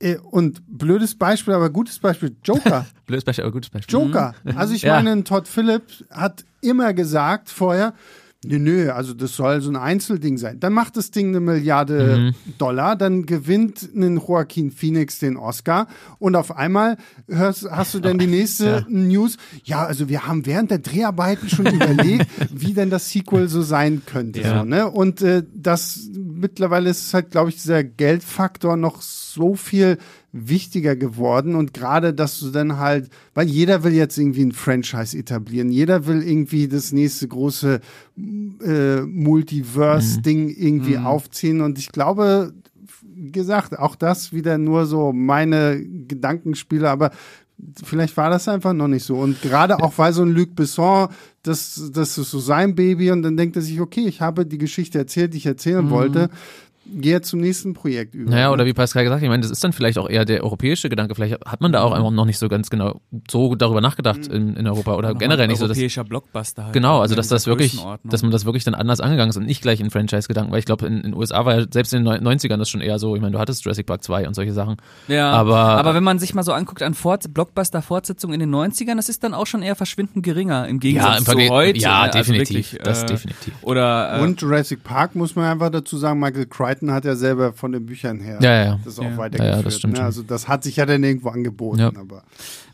Äh, 0.00 0.16
und 0.18 0.62
blödes 0.66 1.14
Beispiel, 1.14 1.54
aber 1.54 1.70
gutes 1.70 1.98
Beispiel, 1.98 2.34
Joker. 2.44 2.86
Blödes 3.06 3.24
Beispiel, 3.24 3.44
aber 3.44 3.52
gutes 3.52 3.70
Beispiel. 3.70 3.92
Joker. 3.98 4.34
Also 4.56 4.74
ich 4.74 4.82
Ja. 4.82 4.96
meine, 4.96 5.12
ein 5.12 5.24
Todd 5.24 5.46
Phillips 5.48 6.04
hat 6.10 6.44
immer 6.60 6.92
gesagt 6.92 7.48
vorher, 7.48 7.94
nö, 8.44 8.58
nö, 8.58 8.90
also 8.90 9.14
das 9.14 9.34
soll 9.36 9.60
so 9.60 9.70
ein 9.70 9.76
Einzelding 9.76 10.38
sein. 10.38 10.60
Dann 10.60 10.72
macht 10.72 10.96
das 10.96 11.10
Ding 11.10 11.28
eine 11.28 11.40
Milliarde 11.40 12.32
Dollar, 12.58 12.96
dann 12.96 13.26
gewinnt 13.26 13.88
ein 13.94 14.16
Joaquin 14.16 14.70
Phoenix 14.70 15.18
den 15.18 15.36
Oscar 15.36 15.86
und 16.18 16.36
auf 16.36 16.56
einmal 16.56 16.96
hörst, 17.28 17.70
hast 17.70 17.94
du 17.94 18.00
dann 18.00 18.18
die 18.18 18.26
nächste 18.26 18.66
Ja. 18.66 18.86
News, 18.88 19.36
ja, 19.64 19.84
also 19.84 20.08
wir 20.08 20.26
haben 20.26 20.46
während 20.46 20.70
der 20.70 20.78
Dreharbeiten 20.78 21.48
schon 21.48 21.66
überlegt, 21.66 22.26
wie 22.52 22.72
denn 22.72 22.90
das 22.90 23.10
Sequel 23.10 23.48
so 23.48 23.62
sein 23.62 24.02
könnte. 24.06 24.40
Ja. 24.40 24.58
So, 24.58 24.64
ne? 24.64 24.90
Und 24.90 25.22
äh, 25.22 25.42
das 25.54 26.08
mittlerweile 26.12 26.90
ist 26.90 27.12
halt, 27.14 27.30
glaube 27.30 27.50
ich, 27.50 27.56
dieser 27.56 27.84
Geldfaktor 27.84 28.76
noch 28.76 29.02
so 29.02 29.54
viel 29.54 29.98
wichtiger 30.36 30.96
geworden 30.96 31.54
und 31.54 31.74
gerade, 31.74 32.12
dass 32.12 32.38
du 32.40 32.50
dann 32.50 32.78
halt, 32.78 33.08
weil 33.34 33.48
jeder 33.48 33.84
will 33.84 33.94
jetzt 33.94 34.18
irgendwie 34.18 34.44
ein 34.44 34.52
Franchise 34.52 35.16
etablieren, 35.16 35.70
jeder 35.70 36.06
will 36.06 36.22
irgendwie 36.22 36.68
das 36.68 36.92
nächste 36.92 37.28
große 37.28 37.80
äh, 38.64 39.00
Multiverse-Ding 39.00 40.48
irgendwie 40.48 40.98
aufziehen. 40.98 41.60
Und 41.60 41.78
ich 41.78 41.92
glaube, 41.92 42.52
gesagt, 43.32 43.78
auch 43.78 43.96
das 43.96 44.32
wieder 44.32 44.58
nur 44.58 44.86
so 44.86 45.12
meine 45.12 45.82
Gedankenspiele, 45.82 46.88
aber 46.88 47.10
vielleicht 47.84 48.16
war 48.16 48.30
das 48.30 48.48
einfach 48.48 48.72
noch 48.72 48.88
nicht 48.88 49.04
so. 49.04 49.16
Und 49.16 49.40
gerade 49.42 49.82
auch, 49.82 49.96
weil 49.96 50.12
so 50.12 50.22
ein 50.22 50.32
Luc 50.32 50.54
Besson, 50.54 51.08
das, 51.42 51.90
das 51.92 52.18
ist 52.18 52.30
so 52.30 52.38
sein 52.38 52.74
Baby 52.74 53.10
und 53.10 53.22
dann 53.22 53.36
denkt 53.36 53.56
er 53.56 53.62
sich, 53.62 53.80
okay, 53.80 54.06
ich 54.06 54.20
habe 54.20 54.44
die 54.44 54.58
Geschichte 54.58 54.98
erzählt, 54.98 55.32
die 55.32 55.38
ich 55.38 55.46
erzählen 55.46 55.90
wollte, 55.90 56.28
gehe 56.94 57.12
jetzt 57.12 57.28
zum 57.28 57.40
nächsten 57.40 57.74
Projekt 57.74 58.14
über. 58.14 58.30
Naja, 58.30 58.50
oder 58.52 58.64
wie 58.66 58.72
Pascal 58.72 59.04
gesagt 59.04 59.20
hat, 59.20 59.24
ich 59.24 59.28
meine, 59.28 59.42
das 59.42 59.50
ist 59.50 59.62
dann 59.64 59.72
vielleicht 59.72 59.98
auch 59.98 60.08
eher 60.08 60.24
der 60.24 60.42
europäische 60.44 60.88
Gedanke. 60.88 61.14
Vielleicht 61.14 61.44
hat 61.44 61.60
man 61.60 61.72
da 61.72 61.82
auch 61.82 61.92
einfach 61.92 62.10
noch 62.10 62.24
nicht 62.24 62.38
so 62.38 62.48
ganz 62.48 62.70
genau 62.70 63.00
so 63.30 63.54
darüber 63.54 63.80
nachgedacht 63.80 64.26
in, 64.28 64.56
in 64.56 64.66
Europa 64.66 64.94
oder 64.94 65.14
generell 65.14 65.46
nicht 65.48 65.58
so. 65.58 65.64
Europäischer 65.66 66.04
Blockbuster 66.04 66.64
halt. 66.64 66.72
genau, 66.72 67.00
also 67.00 67.14
dass 67.14 67.28
das 67.28 67.46
wirklich, 67.46 67.78
dass 68.04 68.22
man 68.22 68.30
das 68.30 68.44
wirklich 68.44 68.64
dann 68.64 68.74
anders 68.74 69.00
angegangen 69.00 69.30
ist 69.30 69.36
und 69.36 69.46
nicht 69.46 69.62
gleich 69.62 69.80
in 69.80 69.90
Franchise-Gedanken, 69.90 70.52
weil 70.52 70.58
ich 70.60 70.64
glaube, 70.66 70.86
in 70.86 71.02
den 71.02 71.14
USA 71.14 71.44
war 71.44 71.58
ja 71.60 71.66
selbst 71.70 71.92
in 71.94 72.04
den 72.04 72.12
90ern 72.26 72.56
das 72.58 72.68
schon 72.68 72.80
eher 72.80 72.98
so, 72.98 73.14
ich 73.16 73.22
meine, 73.22 73.32
du 73.32 73.38
hattest 73.38 73.64
Jurassic 73.64 73.86
Park 73.86 74.02
2 74.04 74.26
und 74.28 74.34
solche 74.34 74.52
Sachen. 74.52 74.76
Ja, 75.08 75.30
Aber- 75.32 75.56
aber 75.56 75.94
wenn 75.94 76.04
man 76.04 76.18
sich 76.18 76.34
mal 76.34 76.42
so 76.42 76.52
anguckt 76.52 76.82
an 76.82 76.94
Fort 76.94 77.32
Blockbuster-Fortsetzungen 77.34 78.34
in 78.34 78.40
den 78.40 78.50
90ern, 78.54 78.96
das 78.96 79.08
ist 79.08 79.24
dann 79.24 79.34
auch 79.34 79.46
schon 79.46 79.62
eher 79.62 79.74
verschwindend 79.76 80.24
geringer 80.24 80.66
im 80.68 80.80
Gegensatz 80.80 81.18
im 81.18 81.24
zu 81.24 81.30
Vergleich- 81.32 81.50
heute. 81.50 81.78
ja, 81.80 81.90
ne? 82.06 82.12
Also 82.12 82.18
definitiv, 82.32 82.72
wirklich, 82.72 82.78
das 82.84 83.02
äh, 83.02 83.06
definitiv. 83.06 83.54
Oder 83.62 84.18
äh, 84.18 84.22
Und 84.22 84.40
Jurassic 84.40 84.84
Park 84.84 85.14
muss 85.14 85.34
man 85.36 85.46
einfach 85.46 85.70
dazu 85.70 85.96
sagen, 85.96 86.20
Michael 86.20 86.46
Crichton 86.46 86.75
hat 86.82 87.04
ja 87.04 87.14
selber 87.16 87.52
von 87.52 87.72
den 87.72 87.84
Büchern 87.86 88.20
her 88.20 88.38
Ja, 88.40 88.52
ja, 88.52 88.64
ja. 88.64 88.80
das 88.84 88.98
auch 88.98 89.04
Ja. 89.04 89.16
weitergeführt. 89.16 89.50
Ja, 89.52 89.56
ja, 89.58 89.62
das 89.62 89.76
stimmt 89.78 89.94
ne? 89.98 90.02
Also 90.04 90.22
das 90.22 90.48
hat 90.48 90.64
sich 90.64 90.76
ja 90.76 90.86
dann 90.86 91.02
irgendwo 91.04 91.30
angeboten. 91.30 91.78
Ja. 91.80 91.88
Aber 91.88 92.22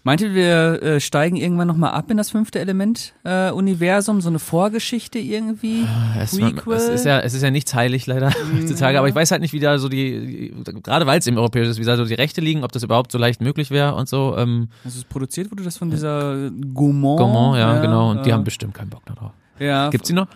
meint 0.05 0.21
ihr, 0.21 0.35
wir 0.35 0.83
äh, 0.83 1.01
steigen 1.01 1.37
irgendwann 1.37 1.69
nochmal 1.69 1.93
ab 1.93 2.11
in 2.11 2.17
das 2.17 2.31
fünfte 2.31 2.59
Element-Universum? 2.61 4.21
so 4.21 4.29
eine 4.29 4.39
Vorgeschichte 4.39 5.19
irgendwie? 5.19 5.87
Es, 6.19 6.33
man, 6.39 6.55
Prequel? 6.55 6.77
es 6.77 6.89
ist 6.89 7.05
ja, 7.05 7.21
es 7.21 7.35
ist 7.35 7.43
ja 7.43 7.51
nichts 7.51 7.75
heilig 7.75 8.07
leider 8.07 8.31
heutzutage, 8.55 8.99
aber 8.99 9.09
ich 9.09 9.15
weiß 9.15 9.31
halt 9.31 9.41
nicht, 9.43 9.53
wie 9.53 9.61
da 9.61 9.79
so 9.79 9.89
die, 9.89 10.53
gerade 10.83 11.07
weil 11.07 11.19
es 11.19 11.27
im 11.27 11.37
europäisch 11.37 11.69
ist, 11.69 11.79
wie 11.81 11.85
da 11.85 11.97
so 11.97 12.05
die 12.05 12.15
Rechte 12.15 12.41
liegen, 12.41 12.65
ob 12.65 12.73
das 12.73 12.83
überhaupt 12.83 13.13
so 13.13 13.19
leicht 13.19 13.41
möglich 13.41 13.71
wäre 13.71 13.95
und 13.95 14.09
so. 14.09 14.35
Ähm, 14.37 14.69
Also 14.85 14.99
es 14.99 15.05
produziert 15.05 15.51
wurde 15.51 15.63
das 15.63 15.79
von 15.79 15.91
dieser 15.91 16.51
Gaumont. 16.75 17.19
Gaumont, 17.19 17.59
ja, 17.59 17.81
genau, 17.81 18.11
und 18.11 18.25
die 18.27 18.31
äh, 18.31 18.33
haben 18.33 18.45
bestimmt 18.45 18.75
keinen 18.75 18.91
Bock 18.91 19.05
darauf. 19.07 19.33
Ja, 19.59 19.91
Gibt's 19.91 20.09
die 20.09 20.15
noch? 20.15 20.29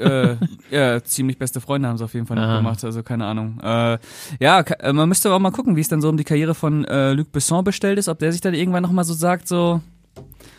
äh, 0.00 0.36
ja, 0.70 1.02
ziemlich 1.02 1.38
beste 1.38 1.60
Freunde 1.60 1.88
haben 1.88 1.98
sie 1.98 2.04
auf 2.04 2.14
jeden 2.14 2.26
Fall 2.26 2.36
noch 2.36 2.56
gemacht, 2.56 2.84
also 2.84 3.02
keine 3.02 3.24
Ahnung. 3.26 3.58
Äh, 3.62 3.98
ja, 4.40 4.60
äh, 4.60 4.92
man 4.92 5.08
müsste 5.08 5.32
auch 5.32 5.38
mal 5.38 5.50
gucken, 5.52 5.76
wie 5.76 5.80
es 5.80 5.88
dann 5.88 6.00
so 6.00 6.08
um 6.08 6.16
die 6.16 6.24
Karriere 6.24 6.54
von 6.54 6.84
äh, 6.84 7.12
Luc 7.12 7.32
Besson 7.32 7.64
bestellt 7.64 7.98
ist, 7.98 8.08
ob 8.08 8.18
der 8.18 8.32
sich 8.32 8.40
dann 8.40 8.54
irgendwann 8.54 8.82
nochmal 8.82 9.04
so 9.04 9.14
sagt, 9.14 9.48
so, 9.48 9.80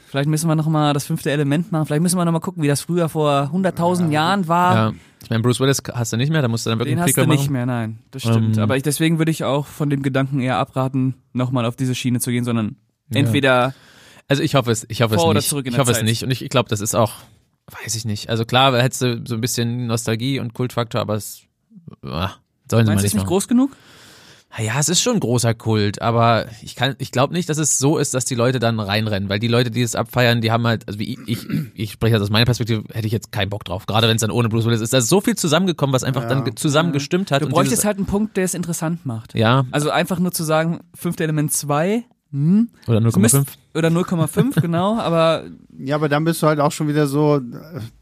vielleicht 0.08 0.30
müssen 0.30 0.48
wir 0.48 0.56
nochmal 0.56 0.94
das 0.94 1.06
fünfte 1.06 1.32
Element 1.32 1.72
machen, 1.72 1.86
vielleicht 1.86 2.02
müssen 2.02 2.18
wir 2.18 2.26
nochmal 2.26 2.42
gucken, 2.42 2.64
wie 2.64 2.68
das 2.68 2.82
früher 2.82 3.10
vor 3.10 3.52
100.000 3.54 4.10
Jahren 4.12 4.48
war. 4.48 4.76
Ja. 4.76 4.94
Ich 5.24 5.30
meine, 5.32 5.42
Bruce 5.42 5.60
Willis 5.60 5.82
hast 5.92 6.14
du 6.14 6.18
nicht 6.18 6.32
mehr, 6.32 6.42
da 6.44 6.48
musst 6.48 6.66
du 6.68 6.70
dann 6.70 6.78
wirklich 6.80 6.94
Den 6.94 7.00
einen 7.00 7.08
hast 7.08 7.18
du 7.18 7.22
Prequel 7.22 7.32
nicht 7.36 7.44
machen. 7.46 7.54
mehr, 7.54 7.66
nein, 7.66 8.00
das 8.12 8.22
stimmt. 8.22 8.58
Ähm. 8.58 8.64
Aber 8.64 8.78
ich, 8.78 8.84
deswegen 8.84 9.18
würde 9.18 9.32
ich 9.32 9.44
auch 9.44 9.66
von 9.66 9.90
dem 9.90 10.04
Gedanken 10.04 10.40
eher 10.40 10.58
abraten, 10.58 11.16
nochmal 11.34 11.66
auf 11.66 11.76
diese 11.76 11.96
Schiene 11.96 12.20
zu 12.20 12.30
gehen, 12.32 12.44
sondern 12.44 12.76
Ja. 13.10 13.22
entweder 13.22 13.74
Also 14.28 14.44
ich 14.44 14.54
hoffe 14.56 14.72
es, 14.72 14.86
ich 14.88 15.02
hoffe 15.02 15.16
es 15.16 15.22
oder 15.24 15.36
nicht. 15.40 15.50
zurück 15.50 15.66
in 15.66 15.74
ich 15.74 15.80
hoffe 15.80 15.92
Zeit? 15.94 16.02
es 16.04 16.08
nicht. 16.08 16.24
Und 16.24 16.30
ich, 16.32 16.44
ich 16.44 16.50
glaube, 16.50 16.70
das 16.70 16.80
ist 16.80 16.96
auch, 16.96 17.14
weiß 17.84 17.96
ich 17.96 18.06
nicht. 18.06 18.30
Also 18.30 18.46
klar, 18.46 18.80
hättest 18.82 19.02
du 19.02 19.22
so 19.26 19.36
ein 19.36 19.42
bisschen 19.42 19.88
Nostalgie 19.88 20.40
und 20.40 20.54
Kultfaktor, 20.54 21.02
aber 21.02 21.16
es 21.16 21.42
ah, 22.04 22.32
sollen 22.70 22.70
sie 22.70 22.76
mal 22.76 22.86
meinst 22.86 22.88
du 22.88 22.94
nicht 22.94 22.96
es 22.96 23.04
nicht 23.04 23.16
machen. 23.16 23.28
groß 23.28 23.48
genug? 23.48 23.72
Ja, 24.58 24.80
es 24.80 24.88
ist 24.88 25.02
schon 25.02 25.16
ein 25.16 25.20
großer 25.20 25.54
Kult, 25.54 26.02
aber 26.02 26.46
ich 26.62 26.76
kann, 26.76 26.96
ich 27.00 27.12
glaube 27.12 27.34
nicht, 27.34 27.50
dass 27.50 27.58
es 27.58 27.78
so 27.78 27.98
ist, 27.98 28.14
dass 28.14 28.24
die 28.24 28.36
Leute 28.36 28.60
dann 28.60 28.80
reinrennen, 28.80 29.28
weil 29.28 29.38
die 29.40 29.50
Leute, 29.50 29.70
die 29.70 29.82
es 29.82 29.96
abfeiern, 29.96 30.40
die 30.40 30.50
haben 30.50 30.66
halt, 30.66 30.88
also 30.88 30.98
wie 30.98 31.12
ich, 31.14 31.20
ich, 31.28 31.46
ich 31.74 31.92
spreche 31.92 32.14
jetzt 32.16 32.22
aus 32.24 32.30
meiner 32.30 32.46
Perspektive, 32.46 32.84
hätte 32.94 33.06
ich 33.06 33.12
jetzt 33.12 33.34
keinen 33.34 33.50
Bock 33.50 33.66
drauf. 33.66 33.86
Gerade 33.86 34.08
wenn 34.08 34.16
es 34.16 34.22
dann 34.22 34.32
ohne 34.32 34.48
Bruce 34.48 34.64
Willis 34.64 34.80
ist, 34.80 34.94
da 34.94 35.00
ist 35.00 35.10
so 35.10 35.20
viel 35.20 35.36
zusammengekommen, 35.36 35.94
was 35.94 36.06
einfach 36.06 36.22
Ja. 36.24 36.30
dann 36.30 36.46
ge- 36.46 36.56
zusammen 36.56 36.94
gestimmt 36.94 37.32
hat. 37.32 37.42
Du 37.42 37.48
und 37.48 37.52
bräuchtest 37.52 37.74
dieses- 37.74 37.86
halt 37.86 37.98
einen 37.98 38.06
Punkt, 38.06 38.38
der 38.38 38.46
es 38.46 38.54
interessant 38.54 39.06
macht. 39.06 39.34
ja, 39.36 39.66
Also 39.72 39.90
einfach 39.90 40.20
nur 40.20 40.32
zu 40.32 40.46
sagen, 40.46 40.80
fünfte 40.94 41.24
Element 41.26 41.52
2, 41.52 42.06
hm, 42.36 42.70
oder 42.88 43.04
es 43.06 43.16
müsst- 43.18 43.36
0,5. 43.36 43.48
oder 43.76 43.90
0,5, 43.90 44.62
genau, 44.62 44.98
aber 45.00 45.44
ja, 45.78 45.96
aber 45.96 46.10
dann 46.10 46.24
bist 46.26 46.42
du 46.42 46.48
halt 46.48 46.60
auch 46.60 46.72
schon 46.72 46.88
wieder 46.88 47.08
so, 47.08 47.38
äh, 47.38 47.42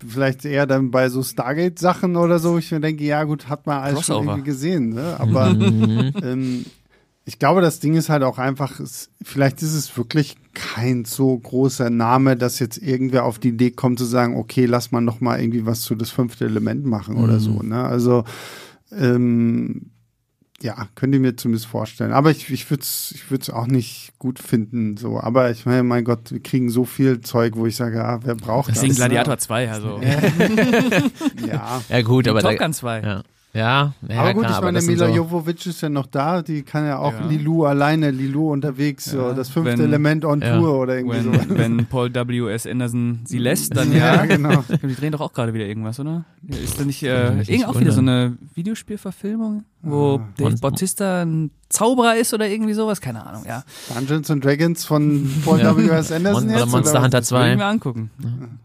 vielleicht 0.08 0.44
eher 0.46 0.66
dann 0.66 0.90
bei 0.92 1.10
so 1.10 1.22
Stargate-Sachen 1.24 2.16
oder 2.16 2.40
so. 2.40 2.58
Ich 2.58 2.72
mir 2.72 2.80
denke, 2.80 3.04
ja 3.04 3.24
gut, 3.26 3.48
hat 3.50 3.66
man 3.68 3.78
alles 3.80 4.06
schon 4.06 4.16
Crossover. 4.16 4.32
irgendwie 4.32 4.44
gesehen, 4.50 4.90
ne? 4.90 5.18
Aber 5.20 5.50
Mhm. 5.54 6.14
ähm, 6.24 6.66
ich 7.26 7.40
glaube, 7.40 7.62
das 7.62 7.80
Ding 7.80 7.94
ist 7.94 8.10
halt 8.10 8.22
auch 8.24 8.38
einfach, 8.38 8.80
es, 8.82 9.10
vielleicht 9.24 9.62
ist 9.62 9.74
es 9.74 9.96
wirklich 9.98 10.36
kein 10.54 11.06
so 11.06 11.38
großer 11.38 11.90
Name, 11.90 12.36
dass 12.36 12.60
jetzt 12.60 12.78
irgendwer 12.78 13.24
auf 13.24 13.40
die 13.40 13.50
Idee 13.50 13.72
kommt 13.72 13.98
zu 14.00 14.04
sagen, 14.06 14.36
okay, 14.36 14.66
lass 14.66 14.92
mal 14.92 15.00
noch 15.00 15.22
mal 15.22 15.40
irgendwie 15.40 15.66
was 15.66 15.82
zu 15.84 15.96
das 15.96 16.10
fünfte 16.10 16.44
Element 16.46 16.86
machen 16.86 17.16
oder 17.16 17.40
so. 17.40 17.62
Ne? 17.64 17.82
Also 17.82 18.26
ähm, 18.92 19.92
ja, 20.64 20.88
könnt 20.96 21.14
ihr 21.14 21.20
mir 21.20 21.36
zumindest 21.36 21.68
vorstellen. 21.68 22.14
Aber 22.14 22.32
ich, 22.32 22.50
ich 22.50 22.70
würde 22.70 22.82
es 22.82 23.12
ich 23.14 23.30
würd's 23.30 23.50
auch 23.50 23.68
nicht 23.68 24.14
gut 24.18 24.40
finden. 24.40 24.96
So. 24.96 25.20
Aber 25.20 25.52
ich 25.52 25.66
meine, 25.66 25.84
mein 25.84 26.06
Gott, 26.06 26.32
wir 26.32 26.42
kriegen 26.42 26.70
so 26.70 26.86
viel 26.86 27.20
Zeug, 27.22 27.58
wo 27.58 27.66
ich 27.66 27.76
sage, 27.76 28.04
ah, 28.04 28.22
wer 28.24 28.36
braucht 28.36 28.70
deswegen 28.70 28.90
das? 28.90 28.98
Gladiator 28.98 29.38
2, 29.38 29.72
also 29.72 30.00
Ja. 31.48 31.82
Ja 31.90 32.02
gut, 32.02 32.28
aber 32.30 32.40
Top 32.40 32.52
da, 32.52 32.58
Gun 32.58 32.74
2. 32.74 33.02
ja. 33.02 33.24
Ja, 33.56 33.94
ja 34.10 34.20
aber 34.22 34.34
gut, 34.34 34.46
klar, 34.46 34.58
ich 34.58 34.64
meine, 34.66 34.80
das 34.80 34.88
Mila 34.88 35.08
so, 35.10 35.14
Jovovic 35.14 35.64
ist 35.68 35.80
ja 35.82 35.88
noch 35.90 36.08
da, 36.08 36.42
die 36.42 36.64
kann 36.64 36.88
ja 36.88 36.98
auch 36.98 37.14
Ja. 37.14 37.28
Lilu 37.28 37.66
alleine, 37.66 38.10
Lilu 38.10 38.52
unterwegs, 38.52 39.06
so 39.06 39.32
das 39.34 39.50
fünfte 39.50 39.78
wenn- 39.78 39.86
Element 39.86 40.26
on 40.26 40.42
Ja. 40.42 40.58
Tour 40.58 40.80
oder 40.80 40.96
irgendwie 40.98 41.20
so. 41.22 41.32
Wenn, 41.32 41.78
wenn 41.78 41.86
Paul 41.86 42.12
W.S. 42.14 42.66
Anderson 42.66 43.20
sie 43.26 43.38
lässt, 43.38 43.78
dann 43.78 43.92
Ja, 43.96 44.16
ja. 44.16 44.26
genau. 44.26 44.64
Die 44.82 44.96
drehen 44.96 45.12
doch 45.12 45.22
auch 45.22 45.34
gerade 45.34 45.54
wieder 45.54 45.66
irgendwas, 45.68 46.00
oder? 46.00 46.26
Ist 46.48 46.80
da 46.80 46.84
nicht, 46.86 47.04
äh, 47.04 47.30
mich 47.30 47.48
irgend 47.48 47.50
nicht 47.50 47.66
auch 47.68 47.80
wieder 47.80 47.92
so 47.92 48.02
eine 48.02 48.38
Videospielverfilmung, 48.56 49.66
wo 49.84 50.16
Ah. 50.16 50.28
Dave 50.38 50.58
Bautista 50.58 51.22
ein 51.22 51.52
Zauberer 51.70 52.16
ist 52.18 52.34
oder 52.34 52.48
irgendwie 52.48 52.74
sowas? 52.74 53.02
Keine 53.02 53.24
Ahnung, 53.26 53.44
ja. 53.48 53.64
Dungeons 53.94 54.32
and 54.32 54.44
Dragons 54.44 54.84
von 54.84 55.30
Paul 55.46 55.60
Ja. 55.60 55.78
W.S. 55.78 56.12
Anderson 56.12 56.46
Mon 56.48 56.50
jetzt? 56.56 56.64
oder 56.64 56.72
Monster 56.72 56.92
oder? 56.94 57.04
Hunter 57.04 57.20
Das 57.20 57.32
will 57.32 57.38
ich 57.38 57.46
2. 57.46 57.56
mir 57.56 57.66
angucken. 57.66 58.10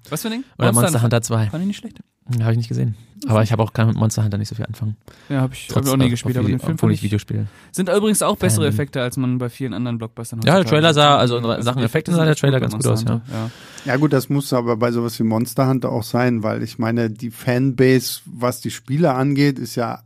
Was 0.09 0.22
für 0.22 0.29
ein 0.29 0.33
Ding? 0.33 0.44
Oder 0.59 0.72
Monster 0.72 1.03
Hunter 1.03 1.20
2. 1.20 1.51
Fand 1.51 1.61
ich 1.62 1.66
nicht 1.68 1.77
schlecht. 1.77 2.01
Habe 2.41 2.53
ich 2.53 2.57
nicht 2.59 2.68
gesehen. 2.68 2.95
Aber 3.27 3.43
ich 3.43 3.51
habe 3.53 3.62
auch 3.62 3.73
kann 3.73 3.89
mit 3.89 3.97
Monster 3.97 4.23
Hunter 4.25 4.39
nicht 4.39 4.49
so 4.49 4.55
viel 4.55 4.64
anfangen. 4.66 4.97
Ja, 5.29 5.41
habe 5.41 5.55
ich, 5.55 5.69
hab 5.75 5.85
ich 5.85 5.91
auch 5.91 5.97
nie 5.97 6.07
äh, 6.07 6.11
gespielt, 6.11 6.37
aber 6.37 6.47
den 6.47 6.57
ich- 6.57 6.62
Film 6.62 6.75
obwohl 6.75 6.91
fand 6.91 6.95
ich 6.99 7.03
Videospiele. 7.03 7.47
sind 7.73 7.89
übrigens 7.89 8.23
auch 8.23 8.37
bessere 8.37 8.64
Fan. 8.66 8.73
Effekte, 8.75 9.03
als 9.03 9.16
man 9.16 9.39
bei 9.39 9.49
vielen 9.49 9.75
anderen 9.75 9.99
Blockbustern 9.99 10.41
Ja, 10.45 10.57
der 10.57 10.64
Trailer 10.64 10.95
sah- 10.95 11.16
also 11.19 11.39
in 11.39 11.62
Sachen 11.62 11.79
die 11.79 11.85
Effekte 11.85 12.11
sind 12.12 12.19
sah 12.21 12.25
der 12.27 12.37
Trailer 12.37 12.61
ganz 12.61 12.75
gut 12.75 12.87
aus, 12.87 13.01
Hunter, 13.01 13.23
ja. 13.33 13.51
Ja 13.85 13.97
gut, 13.97 14.12
das 14.12 14.29
muss 14.29 14.53
aber 14.53 14.77
bei 14.77 14.93
sowas 14.93 15.19
wie 15.19 15.25
Monster 15.25 15.69
Hunter 15.69 15.91
auch 15.91 16.03
sein, 16.03 16.43
weil 16.43 16.62
ich 16.62 16.79
meine, 16.79 17.11
die 17.11 17.31
Fanbase, 17.31 18.21
was 18.27 18.61
die 18.61 18.71
Spiele 18.71 19.14
angeht, 19.14 19.59
ist 19.59 19.75
ja 19.77 20.01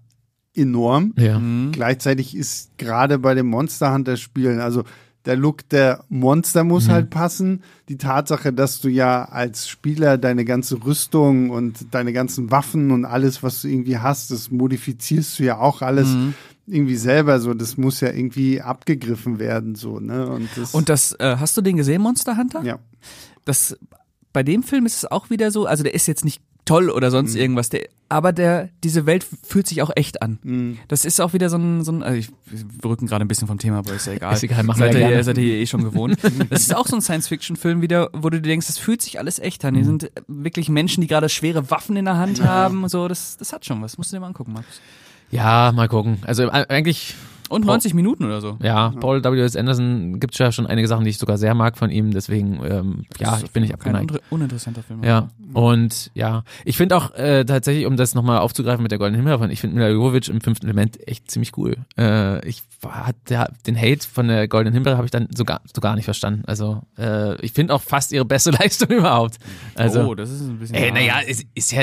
enorm. 0.54 1.14
Ja. 1.18 1.38
Mhm. 1.38 1.72
Gleichzeitig 1.72 2.36
ist 2.36 2.76
gerade 2.78 3.18
bei 3.18 3.34
den 3.34 3.46
Monster 3.46 3.92
Hunter 3.92 4.16
Spielen, 4.16 4.60
also 4.60 4.84
der 5.24 5.36
Look 5.36 5.68
der 5.68 6.04
Monster 6.08 6.64
muss 6.64 6.88
Mhm. 6.88 6.92
halt 6.92 7.10
passen. 7.10 7.62
Die 7.88 7.96
Tatsache, 7.96 8.52
dass 8.52 8.80
du 8.80 8.88
ja 8.88 9.24
als 9.26 9.68
Spieler 9.68 10.18
deine 10.18 10.44
ganze 10.44 10.84
Rüstung 10.84 11.50
und 11.50 11.94
deine 11.94 12.12
ganzen 12.12 12.50
Waffen 12.50 12.90
und 12.90 13.04
alles, 13.04 13.42
was 13.42 13.62
du 13.62 13.68
irgendwie 13.68 13.98
hast, 13.98 14.30
das 14.30 14.50
modifizierst 14.50 15.38
du 15.38 15.44
ja 15.44 15.58
auch 15.58 15.80
alles 15.82 16.08
Mhm. 16.08 16.34
irgendwie 16.66 16.96
selber 16.96 17.38
so. 17.40 17.54
Das 17.54 17.76
muss 17.76 18.00
ja 18.00 18.10
irgendwie 18.10 18.60
abgegriffen 18.60 19.38
werden, 19.38 19.74
so, 19.76 20.00
ne? 20.00 20.28
Und 20.28 20.48
das, 20.56 20.74
Und 20.74 20.88
das, 20.88 21.12
äh, 21.20 21.36
hast 21.38 21.56
du 21.56 21.60
den 21.62 21.76
gesehen, 21.76 22.02
Monster 22.02 22.36
Hunter? 22.36 22.62
ja. 22.64 22.78
das 23.44 23.76
bei 24.32 24.42
dem 24.42 24.62
Film 24.62 24.86
ist 24.86 24.96
es 24.96 25.04
auch 25.10 25.28
wieder 25.30 25.50
so, 25.50 25.66
also 25.66 25.82
der 25.82 25.94
ist 25.94 26.06
jetzt 26.06 26.24
nicht 26.24 26.40
toll 26.64 26.90
oder 26.90 27.08
Mhm. 27.08 27.12
sonst 27.12 27.34
irgendwas, 27.34 27.68
der, 27.70 27.88
aber 28.08 28.32
der, 28.32 28.68
diese 28.84 29.06
Welt 29.06 29.26
fühlt 29.42 29.66
sich 29.66 29.82
auch 29.82 29.90
echt 29.96 30.22
an. 30.22 30.38
Mhm. 30.42 30.78
Das 30.88 31.04
ist 31.04 31.20
auch 31.20 31.32
wieder 31.32 31.48
so 31.50 31.56
ein, 31.56 31.82
so 31.82 31.90
ein 31.92 32.02
also 32.02 32.16
ich, 32.18 32.28
wir 32.46 32.90
rücken 32.90 33.06
gerade 33.06 33.24
ein 33.24 33.28
bisschen 33.28 33.48
vom 33.48 33.58
Thema, 33.58 33.78
aber 33.78 33.94
ist 33.94 34.06
ja 34.06 34.12
egal. 34.14 34.34
Ist 34.34 34.42
egal, 34.44 34.62
machen 34.62 34.78
seid 34.78 34.94
wir 34.94 35.00
ihr, 35.00 35.08
gerne. 35.08 35.24
seid 35.24 35.38
ihr 35.38 35.44
eh 35.56 35.66
schon 35.66 35.82
gewohnt. 35.82 36.18
das 36.50 36.60
ist 36.60 36.74
auch 36.74 36.86
so 36.86 36.94
ein 36.96 37.02
Science-Fiction-Film 37.02 37.80
wieder, 37.82 38.10
wo 38.12 38.30
du 38.30 38.40
dir 38.40 38.48
denkst, 38.50 38.66
das 38.66 38.78
fühlt 38.78 39.02
sich 39.02 39.18
alles 39.18 39.38
echt 39.38 39.64
an. 39.64 39.74
Hier 39.74 39.82
Mhm. 39.84 39.86
sind 40.00 40.10
wirklich 40.28 40.68
Menschen, 40.68 41.00
die 41.00 41.06
gerade 41.06 41.28
schwere 41.28 41.70
Waffen 41.70 41.96
in 41.96 42.04
der 42.04 42.16
Hand 42.18 42.44
haben, 42.44 42.88
so, 42.88 43.08
das, 43.08 43.36
das 43.38 43.52
hat 43.52 43.64
schon 43.64 43.82
was. 43.82 43.98
Musst 43.98 44.12
du 44.12 44.16
dir 44.16 44.20
mal 44.20 44.26
angucken, 44.28 44.52
Markus. 44.52 44.80
ja, 45.30 45.72
mal 45.72 45.88
gucken. 45.88 46.18
Also 46.26 46.44
äh, 46.44 46.66
eigentlich, 46.68 47.14
Und 47.52 47.64
90 47.66 47.94
Minuten 47.94 48.24
oder 48.24 48.40
so. 48.40 48.56
ja, 48.62 48.90
Paul 49.00 49.22
W.S. 49.22 49.56
Anderson 49.56 50.18
gibt 50.20 50.38
ja 50.38 50.50
schon 50.52 50.66
einige 50.66 50.88
Sachen, 50.88 51.04
die 51.04 51.10
ich 51.10 51.18
sogar 51.18 51.38
sehr 51.38 51.54
mag 51.54 51.76
von 51.78 51.90
ihm. 51.90 52.10
Deswegen, 52.12 52.60
ähm, 52.64 53.04
ja, 53.18 53.38
ich 53.42 53.50
bin 53.50 53.62
nicht 53.62 53.72
ist 53.72 53.80
kein 53.80 53.94
abgeneigt. 53.94 54.22
unre- 54.24 54.30
uninteressanter 54.30 54.82
Film. 54.82 55.02
Ja, 55.04 55.28
und 55.52 56.10
ja, 56.14 56.44
ich 56.64 56.76
finde 56.76 56.96
auch 56.96 57.12
äh, 57.14 57.44
tatsächlich, 57.44 57.86
um 57.86 57.96
das 57.96 58.14
nochmal 58.14 58.38
aufzugreifen 58.38 58.82
mit 58.82 58.90
der 58.90 58.98
Goldenen 58.98 59.24
Himbeere, 59.26 59.52
ich 59.52 59.60
finde 59.60 59.76
Mila 59.76 59.88
Jovovich 59.90 60.28
im 60.28 60.40
fünften 60.40 60.66
Element 60.66 61.06
echt 61.06 61.30
ziemlich 61.30 61.56
cool. 61.56 61.76
Äh, 61.98 62.46
ich 62.48 62.62
war, 62.80 63.06
hat 63.06 63.16
der, 63.28 63.50
den 63.66 63.76
Hate 63.76 64.06
von 64.08 64.28
der 64.28 64.48
Goldenen 64.48 64.74
Himbeere 64.74 64.96
habe 64.96 65.04
ich 65.06 65.10
dann 65.10 65.28
so 65.34 65.44
gar, 65.44 65.60
so 65.72 65.80
gar 65.80 65.94
nicht 65.94 66.04
verstanden. 66.06 66.42
Also 66.46 66.82
äh, 66.98 67.40
ich 67.44 67.52
finde 67.52 67.74
auch 67.74 67.82
fast 67.82 68.12
ihre 68.12 68.24
beste 68.24 68.50
Leistung 68.58 68.88
überhaupt. 68.88 69.36
Also, 69.74 70.00
oh, 70.08 70.14
das 70.14 70.30
ist 70.30 70.40
ein 70.42 70.58
bisschen. 70.58 70.74
ey, 70.76 70.90
naja, 70.90 71.20
es 71.28 71.44
ist 71.54 71.72
ja, 71.72 71.82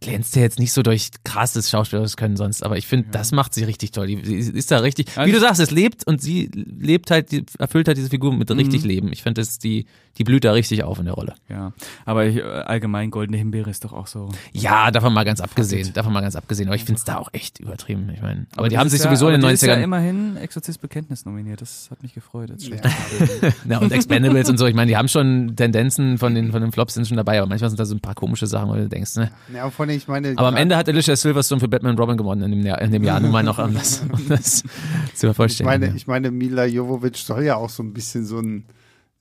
glänzt 0.00 0.36
ja 0.36 0.42
jetzt 0.42 0.58
nicht 0.58 0.72
so 0.72 0.82
durch 0.82 1.10
krasses 1.24 1.68
schauspielerisches 1.68 2.16
Können 2.16 2.36
sonst, 2.36 2.62
aber 2.62 2.76
ich 2.78 2.86
finde, 2.86 3.08
das 3.10 3.32
macht 3.32 3.54
sie 3.54 3.64
richtig 3.64 3.90
toll. 3.90 4.06
Die, 4.06 4.24
sie 4.24 4.52
ist 4.52 4.70
da 4.70 4.78
richtig, 4.78 5.14
Ja, 5.16 5.26
wie 5.26 5.32
du 5.32 5.40
sagst, 5.40 5.60
es 5.60 5.70
lebt 5.70 6.06
und 6.06 6.22
sie 6.22 6.50
lebt 6.54 7.10
halt, 7.10 7.32
die, 7.32 7.44
erfüllt 7.58 7.88
halt 7.88 7.98
diese 7.98 8.08
Figur 8.08 8.32
mit 8.32 8.50
richtig 8.50 8.84
Leben. 8.84 9.12
Ich 9.12 9.22
finde, 9.22 9.40
das 9.40 9.58
die, 9.58 9.86
die 10.16 10.24
blüht 10.24 10.44
da 10.44 10.52
richtig 10.52 10.84
auf 10.84 10.98
in 10.98 11.04
der 11.06 11.14
Rolle. 11.14 11.34
Ja, 11.48 11.72
aber 12.04 12.26
ich, 12.26 12.36
äh, 12.36 12.42
allgemein 12.42 13.10
Goldene 13.10 13.38
Himbeere 13.38 13.70
ist 13.70 13.84
doch 13.84 13.92
auch 13.92 14.06
so. 14.06 14.30
Ja, 14.52 14.90
davon 14.90 15.12
mal 15.12 15.24
ganz 15.24 15.40
abgesehen, 15.40 15.92
davon 15.92 16.12
mal 16.12 16.20
ganz 16.20 16.36
abgesehen, 16.36 16.68
aber 16.68 16.76
ich 16.76 16.84
finde 16.84 16.98
es 16.98 17.04
da 17.04 17.16
auch 17.16 17.28
echt 17.32 17.58
übertrieben. 17.58 18.10
Ich 18.14 18.22
meine, 18.22 18.46
aber, 18.56 18.68
die 18.68 18.74
das 18.74 18.80
haben 18.80 18.88
sich 18.88 19.00
ja, 19.00 19.04
sowieso 19.04 19.26
aber 19.26 19.34
in 19.34 19.40
den 19.40 19.48
die 19.48 19.54
ist 19.54 19.62
ja 19.62 19.74
90ern 19.74 19.82
immerhin 19.82 20.36
Exorzist 20.36 20.80
Bekenntnis 20.80 21.24
nominiert. 21.24 21.60
Das 21.60 21.88
hat 21.90 22.02
mich 22.02 22.14
gefreut. 22.14 22.50
Als 22.50 22.66
Ja. 22.66 22.76
ja, 23.68 23.78
und 23.80 23.92
Expendables 23.92 24.48
und 24.48 24.58
so. 24.58 24.66
Ich 24.66 24.74
meine, 24.74 24.88
die 24.88 24.96
haben 24.96 25.08
schon 25.08 25.54
Tendenzen 25.56 26.18
von 26.18 26.34
den 26.34 26.52
von 26.52 26.62
den 26.62 26.72
Flops 26.72 26.94
sind 26.94 27.06
schon 27.06 27.16
dabei, 27.16 27.38
aber 27.38 27.48
manchmal 27.48 27.70
sind 27.70 27.78
da 27.78 27.84
so 27.84 27.94
ein 27.94 28.00
paar 28.00 28.14
komische 28.14 28.46
Sachen, 28.46 28.68
wo 28.68 28.74
du 28.74 28.88
denkst, 28.88 29.16
ne? 29.16 29.30
Ja, 29.54 29.70
vor 29.80 29.86
allem, 29.88 29.96
ich 29.96 30.08
meine, 30.08 30.32
Aber 30.36 30.48
am 30.48 30.56
Ende 30.56 30.76
hat 30.76 30.88
Alicia 30.88 31.16
Silverstone 31.16 31.60
für 31.60 31.68
Batman 31.68 31.96
Robin 31.96 32.16
gewonnen 32.16 32.42
in 32.42 32.50
dem 32.50 32.66
Jahr, 32.66 32.80
in 32.82 32.90
dem 32.92 33.02
Jahr 33.02 33.18
nur 33.20 33.30
mal 33.30 33.42
noch 33.42 33.58
um 33.58 33.72
das, 33.72 34.02
um 34.12 34.28
das 34.28 34.62
zu 34.62 34.64
Ich 35.14 35.18
vervollständigen. 35.20 35.80
meine, 35.80 35.96
ich 35.96 36.06
meine, 36.06 36.30
Mila 36.30 36.66
Jovovic 36.66 37.16
soll 37.16 37.44
ja 37.44 37.56
auch 37.56 37.70
so 37.70 37.82
ein 37.82 37.92
bisschen 37.94 38.24
so 38.26 38.40
ein, 38.40 38.64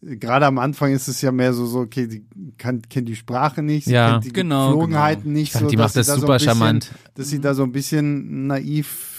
gerade 0.01 0.45
am 0.45 0.57
Anfang 0.60 0.91
ist 0.91 1.07
es 1.07 1.22
ja 1.22 1.32
mehr 1.32 1.53
so, 1.53 1.66
so 1.66 1.80
okay, 1.80 2.07
die 2.07 2.24
kann, 2.57 2.82
kennt 2.89 3.07
die 3.07 3.16
Sprache 3.16 3.62
nicht, 3.64 3.86
sie 3.86 3.93
Ja. 3.93 4.12
kennt 4.12 4.26
die 4.26 4.34
Genau, 4.34 4.68
Geflogenheiten 4.68 5.32
nicht. 5.32 5.43
Ich 5.47 5.51
fand, 5.53 5.64
so, 5.66 5.70
die 5.70 5.78
macht 5.78 5.95
das 5.95 6.07
da 6.07 6.16
so 6.16 6.22
super 6.22 6.34
ein 6.34 6.38
bisschen, 6.38 6.49
charmant. 6.49 6.91
Dass 7.16 7.30
sie 7.30 7.39
da 7.39 7.53
so 7.53 7.64
ein 7.64 7.72
bisschen 7.72 8.47
naiv, 8.47 9.18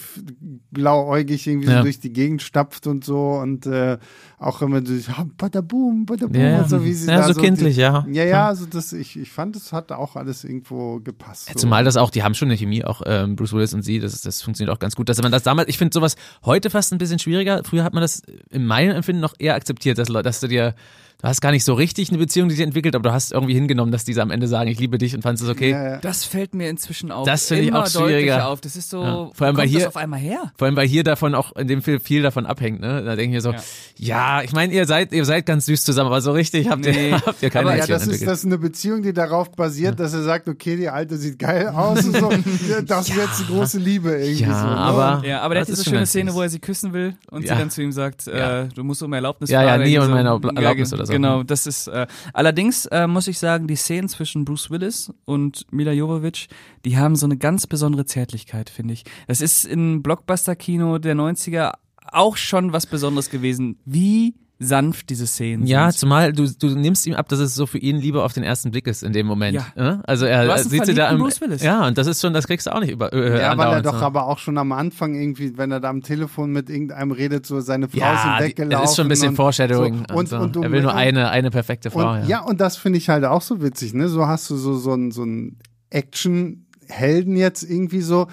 blauäugig 0.71 1.45
irgendwie 1.47 1.67
Ja. 1.69 1.77
so 1.77 1.83
durch 1.83 1.99
die 1.99 2.11
Gegend 2.13 2.41
stapft 2.41 2.87
und 2.87 3.03
so 3.03 3.33
und 3.33 3.65
äh, 3.65 3.97
auch 4.39 4.61
immer 4.61 4.85
so, 4.85 4.93
ah, 5.15 5.25
badaboom, 5.37 6.05
badaboom, 6.05 6.41
Ja, 6.41 6.61
und 6.61 6.69
so 6.69 6.83
wie 6.83 6.93
sie 6.93 7.07
ja, 7.07 7.17
da 7.17 7.27
so 7.27 7.33
so 7.33 7.41
kindlich, 7.41 7.77
ja. 7.77 8.01
Die, 8.07 8.13
ja, 8.15 8.23
ja, 8.23 8.47
also 8.47 8.65
das, 8.65 8.93
ich, 8.93 9.17
ich 9.19 9.31
fand, 9.31 9.55
es 9.55 9.71
hat 9.73 9.91
auch 9.91 10.15
alles 10.15 10.43
irgendwo 10.43 10.99
gepasst. 10.99 11.47
Ja, 11.49 11.53
so. 11.53 11.59
Zumal 11.59 11.83
das 11.83 11.97
auch, 11.97 12.09
die 12.09 12.23
haben 12.23 12.33
schon 12.33 12.47
eine 12.47 12.57
Chemie, 12.57 12.83
auch 12.83 13.01
ähm, 13.05 13.35
Bruce 13.35 13.53
Willis 13.53 13.73
und 13.73 13.83
sie, 13.83 13.99
das, 13.99 14.21
das 14.21 14.41
funktioniert 14.41 14.75
auch 14.75 14.79
ganz 14.79 14.95
gut. 14.95 15.09
Dass 15.09 15.21
man 15.21 15.31
das 15.31 15.43
damals, 15.43 15.69
ich 15.69 15.77
finde 15.77 15.93
sowas 15.93 16.15
heute 16.45 16.69
fast 16.69 16.91
ein 16.93 16.97
bisschen 16.97 17.19
schwieriger. 17.19 17.61
Früher 17.63 17.83
hat 17.83 17.93
man 17.93 18.01
das 18.01 18.21
in 18.49 18.65
meinem 18.65 18.95
Empfinden 18.95 19.21
noch 19.21 19.33
eher 19.39 19.55
akzeptiert, 19.55 19.97
dass, 19.97 20.09
Leute- 20.09 20.23
dass 20.23 20.39
du 20.39 20.47
dir, 20.47 20.73
du 21.21 21.27
hast 21.27 21.41
gar 21.41 21.51
nicht 21.51 21.63
so 21.63 21.73
richtig 21.73 22.09
eine 22.09 22.17
Beziehung, 22.17 22.49
die 22.49 22.55
sich 22.55 22.63
entwickelt, 22.65 22.95
aber 22.95 23.09
du 23.09 23.13
hast 23.13 23.31
irgendwie 23.31 23.53
hingenommen, 23.53 23.91
dass 23.91 24.03
diese 24.03 24.21
am 24.21 24.31
Ende 24.31 24.47
sagen, 24.47 24.69
ich 24.69 24.79
liebe 24.79 24.97
dich 24.97 25.13
und 25.15 25.21
fandest 25.21 25.43
es 25.45 25.49
okay. 25.49 25.71
Ja, 25.71 25.83
ja. 25.91 25.97
Das 25.97 26.23
fällt 26.25 26.53
mir 26.55 26.69
inzwischen 26.69 27.11
auch 27.11 27.25
Das 27.25 27.47
finde 27.47 27.63
ich 27.63 27.73
auch 27.73 27.87
schwieriger. 27.87 28.47
auf. 28.47 28.61
Das 28.61 28.75
ist 28.75 28.89
so, 28.89 29.03
Ja. 29.03 29.13
wo 29.27 29.31
Vor 29.33 29.47
allem, 29.47 29.57
weil 29.57 29.65
kommt 29.65 29.69
hier- 29.71 29.79
das 29.79 29.87
auf 29.89 29.97
einmal 29.97 30.19
her? 30.19 30.51
Vor 30.57 30.65
allem, 30.67 30.75
weil 30.75 30.87
hier 30.87 31.03
davon 31.03 31.35
auch 31.35 31.55
in 31.55 31.67
dem 31.67 31.81
Film 31.81 31.99
viel 31.99 32.21
davon 32.21 32.45
abhängt, 32.45 32.81
ne? 32.81 33.03
Da 33.03 33.15
denke 33.15 33.23
ich 33.23 33.29
mir 33.29 33.41
so, 33.41 33.53
ja, 33.97 34.41
ich 34.41 34.51
meine, 34.53 34.73
ihr 34.73 34.85
seid, 34.85 35.11
ihr 35.13 35.25
seid 35.25 35.45
ganz 35.45 35.65
süß 35.67 35.83
zusammen, 35.83 36.07
aber 36.07 36.21
so 36.21 36.31
richtig 36.31 36.69
habt 36.69 36.85
ihr, 36.85 36.91
Nee. 36.93 37.11
habt 37.25 37.41
ihr 37.43 37.49
keine 37.49 37.67
Aber 37.67 37.75
ja, 37.75 37.81
Beziehung 37.81 37.93
das 37.95 38.01
ist, 38.03 38.07
entwickelt. 38.07 38.29
das 38.31 38.39
ist 38.39 38.45
eine 38.45 38.57
Beziehung, 38.57 39.03
die 39.03 39.13
darauf 39.13 39.51
basiert, 39.51 39.99
dass 39.99 40.13
er 40.13 40.23
sagt, 40.23 40.47
okay, 40.49 40.75
die 40.77 40.89
Alte 40.89 41.17
sieht 41.17 41.37
geil 41.39 41.67
aus 41.67 42.03
und 42.05 42.17
so. 42.17 42.29
Das 42.87 43.07
ist 43.09 43.15
jetzt 43.15 43.39
die 43.41 43.45
große 43.53 43.77
Liebe 43.79 44.11
irgendwie 44.11 44.43
Ja, 44.43 44.59
so. 44.59 44.67
ne? 44.67 44.77
aber- 44.77 45.23
Ja, 45.25 45.41
aber 45.41 45.53
der 45.55 45.61
Das 45.63 45.69
hat 45.69 45.77
diese 45.77 45.81
ist 45.81 45.89
schöne 45.89 46.05
Szene, 46.05 46.33
wo 46.33 46.41
er 46.41 46.49
sie 46.49 46.59
küssen 46.59 46.93
will 46.93 47.15
und 47.29 47.43
Ja. 47.45 47.53
sie 47.55 47.59
dann 47.59 47.69
zu 47.69 47.81
ihm 47.81 47.91
sagt, 47.91 48.25
Ja. 48.27 48.61
äh, 48.63 48.67
du 48.73 48.83
musst 48.83 49.03
um 49.03 49.13
Erlaubnis 49.13 49.49
Ja, 49.49 49.61
ja, 49.61 49.69
fragen. 49.69 49.83
nie 49.83 49.97
um 49.99 50.09
meine 50.09 50.29
Erlaubnis 50.29 50.93
oder 50.93 51.05
so. 51.05 51.10
Genau, 51.11 51.43
das 51.43 51.67
ist, 51.67 51.87
äh, 51.87 52.07
allerdings 52.33 52.85
äh, 52.87 53.07
muss 53.07 53.27
ich 53.27 53.39
sagen, 53.39 53.67
die 53.67 53.75
Szenen 53.75 54.09
zwischen 54.09 54.45
Bruce 54.45 54.69
Willis 54.69 55.13
und 55.25 55.65
Mila 55.71 55.91
Jovovich, 55.91 56.49
die 56.85 56.97
haben 56.97 57.15
so 57.15 57.25
eine 57.25 57.37
ganz 57.37 57.67
besondere 57.67 58.05
Zärtlichkeit, 58.05 58.69
finde 58.69 58.93
ich. 58.93 59.03
Das 59.27 59.41
ist 59.41 59.65
im 59.65 60.01
Blockbuster-Kino 60.01 60.97
der 60.97 61.15
90er 61.15 61.73
auch 62.11 62.37
schon 62.37 62.73
was 62.73 62.85
Besonderes 62.85 63.29
gewesen, 63.29 63.79
wie 63.85 64.35
sanft 64.63 65.09
diese 65.09 65.25
Szenen 65.25 65.65
Ja, 65.65 65.89
sind. 65.91 65.99
zumal 65.99 66.33
du, 66.33 66.47
du 66.47 66.67
nimmst 66.75 67.07
ihm 67.07 67.15
ab, 67.15 67.27
dass 67.29 67.39
es 67.39 67.55
so 67.55 67.65
für 67.65 67.79
ihn 67.79 67.97
Liebe 67.97 68.23
auf 68.23 68.33
den 68.33 68.43
ersten 68.43 68.69
Blick 68.69 68.85
ist 68.85 69.01
in 69.01 69.11
dem 69.11 69.25
Moment. 69.25 69.55
Ja. 69.75 69.93
Äh? 69.95 69.97
Also 70.03 70.25
er 70.27 70.45
Du 70.45 70.51
hast 70.51 70.61
einen 70.61 70.69
sieht 70.69 70.85
sie 70.85 70.93
da 70.93 71.11
Willis. 71.17 71.63
Ja, 71.63 71.87
und 71.87 71.97
das 71.97 72.05
ist 72.05 72.21
schon, 72.21 72.33
das 72.33 72.45
kriegst 72.45 72.67
du 72.67 72.75
auch 72.75 72.79
nicht 72.79 72.91
über. 72.91 73.11
Äh, 73.11 73.41
Ja, 73.41 73.57
weil 73.57 73.71
er 73.73 73.81
doch 73.81 73.97
so. 73.99 74.05
aber 74.05 74.27
auch 74.27 74.37
schon 74.37 74.57
am 74.59 74.71
Anfang 74.71 75.15
irgendwie, 75.15 75.57
wenn 75.57 75.71
er 75.71 75.79
da 75.79 75.89
am 75.89 76.03
Telefon 76.03 76.51
mit 76.51 76.69
irgendeinem 76.69 77.11
redet, 77.11 77.45
so 77.47 77.59
seine 77.59 77.89
Frau 77.89 77.97
ja, 77.99 78.37
ist 78.37 78.43
weggelaufen. 78.45 78.83
es 78.85 78.91
ist 78.91 78.95
schon 78.97 79.05
ein 79.07 79.09
bisschen 79.09 79.29
und 79.29 79.35
Foreshadowing. 79.35 80.03
So, 80.09 80.15
und, 80.15 80.29
so. 80.29 80.37
und, 80.37 80.55
du- 80.55 80.61
er 80.61 80.71
will 80.71 80.81
nur 80.83 80.93
eine, 80.93 81.29
eine 81.31 81.49
perfekte 81.49 81.89
Frau. 81.89 82.13
Und, 82.13 82.27
ja. 82.27 82.41
und 82.41 82.61
das 82.61 82.77
finde 82.77 82.97
ich 82.99 83.09
halt 83.09 83.25
auch 83.25 83.41
so 83.41 83.61
witzig, 83.63 83.93
ne? 83.95 84.07
So 84.09 84.27
hast 84.27 84.49
du 84.49 84.55
so, 84.57 84.77
so 84.77 84.91
einen 84.93 85.09
so 85.11 85.23
einen 85.23 85.57
Action-Helden 85.89 87.35
jetzt 87.35 87.63
irgendwie 87.63 88.01
so, 88.01 88.27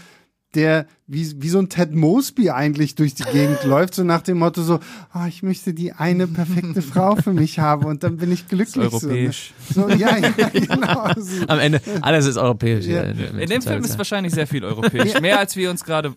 der 0.55 0.87
wie, 1.07 1.43
wie 1.43 1.49
so 1.49 1.59
ein 1.59 1.69
Ted 1.69 1.95
Mosby 1.95 2.51
eigentlich 2.51 2.95
durch 2.95 3.15
die 3.15 3.25
Gegend 3.25 3.63
läuft, 3.65 3.95
so 3.95 4.05
nach 4.05 4.23
dem 4.23 4.39
Motto 4.39 4.63
so, 4.63 4.79
ah, 5.11 5.27
ich 5.27 5.43
möchte 5.43 5.73
die 5.73 5.93
eine 5.93 6.27
perfekte 6.27 6.83
Frau 6.83 7.17
für 7.17 7.33
mich 7.33 7.59
haben 7.59 7.87
und 7.87 8.03
dann 8.03 8.19
bin 8.19 8.31
ich 8.31 8.47
glücklich. 8.47 8.93
europäisch. 8.93 9.53
So, 9.73 9.87
ne? 9.87 9.93
so 9.93 9.99
ja, 9.99 10.17
ja, 10.19 10.31
genau. 10.53 11.01
Also, 11.01 11.47
Am 11.47 11.59
Ende, 11.59 11.81
alles 12.03 12.27
ist 12.27 12.37
europäisch. 12.37 12.87
Ja. 12.87 13.03
In 13.03 13.49
dem 13.49 13.63
Film 13.63 13.85
ist 13.85 13.97
wahrscheinlich 13.97 14.35
sehr 14.35 14.47
viel 14.47 14.65
europäisch. 14.65 15.19
Mehr 15.21 15.39
als 15.39 15.57
wir 15.57 15.71
uns 15.71 15.85
gerade. 15.85 16.15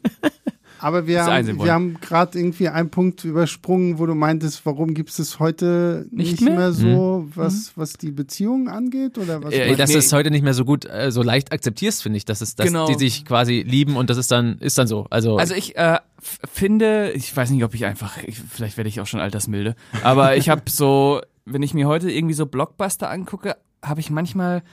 Aber 0.82 1.08
wir 1.08 1.24
haben, 1.24 1.48
wir 1.64 1.72
haben 1.74 1.94
gerade 2.02 2.38
irgendwie 2.38 2.68
einen 2.70 2.90
Punkt 2.90 3.24
übersprungen, 3.24 4.00
wo 4.00 4.06
du 4.06 4.16
meintest, 4.16 4.66
warum 4.66 4.94
gibt 4.94 5.18
es 5.18 5.40
heute 5.40 6.08
Nicht 6.12 6.32
nicht, 6.32 6.42
mehr? 6.42 6.56
mehr, 6.56 6.72
so, 6.74 7.28
was, 7.36 7.72
was 7.76 7.94
die 7.94 8.12
Beziehung 8.12 8.68
angeht? 8.68 9.18
Oder 9.18 9.44
was 9.44 9.54
Äh, 9.54 9.76
dass 9.76 9.90
Nee. 9.90 9.94
du 9.94 10.00
es 10.00 10.12
heute 10.14 10.32
nicht 10.32 10.44
mehr 10.44 10.54
so 10.54 10.66
gut, 10.66 10.86
äh, 10.86 11.12
so 11.12 11.22
leicht 11.24 11.52
akzeptierst, 11.54 12.04
finde 12.04 12.18
ich, 12.18 12.26
dass 12.26 12.42
es, 12.42 12.56
dass 12.56 12.66
Genau. 12.68 12.88
die 12.88 12.96
sich 12.96 13.26
quasi 13.26 13.64
lieben 13.66 13.96
und 13.96 14.10
das 14.10 14.18
ist 14.18 14.32
dann, 14.32 14.58
ist 14.60 14.78
dann 14.78 14.88
so. 14.88 15.08
Also, 15.10 15.38
Also 15.38 15.54
ich 15.54 15.76
äh, 15.78 16.00
finde, 16.52 17.12
ich 17.12 17.36
weiß 17.36 17.50
nicht, 17.52 17.64
ob 17.64 17.74
ich 17.74 17.86
einfach, 17.86 18.18
ich, 18.24 18.40
vielleicht 18.40 18.78
werde 18.78 18.90
ich 18.90 19.00
auch 19.02 19.08
schon 19.08 19.20
altersmilde, 19.20 19.76
aber 20.04 20.36
ich 20.38 20.50
habe 20.50 20.64
so, 20.70 21.22
wenn 21.46 21.64
ich 21.64 21.74
mir 21.74 21.88
heute 21.88 22.10
irgendwie 22.12 22.34
so 22.34 22.46
Blockbuster 22.46 23.10
angucke, 23.10 23.56
habe 23.84 24.00
ich 24.00 24.10
manchmal 24.10 24.64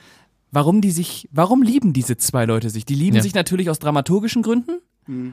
warum 0.51 0.81
die 0.81 0.89
sich, 0.89 1.29
warum 1.31 1.61
lieben 1.61 1.93
diese 1.93 2.17
zwei 2.17 2.45
Leute 2.45 2.71
sich? 2.71 2.83
Die 2.83 2.95
lieben 2.95 3.17
Ja. 3.17 3.21
sich 3.21 3.35
natürlich 3.35 3.69
aus 3.69 3.77
dramaturgischen 3.77 4.41
Gründen, 4.41 4.79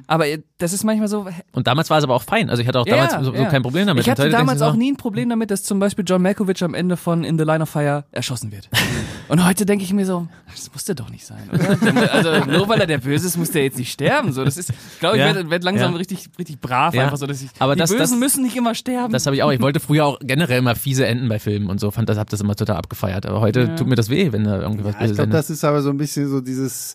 aber 0.06 0.26
äh, 0.28 0.42
das 0.58 0.72
ist 0.72 0.84
manchmal 0.84 1.08
so. 1.08 1.26
Und 1.52 1.66
damals 1.66 1.90
war 1.90 1.98
es 1.98 2.04
aber 2.04 2.14
auch 2.14 2.22
fein. 2.22 2.48
Also 2.50 2.62
ich 2.62 2.68
hatte 2.68 2.80
auch 2.80 2.86
damals 2.86 3.12
so, 3.12 3.24
so 3.24 3.34
ja. 3.34 3.44
kein 3.46 3.62
Problem 3.62 3.86
damit. 3.86 4.04
Ich 4.04 4.10
hatte 4.10 4.28
damals 4.30 4.58
du 4.60 4.64
so, 4.64 4.70
auch 4.70 4.76
nie 4.76 4.92
ein 4.92 4.96
Problem 4.96 5.28
damit, 5.28 5.50
dass 5.50 5.62
zum 5.64 5.78
Beispiel 5.78 6.04
John 6.06 6.22
Malkovich 6.22 6.62
am 6.64 6.74
Ende 6.74 6.96
von 6.96 7.24
In 7.24 7.38
the 7.38 7.44
Line 7.44 7.62
of 7.62 7.68
Fire 7.68 8.04
erschossen 8.12 8.52
wird. 8.52 8.68
Und 9.28 9.44
heute 9.44 9.66
denke 9.66 9.84
ich 9.84 9.92
mir 9.92 10.06
so, 10.06 10.28
das 10.50 10.70
musste 10.72 10.94
doch 10.94 11.10
nicht 11.10 11.26
sein, 11.26 11.50
oder? 11.52 11.76
Also 12.12 12.44
nur 12.50 12.68
weil 12.68 12.80
er 12.80 12.86
der 12.86 12.98
Böse 12.98 13.26
ist, 13.26 13.36
muss 13.36 13.50
der 13.50 13.64
jetzt 13.64 13.76
nicht 13.76 13.90
sterben. 13.92 14.32
So, 14.32 14.44
das 14.44 14.56
ist, 14.56 14.70
ich 14.70 15.00
glaube, 15.00 15.16
ich 15.16 15.20
Ja. 15.20 15.34
werde 15.34 15.50
werd 15.50 15.64
langsam 15.64 15.92
Ja. 15.92 15.98
richtig, 15.98 16.26
richtig 16.38 16.60
brav, 16.60 16.94
Ja. 16.94 17.04
einfach 17.04 17.16
so, 17.16 17.26
dass 17.26 17.42
ich. 17.42 17.48
Aber 17.58 17.74
die 17.74 17.80
das- 17.80 17.90
Bösen 17.90 18.02
das- 18.02 18.18
müssen 18.20 18.42
nicht 18.44 18.56
immer 18.56 18.74
sterben. 18.74 19.12
Das 19.12 19.26
habe 19.26 19.36
ich 19.36 19.42
auch. 19.42 19.50
Ich 19.52 19.60
wollte 19.60 19.80
früher 19.80 20.04
auch 20.06 20.18
generell 20.20 20.58
immer 20.60 20.74
fiese 20.76 21.06
Enden 21.06 21.28
bei 21.28 21.38
Filmen 21.38 21.68
und 21.68 21.80
so. 21.80 21.90
Fand 21.90 22.08
das, 22.08 22.16
hab 22.18 22.30
das 22.30 22.40
immer 22.40 22.54
total 22.54 22.76
abgefeiert. 22.76 23.26
Aber 23.26 23.40
heute 23.40 23.74
tut 23.74 23.88
mir 23.88 23.96
das 23.96 24.08
weh, 24.10 24.32
wenn 24.32 24.44
da 24.44 24.60
irgendwie 24.60 24.84
was 24.84 24.92
Ja, 24.94 25.00
ich 25.00 25.02
Böses 25.02 25.16
glaube, 25.16 25.22
endet. 25.24 25.38
das 25.38 25.50
ist 25.50 25.64
aber 25.64 25.82
so 25.82 25.90
ein 25.90 25.96
bisschen 25.98 26.28
so 26.28 26.40
dieses 26.40 26.94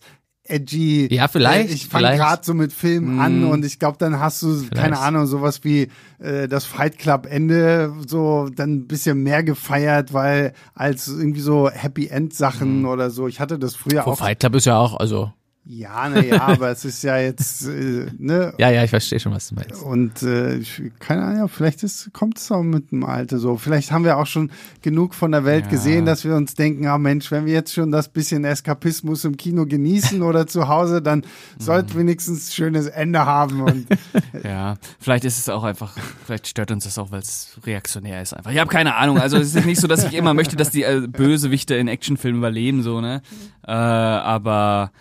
edgy. 0.51 1.07
Ja, 1.13 1.27
vielleicht, 1.27 1.69
Äh, 1.69 1.73
Ich 1.73 1.87
fange 1.87 2.15
gerade 2.15 2.43
so 2.43 2.53
mit 2.53 2.73
Filmen 2.73 3.19
an 3.19 3.43
und 3.45 3.65
ich 3.65 3.79
glaube, 3.79 3.97
dann 3.97 4.19
hast 4.19 4.41
du, 4.41 4.47
keine 4.69 4.95
Vielleicht. 4.95 5.01
Ahnung, 5.01 5.25
sowas 5.25 5.63
wie 5.63 5.87
äh, 6.19 6.47
das 6.47 6.65
Fight 6.65 6.97
Club 6.99 7.27
Ende 7.29 7.93
so 8.07 8.49
dann 8.55 8.73
ein 8.73 8.87
bisschen 8.87 9.23
mehr 9.23 9.43
gefeiert, 9.43 10.13
weil 10.13 10.53
als 10.73 11.07
irgendwie 11.07 11.41
so 11.41 11.69
Happy 11.69 12.07
End 12.07 12.33
Sachen 12.33 12.85
oder 12.85 13.09
so. 13.09 13.27
Ich 13.27 13.39
hatte 13.39 13.57
das 13.57 13.75
früher 13.75 14.03
Vor 14.03 14.13
auch. 14.13 14.17
Fight 14.19 14.39
Club 14.39 14.55
ist 14.55 14.65
ja 14.65 14.77
auch, 14.77 14.97
also. 14.99 15.31
Ja, 15.63 16.09
na 16.09 16.21
ja, 16.23 16.41
aber 16.47 16.69
es 16.71 16.85
ist 16.85 17.03
ja 17.03 17.17
jetzt, 17.19 17.67
äh, 17.67 18.07
ne? 18.17 18.53
Ja, 18.57 18.71
ja, 18.71 18.83
ich 18.83 18.89
verstehe 18.89 19.19
schon, 19.19 19.31
was 19.31 19.49
du 19.49 19.55
meinst. 19.55 19.81
Und 19.83 20.23
äh, 20.23 20.55
ich, 20.55 20.81
keine 20.99 21.23
Ahnung, 21.23 21.49
vielleicht 21.49 21.81
kommt 22.13 22.39
es 22.39 22.51
auch 22.51 22.63
mit 22.63 22.91
dem 22.91 23.03
Alter 23.03 23.37
so. 23.37 23.57
Vielleicht 23.57 23.91
haben 23.91 24.03
wir 24.03 24.17
auch 24.17 24.25
schon 24.25 24.51
genug 24.81 25.13
von 25.13 25.31
der 25.31 25.45
Welt 25.45 25.65
Ja. 25.65 25.69
gesehen, 25.71 26.05
dass 26.05 26.23
wir 26.25 26.35
uns 26.35 26.55
denken, 26.55 26.87
ah 26.87 26.97
Mensch, 26.97 27.29
wenn 27.29 27.45
wir 27.45 27.53
jetzt 27.53 27.73
schon 27.73 27.91
das 27.91 28.09
bisschen 28.09 28.43
Eskapismus 28.43 29.23
im 29.23 29.37
Kino 29.37 29.67
genießen 29.67 30.21
oder 30.23 30.47
zu 30.47 30.67
Hause, 30.67 31.01
dann 31.01 31.23
sollte 31.59 31.95
wenigstens 31.95 32.49
ein 32.49 32.53
schönes 32.53 32.87
Ende 32.87 33.25
haben. 33.25 33.61
Und 33.61 33.85
Ja, 34.43 34.77
vielleicht 34.99 35.25
ist 35.25 35.37
es 35.37 35.47
auch 35.47 35.63
einfach, 35.63 35.95
vielleicht 36.25 36.47
stört 36.47 36.71
uns 36.71 36.85
das 36.85 36.97
auch, 36.97 37.11
weil 37.11 37.19
es 37.19 37.59
reaktionär 37.65 38.19
ist 38.23 38.33
einfach. 38.33 38.51
Ich 38.51 38.57
habe 38.57 38.69
keine 38.71 38.95
Ahnung. 38.95 39.19
Also 39.19 39.37
es 39.37 39.53
ist 39.53 39.65
nicht 39.67 39.79
so, 39.79 39.87
dass 39.87 40.03
ich 40.05 40.13
immer 40.15 40.33
möchte, 40.33 40.55
dass 40.55 40.71
die 40.71 40.81
äh, 40.83 41.07
Bösewichte 41.07 41.75
in 41.75 41.87
Actionfilmen 41.87 42.39
überleben, 42.39 42.81
so, 42.81 42.99
ne? 42.99 43.21
Äh, 43.67 43.71
aber 43.71 44.91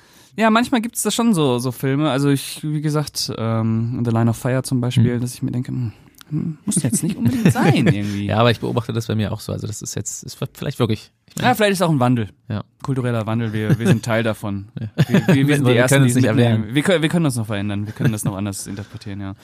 ja, 0.41 0.49
manchmal 0.49 0.81
gibt's 0.81 1.03
da 1.03 1.11
schon 1.11 1.35
so, 1.35 1.59
so 1.59 1.71
Filme. 1.71 2.11
Also 2.11 2.31
ich, 2.31 2.61
wie 2.63 2.81
gesagt, 2.81 3.31
ähm, 3.37 4.03
The 4.05 4.11
Line 4.11 4.31
of 4.31 4.39
Fire 4.39 4.63
zum 4.63 4.81
Beispiel, 4.81 5.21
dass 5.21 5.35
ich 5.35 5.43
mir 5.43 5.51
denke, 5.51 5.69
hm, 5.69 5.93
hm, 6.31 6.59
muss 6.65 6.83
jetzt 6.83 7.03
nicht 7.03 7.17
unbedingt 7.19 7.53
sein 7.53 7.87
irgendwie. 7.87 8.25
Ja, 8.25 8.39
aber 8.39 8.51
ich 8.51 8.59
beobachte 8.61 8.95
das 8.95 9.07
bei 9.07 9.15
mir 9.15 9.33
auch 9.33 9.41
so. 9.41 9.53
Also 9.53 9.67
das 9.67 9.83
ist 9.83 9.95
jetzt, 9.97 10.23
ist 10.23 10.39
vielleicht 10.55 10.79
wirklich. 10.79 11.13
Ja, 11.39 11.55
vielleicht 11.55 11.73
ist 11.73 11.83
auch 11.83 11.91
ein 11.91 12.01
Wandel. 12.01 12.31
Ja. 12.49 12.65
Kultureller 12.83 13.27
Wandel, 13.27 13.53
wir, 13.53 13.79
wir 13.79 13.87
sind 13.87 14.03
Teil 14.03 14.23
davon. 14.23 14.69
Wir, 15.09 15.27
wir, 15.27 15.49
wir 15.49 15.57
sind 15.57 15.67
die 15.67 15.73
Wir 15.73 15.81
Ersten, 15.81 15.97
können 15.97 16.07
die 16.07 16.11
uns 16.11 16.17
es 16.17 16.17
nicht 16.17 16.25
erwehren. 16.25 16.75
Wir 16.75 16.83
können, 16.83 17.03
wir 17.03 17.09
können 17.11 17.27
uns 17.27 17.37
noch 17.37 17.47
verändern. 17.47 17.87
Wir 17.87 17.93
können 17.93 18.13
das 18.13 18.25
noch 18.25 18.35
anders 18.35 18.67
interpretieren, 18.67 19.21
ja. 19.21 19.35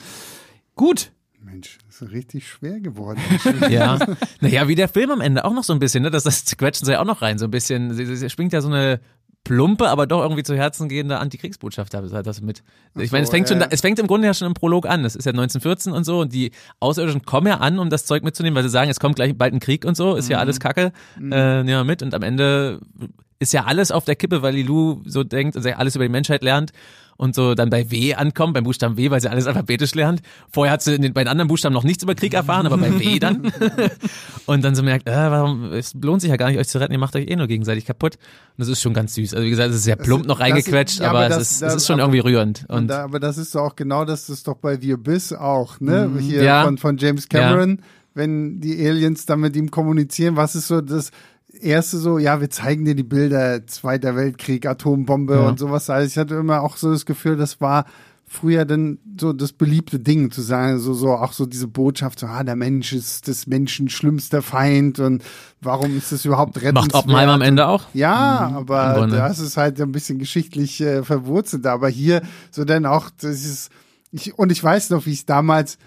Gut. 0.75 1.11
Mensch, 1.39 1.77
das 1.85 2.01
ist 2.01 2.11
richtig 2.11 2.47
schwer 2.47 2.79
geworden. 2.79 3.19
Ja. 3.69 3.99
Naja, 4.41 4.67
wie 4.67 4.75
der 4.75 4.87
Film 4.87 5.11
am 5.11 5.21
Ende 5.21 5.45
auch 5.45 5.53
noch 5.53 5.63
so 5.63 5.73
ein 5.73 5.79
bisschen, 5.79 6.03
ne? 6.03 6.11
Das, 6.11 6.23
das 6.23 6.45
quetschen 6.57 6.85
sie 6.85 6.93
ja 6.93 7.01
auch 7.01 7.05
noch 7.05 7.21
rein, 7.21 7.37
so 7.37 7.45
ein 7.45 7.51
bisschen. 7.51 7.93
Sie, 7.93 8.05
sie, 8.05 8.15
sie 8.15 8.29
schwingt 8.29 8.53
ja 8.53 8.61
so 8.61 8.69
eine 8.69 8.99
plumpe, 9.47 9.87
aber 9.87 10.07
doch 10.07 10.21
irgendwie 10.21 10.43
zu 10.43 10.55
Herzen 10.55 10.89
gehende 10.89 11.19
Antikriegsbotschaft 11.19 11.93
da 11.93 12.01
das 12.01 12.41
mit. 12.41 12.63
Ich 12.95 13.11
meine, 13.11 13.23
es 13.23 13.29
fängt 13.29 13.47
schon, 13.47 13.61
es 13.61 13.79
fängt 13.79 13.97
im 13.97 14.07
Grunde 14.07 14.27
ja 14.27 14.33
schon 14.33 14.47
im 14.47 14.53
Prolog 14.53 14.85
an. 14.85 15.03
Das 15.03 15.15
ist 15.15 15.25
ja 15.25 15.31
1914 15.31 15.93
und 15.93 16.03
so 16.03 16.19
und 16.19 16.33
die 16.33 16.51
Außerirdischen 16.81 17.23
kommen 17.23 17.47
ja 17.47 17.57
an, 17.57 17.79
um 17.79 17.89
das 17.89 18.05
Zeug 18.05 18.23
mitzunehmen, 18.23 18.55
weil 18.55 18.63
sie 18.63 18.69
sagen, 18.69 18.91
es 18.91 18.99
kommt 18.99 19.15
gleich 19.15 19.37
bald 19.37 19.53
ein 19.53 19.61
Krieg 19.61 19.85
und 19.85 19.95
so, 19.95 20.15
ist 20.15 20.29
ja 20.29 20.39
alles 20.39 20.59
Kacke. 20.59 20.91
Äh, 21.17 21.63
nehmen 21.63 21.67
wir 21.67 21.83
mit 21.85 22.03
und 22.03 22.13
am 22.13 22.23
Ende 22.23 22.81
ist 23.39 23.53
ja 23.53 23.63
alles 23.65 23.91
auf 23.91 24.03
der 24.03 24.15
Kippe, 24.15 24.41
weil 24.41 24.55
Lilu 24.55 25.01
so 25.05 25.23
denkt 25.23 25.55
und 25.55 25.65
alles 25.65 25.95
über 25.95 26.03
die 26.03 26.11
Menschheit 26.11 26.43
lernt 26.43 26.73
und 27.17 27.35
so 27.35 27.55
dann 27.55 27.69
bei 27.69 27.89
W 27.91 28.13
ankommt, 28.13 28.53
beim 28.53 28.63
Buchstaben 28.63 28.95
W, 28.95 29.09
weil 29.09 29.19
sie 29.21 29.29
alles 29.29 29.47
alphabetisch 29.47 29.95
lernt. 29.95 30.21
Vorher 30.51 30.71
hat 30.73 30.81
sie 30.83 30.97
den, 30.99 31.13
bei 31.13 31.23
den 31.23 31.29
anderen 31.29 31.47
Buchstaben 31.47 31.73
noch 31.73 31.83
nichts 31.83 32.03
über 32.03 32.15
Krieg 32.15 32.33
erfahren, 32.33 32.65
aber 32.67 32.77
bei 32.77 32.99
W 32.99 33.19
dann. 33.19 33.51
und 34.45 34.63
dann 34.63 34.75
so 34.75 34.83
merkt, 34.83 35.07
äh, 35.07 35.11
warum, 35.11 35.71
es 35.73 35.93
lohnt 36.01 36.21
sich 36.21 36.29
ja 36.29 36.37
gar 36.37 36.49
nicht, 36.49 36.59
euch 36.59 36.67
zu 36.67 36.79
retten, 36.79 36.93
ihr 36.93 36.99
macht 36.99 37.15
euch 37.15 37.27
eh 37.27 37.35
nur 37.35 37.47
gegenseitig 37.47 37.85
kaputt. 37.85 38.15
Und 38.15 38.59
das 38.59 38.67
ist 38.67 38.81
schon 38.81 38.93
ganz 38.93 39.15
süß. 39.15 39.33
Also 39.33 39.45
wie 39.45 39.49
gesagt, 39.49 39.69
es 39.71 39.77
ist 39.77 39.83
sehr 39.83 39.95
plump 39.95 40.25
noch 40.25 40.39
das 40.39 40.47
reingequetscht, 40.47 40.99
ja, 40.99 41.09
aber, 41.09 41.19
aber 41.25 41.29
es, 41.29 41.35
das- 41.37 41.51
ist, 41.51 41.61
das- 41.61 41.73
es 41.75 41.81
ist 41.81 41.87
schon 41.87 41.99
aber- 41.99 42.13
irgendwie 42.13 42.29
rührend. 42.31 42.65
Und 42.69 42.87
da, 42.87 43.03
aber 43.03 43.19
das 43.19 43.37
ist 43.37 43.53
doch 43.55 43.61
auch 43.61 43.75
genau 43.75 44.05
das, 44.05 44.29
ist 44.29 44.47
doch 44.47 44.55
bei 44.57 44.81
Wir 44.81 44.97
Biss 44.97 45.33
auch, 45.33 45.79
ne? 45.79 46.09
Hier 46.19 46.39
Mhm. 46.41 46.45
Ja. 46.45 46.63
von, 46.65 46.77
von 46.77 46.97
James 46.97 47.27
Cameron, 47.29 47.81
wenn 48.13 48.59
die 48.61 48.83
Aliens 48.87 49.25
dann 49.25 49.39
mit 49.41 49.55
ihm 49.55 49.69
kommunizieren, 49.71 50.35
was 50.35 50.55
ist 50.55 50.67
so 50.67 50.81
das 50.81 51.11
erste 51.61 51.97
so, 51.97 52.17
ja, 52.17 52.39
wir 52.41 52.49
zeigen 52.49 52.85
dir 52.85 52.95
die 52.95 53.03
Bilder, 53.03 53.65
Zweiter 53.67 54.15
Weltkrieg, 54.15 54.65
Atombombe 54.65 55.35
Ja. 55.35 55.47
und 55.47 55.59
sowas. 55.59 55.89
Also 55.89 56.07
ich 56.07 56.17
hatte 56.17 56.35
immer 56.35 56.61
auch 56.61 56.77
so 56.77 56.91
das 56.91 57.05
Gefühl, 57.05 57.35
das 57.37 57.59
war 57.61 57.85
früher 58.29 58.65
dann 58.65 58.97
so 59.17 59.31
das 59.31 59.53
beliebte 59.53 59.99
Ding 59.99 60.31
zu 60.31 60.41
sagen, 60.41 60.79
so, 60.79 60.93
so 60.93 61.11
auch 61.13 61.31
so 61.31 61.45
diese 61.45 61.67
Botschaft, 61.67 62.19
so, 62.19 62.27
ah, 62.27 62.43
der 62.43 62.57
Mensch 62.57 62.91
ist 62.91 63.27
des 63.27 63.47
Menschen 63.47 63.87
schlimmster 63.87 64.41
Feind 64.41 64.99
und 64.99 65.23
warum 65.61 65.97
ist 65.97 66.11
das 66.11 66.25
überhaupt 66.25 66.57
rettenswert? 66.57 66.75
macht 66.75 66.93
Oppenheimer 66.93 67.31
am 67.33 67.41
Ende 67.41 67.65
auch. 67.67 67.85
Ja, 67.93 68.49
im 68.49 68.55
aber 68.57 69.07
das 69.07 69.39
ist 69.39 69.55
halt 69.55 69.79
ein 69.79 69.93
bisschen 69.93 70.19
geschichtlich 70.19 70.81
äh, 70.81 71.03
verwurzelt. 71.03 71.65
Aber 71.67 71.87
hier 71.87 72.21
so 72.51 72.65
dann 72.65 72.85
auch, 72.85 73.09
das 73.17 73.45
ist, 73.45 73.69
ich, 74.11 74.37
und 74.37 74.51
ich 74.51 74.61
weiß 74.61 74.89
noch, 74.89 75.05
wie 75.05 75.11
ich 75.13 75.25
damals, 75.25 75.77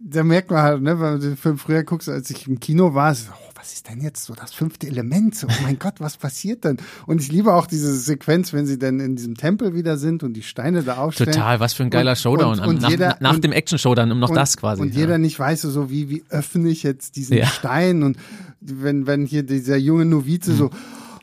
da 0.00 0.22
merkt 0.22 0.50
man 0.50 0.62
halt, 0.62 0.80
ne, 0.80 1.00
wenn 1.00 1.14
du 1.14 1.26
den 1.30 1.36
Film 1.36 1.58
früher 1.58 1.82
guckst, 1.82 2.08
als 2.08 2.30
ich 2.30 2.46
im 2.46 2.60
Kino 2.60 2.94
war, 2.94 3.12
oh, 3.12 3.47
was 3.58 3.72
ist 3.72 3.88
denn 3.88 4.00
jetzt 4.00 4.24
so 4.24 4.34
das 4.34 4.52
fünfte 4.52 4.86
Element? 4.86 5.34
So, 5.34 5.48
oh 5.48 5.62
mein 5.64 5.78
Gott, 5.80 5.94
was 5.98 6.16
passiert 6.16 6.64
denn? 6.64 6.76
Und 7.06 7.20
ich 7.20 7.32
liebe 7.32 7.52
auch 7.54 7.66
diese 7.66 7.92
Sequenz, 7.98 8.52
wenn 8.52 8.66
sie 8.66 8.78
dann 8.78 9.00
in 9.00 9.16
diesem 9.16 9.34
Tempel 9.36 9.74
wieder 9.74 9.96
sind 9.96 10.22
und 10.22 10.34
die 10.34 10.42
Steine 10.44 10.84
da 10.84 10.98
aufstellen. 10.98 11.32
Total, 11.32 11.58
was 11.58 11.72
für 11.74 11.82
ein 11.82 11.90
geiler 11.90 12.12
Und- 12.12 12.18
Showdown. 12.18 12.60
und- 12.60 12.66
und 12.66 12.82
nach 12.82 12.90
jeder- 12.90 13.16
nach 13.20 13.38
dem 13.38 13.50
Action-Showdown, 13.52 14.12
um 14.12 14.20
noch 14.20 14.32
das 14.32 14.56
quasi. 14.56 14.80
Und 14.82 14.94
ja. 14.94 15.00
jeder 15.00 15.18
nicht 15.18 15.38
weiß 15.38 15.62
so, 15.62 15.90
wie, 15.90 16.08
wie 16.08 16.22
öffne 16.30 16.68
ich 16.68 16.82
jetzt 16.84 17.16
diesen 17.16 17.36
Ja. 17.36 17.46
Stein 17.46 18.02
und 18.04 18.16
wenn, 18.60 19.06
wenn 19.08 19.26
hier 19.26 19.42
dieser 19.42 19.76
junge 19.76 20.04
Novize 20.04 20.54
so, 20.54 20.70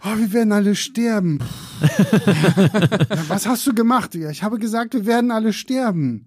oh, 0.04 0.18
wir 0.18 0.34
werden 0.34 0.52
alle 0.52 0.76
sterben. 0.76 1.40
Ja, 1.82 3.30
Was 3.30 3.48
hast 3.48 3.66
du 3.68 3.74
gemacht? 3.74 4.16
Ja, 4.16 4.30
ich 4.30 4.44
habe 4.44 4.60
gesagt, 4.60 4.94
wir 4.94 5.06
werden 5.06 5.32
alle 5.32 5.54
sterben. 5.54 6.26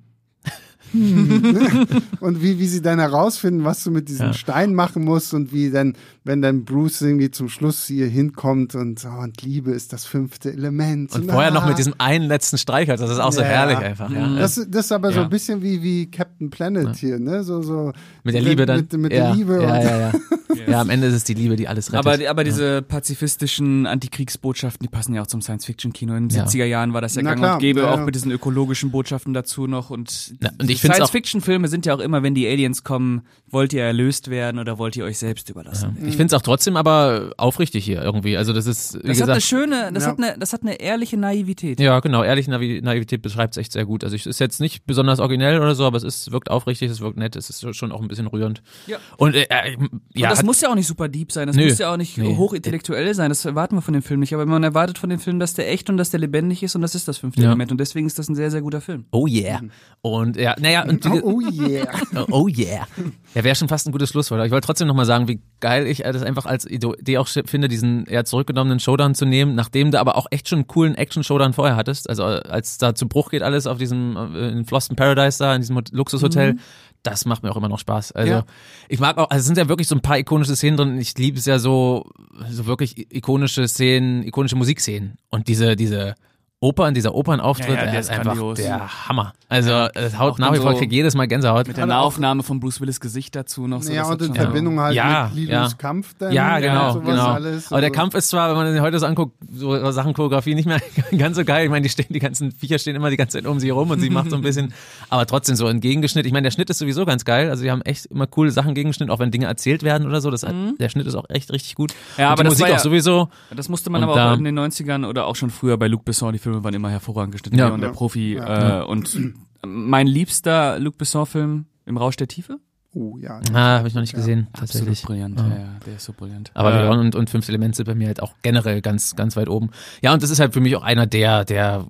Hm. 0.93 1.87
und 2.21 2.43
wie, 2.43 2.59
wie 2.59 2.67
sie 2.67 2.83
dann 2.83 2.99
herausfinden, 2.99 3.65
was 3.65 3.85
du 3.85 3.91
mit 3.91 4.09
diesem 4.09 4.27
Ja. 4.27 4.33
Stein 4.33 4.75
machen 4.75 5.05
musst 5.05 5.35
und 5.35 5.53
wie 5.53 5.71
dann, 5.71 5.95
wenn 6.25 6.43
dann 6.43 6.65
Bruce 6.65 7.03
irgendwie 7.03 7.31
zum 7.31 7.49
Schluss 7.49 7.87
hier 7.87 8.07
hinkommt 8.07 8.75
und, 8.75 9.05
oh, 9.07 9.23
und 9.23 9.43
Liebe 9.43 9.71
ist 9.73 9.93
das 9.93 10.05
fünfte 10.05 10.53
Element. 10.53 11.15
Und 11.15 11.31
vorher 11.31 11.51
noch 11.51 11.65
ah. 11.65 11.69
mit 11.69 11.79
diesem 11.79 11.95
einen 11.99 12.27
letzten 12.27 12.59
Streich, 12.59 12.91
also 12.91 13.05
das 13.05 13.15
ist 13.15 13.21
auch 13.21 13.33
so 13.33 13.41
Ja. 13.41 13.47
herrlich 13.47 13.79
einfach. 13.79 14.11
Ja. 14.11 14.37
Das, 14.37 14.55
das 14.69 14.87
ist 14.87 14.93
aber 14.93 15.13
so 15.13 15.21
ein 15.21 15.31
bisschen 15.31 15.63
wie, 15.63 15.83
wie 15.83 16.11
Captain 16.11 16.51
Planet 16.51 16.97
hier, 16.97 17.19
ne? 17.19 17.43
So, 17.45 17.63
so 17.63 17.93
Mit 18.25 18.35
der 18.35 18.43
Liebe 18.43 18.67
dann. 18.67 18.81
Mit, 18.81 18.93
mit 18.95 19.13
ja. 19.13 19.27
der 19.29 19.35
Liebe. 19.35 19.63
Ja, 19.63 19.77
und, 19.77 19.85
ja, 19.85 20.01
ja. 20.01 20.13
ja, 20.69 20.81
am 20.81 20.91
Ende 20.91 21.07
ist 21.09 21.15
es 21.15 21.25
die 21.25 21.35
Liebe, 21.35 21.57
die 21.57 21.69
alles 21.69 21.93
rettet. 21.93 22.07
Aber, 22.07 22.31
aber 22.31 22.45
diese 22.45 22.83
pazifistischen 22.83 23.87
Antikriegsbotschaften, 23.87 24.87
die 24.87 24.91
passen 24.91 25.15
ja 25.15 25.23
auch 25.23 25.27
zum 25.27 25.43
Science-Fiction-Kino. 25.43 26.15
In 26.15 26.29
den 26.29 26.37
Ja. 26.39 26.45
70er 26.45 26.65
Jahren 26.65 26.93
war 26.93 27.01
das 27.01 27.15
ja 27.15 27.23
Na 27.23 27.31
gang 27.31 27.41
klar, 27.41 27.55
und 27.55 27.61
gäbe, 27.61 27.81
ja, 27.81 27.93
auch 27.93 28.05
mit 28.05 28.15
diesen 28.15 28.31
ökologischen 28.31 28.91
Botschaften 28.91 29.35
dazu 29.35 29.67
noch. 29.67 29.91
Und, 29.91 30.35
Na, 30.41 30.51
und 30.59 30.69
diese 30.69 30.78
ich 30.79 30.83
find's 30.83 30.97
auch- 31.01 31.07
Science-Fiction-Filme 31.09 31.69
sind 31.69 31.87
ja 31.87 31.95
auch 31.95 31.99
immer, 32.01 32.23
wenn 32.23 32.35
die 32.35 32.47
Aliens 32.47 32.85
kommen, 32.85 33.23
wollt 33.51 33.73
ihr 33.73 33.83
erlöst 33.83 34.29
werden 34.31 34.59
oder 34.59 34.79
wollt 34.79 34.97
ihr 34.97 35.05
euch 35.05 35.19
selbst 35.19 35.49
überlassen? 35.51 35.97
Ich 36.01 36.17
finde 36.17 36.27
es 36.27 36.35
auch 36.35 36.43
trotzdem 36.43 36.77
aber 36.77 37.33
aufrichtig 37.37 37.85
hier 37.85 38.03
irgendwie. 38.03 38.37
Also 38.37 38.53
das 38.53 38.67
ist, 38.67 38.95
wie 39.03 39.09
Das 39.09 39.21
hat 39.21 39.29
eine 39.31 39.39
gesagt, 39.39 39.43
schöne, 39.43 39.91
das 39.93 40.05
Ja. 40.05 40.11
hat 40.11 40.19
eine, 40.19 40.37
das 40.39 40.53
hat 40.53 40.63
eine 40.63 40.81
ehrliche 40.81 41.17
Naivität. 41.17 41.81
ja 41.81 41.99
genau, 42.01 42.23
ehrliche 42.23 42.51
Naivität 42.51 43.23
beschreibt 43.23 43.55
es 43.55 43.57
echt 43.61 43.73
sehr 43.73 43.85
gut. 43.87 44.05
Also 44.05 44.17
es 44.17 44.27
ist 44.27 44.39
jetzt 44.39 44.61
nicht 44.61 44.87
besonders 44.87 45.19
originell 45.21 45.59
oder 45.61 45.75
so, 45.75 45.85
aber 45.85 45.97
es 45.97 46.05
ist, 46.05 46.31
wirkt 46.33 46.51
aufrichtig, 46.51 46.91
es 46.91 47.01
wirkt 47.01 47.17
nett, 47.19 47.37
es 47.37 47.51
ist 47.51 47.75
schon 47.77 47.91
auch 47.93 48.01
ein 48.03 48.09
bisschen 48.09 48.27
rührend. 48.27 48.63
Ja. 48.87 48.99
Und 49.17 49.35
äh, 49.35 49.43
äh, 49.49 49.77
ja, 50.15 50.29
und 50.29 50.31
das 50.31 50.39
hat, 50.41 50.47
muss 50.47 50.61
ja 50.61 50.69
auch 50.71 50.75
nicht 50.75 50.87
super 50.87 51.09
deep 51.09 51.33
sein, 51.33 51.47
das 51.47 51.57
Nö. 51.57 51.65
muss 51.69 51.79
ja 51.79 51.93
auch 51.93 51.97
nicht 51.97 52.19
Nee. 52.19 52.37
hochintellektuell 52.37 53.15
sein, 53.15 53.31
das 53.31 53.45
erwarten 53.45 53.77
wir 53.77 53.83
von 53.83 53.95
dem 53.95 54.03
Film 54.03 54.21
nicht, 54.21 54.35
aber 54.35 54.45
man 54.47 54.63
erwartet 54.63 54.99
von 54.99 55.09
dem 55.11 55.19
Film, 55.19 55.39
dass 55.41 55.55
der 55.55 55.71
echt 55.71 55.89
und 55.91 55.97
dass 55.97 56.11
der 56.11 56.21
lebendig 56.21 56.63
ist 56.63 56.75
und 56.77 56.83
das 56.83 56.95
ist 56.95 57.09
das 57.09 57.19
fünfte 57.19 57.41
Ja. 57.43 57.49
Element 57.49 57.73
und 57.73 57.79
deswegen 57.81 58.07
ist 58.07 58.19
das 58.19 58.29
ein 58.29 58.35
sehr, 58.35 58.51
sehr 58.51 58.61
guter 58.61 58.81
Film. 58.81 59.07
oh 59.11 59.27
yeah. 59.27 59.61
Und 60.03 60.37
ja, 60.37 60.55
naja, 60.69 60.85
und 60.89 61.05
wie, 61.05 61.21
oh, 61.23 61.37
oh 61.37 61.41
yeah. 61.41 61.87
Oh 62.31 62.49
yeah. 62.49 62.87
Ja, 63.35 63.45
wäre 63.45 63.55
schon 63.55 63.69
fast 63.69 63.87
ein 63.87 63.93
gutes 63.93 64.11
Schlusswort. 64.11 64.45
Ich 64.45 64.51
wollte 64.53 64.67
trotzdem 64.67 64.87
nochmal 64.89 65.07
sagen, 65.07 65.29
wie 65.29 65.41
geil 65.61 65.87
ich 65.87 65.99
das 65.99 66.23
einfach 66.23 66.47
als 66.47 66.67
Idee 66.67 67.19
auch 67.19 67.29
finde, 67.29 67.69
diesen 67.69 68.07
eher 68.07 68.25
zurückgenommenen 68.25 68.81
Showdown 68.81 69.15
zu 69.15 69.25
nehmen, 69.27 69.55
nachdem 69.55 69.91
du 69.91 70.01
aber 70.01 70.17
auch 70.17 70.27
echt 70.31 70.49
schon 70.49 70.61
einen 70.61 70.67
coolen 70.67 70.95
Action-Showdown 70.95 71.53
vorher 71.53 71.77
hattest. 71.77 72.09
Also 72.09 72.25
als 72.25 72.79
da 72.79 72.95
zu 72.95 73.09
Bruch 73.09 73.31
geht 73.31 73.43
alles 73.43 73.67
auf 73.67 73.79
diesem 73.79 74.17
äh, 74.35 74.49
in 74.51 74.65
Floston 74.65 74.97
Paradise 74.97 75.39
da, 75.39 75.55
in 75.55 75.61
diesem 75.61 75.77
Hot- 75.77 75.91
Luxushotel. 75.93 76.57
Das 77.05 77.25
macht 77.27 77.43
mir 77.45 77.51
auch 77.53 77.57
immer 77.57 77.69
noch 77.69 77.79
Spaß. 77.79 78.13
Also 78.13 78.33
Ja. 78.33 78.45
ich 78.89 78.99
mag 78.99 79.19
auch, 79.19 79.31
also 79.31 79.41
es 79.41 79.47
sind 79.47 79.57
ja 79.57 79.69
wirklich 79.69 79.87
so 79.89 79.95
ein 79.95 80.01
paar 80.03 80.19
ikonische 80.19 80.57
Szenen 80.57 80.77
drin. 80.77 80.99
Ich 80.99 81.17
liebe 81.17 81.39
es 81.39 81.47
ja 81.47 81.59
so, 81.59 82.11
so 82.51 82.67
wirklich 82.67 83.15
ikonische 83.15 83.69
Szenen, 83.69 84.23
ikonische 84.25 84.57
Musikszenen. 84.57 85.17
Und 85.31 85.47
diese, 85.49 85.77
diese 85.77 86.15
Oper, 86.61 86.91
dieser 86.91 87.15
Opernauftritt, 87.15 87.69
Ja, 87.69 87.75
ja, 87.75 87.81
der, 87.83 87.91
der 87.93 88.01
ist 88.01 88.07
ist 88.07 88.11
einfach 88.11 88.35
grandios. 88.35 88.59
der 88.59 89.09
Hammer. 89.09 89.33
Also 89.49 89.71
es 89.95 90.19
haut 90.19 90.33
Auch 90.35 90.39
nach 90.41 90.53
wie 90.53 90.57
vor, 90.59 90.73
so 90.73 90.79
krieg 90.79 90.91
jedes 90.91 91.15
Mal 91.15 91.29
Gänsehaut. 91.29 91.69
Mit 91.69 91.77
der 91.77 91.87
Nahaufnahme 91.87 92.43
von 92.43 92.59
Bruce 92.59 92.81
Willis 92.81 92.99
Gesicht 92.99 93.37
dazu 93.37 93.69
noch 93.69 93.81
so. 93.83 93.93
ja, 93.93 94.05
und 94.11 94.21
in 94.21 94.35
Verbindung 94.35 94.81
halt 94.81 94.95
Ja, 94.97 95.31
mit 95.33 95.47
Lilos 95.49 95.71
ja. 95.73 95.77
Kampf 95.79 96.15
dann. 96.19 96.33
Ja, 96.33 96.59
genau, 96.59 96.95
sowas 96.95 97.07
genau. 97.09 97.27
Alles. 97.29 97.71
Aber 97.71 97.81
der 97.81 97.93
Kampf 97.93 98.17
ist 98.17 98.29
zwar, 98.31 98.49
wenn 98.51 98.57
man 98.57 98.73
sich 98.73 98.81
heute 98.83 98.91
das 98.93 99.05
anguckt, 99.05 99.37
so 99.55 99.91
Sachen 99.93 100.15
Choreografie 100.15 100.57
nicht 100.57 100.67
mehr 100.67 100.81
ganz 101.17 101.37
so 101.37 101.45
geil. 101.45 101.65
Ich 101.65 101.71
meine, 101.71 101.83
die 101.85 101.91
stehen, 101.91 102.07
die 102.11 102.19
ganzen 102.19 102.51
Viecher 102.51 102.81
stehen 102.81 102.97
immer 102.97 103.11
die 103.11 103.17
ganze 103.17 103.39
Zeit 103.39 103.47
um 103.47 103.61
sie 103.61 103.71
rum 103.71 103.91
und 103.91 104.01
sie 104.01 104.11
macht 104.11 104.31
so 104.31 104.35
ein 104.37 104.43
bisschen, 104.43 104.75
aber 105.11 105.27
trotzdem 105.27 105.55
so 105.55 105.67
ein 105.67 105.79
Gegengeschnitt. 105.79 106.27
Ich 106.27 106.33
meine, 106.33 106.43
der 106.47 106.51
Schnitt 106.51 106.71
ist 106.71 106.79
sowieso 106.79 107.07
ganz 107.07 107.25
geil. 107.25 107.51
Also 107.51 107.63
die 107.63 107.71
haben 107.71 107.83
echt 107.83 108.07
immer 108.07 108.27
coole 108.27 108.51
Sachen 108.51 108.75
gegengeschnitten, 108.75 109.15
auch 109.15 109.21
wenn 109.21 109.31
Dinge 109.31 109.47
erzählt 109.47 109.85
werden 109.85 110.09
oder 110.09 110.21
so. 110.21 110.31
Das, 110.33 110.41
Der 110.41 110.89
Schnitt 110.89 111.07
ist 111.07 111.15
auch 111.15 111.27
echt 111.29 111.53
richtig 111.53 111.77
gut. 111.77 111.93
Mhm. 112.17 112.21
Ja, 112.21 112.27
und 112.27 112.33
aber 112.33 112.43
die 112.43 112.49
das 112.49 112.53
Musik 112.55 112.63
war 112.65 112.71
ja- 112.71 112.77
auch 112.77 112.81
sowieso. 112.81 113.29
Das 113.55 113.69
musste 113.69 113.91
man 113.91 114.03
Und 114.03 114.09
aber 114.11 114.19
da- 114.19 114.33
auch 114.35 114.39
in 114.39 114.45
den 114.45 114.59
90ern 114.59 115.07
oder 115.07 115.27
auch 115.27 115.37
schon 115.37 115.51
früher 115.51 115.77
bei 115.77 115.87
Luc 115.87 116.05
Besson, 116.05 116.33
die 116.33 116.39
Filme 116.49 116.65
waren 116.65 116.75
immer 116.75 116.91
hervorragend 116.91 117.33
geschnitten. 117.33 117.59
Ja. 117.59 117.69
Ja. 117.69 117.75
Und 117.75 117.81
der 117.81 117.91
Ja. 117.91 117.95
Profi. 117.95 118.35
Äh, 118.37 118.83
und 118.85 119.19
mein 119.67 120.07
liebster 120.07 120.79
Luc 120.79 120.99
Besson-Film 120.99 121.67
im 121.87 121.97
Rausch 121.97 122.17
der 122.17 122.29
Tiefe? 122.29 122.59
Oh 123.01 123.17
ja. 123.19 123.41
Ah, 123.53 123.79
habe 123.79 123.87
ich 123.87 123.95
noch 123.95 124.01
nicht 124.01 124.15
gesehen, 124.15 124.49
tatsächlich. 124.55 125.03
Absolut 125.05 125.21
brillant. 125.21 125.39
Ja. 125.39 125.47
Ja. 125.49 125.63
ja, 125.63 125.69
der 125.87 125.95
ist 125.97 126.05
so 126.05 126.13
brillant. 126.13 126.51
Aber 126.55 126.73
äh, 126.75 126.83
Leon 126.83 126.99
und, 126.99 127.15
und 127.15 127.31
Fünfte 127.31 127.53
Element 127.53 127.77
sind 127.77 127.85
bei 127.87 127.95
mir 127.95 128.09
halt 128.09 128.21
auch 128.21 128.35
generell 128.43 128.81
ganz, 128.81 129.15
ganz 129.15 129.37
weit 129.37 129.49
oben. 129.49 129.71
Ja, 130.03 130.13
und 130.15 130.23
das 130.23 130.31
ist 130.31 130.41
halt 130.41 130.53
für 130.53 130.61
mich 130.61 130.75
auch 130.75 130.83
einer 130.83 131.07
der, 131.07 131.45
der 131.45 131.87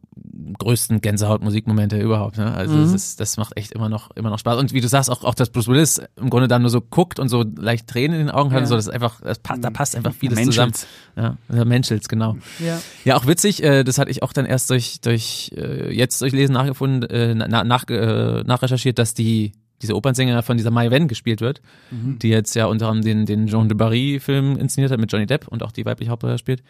größten 0.59 1.01
Gänsehaut-Musikmomente 1.01 1.99
überhaupt. 1.99 2.37
Ne? 2.37 2.53
Also 2.53 2.75
Mhm. 2.77 2.83
das, 2.83 2.93
ist, 2.93 3.21
das 3.21 3.37
macht 3.39 3.57
echt 3.57 3.73
immer 3.73 3.89
noch, 3.89 4.11
immer 4.17 4.29
noch 4.31 4.39
Spaß. 4.39 4.59
Und 4.59 4.73
wie 4.75 4.81
du 4.83 4.89
sagst, 4.89 5.11
auch, 5.11 5.25
auch 5.25 5.35
dass 5.35 5.49
Bruce 5.51 5.69
Willis 5.69 6.01
im 6.17 6.29
Grunde 6.31 6.47
dann 6.49 6.61
nur 6.63 6.71
so 6.71 6.81
guckt 6.83 7.19
und 7.19 7.29
so 7.31 7.43
leicht 7.57 7.87
Tränen 7.87 8.21
in 8.21 8.27
den 8.27 8.31
Augen 8.35 8.51
hat 8.51 8.59
Ja. 8.59 8.63
und 8.63 8.67
so, 8.67 8.75
das 8.77 8.87
ist 8.87 8.93
einfach, 8.93 9.21
das 9.23 9.39
passt, 9.39 9.65
da 9.65 9.71
passt 9.71 9.97
einfach 9.97 10.13
vieles 10.13 10.37
Menschels. 10.39 10.87
zusammen. 11.15 11.39
Ja, 11.53 11.65
Menschels, 11.65 12.09
genau. 12.09 12.37
Ja. 12.59 12.79
Ja, 13.05 13.17
auch 13.17 13.27
witzig, 13.27 13.63
äh, 13.63 13.83
das 13.85 13.97
hatte 13.99 14.11
ich 14.11 14.23
auch 14.23 14.33
dann 14.33 14.45
erst 14.47 14.69
durch, 14.71 15.01
durch 15.01 15.53
äh, 15.57 15.91
jetzt 15.95 16.21
durch 16.21 16.33
Lesen 16.33 16.53
nachgefunden, 16.53 17.09
äh, 17.09 17.35
na, 17.35 17.65
nach, 17.65 17.85
äh, 17.89 18.43
nachrecherchiert, 18.45 18.99
dass 18.99 19.15
die 19.15 19.53
diese 19.83 19.95
Opernsänger 19.95 20.43
von 20.43 20.57
dieser 20.57 20.71
Mai 20.71 20.91
Wen 20.91 21.09
gespielt 21.09 21.41
wird, 21.41 21.61
Mhm. 21.91 22.19
die 22.19 22.29
jetzt 22.29 22.55
ja 22.55 22.67
unter 22.67 22.89
anderem 22.89 23.05
den, 23.05 23.27
den 23.27 23.47
Jean 23.47 23.69
de 23.69 23.77
Barry-Film 23.77 24.57
inszeniert 24.57 24.91
hat 24.93 25.01
mit 25.01 25.13
Johnny 25.13 25.27
Depp 25.27 25.49
und 25.49 25.63
auch 25.63 25.73
die 25.73 25.85
weibliche 25.85 26.11
Hauptrolle 26.11 26.39
spielt. 26.39 26.63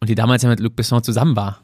Und 0.00 0.08
die 0.10 0.14
damals 0.14 0.42
ja 0.42 0.48
mit 0.48 0.60
Luc 0.60 0.76
Besson 0.76 1.02
zusammen 1.02 1.36
war. 1.36 1.60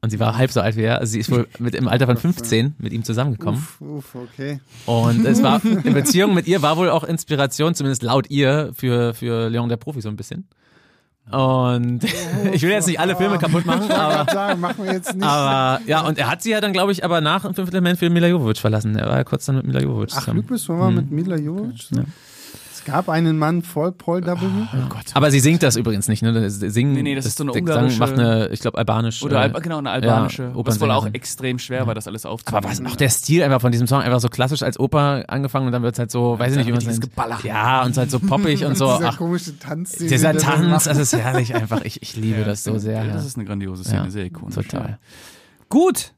Und 0.00 0.10
sie 0.10 0.20
war 0.20 0.36
halb 0.36 0.52
so 0.52 0.60
alt 0.60 0.76
wie 0.76 0.82
er. 0.82 0.98
Also 1.00 1.12
sie 1.12 1.18
ist 1.20 1.30
wohl 1.30 1.48
mit 1.58 1.74
im 1.74 1.88
Alter 1.88 2.06
von 2.06 2.16
15 2.18 2.74
mit 2.78 2.92
ihm 2.92 3.02
zusammengekommen. 3.02 3.58
Uff, 3.60 3.80
uff, 3.80 4.14
okay. 4.14 4.60
Und 4.86 5.24
es 5.24 5.42
war, 5.42 5.64
in 5.84 5.92
Beziehung 5.94 6.34
mit 6.34 6.46
ihr 6.46 6.62
war 6.62 6.76
wohl 6.76 6.88
auch 6.90 7.02
Inspiration, 7.04 7.74
zumindest 7.74 8.02
laut 8.02 8.30
ihr, 8.30 8.70
für, 8.74 9.14
für 9.14 9.48
Leon 9.48 9.68
der 9.68 9.76
Profi 9.76 10.00
so 10.00 10.08
ein 10.08 10.16
bisschen. 10.16 10.46
Und 11.30 12.04
ich 12.52 12.62
will 12.62 12.70
jetzt 12.70 12.86
nicht 12.86 13.00
alle 13.00 13.16
Filme 13.16 13.38
kaputt 13.38 13.66
machen, 13.66 13.90
aber 13.90 14.30
sagen, 14.32 14.60
machen 14.60 14.84
wir 14.84 14.92
jetzt 14.92 15.14
nicht. 15.14 15.24
aber 15.26 15.82
ja, 15.86 16.00
und 16.06 16.18
er 16.18 16.30
hat 16.30 16.42
sie 16.42 16.50
ja 16.50 16.60
dann, 16.60 16.72
glaube 16.72 16.92
ich, 16.92 17.04
aber 17.04 17.20
nach 17.20 17.42
dem 17.42 17.54
fünften 17.54 17.76
Element 17.76 17.98
für 17.98 18.08
Mila 18.10 18.26
Jovovich 18.28 18.60
verlassen. 18.60 18.96
Er 18.96 19.08
war 19.08 19.16
ja 19.16 19.24
kurz 19.24 19.44
dann 19.44 19.56
mit 19.56 19.66
Mila 19.66 19.80
Jovovich 19.80 20.12
Ach, 20.14 20.20
zusammen. 20.20 20.38
Luc 20.38 20.46
Besson 20.46 20.78
war 20.78 20.90
mit 20.90 21.10
Mila 21.10 21.36
Jovovich? 21.36 21.88
Ja. 21.90 22.02
Gab 22.88 23.08
einen 23.08 23.38
Mann 23.38 23.62
voll 23.62 23.92
Paul 23.92 24.24
W. 24.24 24.30
Oh 24.32 24.88
Gott. 24.88 25.04
Aber 25.14 25.30
sie 25.30 25.40
singt 25.40 25.62
das 25.62 25.76
übrigens 25.76 26.08
nicht, 26.08 26.22
ne? 26.22 26.32
Das 26.32 26.54
Singen, 26.58 26.92
Nee, 26.94 27.02
nee, 27.02 27.14
das 27.14 27.26
ist 27.26 27.38
so 27.38 27.44
eine 27.44 27.52
der 27.52 27.62
Gesang 27.62 27.84
ungarische- 27.84 27.98
macht 27.98 28.12
eine, 28.14 28.48
ich 28.48 28.60
glaube, 28.60 28.78
albanisch. 28.78 29.22
Oder 29.22 29.36
äh, 29.36 29.42
Alba, 29.42 29.58
genau, 29.60 29.78
eine 29.78 29.90
albanische. 29.90 30.42
ja, 30.44 30.50
was 30.54 30.80
wohl 30.80 30.90
auch 30.90 31.06
extrem 31.12 31.58
schwer 31.58 31.86
war, 31.86 31.94
das 31.94 32.06
alles 32.06 32.24
aber 32.24 32.34
aufzunehmen. 32.34 32.64
was 32.64 32.92
auch 32.92 32.96
der 32.96 33.08
Stil 33.10 33.42
einfach 33.42 33.60
von 33.60 33.72
diesem 33.72 33.86
Song 33.86 34.00
einfach 34.00 34.20
so 34.20 34.28
klassisch 34.28 34.62
als 34.62 34.80
Oper 34.80 35.24
angefangen 35.28 35.66
und 35.66 35.72
dann 35.72 35.82
wird 35.82 35.94
es 35.94 35.98
halt 35.98 36.10
so, 36.10 36.38
weiß 36.38 36.52
ich 36.52 36.58
nicht, 36.58 36.66
wie 36.66 36.72
man 36.72 36.80
es 36.80 36.86
nennt. 36.86 37.44
Ja, 37.44 37.82
und 37.84 37.90
es 37.92 37.96
halt 37.98 38.10
so 38.10 38.18
poppig 38.20 38.64
und 38.64 38.74
so. 38.76 38.96
Dieser 38.96 39.08
Ach, 39.10 39.18
komische 39.18 39.58
Tanz. 39.58 39.92
dieser 39.92 40.34
Tanz, 40.36 40.84
das 40.84 40.96
ist 40.98 41.14
herrlich 41.16 41.54
einfach. 41.54 41.82
Ich, 41.84 42.02
ich 42.02 42.16
liebe 42.16 42.44
das 42.44 42.64
so 42.64 42.78
sehr. 42.78 43.04
Ja, 43.04 43.12
das 43.12 43.22
Ja, 43.22 43.26
ist 43.28 43.36
eine 43.36 43.44
grandiose 43.44 43.84
Szene, 43.84 44.04
Ja, 44.04 44.10
sehr 44.10 44.24
ikonisch. 44.24 44.54
total. 44.54 44.88
Ja. 44.90 44.98
Gut. 45.68 46.14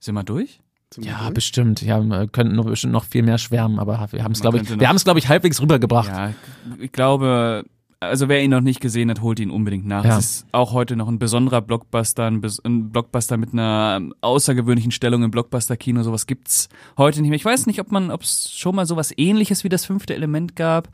Sind 0.00 0.14
wir 0.14 0.22
durch? 0.22 0.60
Zum 0.90 1.04
Ja, 1.04 1.22
Glück. 1.22 1.34
bestimmt. 1.34 1.82
Ja, 1.82 2.00
wir 2.00 2.28
könnten 2.28 2.54
noch, 2.54 2.64
bestimmt 2.64 2.92
noch 2.92 3.04
viel 3.04 3.22
mehr 3.22 3.38
schwärmen, 3.38 3.78
aber 3.78 4.08
wir 4.10 4.24
haben 4.24 4.32
es, 4.32 4.40
glaube 4.40 4.58
ich, 4.58 4.80
wir 4.80 4.88
haben 4.88 4.96
es, 4.96 5.04
glaube 5.04 5.18
ich, 5.18 5.28
halbwegs 5.28 5.60
rübergebracht. 5.60 6.08
Ja, 6.08 6.32
ich 6.78 6.92
glaube, 6.92 7.64
also 8.00 8.28
wer 8.28 8.42
ihn 8.42 8.50
noch 8.50 8.60
nicht 8.60 8.80
gesehen 8.80 9.10
hat, 9.10 9.20
holt 9.20 9.40
ihn 9.40 9.50
unbedingt 9.50 9.86
nach. 9.86 10.04
Ja. 10.04 10.18
Es 10.18 10.24
ist 10.24 10.46
auch 10.52 10.72
heute 10.72 10.96
noch 10.96 11.08
ein 11.08 11.18
besonderer 11.18 11.60
Blockbuster, 11.60 12.26
ein, 12.26 12.40
bes 12.40 12.60
ein 12.64 12.90
Blockbuster 12.90 13.36
mit 13.36 13.52
einer 13.52 14.00
außergewöhnlichen 14.20 14.92
Stellung 14.92 15.24
im 15.24 15.30
Blockbuster-Kino. 15.30 16.02
Sowas 16.04 16.26
gibt's 16.26 16.68
heute 16.96 17.20
nicht 17.20 17.30
mehr. 17.30 17.36
Ich 17.36 17.44
weiß 17.44 17.66
nicht, 17.66 17.80
ob 17.80 17.90
man, 17.90 18.10
ob 18.10 18.22
es 18.22 18.52
schon 18.52 18.76
mal 18.76 18.86
sowas 18.86 19.12
ähnliches 19.16 19.64
wie 19.64 19.68
das 19.68 19.84
fünfte 19.84 20.14
Element 20.14 20.54
gab. 20.56 20.88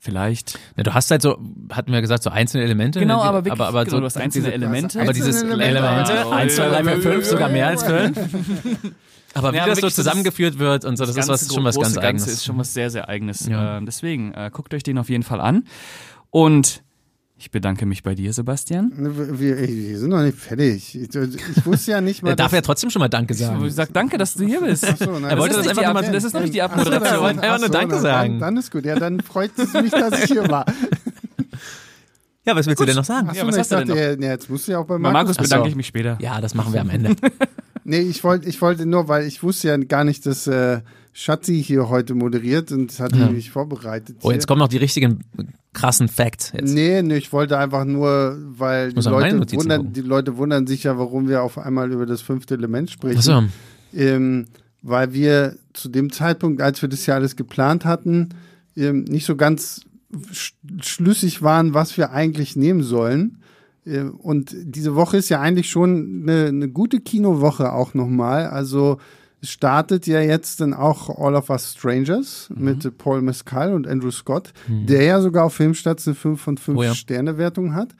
Vielleicht. 0.00 0.58
Ja, 0.76 0.84
du 0.84 0.94
hast 0.94 1.10
halt 1.10 1.22
so, 1.22 1.38
hatten 1.72 1.90
wir 1.92 2.00
gesagt, 2.00 2.22
so 2.22 2.30
einzelne 2.30 2.62
Elemente. 2.62 3.00
Genau, 3.00 3.16
ne, 3.16 3.24
aber 3.24 3.38
wirklich, 3.38 3.52
aber, 3.52 3.68
aber 3.68 3.84
genau, 3.84 3.96
so, 3.96 4.00
du 4.00 4.06
hast 4.06 4.16
einzelne 4.16 4.44
diese, 4.44 4.54
Elemente. 4.54 5.00
Aber 5.00 5.12
dieses 5.12 5.42
Elemente, 5.42 5.64
Elemente. 5.64 6.30
1, 6.30 6.54
2, 6.54 6.68
3, 6.68 6.84
4, 6.84 7.02
5, 7.02 7.26
sogar 7.26 7.48
mehr 7.48 7.66
als 7.66 7.82
5. 7.82 8.16
Aber 9.34 9.52
wie 9.52 9.56
Ja, 9.56 9.62
aber 9.64 9.70
das 9.72 9.80
so 9.80 9.86
das 9.86 9.94
zusammengeführt 9.94 10.58
wird 10.58 10.84
und 10.84 10.96
so, 10.96 11.04
das, 11.04 11.10
ist 11.10 11.16
ganze 11.16 11.32
was, 11.32 11.54
schon 11.54 11.64
was 11.64 11.74
große 11.74 11.84
ganz 11.86 11.94
Ganze 11.96 12.06
eigenes. 12.08 12.26
ist 12.28 12.44
schon 12.44 12.58
was 12.58 12.72
sehr, 12.74 12.90
sehr 12.90 13.08
eigenes. 13.08 13.46
Ja. 13.46 13.76
Ähm, 13.78 13.86
deswegen, 13.86 14.32
äh, 14.32 14.50
guckt 14.52 14.72
euch 14.74 14.82
den 14.82 14.98
auf 14.98 15.08
jeden 15.10 15.22
Fall 15.22 15.40
an. 15.40 15.64
Und 16.30 16.82
ich 17.40 17.52
bedanke 17.52 17.86
mich 17.86 18.02
bei 18.02 18.16
dir, 18.16 18.32
Sebastian. 18.32 18.90
Wir, 18.96 19.38
wir, 19.38 19.58
wir 19.58 19.98
sind 19.98 20.10
noch 20.10 20.22
nicht 20.22 20.36
fertig. 20.36 20.94
Ich, 20.96 21.14
ich 21.14 21.66
wusste 21.66 21.92
ja 21.92 22.00
nicht 22.00 22.22
mal. 22.24 22.30
Er 22.30 22.36
darf 22.36 22.52
ja 22.52 22.60
trotzdem 22.62 22.90
schon 22.90 22.98
mal 23.00 23.08
Danke 23.08 23.34
sagen. 23.34 23.64
Ich 23.64 23.74
sag 23.74 23.92
danke, 23.92 24.18
dass 24.18 24.34
du 24.34 24.44
hier 24.44 24.60
bist. 24.60 24.84
Ach 24.84 24.96
so, 24.96 25.10
nein, 25.18 25.24
Er 25.30 25.38
wollte 25.38 25.54
ist 25.54 25.60
das 25.60 25.68
einfach 25.68 25.84
nur 25.84 26.02
mal- 26.02 26.10
das 26.12 26.24
ist 26.24 26.32
noch 26.32 26.40
nicht 26.40 26.54
die 26.54 26.58
so, 26.58 26.64
Abmoderation. 26.64 27.14
Er 27.14 27.20
wollte 27.20 27.42
einfach 27.42 27.54
ach 27.54 27.58
nur 27.58 27.66
so, 27.68 27.72
Danke 27.72 27.94
dann- 27.94 28.02
sagen. 28.02 28.38
Dann 28.40 28.56
ist 28.56 28.72
gut. 28.72 28.84
Ja, 28.86 28.98
dann 28.98 29.20
freut 29.20 29.52
es 29.56 29.72
mich, 29.74 29.92
dass 29.92 30.18
ich 30.24 30.32
hier 30.32 30.48
war. 30.48 30.64
Ja, 32.44 32.56
was 32.56 32.66
willst 32.66 32.80
du 32.80 32.86
denn 32.86 32.96
noch 32.96 33.04
sagen? 33.04 33.28
So, 33.28 33.34
Ja, 33.36 33.46
was 33.46 33.54
na, 33.56 33.60
hast 33.60 33.70
du 33.72 33.74
ich 33.76 33.80
denn 33.84 33.88
dachte, 33.88 34.22
ja, 34.24 34.30
jetzt 34.30 34.48
musst 34.48 34.66
du 34.66 34.72
ja 34.72 34.78
auch 34.78 34.86
bei 34.86 34.94
Bei 34.94 34.98
Markus. 35.00 35.12
Markus 35.12 35.36
Ach 35.38 35.42
so. 35.42 35.48
bedanke 35.50 35.68
ich 35.68 35.76
mich 35.76 35.86
später. 35.86 36.16
Ja, 36.18 36.40
das 36.40 36.54
machen 36.54 36.72
wir 36.72 36.80
am 36.80 36.88
Ende. 36.88 37.14
Nee, 37.88 38.00
ich 38.00 38.22
wollte, 38.22 38.46
ich 38.48 38.60
wollte 38.60 38.84
nur, 38.84 39.08
weil 39.08 39.26
ich 39.26 39.42
wusste 39.42 39.68
ja 39.68 39.76
gar 39.78 40.04
nicht, 40.04 40.26
dass 40.26 40.46
äh, 40.46 40.82
Schatzi 41.14 41.62
hier 41.62 41.88
heute 41.88 42.14
moderiert 42.14 42.70
und 42.70 42.98
hatte 43.00 43.16
Ja. 43.18 43.30
mich 43.30 43.50
vorbereitet. 43.50 44.18
Oh, 44.22 44.30
jetzt 44.30 44.42
hier. 44.42 44.46
kommen 44.46 44.58
noch 44.58 44.68
die 44.68 44.76
richtigen 44.76 45.24
krassen 45.72 46.08
Facts. 46.08 46.52
Jetzt. 46.52 46.74
Nee, 46.74 47.00
nee, 47.02 47.16
ich 47.16 47.32
wollte 47.32 47.56
einfach 47.56 47.86
nur, 47.86 48.36
weil 48.58 48.92
die 48.92 49.00
Leute, 49.00 49.40
wundern, 49.56 49.92
die 49.92 50.02
Leute 50.02 50.36
wundern 50.36 50.66
sich 50.66 50.82
ja, 50.84 50.98
warum 50.98 51.28
wir 51.28 51.42
auf 51.42 51.56
einmal 51.56 51.90
über 51.90 52.04
das 52.04 52.20
fünfte 52.20 52.54
Element 52.54 52.90
sprechen. 52.90 53.18
Achso, 53.18 53.42
ähm, 53.94 54.44
weil 54.82 55.14
wir 55.14 55.56
zu 55.72 55.88
dem 55.88 56.12
Zeitpunkt, 56.12 56.60
als 56.60 56.82
wir 56.82 56.90
das 56.90 57.06
ja 57.06 57.14
alles 57.14 57.36
geplant 57.36 57.86
hatten, 57.86 58.28
ähm, 58.76 59.04
nicht 59.04 59.24
so 59.24 59.34
ganz 59.34 59.80
sch 60.30 60.52
schlüssig 60.82 61.42
waren, 61.42 61.72
was 61.72 61.96
wir 61.96 62.12
eigentlich 62.12 62.54
nehmen 62.54 62.82
sollen. 62.82 63.38
Äh, 63.88 64.02
Und 64.18 64.54
diese 64.62 64.94
Woche 64.94 65.16
ist 65.16 65.28
ja 65.28 65.40
eigentlich 65.40 65.70
schon 65.70 66.22
eine, 66.28 66.46
eine 66.46 66.68
gute 66.68 67.00
Kinowoche 67.00 67.72
auch 67.72 67.94
nochmal. 67.94 68.46
Also 68.46 68.98
startet 69.42 70.06
ja 70.08 70.20
jetzt 70.20 70.60
dann 70.60 70.74
auch 70.74 71.08
All 71.18 71.34
of 71.36 71.48
Us 71.50 71.72
Strangers 71.74 72.50
Mhm. 72.54 72.64
mit 72.64 72.98
Paul 72.98 73.22
Mescal 73.22 73.72
und 73.72 73.86
Andrew 73.86 74.10
Scott, 74.10 74.52
der 74.68 75.04
ja 75.04 75.20
sogar 75.20 75.44
auf 75.44 75.54
Filmstarts 75.54 76.08
eine 76.08 76.14
5 76.16 76.40
von 76.40 76.58
5 76.58 76.78
Oh 76.78 76.82
ja. 76.82 76.94
Sterne 76.94 77.38
Wertung 77.38 77.74
hat. 77.74 77.94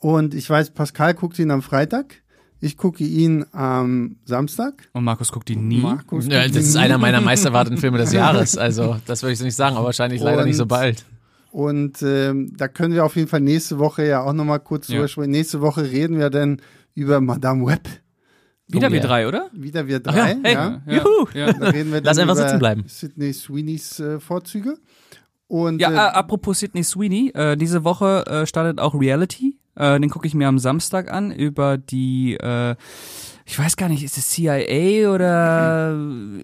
Und 0.00 0.34
ich 0.34 0.48
weiß, 0.50 0.70
Pascal 0.70 1.14
guckt 1.14 1.38
ihn 1.38 1.50
am 1.50 1.62
Freitag. 1.62 2.16
Ich 2.60 2.76
gucke 2.76 3.04
ihn 3.04 3.44
am 3.52 4.16
Samstag. 4.24 4.88
Und 4.92 5.04
Markus 5.04 5.30
guckt 5.32 5.50
ihn 5.50 5.66
nie. 5.68 5.80
Markus 5.80 6.26
ja, 6.26 6.46
das 6.46 6.56
ist 6.56 6.74
nie. 6.74 6.80
einer 6.80 6.98
meiner 6.98 7.20
meisterwarteten 7.20 7.78
Filme 7.78 7.98
des 7.98 8.12
Jahres. 8.20 8.56
Also, 8.56 8.96
das 9.06 9.22
würde 9.22 9.32
ich 9.32 9.38
so 9.38 9.44
nicht 9.44 9.56
sagen, 9.56 9.76
aber 9.76 9.86
wahrscheinlich 9.86 10.20
leider 10.22 10.44
nicht 10.44 10.56
so 10.56 10.62
Und- 10.64 10.68
bald. 10.68 11.04
Und 11.54 12.02
ähm, 12.02 12.52
da 12.56 12.66
können 12.66 12.94
wir 12.94 13.04
auf 13.04 13.14
jeden 13.14 13.28
Fall 13.28 13.38
nächste 13.40 13.78
Woche 13.78 14.04
ja 14.04 14.22
auch 14.24 14.32
nochmal 14.32 14.58
kurz 14.58 14.88
Ja. 14.88 14.96
drüber 14.96 15.06
sprechen. 15.06 15.30
Nächste 15.30 15.60
Woche 15.60 15.84
reden 15.88 16.18
wir 16.18 16.28
dann 16.28 16.60
über 16.94 17.20
Madame 17.20 17.64
Web. 17.64 17.88
Wieder 18.66 18.88
Oh, 18.88 18.90
wir 18.90 18.98
ja. 18.98 19.06
drei, 19.06 19.28
oder? 19.28 19.50
Wieder 19.52 19.86
wir 19.86 20.00
drei. 20.00 20.32
ja, 20.32 20.36
hey. 20.42 20.52
ja. 20.52 20.80
Juhu. 20.88 21.28
Ja. 21.32 21.52
Da 21.52 21.68
reden 21.68 21.92
wir 21.92 22.00
Lass 22.02 22.16
dann 22.16 22.28
einfach 22.28 22.34
über 22.40 22.48
sitzen 22.48 22.58
bleiben. 22.58 22.84
Sydney 22.88 23.32
Sweeneys 23.32 24.00
äh, 24.00 24.18
Vorzüge. 24.18 24.78
Und 25.46 25.80
Ja, 25.80 25.90
äh, 25.90 25.94
äh, 25.94 25.98
apropos 25.98 26.58
Sidney 26.58 26.82
Sweeney, 26.82 27.30
äh, 27.36 27.56
diese 27.56 27.84
Woche 27.84 28.24
äh, 28.26 28.46
startet 28.46 28.80
auch 28.80 28.92
Reality. 28.98 29.56
Äh, 29.76 30.00
den 30.00 30.10
gucke 30.10 30.26
ich 30.26 30.34
mir 30.34 30.48
am 30.48 30.58
Samstag 30.58 31.08
an 31.08 31.30
über 31.30 31.78
die, 31.78 32.34
äh, 32.34 32.74
ich 33.46 33.58
weiß 33.58 33.76
gar 33.76 33.90
nicht, 33.90 34.02
ist 34.02 34.16
es 34.16 34.30
CIA 34.30 35.10
oder 35.10 35.94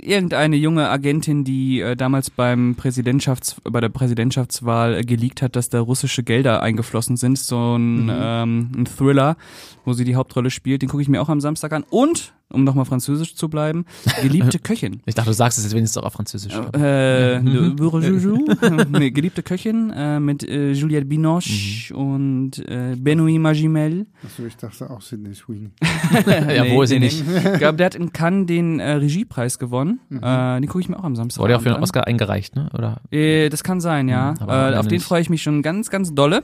irgendeine 0.02 0.56
junge 0.56 0.90
Agentin, 0.90 1.44
die 1.44 1.80
äh, 1.80 1.96
damals 1.96 2.28
beim 2.28 2.74
Präsidentschafts 2.74 3.56
bei 3.64 3.80
der 3.80 3.88
Präsidentschaftswahl 3.88 4.98
äh, 4.98 5.02
geleakt 5.02 5.40
hat, 5.40 5.56
dass 5.56 5.70
da 5.70 5.80
russische 5.80 6.22
Gelder 6.22 6.62
eingeflossen 6.62 7.16
sind. 7.16 7.38
So 7.38 7.76
ein, 7.76 8.10
ähm, 8.12 8.70
ein 8.76 8.84
Thriller, 8.84 9.36
wo 9.86 9.94
sie 9.94 10.04
die 10.04 10.14
Hauptrolle 10.14 10.50
spielt. 10.50 10.82
Den 10.82 10.90
gucke 10.90 11.02
ich 11.02 11.08
mir 11.08 11.22
auch 11.22 11.30
am 11.30 11.40
Samstag 11.40 11.72
an. 11.72 11.84
Und, 11.88 12.34
um 12.52 12.64
nochmal 12.64 12.84
französisch 12.84 13.34
zu 13.34 13.48
bleiben, 13.48 13.84
geliebte 14.22 14.58
Köchin. 14.62 15.00
Ich 15.06 15.14
dachte, 15.14 15.30
du 15.30 15.34
sagst 15.34 15.58
es 15.58 15.64
jetzt 15.64 15.74
wenigstens 15.74 16.02
auch 16.02 16.06
auf 16.06 16.12
Französisch. 16.12 16.52
Äh, 16.74 17.38
Le 17.38 17.70
Bourgeois, 17.70 18.38
nee, 18.90 19.10
geliebte 19.10 19.42
Köchin 19.42 19.90
äh, 19.90 20.20
mit 20.20 20.42
äh, 20.48 20.72
Juliette 20.72 21.06
Binoche 21.06 21.94
und 21.94 22.58
äh, 22.68 22.96
Benoît 22.96 23.38
Magimel. 23.38 24.06
achso, 24.24 24.44
ich 24.46 24.56
dachte 24.56 24.90
auch 24.90 25.00
Sydney 25.00 25.34
Sweeney. 25.34 25.70
ja, 26.26 26.68
wo 26.70 26.82
ist 26.82 26.90
sie 26.90 26.98
nicht? 26.98 27.22
Ich 27.26 27.58
glaube, 27.58 27.76
der 27.76 27.86
hat 27.86 27.94
in 27.94 28.12
Cannes 28.12 28.46
den 28.46 28.80
äh, 28.80 28.92
Regiepreis 28.92 29.58
gewonnen. 29.58 30.00
Äh, 30.10 30.60
den 30.60 30.66
gucke 30.66 30.80
ich 30.80 30.88
mir 30.88 30.98
auch 30.98 31.04
am 31.04 31.16
Samstag 31.16 31.40
Wurde 31.42 31.52
ja 31.52 31.58
auch 31.58 31.62
für 31.62 31.70
den 31.70 31.76
an. 31.76 31.82
Oscar 31.82 32.06
eingereicht, 32.06 32.56
ne? 32.56 32.68
Oder? 32.74 33.00
Äh, 33.10 33.48
das 33.48 33.64
kann 33.64 33.80
sein, 33.80 34.08
ja. 34.08 34.32
Mhm, 34.32 34.42
aber 34.42 34.72
äh, 34.72 34.76
auf 34.76 34.88
den 34.88 35.00
freue 35.00 35.20
ich 35.20 35.30
mich 35.30 35.42
schon 35.42 35.62
ganz, 35.62 35.90
ganz 35.90 36.14
dolle. 36.14 36.42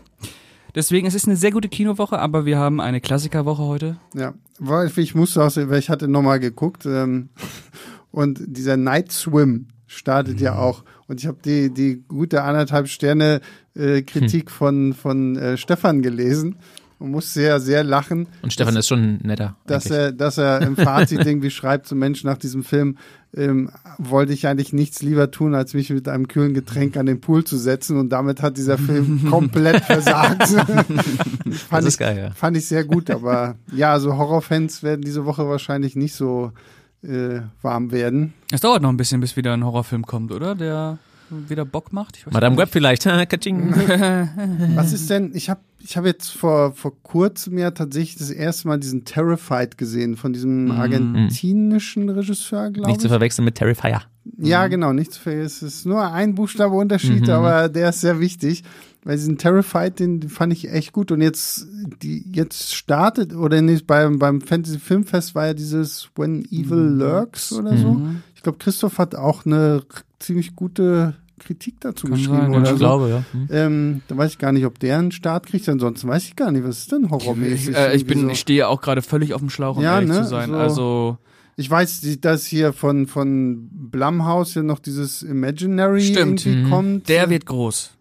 Deswegen, 0.77 1.07
es 1.07 1.15
ist 1.15 1.27
eine 1.27 1.37
sehr 1.37 1.53
gute 1.53 1.71
Kinowoche, 1.71 2.19
aber 2.19 2.45
wir 2.45 2.59
haben 2.59 2.83
eine 2.83 3.01
Klassikerwoche 3.01 3.63
heute. 3.63 3.97
Ja, 4.15 4.35
weil 4.59 4.93
ich 4.97 5.15
musste 5.15 5.43
auch, 5.43 5.57
weil 5.57 5.79
ich 5.79 5.89
hatte 5.89 6.07
nochmal 6.07 6.39
geguckt 6.39 6.85
ähm, 6.85 7.31
und 8.11 8.41
dieser 8.47 8.77
Night 8.77 9.11
Swim 9.11 9.69
startet 9.87 10.39
ja 10.39 10.59
auch. 10.59 10.85
Und 11.09 11.21
ich 11.21 11.27
habe 11.27 11.39
die 11.43 11.73
die 11.73 12.05
gute 12.07 12.43
anderthalb 12.43 12.89
Sterne 12.89 13.41
äh, 13.75 14.03
Kritik 14.03 14.51
von 14.51 14.93
von 14.93 15.37
äh, 15.37 15.57
Stefan 15.57 16.03
gelesen 16.03 16.57
und 16.99 17.11
muss 17.11 17.33
sehr 17.33 17.61
sehr 17.61 17.85
lachen. 17.85 18.27
Und 18.43 18.53
Stefan 18.53 18.75
dass, 18.75 18.85
ist 18.85 18.89
schon 18.89 19.19
netter. 19.23 19.57
Dass 19.67 19.87
eigentlich. 19.87 19.99
er 19.99 20.13
dass 20.13 20.39
er 20.39 20.63
im 20.63 20.77
Fazit 20.77 21.19
irgendwie 21.27 21.51
schreibt 21.51 21.87
zum 21.87 21.99
Menschen 21.99 22.29
nach 22.29 22.39
diesem 22.39 22.65
Film 22.65 22.97
ähm, 23.37 23.71
wollte 23.99 24.33
ich 24.33 24.47
eigentlich 24.47 24.73
nichts 24.73 25.03
lieber 25.03 25.31
tun, 25.31 25.55
als 25.55 25.75
mich 25.75 25.91
mit 25.91 26.09
einem 26.09 26.27
kühlen 26.27 26.55
Getränk 26.55 26.97
an 26.97 27.07
den 27.07 27.21
Pool 27.21 27.45
zu 27.45 27.57
setzen 27.57 27.99
und 27.99 28.09
damit 28.09 28.41
hat 28.41 28.57
dieser 28.57 28.79
Film 28.79 29.27
komplett 29.31 29.85
versagt. 29.85 30.49
fand 30.49 30.87
Das 31.71 31.85
ist 31.85 31.87
ich, 31.95 31.99
geil, 31.99 32.19
ja. 32.19 32.31
Fand 32.31 32.57
ich 32.57 32.67
sehr 32.67 32.85
gut, 32.85 33.11
aber 33.11 33.57
ja, 33.73 33.93
also 33.93 34.17
Horrorfans 34.17 34.83
werden 34.83 35.03
diese 35.03 35.27
Woche 35.27 35.49
wahrscheinlich 35.49 35.97
nicht 35.97 36.15
so 36.15 36.53
äh, 37.03 37.41
warm 37.61 37.93
werden. 37.93 38.33
Es 38.51 38.63
dauert 38.63 38.83
noch 38.83 38.91
ein 38.91 38.97
bisschen, 38.97 39.21
bis 39.21 39.37
wieder 39.37 39.53
ein 39.53 39.65
Horrorfilm 39.65 40.07
kommt, 40.07 40.33
oder? 40.33 40.55
Der 40.55 40.99
wieder 41.29 41.65
Bock 41.65 41.93
macht. 41.93 42.17
Ich 42.17 42.27
weiß 42.27 42.33
Madame 42.33 42.57
Web 42.57 42.69
vielleicht. 42.71 43.05
Was 43.07 44.93
ist 44.93 45.11
denn, 45.11 45.33
ich 45.35 45.51
habe 45.51 45.61
ich 45.89 45.97
hab 45.97 46.05
jetzt 46.05 46.31
vor, 46.33 46.73
vor 46.73 47.01
kurzem 47.03 47.59
ja 47.59 47.71
tatsächlich 47.71 48.17
das 48.17 48.31
erste 48.31 48.67
Mal 48.67 48.81
diesen 48.81 49.05
Terrified 49.05 49.79
gesehen 49.79 50.17
von 50.17 50.33
diesem 50.33 50.73
argentinischen 50.73 52.09
Regisseur, 52.09 52.71
glaube 52.71 52.89
Nicht 52.89 53.01
zu 53.01 53.07
ich. 53.07 53.13
verwechseln 53.13 53.45
mit 53.45 53.55
Terrifier. 53.55 54.03
Ja, 54.39 54.67
genau, 54.67 54.93
nicht 54.93 55.13
zu 55.13 55.21
vergessen. 55.21 55.67
Es 55.67 55.75
ist 55.77 55.87
nur 55.87 56.11
ein 56.11 56.35
Buchstabe 56.35 56.75
Unterschied, 56.75 57.29
aber 57.29 57.69
der 57.69 57.91
ist 57.91 58.01
sehr 58.01 58.19
wichtig. 58.19 58.65
Weil 59.05 59.17
diesen 59.17 59.39
Terrified, 59.39 60.01
den 60.01 60.29
fand 60.29 60.53
ich 60.53 60.69
echt 60.69 60.93
gut. 60.93 61.13
Und 61.13 61.21
jetzt, 61.21 61.69
die, 62.03 62.25
jetzt 62.33 62.75
startet, 62.75 63.33
oder 63.33 63.63
nicht, 63.63 63.87
beim, 63.87 64.19
beim 64.19 64.41
Fantasy 64.41 64.81
Filmfest 64.81 65.37
war 65.37 65.47
ja 65.47 65.55
dieses 65.55 66.11
When 66.17 66.45
Evil 66.47 66.97
Lurks 66.99 67.53
oder 67.53 67.77
so. 67.77 68.03
Ich 68.35 68.43
glaube, 68.43 68.59
Christoph 68.59 68.99
hat 68.99 69.15
auch 69.15 69.47
eine 69.47 69.83
ziemlich 70.19 70.57
gute 70.57 71.15
Kritik 71.39 71.75
dazu 71.81 72.07
Kann 72.07 72.17
geschrieben 72.17 72.37
sein, 72.39 72.51
oder 72.55 72.63
Ich 72.63 72.69
so. 72.71 72.77
glaube, 72.77 73.09
ja. 73.11 73.25
Hm. 73.33 73.49
Ähm, 73.51 74.03
da 74.09 74.17
weiß 74.17 74.33
ich 74.33 74.39
gar 74.39 74.53
nicht, 74.53 74.65
ob 74.65 74.79
der 74.79 74.99
einen 74.99 75.13
Start 75.13 75.47
kriegt. 75.47 75.69
Ansonsten 75.69 76.09
weiß 76.09 76.25
ich 76.25 76.37
gar 76.37 76.51
nicht, 76.51 76.65
was 76.65 76.79
ist 76.79 76.93
denn 76.93 77.11
horrormäßig? 77.11 77.71
Ich, 77.71 77.77
äh, 77.77 77.95
ich 77.95 78.07
bin, 78.07 78.19
Irgendwie 78.19 78.33
ich 78.35 78.41
stehe 78.41 78.69
auch 78.69 78.81
gerade 78.81 79.03
völlig 79.03 79.35
auf 79.35 79.41
dem 79.41 79.51
Schlauch, 79.51 79.77
um 79.77 79.83
Ja, 79.83 79.95
ehrlich 79.97 80.09
ne? 80.11 80.23
zu 80.23 80.29
sein. 80.29 80.51
So- 80.51 80.57
Also 80.57 81.19
Ich 81.59 81.71
weiß, 81.71 82.03
dass 82.21 82.45
hier 82.47 82.73
von, 82.75 83.07
von 83.07 83.69
Blumhouse 83.73 84.55
ja 84.57 84.63
noch 84.63 84.79
dieses 84.79 85.23
Imaginary 85.23 86.03
Stimmt. 86.03 86.45
irgendwie 86.47 86.65
Mhm. 86.67 86.71
kommt. 86.71 87.09
der 87.09 87.31
wird 87.31 87.47
groß. 87.47 87.93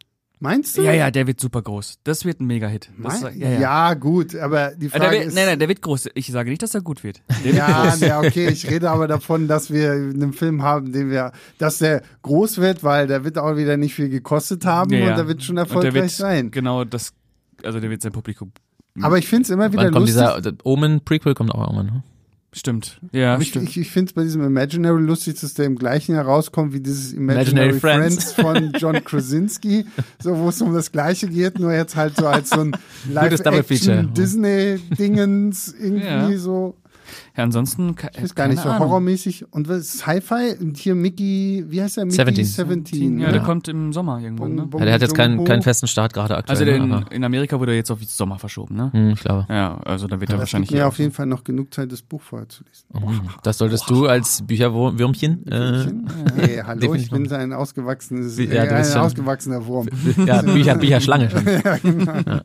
Meinst 0.45 0.77
du? 0.77 0.83
Ja, 0.83 0.93
ja, 0.93 1.11
der 1.11 1.27
wird 1.27 1.39
super 1.41 1.61
groß. 1.61 1.95
Das 2.03 2.23
wird 2.23 2.39
ein 2.39 2.45
Mega-Hit. 2.45 2.89
Das- 3.01 3.21
Mein, 3.21 3.37
Ja, 3.39 3.49
ja, 3.49 3.59
ja. 3.59 3.93
gut, 3.95 4.35
aber 4.35 4.71
die 4.75 4.85
Äh, 4.85 4.89
Frage 4.89 5.03
Der 5.03 5.11
wird, 5.11 5.25
ist. 5.25 5.35
nein, 5.35 5.45
nein, 5.47 5.59
der 5.59 5.67
wird 5.67 5.81
groß. 5.81 6.09
Ich 6.13 6.27
sage 6.27 6.49
nicht, 6.49 6.61
dass 6.61 6.73
er 6.75 6.81
gut 6.81 7.03
wird. 7.03 7.21
Der 7.43 7.43
wird 7.43 7.55
ja, 7.55 8.19
groß. 8.21 8.27
okay, 8.27 8.47
ich 8.49 8.69
rede 8.69 8.89
aber 8.91 9.07
davon, 9.07 9.47
dass 9.47 9.71
wir 9.71 9.91
einen 9.91 10.33
Film 10.33 10.61
haben, 10.63 10.91
den 10.91 11.09
wir, 11.09 11.31
dass 11.57 11.79
der 11.79 12.03
groß 12.21 12.59
wird, 12.59 12.83
weil 12.83 13.07
der 13.07 13.23
wird 13.23 13.37
auch 13.37 13.57
wieder 13.57 13.75
nicht 13.77 13.95
viel 13.95 14.09
gekostet 14.09 14.65
haben 14.65 14.91
Ja, 14.93 14.99
ja. 14.99 15.09
und 15.09 15.17
der 15.17 15.27
wird 15.27 15.43
schon 15.43 15.55
Und 15.57 15.65
erfolgreich 15.65 15.93
der 15.93 16.01
wird 16.03 16.11
sein. 16.11 16.51
Genau 16.51 16.83
das, 16.85 17.11
also 17.63 17.79
der 17.79 17.89
wird 17.89 18.01
sein 18.01 18.11
Publikum. 18.11 18.51
Aber 19.01 19.17
ich 19.17 19.27
finde 19.27 19.43
es 19.43 19.49
immer 19.49 19.71
wieder 19.73 19.83
Wann 19.85 19.91
kommt 19.93 20.07
lustig. 20.07 20.21
dieser 20.23 20.41
der 20.41 20.53
Omen-Prequel? 20.63 21.33
Kommt 21.33 21.51
auch 21.51 21.61
irgendwann. 21.67 21.85
Ne? 21.87 22.03
Stimmt. 22.57 23.01
Ja, 23.11 23.37
ich, 23.37 23.49
stimmt. 23.49 23.67
ich, 23.69 23.77
ich 23.77 23.91
finde 23.91 24.09
es 24.09 24.13
bei 24.13 24.23
diesem 24.23 24.41
Imaginary 24.41 25.01
lustig, 25.01 25.39
dass 25.41 25.55
der 25.55 25.65
im 25.65 25.75
gleichen 25.77 26.15
herauskommt 26.15 26.71
wie 26.73 26.79
dieses 26.79 27.11
Imaginary, 27.11 27.71
Imaginary 27.71 27.79
Friends. 27.81 28.31
Friends. 28.31 28.33
von 28.33 28.71
John 28.79 29.03
Krasinski, 29.03 29.85
so 30.23 30.37
wo 30.37 30.47
es 30.47 30.61
um 30.61 30.73
das 30.73 30.91
Gleiche 30.93 31.27
geht, 31.27 31.59
nur 31.59 31.73
jetzt 31.73 31.97
halt 31.97 32.15
so 32.15 32.27
als 32.27 32.51
so 32.51 32.61
ein 32.61 32.71
Double 32.71 33.37
Feature. 33.37 33.55
Live-Action 34.03 34.13
Disney-Dingens 34.13 35.75
irgendwie 35.79 36.05
Ja. 36.05 36.37
so. 36.37 36.75
Ja, 37.37 37.43
ansonsten 37.43 37.95
Ich 38.15 38.23
weiß 38.23 38.35
gar 38.35 38.47
nicht, 38.47 38.61
so 38.61 38.69
Ahnung. 38.69 38.87
horrormäßig. 38.87 39.51
Und 39.51 39.67
was 39.69 39.99
Sci-Fi? 39.99 40.55
Und 40.59 40.77
hier 40.77 40.95
Mickey, 40.95 41.65
wie 41.67 41.81
heißt 41.81 41.97
der? 41.97 42.05
Mickey 42.05 42.43
17. 42.43 42.67
17. 42.67 43.19
Ja, 43.19 43.27
ne? 43.27 43.33
der 43.33 43.41
kommt 43.43 43.67
im 43.67 43.93
Sommer 43.93 44.19
irgendwann, 44.19 44.55
ne? 44.55 44.65
Bum, 44.65 44.79
Ja, 44.79 44.85
der 44.85 44.93
hat 44.95 45.01
jetzt 45.01 45.15
keinen, 45.15 45.43
keinen 45.45 45.61
festen 45.61 45.87
Start 45.87 46.13
gerade 46.13 46.37
aktuell. 46.37 46.57
Also 46.69 46.85
ne, 46.85 47.05
in, 47.09 47.15
in 47.17 47.23
Amerika 47.23 47.59
wurde 47.59 47.71
er 47.71 47.77
jetzt 47.77 47.91
auf 47.91 48.03
Sommer 48.03 48.39
verschoben, 48.39 48.75
ne? 48.75 48.89
Hm, 48.93 49.09
ich 49.11 49.19
glaube. 49.21 49.45
Ja, 49.49 49.77
also 49.85 50.07
da 50.07 50.19
wird 50.19 50.29
er 50.31 50.39
wahrscheinlich 50.39 50.69
hier 50.69 50.87
auf 50.87 50.97
jeden 50.99 51.11
Fall 51.11 51.25
noch 51.25 51.43
genug 51.43 51.73
Zeit, 51.73 51.91
das 51.91 52.01
Buch 52.01 52.21
vorher 52.21 52.49
zu 52.49 52.63
lesen. 52.63 52.85
Mhm. 52.93 53.21
Das 53.43 53.57
solltest 53.57 53.89
du 53.89 54.07
als 54.07 54.41
Bücherwürmchen. 54.45 55.45
Äh, 55.47 55.85
Hey, 56.35 56.61
hallo, 56.65 56.93
ich 56.95 57.09
bin 57.09 57.27
so 57.27 57.35
ein 57.35 57.53
ausgewachsenes, 57.53 58.37
ja, 58.37 58.45
du 58.45 58.51
äh, 58.51 58.59
bist 58.59 58.71
ein 58.71 58.85
schon- 58.85 59.01
ausgewachsener 59.01 59.65
Wurm. 59.65 59.87
ja, 60.25 60.41
Bücher, 60.41 60.75
Bücherschlange 60.75 61.29
schon. 61.29 61.45
Ja, 62.25 62.41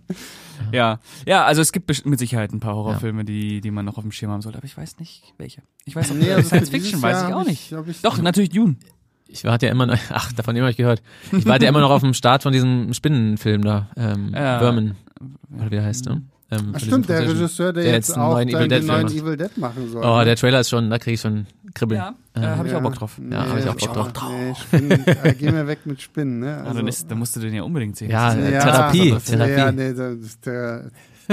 ja, 0.72 1.44
also 1.44 1.61
es 1.62 1.72
gibt 1.72 1.88
mit 2.06 2.18
Sicherheit 2.18 2.52
ein 2.52 2.61
paar 2.61 2.74
Horrorfilme, 2.74 3.24
die, 3.24 3.61
die 3.61 3.70
man 3.70 3.84
noch 3.84 3.96
auf 3.98 4.02
dem 4.04 4.12
Schirm 4.12 4.30
haben 4.30 4.42
sollte, 4.42 4.58
aber 4.58 4.66
ich 4.66 4.76
weiß 4.76 4.98
nicht 4.98 5.34
welche. 5.38 5.62
Ich 5.84 5.96
weiß 5.96 6.11
auch 6.11 6.14
Nee, 6.16 6.32
also 6.32 6.48
Science 6.48 6.70
Fiction 6.70 7.00
weiß 7.02 7.28
ich 7.28 7.34
auch 7.34 7.44
nicht. 7.46 7.72
hab 7.72 7.88
ich- 7.88 8.02
Doch, 8.02 8.18
natürlich 8.20 8.50
Dune. 8.50 8.76
Ich 9.28 9.44
warte 9.44 9.66
ja 9.66 9.72
immer 9.72 9.86
noch, 9.86 9.96
ach, 10.11 10.32
davon 10.32 10.56
habe 10.58 10.70
ich 10.70 10.76
gehört. 10.76 11.02
Ich 11.32 11.46
warte 11.46 11.64
ja 11.64 11.68
immer 11.68 11.80
noch 11.80 11.90
auf 11.90 12.02
den 12.02 12.14
Start 12.14 12.42
von 12.42 12.52
diesem 12.52 12.92
Spinnenfilm 12.94 13.62
da. 13.62 13.88
Ähm, 13.96 14.32
Ja. 14.34 14.58
Vermin. 14.58 14.96
Oder 15.54 15.66
wie 15.66 15.70
der 15.70 15.84
heißt, 15.84 16.06
ne? 16.06 16.22
Ähm, 16.53 16.74
stimmt, 16.78 17.09
der 17.09 17.28
Regisseur, 17.28 17.72
der, 17.72 17.84
der 17.84 17.92
jetzt 17.92 18.09
jetzt 18.09 18.16
einen 18.16 18.26
auch 18.26 18.32
neuen 18.34 18.48
dann 18.48 18.61
Evil 18.62 18.68
den 18.68 18.80
Dead 18.80 18.88
neuen 18.88 19.09
Film 19.09 19.24
Evil 19.26 19.36
Dead 19.36 19.57
machen 19.59 19.88
soll. 19.90 20.05
Oh, 20.05 20.18
ne? 20.18 20.24
der 20.24 20.36
Trailer 20.36 20.61
ist 20.61 20.68
schon, 20.70 20.90
da 20.90 20.98
kriege 20.98 21.14
ich 21.14 21.20
schon 21.20 21.46
Kribbeln. 21.74 22.01
Ja, 22.01 22.14
äh, 22.34 22.40
habe 22.57 22.66
ich 22.66 22.72
Ja. 22.72 22.78
auch 22.78 22.82
Bock 22.82 22.94
drauf. 22.94 23.20
Ja, 23.30 23.46
hab 23.48 23.59
ich 23.78 23.88
auch 23.88 23.92
Bock 23.94 24.12
drauf. 24.14 24.30
Nee, 24.32 24.55
Spinnen, 24.57 25.07
äh, 25.07 25.34
geh 25.38 25.53
mir 25.53 25.66
weg 25.68 25.78
mit 25.84 26.03
Spinnen, 26.03 26.40
ne? 26.40 26.64
Ah, 26.66 26.74
dann, 26.74 26.88
ist, 26.88 27.09
dann 27.09 27.18
musst 27.20 27.36
du 27.36 27.40
den 27.40 27.55
ja 27.55 27.62
unbedingt 27.62 27.96
sehen. 27.96 28.11
Ja, 28.11 28.32
ist 28.32 28.38
äh, 28.44 28.53
ja, 28.55 28.61
Therapie, 28.62 29.14
Therapie. 29.24 29.53
Ja, 29.53 29.70
nee, 29.70 29.94
das, 29.94 30.40
der 30.40 30.90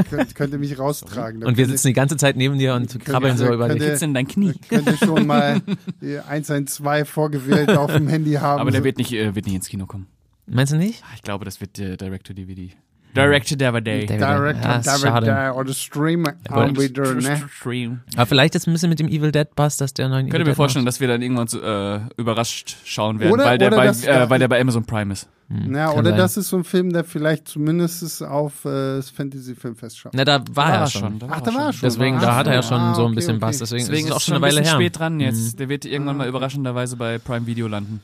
könnte, 0.07 0.33
könnte 0.35 0.57
mich 0.59 0.77
raustragen. 0.77 1.37
Und 1.43 1.57
wir 1.57 1.63
könnte- 1.63 1.71
sitzen 1.77 1.87
die 1.87 1.93
ganze 1.93 2.17
Zeit 2.17 2.35
neben 2.37 2.59
dir 2.59 2.75
und 2.75 3.03
krabbeln 3.03 3.35
so 3.37 3.45
könnte- 3.45 3.55
über 3.55 3.67
dich. 3.69 3.77
könnte- 3.79 3.91
Kitzeln 3.93 4.13
dein 4.13 4.27
Knie. 4.27 4.53
könnte 4.69 4.95
schon 4.97 5.25
mal 5.25 5.59
die 6.01 6.19
112 6.19 7.09
vorgewählt 7.09 7.71
auf 7.75 7.91
dem 7.91 8.07
Handy 8.07 8.33
haben. 8.33 8.61
Aber 8.61 8.69
der 8.69 8.83
wird 8.83 8.99
nicht, 8.99 9.11
äh, 9.13 9.33
wird 9.33 9.47
nicht 9.47 9.55
ins 9.55 9.67
Kino 9.67 9.87
kommen. 9.87 10.05
Meinst 10.45 10.71
du 10.71 10.77
nicht? 10.77 11.01
Ah, 11.03 11.13
Ich 11.15 11.23
glaube, 11.23 11.43
das 11.45 11.59
wird 11.59 11.79
äh, 11.79 11.97
Direct-to-DVD. 11.97 12.73
Direct-to-DVD. 13.17 14.05
Der- 14.05 14.17
Direct 14.17 14.63
Ja, 14.63 14.75
ist 14.77 14.85
Direct 14.85 14.99
schade. 15.01 15.25
Direct 15.25 15.55
oder 15.55 15.73
Stream 15.73 16.25
wieder, 16.25 17.13
ne? 17.15 17.43
Stream. 17.51 17.99
Aber 18.15 18.25
vielleicht 18.25 18.53
jetzt 18.53 18.67
ein 18.67 18.73
bisschen 18.73 18.89
mit 18.89 18.99
dem 18.99 19.07
Evil 19.07 19.31
Dead 19.31 19.47
Pass, 19.55 19.77
dass 19.77 19.93
der 19.93 20.09
neuen 20.09 20.25
Evil 20.27 20.31
könnte 20.31 20.49
mir 20.49 20.55
vorstellen, 20.55 20.85
macht. 20.85 20.93
dass 20.95 20.99
wir 20.99 21.07
dann 21.07 21.21
irgendwann 21.21 21.47
so, 21.47 21.61
äh, 21.61 21.99
überrascht 22.17 22.77
schauen 22.85 23.19
werden, 23.19 23.31
Oder- 23.33 23.45
weil, 23.45 23.57
der 23.57 23.67
oder 23.69 23.77
bei, 23.77 23.85
das- 23.87 24.03
äh, 24.05 24.29
weil 24.29 24.39
der 24.39 24.47
bei 24.47 24.59
Amazon 24.61 24.85
Prime 24.85 25.13
ist. 25.13 25.27
Hm, 25.49 25.73
Ja, 25.73 25.87
kann 25.87 25.99
oder 25.99 26.09
sein. 26.09 26.17
das 26.19 26.35
ist 26.35 26.49
so 26.49 26.57
ein 26.57 26.63
Film, 26.65 26.91
der 26.91 27.05
vielleicht 27.05 27.47
zumindest 27.47 28.21
auf 28.21 28.65
äh, 28.65 28.97
das 28.97 29.09
Fantasy 29.09 29.55
Filmfest 29.55 29.97
schafft. 29.97 30.13
Na, 30.13 30.25
da 30.25 30.43
war 30.51 30.73
er 30.73 30.79
er 30.81 30.87
schon. 30.87 31.19
Ach, 31.29 31.39
da 31.39 31.53
war 31.53 31.67
er 31.67 31.73
schon. 31.73 31.87
Deswegen, 31.87 32.17
Ach 32.17 32.21
da 32.21 32.35
hat 32.35 32.47
er 32.47 32.55
ja 32.55 32.63
schon 32.63 32.77
Ah, 32.81 32.93
so 32.93 33.03
ein 33.03 33.05
okay, 33.07 33.15
bisschen 33.15 33.35
okay. 33.37 33.39
Bass. 33.39 33.57
Deswegen, 33.59 33.85
Deswegen 33.85 34.07
ist 34.07 34.09
es 34.09 34.15
auch 34.17 34.19
schon 34.19 34.33
ein 34.35 34.43
eine 34.43 34.53
Weile 34.55 34.61
her. 34.65 34.73
spät 34.73 34.99
dran 34.99 35.19
jetzt. 35.21 35.57
Der 35.57 35.69
wird 35.69 35.85
irgendwann 35.85 36.15
Ah, 36.15 36.19
mal 36.19 36.27
überraschenderweise 36.27 36.97
bei 36.97 37.17
Prime 37.17 37.45
Video 37.47 37.67
landen. 37.69 38.01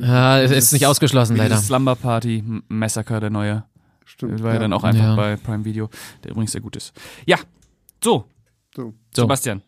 Ja, 0.00 0.40
es 0.40 0.50
ist 0.50 0.72
nicht 0.72 0.86
ausgeschlossen, 0.86 1.36
leider. 1.36 1.58
Slumber 1.58 1.96
Party 1.96 2.42
Massacre, 2.68 3.20
der 3.20 3.28
neue. 3.30 3.64
Stimmt. 4.06 4.38
Der 4.38 4.44
war 4.44 4.54
ja 4.54 4.60
dann 4.60 4.72
auch 4.72 4.82
einfach 4.84 5.02
Ja. 5.02 5.14
bei 5.16 5.36
Prime 5.36 5.64
Video, 5.64 5.90
der 6.24 6.30
übrigens 6.30 6.52
sehr 6.52 6.60
gut 6.62 6.76
ist. 6.76 6.92
Ja, 7.26 7.36
so, 8.02 8.24
So. 8.74 8.94
Sebastian. 9.14 9.60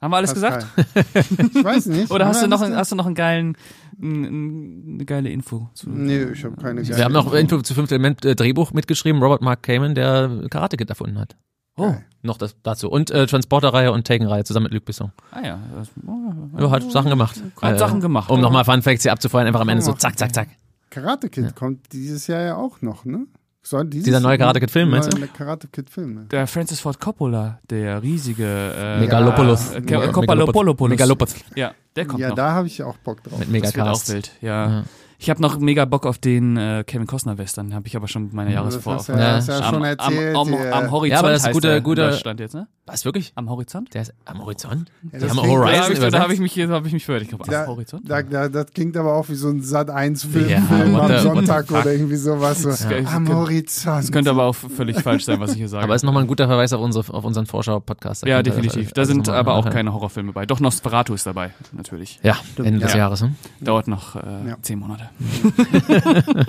Haben 0.00 0.10
wir 0.12 0.16
alles 0.16 0.34
gesagt? 0.34 0.66
Pascal. 0.74 1.14
ich 1.54 1.64
weiß 1.64 1.86
nicht. 1.86 2.10
Oder 2.10 2.26
hast 2.26 2.42
du 2.42 2.48
noch, 2.48 2.60
hast 2.60 2.90
du 2.90 2.96
noch 2.96 3.06
einen 3.06 3.14
geilen, 3.14 3.56
eine 4.00 5.04
geile 5.04 5.30
Info? 5.30 5.68
Zu, 5.74 5.90
Nee, 5.90 6.24
ich 6.32 6.44
habe 6.44 6.56
keine 6.56 6.86
Wir 6.86 7.04
haben 7.04 7.12
noch 7.12 7.32
Info 7.34 7.60
zu 7.62 7.74
fünfte 7.74 7.94
Element 7.94 8.24
äh, 8.24 8.34
Drehbuch 8.34 8.72
mitgeschrieben, 8.72 9.22
Robert 9.22 9.42
Mark 9.42 9.62
Kamen, 9.62 9.94
der 9.94 10.42
Karate 10.50 10.76
Kid 10.76 10.88
erfunden 10.90 11.18
hat. 11.18 11.36
Oh, 11.76 11.84
Geil. 11.86 12.04
Noch 12.22 12.36
das 12.36 12.56
dazu. 12.62 12.90
Und 12.90 13.10
äh, 13.10 13.26
Transporter-Reihe 13.26 13.92
und 13.92 14.06
Taken-Reihe 14.06 14.44
zusammen 14.44 14.64
mit 14.64 14.74
Luc 14.74 14.84
Besson. 14.84 15.12
ah 15.30 15.40
ja. 15.44 15.58
Das, 15.74 15.90
oh, 16.06 16.60
Ja, 16.60 16.70
hat 16.70 16.90
Sachen 16.90 17.08
gemacht. 17.10 17.40
Hat 17.62 17.74
Äh, 17.76 17.78
Sachen 17.78 18.00
gemacht. 18.00 18.28
Um 18.30 18.40
nochmal 18.40 18.64
Fun 18.64 18.82
Facts 18.82 19.02
hier 19.04 19.12
abzufeuern, 19.12 19.46
einfach 19.46 19.60
am 19.60 19.68
Ende 19.68 19.82
so 19.82 19.92
zack, 19.92 20.18
zack, 20.18 20.34
zack. 20.34 20.48
Karate 20.90 21.30
Kid 21.30 21.54
kommt 21.56 21.92
dieses 21.92 22.26
Jahr 22.26 22.42
ja 22.42 22.56
auch 22.56 22.82
noch, 22.82 23.04
ne? 23.04 23.26
Soll 23.64 23.84
dieses 23.86 24.06
Dieser 24.06 24.18
neue 24.20 24.36
Karate 24.38 24.58
Kid 24.58 24.70
Film, 24.72 24.90
meinst 24.90 25.12
du? 25.12 25.18
Der 25.18 25.28
Karate 25.28 25.68
Kid 25.68 25.88
Film. 25.88 26.14
ne? 26.14 26.20
Der 26.30 26.46
Francis 26.48 26.80
Ford 26.80 26.98
Coppola, 26.98 27.60
der 27.70 28.02
riesige 28.02 28.44
äh, 28.44 29.00
Megalopoulos. 29.00 29.72
äh, 29.74 29.80
Mega- 29.80 30.08
Kopalopoulos. 30.08 30.88
Megalopoulos. 30.88 31.36
Ja, 31.54 31.72
der 31.94 32.06
kommt 32.06 32.20
Ja, 32.20 32.30
noch. 32.30 32.34
da 32.36 32.50
habe 32.52 32.66
ich 32.66 32.82
auch 32.82 32.96
Bock 32.98 33.22
drauf. 33.22 33.38
Mit 33.38 33.62
das 33.64 33.74
wird 33.74 33.84
auch 33.84 33.86
Megacast. 33.86 34.12
wild, 34.12 34.32
ja. 34.40 34.68
Ja. 34.78 34.84
Ich 35.18 35.30
habe 35.30 35.40
noch 35.40 35.56
mega 35.60 35.84
Bock 35.84 36.04
auf 36.06 36.18
den 36.18 36.56
äh, 36.56 36.82
Kevin 36.84 37.06
Costner 37.06 37.38
Western, 37.38 37.72
habe 37.72 37.86
ich 37.86 37.94
aber 37.94 38.08
schon 38.08 38.30
meine 38.32 38.50
Das 38.50 38.54
Jahresvor. 38.56 38.94
hast 38.94 39.08
du 39.08 39.12
ja, 39.12 39.18
Ja. 39.18 39.38
ja 39.38 39.56
am, 39.58 39.64
schon 39.64 39.74
am, 39.76 39.84
erzählt. 39.84 40.36
am, 40.36 40.48
hier. 40.48 40.74
am 40.74 40.90
Horizont 40.90 41.12
Ja, 41.12 41.18
aber 41.20 41.30
das 41.30 41.42
ist 41.42 41.46
heißt 41.46 41.54
gute- 41.54 41.68
der 41.68 41.76
in 41.76 41.82
gute- 41.84 42.02
Deutschland 42.10 42.40
jetzt, 42.40 42.54
ne? 42.54 42.66
Was, 42.84 43.04
wirklich? 43.04 43.30
Am 43.36 43.48
Horizont? 43.48 43.94
Der 43.94 44.02
ist 44.02 44.12
am 44.24 44.40
Horizont? 44.40 44.90
Ja, 45.04 45.10
Die 45.10 45.18
das 45.20 45.30
haben 45.30 45.38
klingt- 45.38 45.50
Horizon 45.56 45.72
da 45.76 45.82
habe 45.84 45.92
ich, 45.92 45.98
da 46.00 46.06
übersetzt? 46.08 46.24
hab 46.24 46.30
ich 46.32 46.40
mich 46.40 46.52
hier 46.52 46.68
hab 46.68 46.84
ich 46.84 46.92
mich 46.92 47.04
verhört. 47.04 47.22
Ich 47.22 47.28
glaube, 47.28 47.44
Da- 47.48 47.62
am 47.62 47.68
Horizont? 47.68 48.10
Da, 48.10 48.22
da, 48.22 48.48
das 48.48 48.66
klingt 48.72 48.96
aber 48.96 49.14
auch 49.14 49.28
wie 49.28 49.36
so 49.36 49.50
ein 49.50 49.62
Sat 49.62 49.88
1 49.88 50.24
Film, 50.24 50.48
Ja, 50.48 50.60
Film 50.62 50.96
am 50.96 51.06
the- 51.08 51.18
Sonntag 51.22 51.70
oder 51.70 51.92
irgendwie 51.92 52.16
sowas. 52.16 52.60
So. 52.62 52.70
Ja. 52.70 53.06
Am 53.06 53.28
Horizont. 53.32 53.98
Das 54.02 54.10
könnte 54.10 54.30
aber 54.30 54.42
auch 54.46 54.54
völlig 54.56 54.98
falsch 55.00 55.24
sein, 55.26 55.38
was 55.38 55.52
ich 55.52 55.58
hier 55.58 55.68
sage. 55.68 55.84
Aber 55.84 55.94
ist 55.94 56.02
nochmal 56.02 56.24
ein 56.24 56.26
guter 56.26 56.48
Verweis 56.48 56.72
auf, 56.72 56.80
unsere, 56.80 57.14
auf 57.14 57.22
unseren 57.24 57.46
Vorschau-Podcast. 57.46 58.26
ja, 58.26 58.42
das 58.42 58.52
definitiv. 58.52 58.92
Da 58.94 59.02
alles 59.02 59.08
sind 59.10 59.28
aber 59.28 59.54
auch 59.54 59.70
keine 59.70 59.92
Horrorfilme 59.94 60.32
bei. 60.32 60.44
Doch 60.44 60.58
Nosferatu 60.58 61.14
ist 61.14 61.24
dabei, 61.24 61.52
natürlich. 61.70 62.18
Ja, 62.24 62.36
Ende 62.58 62.80
des 62.80 62.94
Ja. 62.94 62.98
Jahres. 62.98 63.20
Hm? 63.22 63.36
Dauert 63.60 63.86
noch 63.86 64.16
äh, 64.16 64.20
Ja. 64.48 64.56
zehn 64.60 64.80
Monate. 64.80 65.08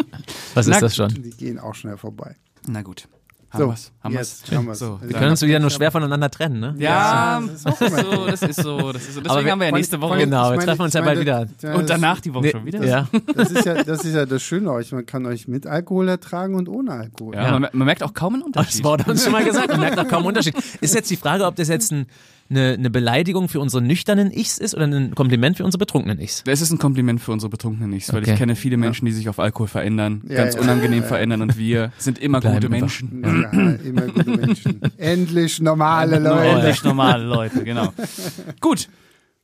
Was 0.55 0.65
Na, 0.65 0.73
ist 0.75 0.81
das 0.81 0.95
schon? 0.95 1.09
Die 1.09 1.29
gehen 1.29 1.59
auch 1.59 1.75
schnell 1.75 1.97
vorbei. 1.97 2.35
Na 2.67 2.81
gut. 2.81 3.07
Haben 3.53 3.61
So, 3.61 3.69
wir's, 3.69 3.91
haben 4.03 4.13
jetzt 4.13 4.49
wir's. 4.51 4.57
haben 4.57 4.65
wir's. 4.67 4.79
So, 4.79 4.85
Wir 4.85 5.01
Wir 5.01 5.09
dann- 5.11 5.19
können 5.19 5.31
uns 5.31 5.41
wieder 5.43 5.59
nur 5.59 5.69
schwer 5.69 5.91
voneinander 5.91 6.29
trennen, 6.31 6.59
ne? 6.59 6.75
Ja, 6.79 7.39
das 7.39 7.63
das 7.63 7.81
ist 7.81 7.97
so, 8.01 8.25
das 8.25 8.41
ist 8.41 8.61
so, 8.63 8.91
das 8.91 9.01
ist 9.03 9.13
so. 9.13 9.21
Deswegen 9.21 9.29
Aber 9.29 9.45
wir- 9.45 9.51
haben 9.51 9.59
wir 9.59 9.65
ja 9.67 9.71
nächste 9.73 10.01
Woche. 10.01 10.17
Genau, 10.17 10.51
wir 10.51 10.59
treffen 10.59 10.81
uns 10.81 10.93
ja 10.93 11.01
bald 11.01 11.19
wieder. 11.19 11.45
ja, 11.61 11.75
Und 11.75 11.89
danach 11.89 12.19
die 12.19 12.33
Woche 12.33 12.45
Nee, 12.45 12.51
schon 12.51 12.65
wieder. 12.65 12.83
Ja. 12.83 13.07
Das 13.35 13.51
ist, 13.51 13.65
ja, 13.65 13.83
das 13.83 14.03
ist 14.03 14.15
ja 14.15 14.25
das 14.25 14.41
Schöne 14.41 14.71
euch. 14.71 14.91
Man 14.91 15.05
kann 15.05 15.25
euch 15.27 15.47
mit 15.47 15.67
Alkohol 15.67 16.09
ertragen 16.09 16.55
und 16.55 16.67
ohne 16.67 16.91
Alkohol. 16.93 17.35
Ja, 17.35 17.51
Man, 17.59 17.69
man 17.71 17.85
merkt 17.85 18.01
auch 18.03 18.13
kaum 18.13 18.33
einen 18.33 18.43
Unterschied. 18.43 18.79
Das 18.79 18.83
wurde 18.83 19.03
uns 19.11 19.23
schon 19.23 19.31
mal 19.31 19.43
gesagt. 19.43 19.67
Man 19.69 19.79
merkt 19.81 19.99
auch 19.99 20.07
kaum 20.07 20.25
Unterschied. 20.25 20.55
Ist 20.81 20.95
jetzt 20.95 21.09
die 21.11 21.17
Frage, 21.17 21.45
ob 21.45 21.55
das 21.55 21.67
jetzt 21.67 21.91
ein, 21.91 22.07
eine, 22.55 22.73
eine 22.73 22.89
Beleidigung 22.89 23.49
für 23.49 23.59
unsere 23.59 23.81
nüchternen 23.83 24.31
Ichs 24.31 24.57
ist 24.57 24.75
oder 24.75 24.85
ein 24.85 25.15
Kompliment 25.15 25.57
für 25.57 25.65
unsere 25.65 25.79
betrunkenen 25.79 26.19
Ichs? 26.19 26.43
Es 26.47 26.61
ist 26.61 26.71
ein 26.71 26.77
Kompliment 26.77 27.21
für 27.21 27.31
unsere 27.31 27.49
betrunkenen 27.49 27.91
Ichs, 27.93 28.11
weil 28.13 28.21
Okay. 28.21 28.33
ich 28.33 28.37
kenne 28.37 28.55
viele 28.55 28.77
Menschen, 28.77 29.05
die 29.05 29.11
sich 29.11 29.27
auf 29.29 29.39
Alkohol 29.39 29.67
verändern, 29.67 30.21
Ja, 30.27 30.35
ganz 30.35 30.55
ja, 30.55 30.61
unangenehm 30.61 30.99
ja, 30.99 31.01
ja. 31.03 31.07
verändern 31.07 31.41
und 31.41 31.57
wir 31.57 31.91
sind 31.97 32.19
immer 32.19 32.39
Bleiben 32.39 32.55
gute. 32.57 32.69
Menschen. 32.69 33.23
Ja, 33.23 33.71
immer 33.83 34.01
gute 34.07 34.29
Menschen. 34.29 34.81
Endlich 34.97 35.59
normale 35.59 36.19
Leute. 36.19 36.47
Endlich 36.47 36.83
normale 36.83 37.23
Leute, 37.25 37.63
genau. 37.63 37.93
Gut, 38.61 38.87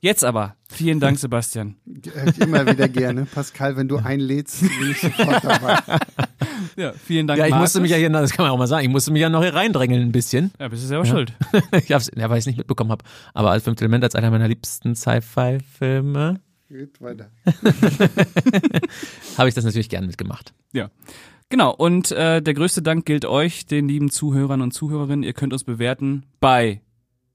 jetzt 0.00 0.24
aber. 0.24 0.56
Vielen 0.68 1.00
Dank, 1.00 1.18
Sebastian. 1.18 1.76
Äh, 1.86 2.42
Immer 2.44 2.66
wieder 2.66 2.88
gerne. 2.88 3.24
Pascal, 3.26 3.76
wenn 3.76 3.88
du 3.88 3.96
einlädst, 3.98 4.60
bin 4.60 4.90
ich 4.90 5.00
sofort 5.00 5.44
dabei. 5.44 5.78
Ja, 6.76 6.92
vielen 6.92 7.26
Dank, 7.26 7.38
Ja, 7.38 7.46
ich 7.46 7.50
Markus. 7.50 7.64
musste 7.64 7.80
mich 7.80 7.90
ja 7.90 7.96
hier, 7.96 8.10
das 8.10 8.32
kann 8.32 8.44
man 8.44 8.52
auch 8.52 8.58
mal 8.58 8.66
sagen, 8.66 8.84
ich 8.84 8.90
musste 8.90 9.10
mich 9.12 9.20
ja 9.22 9.28
noch 9.28 9.42
hier 9.42 9.54
reindrängeln 9.54 10.00
ein 10.02 10.12
bisschen. 10.12 10.52
Ja, 10.60 10.68
bist 10.68 10.82
du 10.84 10.86
selber 10.88 11.04
schuld. 11.06 11.32
Ich 11.72 11.90
hab's, 11.92 12.10
ja, 12.14 12.28
weil 12.30 12.38
ich 12.38 12.42
es 12.42 12.46
nicht 12.46 12.58
mitbekommen 12.58 12.90
habe. 12.90 13.04
Aber 13.34 13.50
als 13.50 13.64
fünfte 13.64 13.84
Element 13.84 14.04
als 14.04 14.14
einer 14.14 14.30
meiner 14.30 14.48
liebsten 14.48 14.94
Sci-Fi-Filme 14.94 16.40
Gut, 16.68 17.00
weiter. 17.00 17.30
habe 19.36 19.48
ich 19.48 19.54
das 19.54 19.64
natürlich 19.64 19.88
gern 19.88 20.06
mitgemacht. 20.06 20.52
Ja. 20.72 20.90
Genau, 21.48 21.74
und 21.74 22.12
äh, 22.12 22.40
der 22.40 22.54
größte 22.54 22.80
Dank 22.80 23.06
gilt 23.06 23.24
euch, 23.24 23.66
den 23.66 23.88
lieben 23.88 24.10
Zuhörern 24.10 24.60
und 24.62 24.72
Zuhörerinnen. 24.72 25.24
Ihr 25.24 25.32
könnt 25.32 25.52
uns 25.52 25.64
bewerten 25.64 26.26
bei 26.38 26.80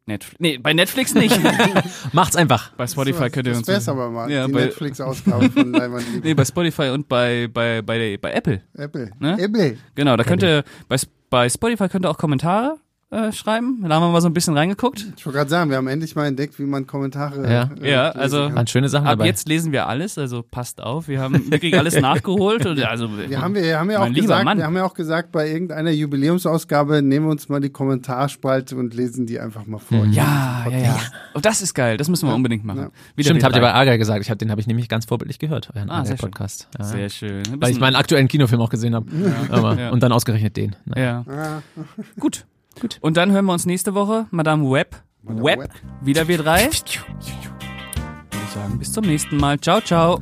Netflix. 0.08 0.40
Nee, 0.40 0.58
bei 0.60 0.74
Netflix 0.74 1.14
nicht. 1.16 1.36
Macht's 2.14 2.36
einfach. 2.36 2.72
bei 2.74 2.86
Spotify 2.86 3.30
könnt 3.30 3.48
ihr 3.48 3.52
das 3.54 3.58
uns. 3.60 3.68
wär's 3.68 3.90
aber 3.90 4.10
mal. 4.10 4.30
Ja, 4.32 4.46
die 4.48 4.54
bei- 4.54 4.66
Netflix-Ausgabe 4.66 5.50
von 5.50 5.72
Leimann 5.72 6.04
Nee, 6.24 6.34
bei 6.36 6.46
Spotify 6.46 6.90
und 6.90 7.08
bei, 7.08 7.48
bei, 7.52 7.82
bei, 7.82 8.18
bei 8.22 8.32
Apple. 8.32 8.62
Apple. 8.76 9.10
Ne? 9.20 9.38
Apple. 9.40 9.78
Genau, 9.96 10.16
da 10.16 10.24
könnt 10.24 10.44
ihr, 10.44 10.64
bei, 10.88 10.98
bei 11.30 11.50
Spotify 11.50 11.90
könnt 11.90 12.06
ihr 12.06 12.10
auch 12.12 12.18
Kommentare 12.18 12.78
äh, 13.16 13.32
schreiben. 13.32 13.84
Da 13.88 13.96
haben 13.96 14.04
wir 14.04 14.12
mal 14.12 14.22
so 14.22 14.28
ein 14.28 14.34
bisschen 14.34 14.58
reingeguckt. 14.58 15.06
Ich 15.18 15.26
wollte 15.26 15.38
gerade 15.38 15.50
sagen, 15.50 15.70
wir 15.70 15.78
haben 15.78 15.88
endlich 15.88 16.16
mal 16.16 16.26
entdeckt, 16.28 16.60
wie 16.60 16.64
man 16.66 16.86
Kommentare. 16.86 17.52
Ja. 17.52 17.70
äh, 17.82 17.92
Ja, 17.92 18.10
also- 18.10 18.48
kann. 18.48 18.56
Waren 18.56 18.68
schöne 18.68 18.90
Sachen 18.90 19.08
Ab 19.08 19.14
dabei. 19.14 19.26
jetzt 19.28 19.48
lesen 19.48 19.72
wir 19.72 19.88
alles, 19.88 20.18
also 20.18 20.44
passt 20.44 20.82
auf. 20.82 21.08
Wir 21.08 21.22
haben 21.22 21.50
wirklich 21.52 21.78
alles 21.78 21.96
nachgeholt. 22.02 22.66
Und, 22.66 22.82
also, 22.84 23.10
Wir 23.30 23.42
haben, 23.42 23.56
wir 23.56 23.80
haben 23.80 23.90
ja 23.92 24.00
auch 24.04 24.12
gesagt, 24.14 24.46
Mann. 24.46 24.58
wir 24.58 24.66
haben 24.66 24.76
ja 24.76 24.84
auch 24.84 24.94
gesagt, 24.94 25.32
bei 25.32 25.50
irgendeiner 25.50 25.92
Jubiläumsausgabe 25.92 27.02
nehmen 27.02 27.26
wir 27.28 27.32
uns 27.32 27.50
mal 27.50 27.60
die 27.62 27.70
Kommentarspalte 27.70 28.76
und 28.76 28.94
lesen 28.94 29.26
die 29.26 29.40
einfach 29.40 29.66
mal 29.66 29.80
vor. 29.80 30.06
ja, 30.12 30.66
ja, 30.70 30.78
ja. 30.78 31.00
Oh, 31.34 31.40
das 31.42 31.62
ist 31.62 31.74
geil. 31.74 31.98
Das 31.98 32.10
müssen 32.10 32.28
wir 32.28 32.36
unbedingt 32.36 32.64
machen. 32.66 32.80
Ja. 32.80 32.90
Wieder 33.16 33.30
Stimmt, 33.30 33.44
habt 33.44 33.56
ihr 33.56 33.62
bei 33.62 33.74
Argyle 33.74 33.98
gesagt. 33.98 34.22
Ich 34.22 34.30
hab, 34.30 34.40
den 34.40 34.52
habe 34.52 34.62
ich 34.62 34.68
nämlich 34.68 34.90
ganz 34.90 35.06
vorbildlich 35.06 35.40
gehört, 35.40 35.70
euren 35.76 35.90
Ah, 35.90 36.04
sehr 36.06 36.18
schön. 36.18 36.26
Argyle-Podcast. 36.26 36.68
Ja. 36.78 36.84
Sehr 36.86 37.10
schön. 37.10 37.44
Weil 37.60 37.72
ich 37.72 37.80
meinen 37.80 37.96
aktuellen 37.96 38.28
Kinofilm 38.28 38.62
auch 38.62 38.70
gesehen 38.70 38.96
habe. 38.96 39.08
Aber, 39.50 39.80
Ja. 39.80 39.90
Und 39.92 40.04
dann 40.04 40.12
ausgerechnet 40.12 40.56
den. 40.58 40.76
Na, 40.86 41.00
Ja. 41.02 41.26
Gut. 42.20 42.46
Gut. 42.80 42.98
Und 43.02 43.18
dann 43.18 43.32
hören 43.32 43.46
wir 43.46 43.54
uns 43.54 43.66
nächste 43.66 43.94
Woche, 43.94 44.28
Madame 44.32 44.70
Web. 44.70 45.04
Madame 45.24 45.44
Web. 45.44 45.60
Web. 45.60 45.72
Wieder 46.02 46.28
wir 46.28 46.38
drei. 46.38 46.70
Sagen, 48.54 48.80
bis 48.80 48.94
zum 48.94 49.06
nächsten 49.06 49.38
Mal. 49.38 49.60
Ciao, 49.60 49.82
ciao. 49.82 50.22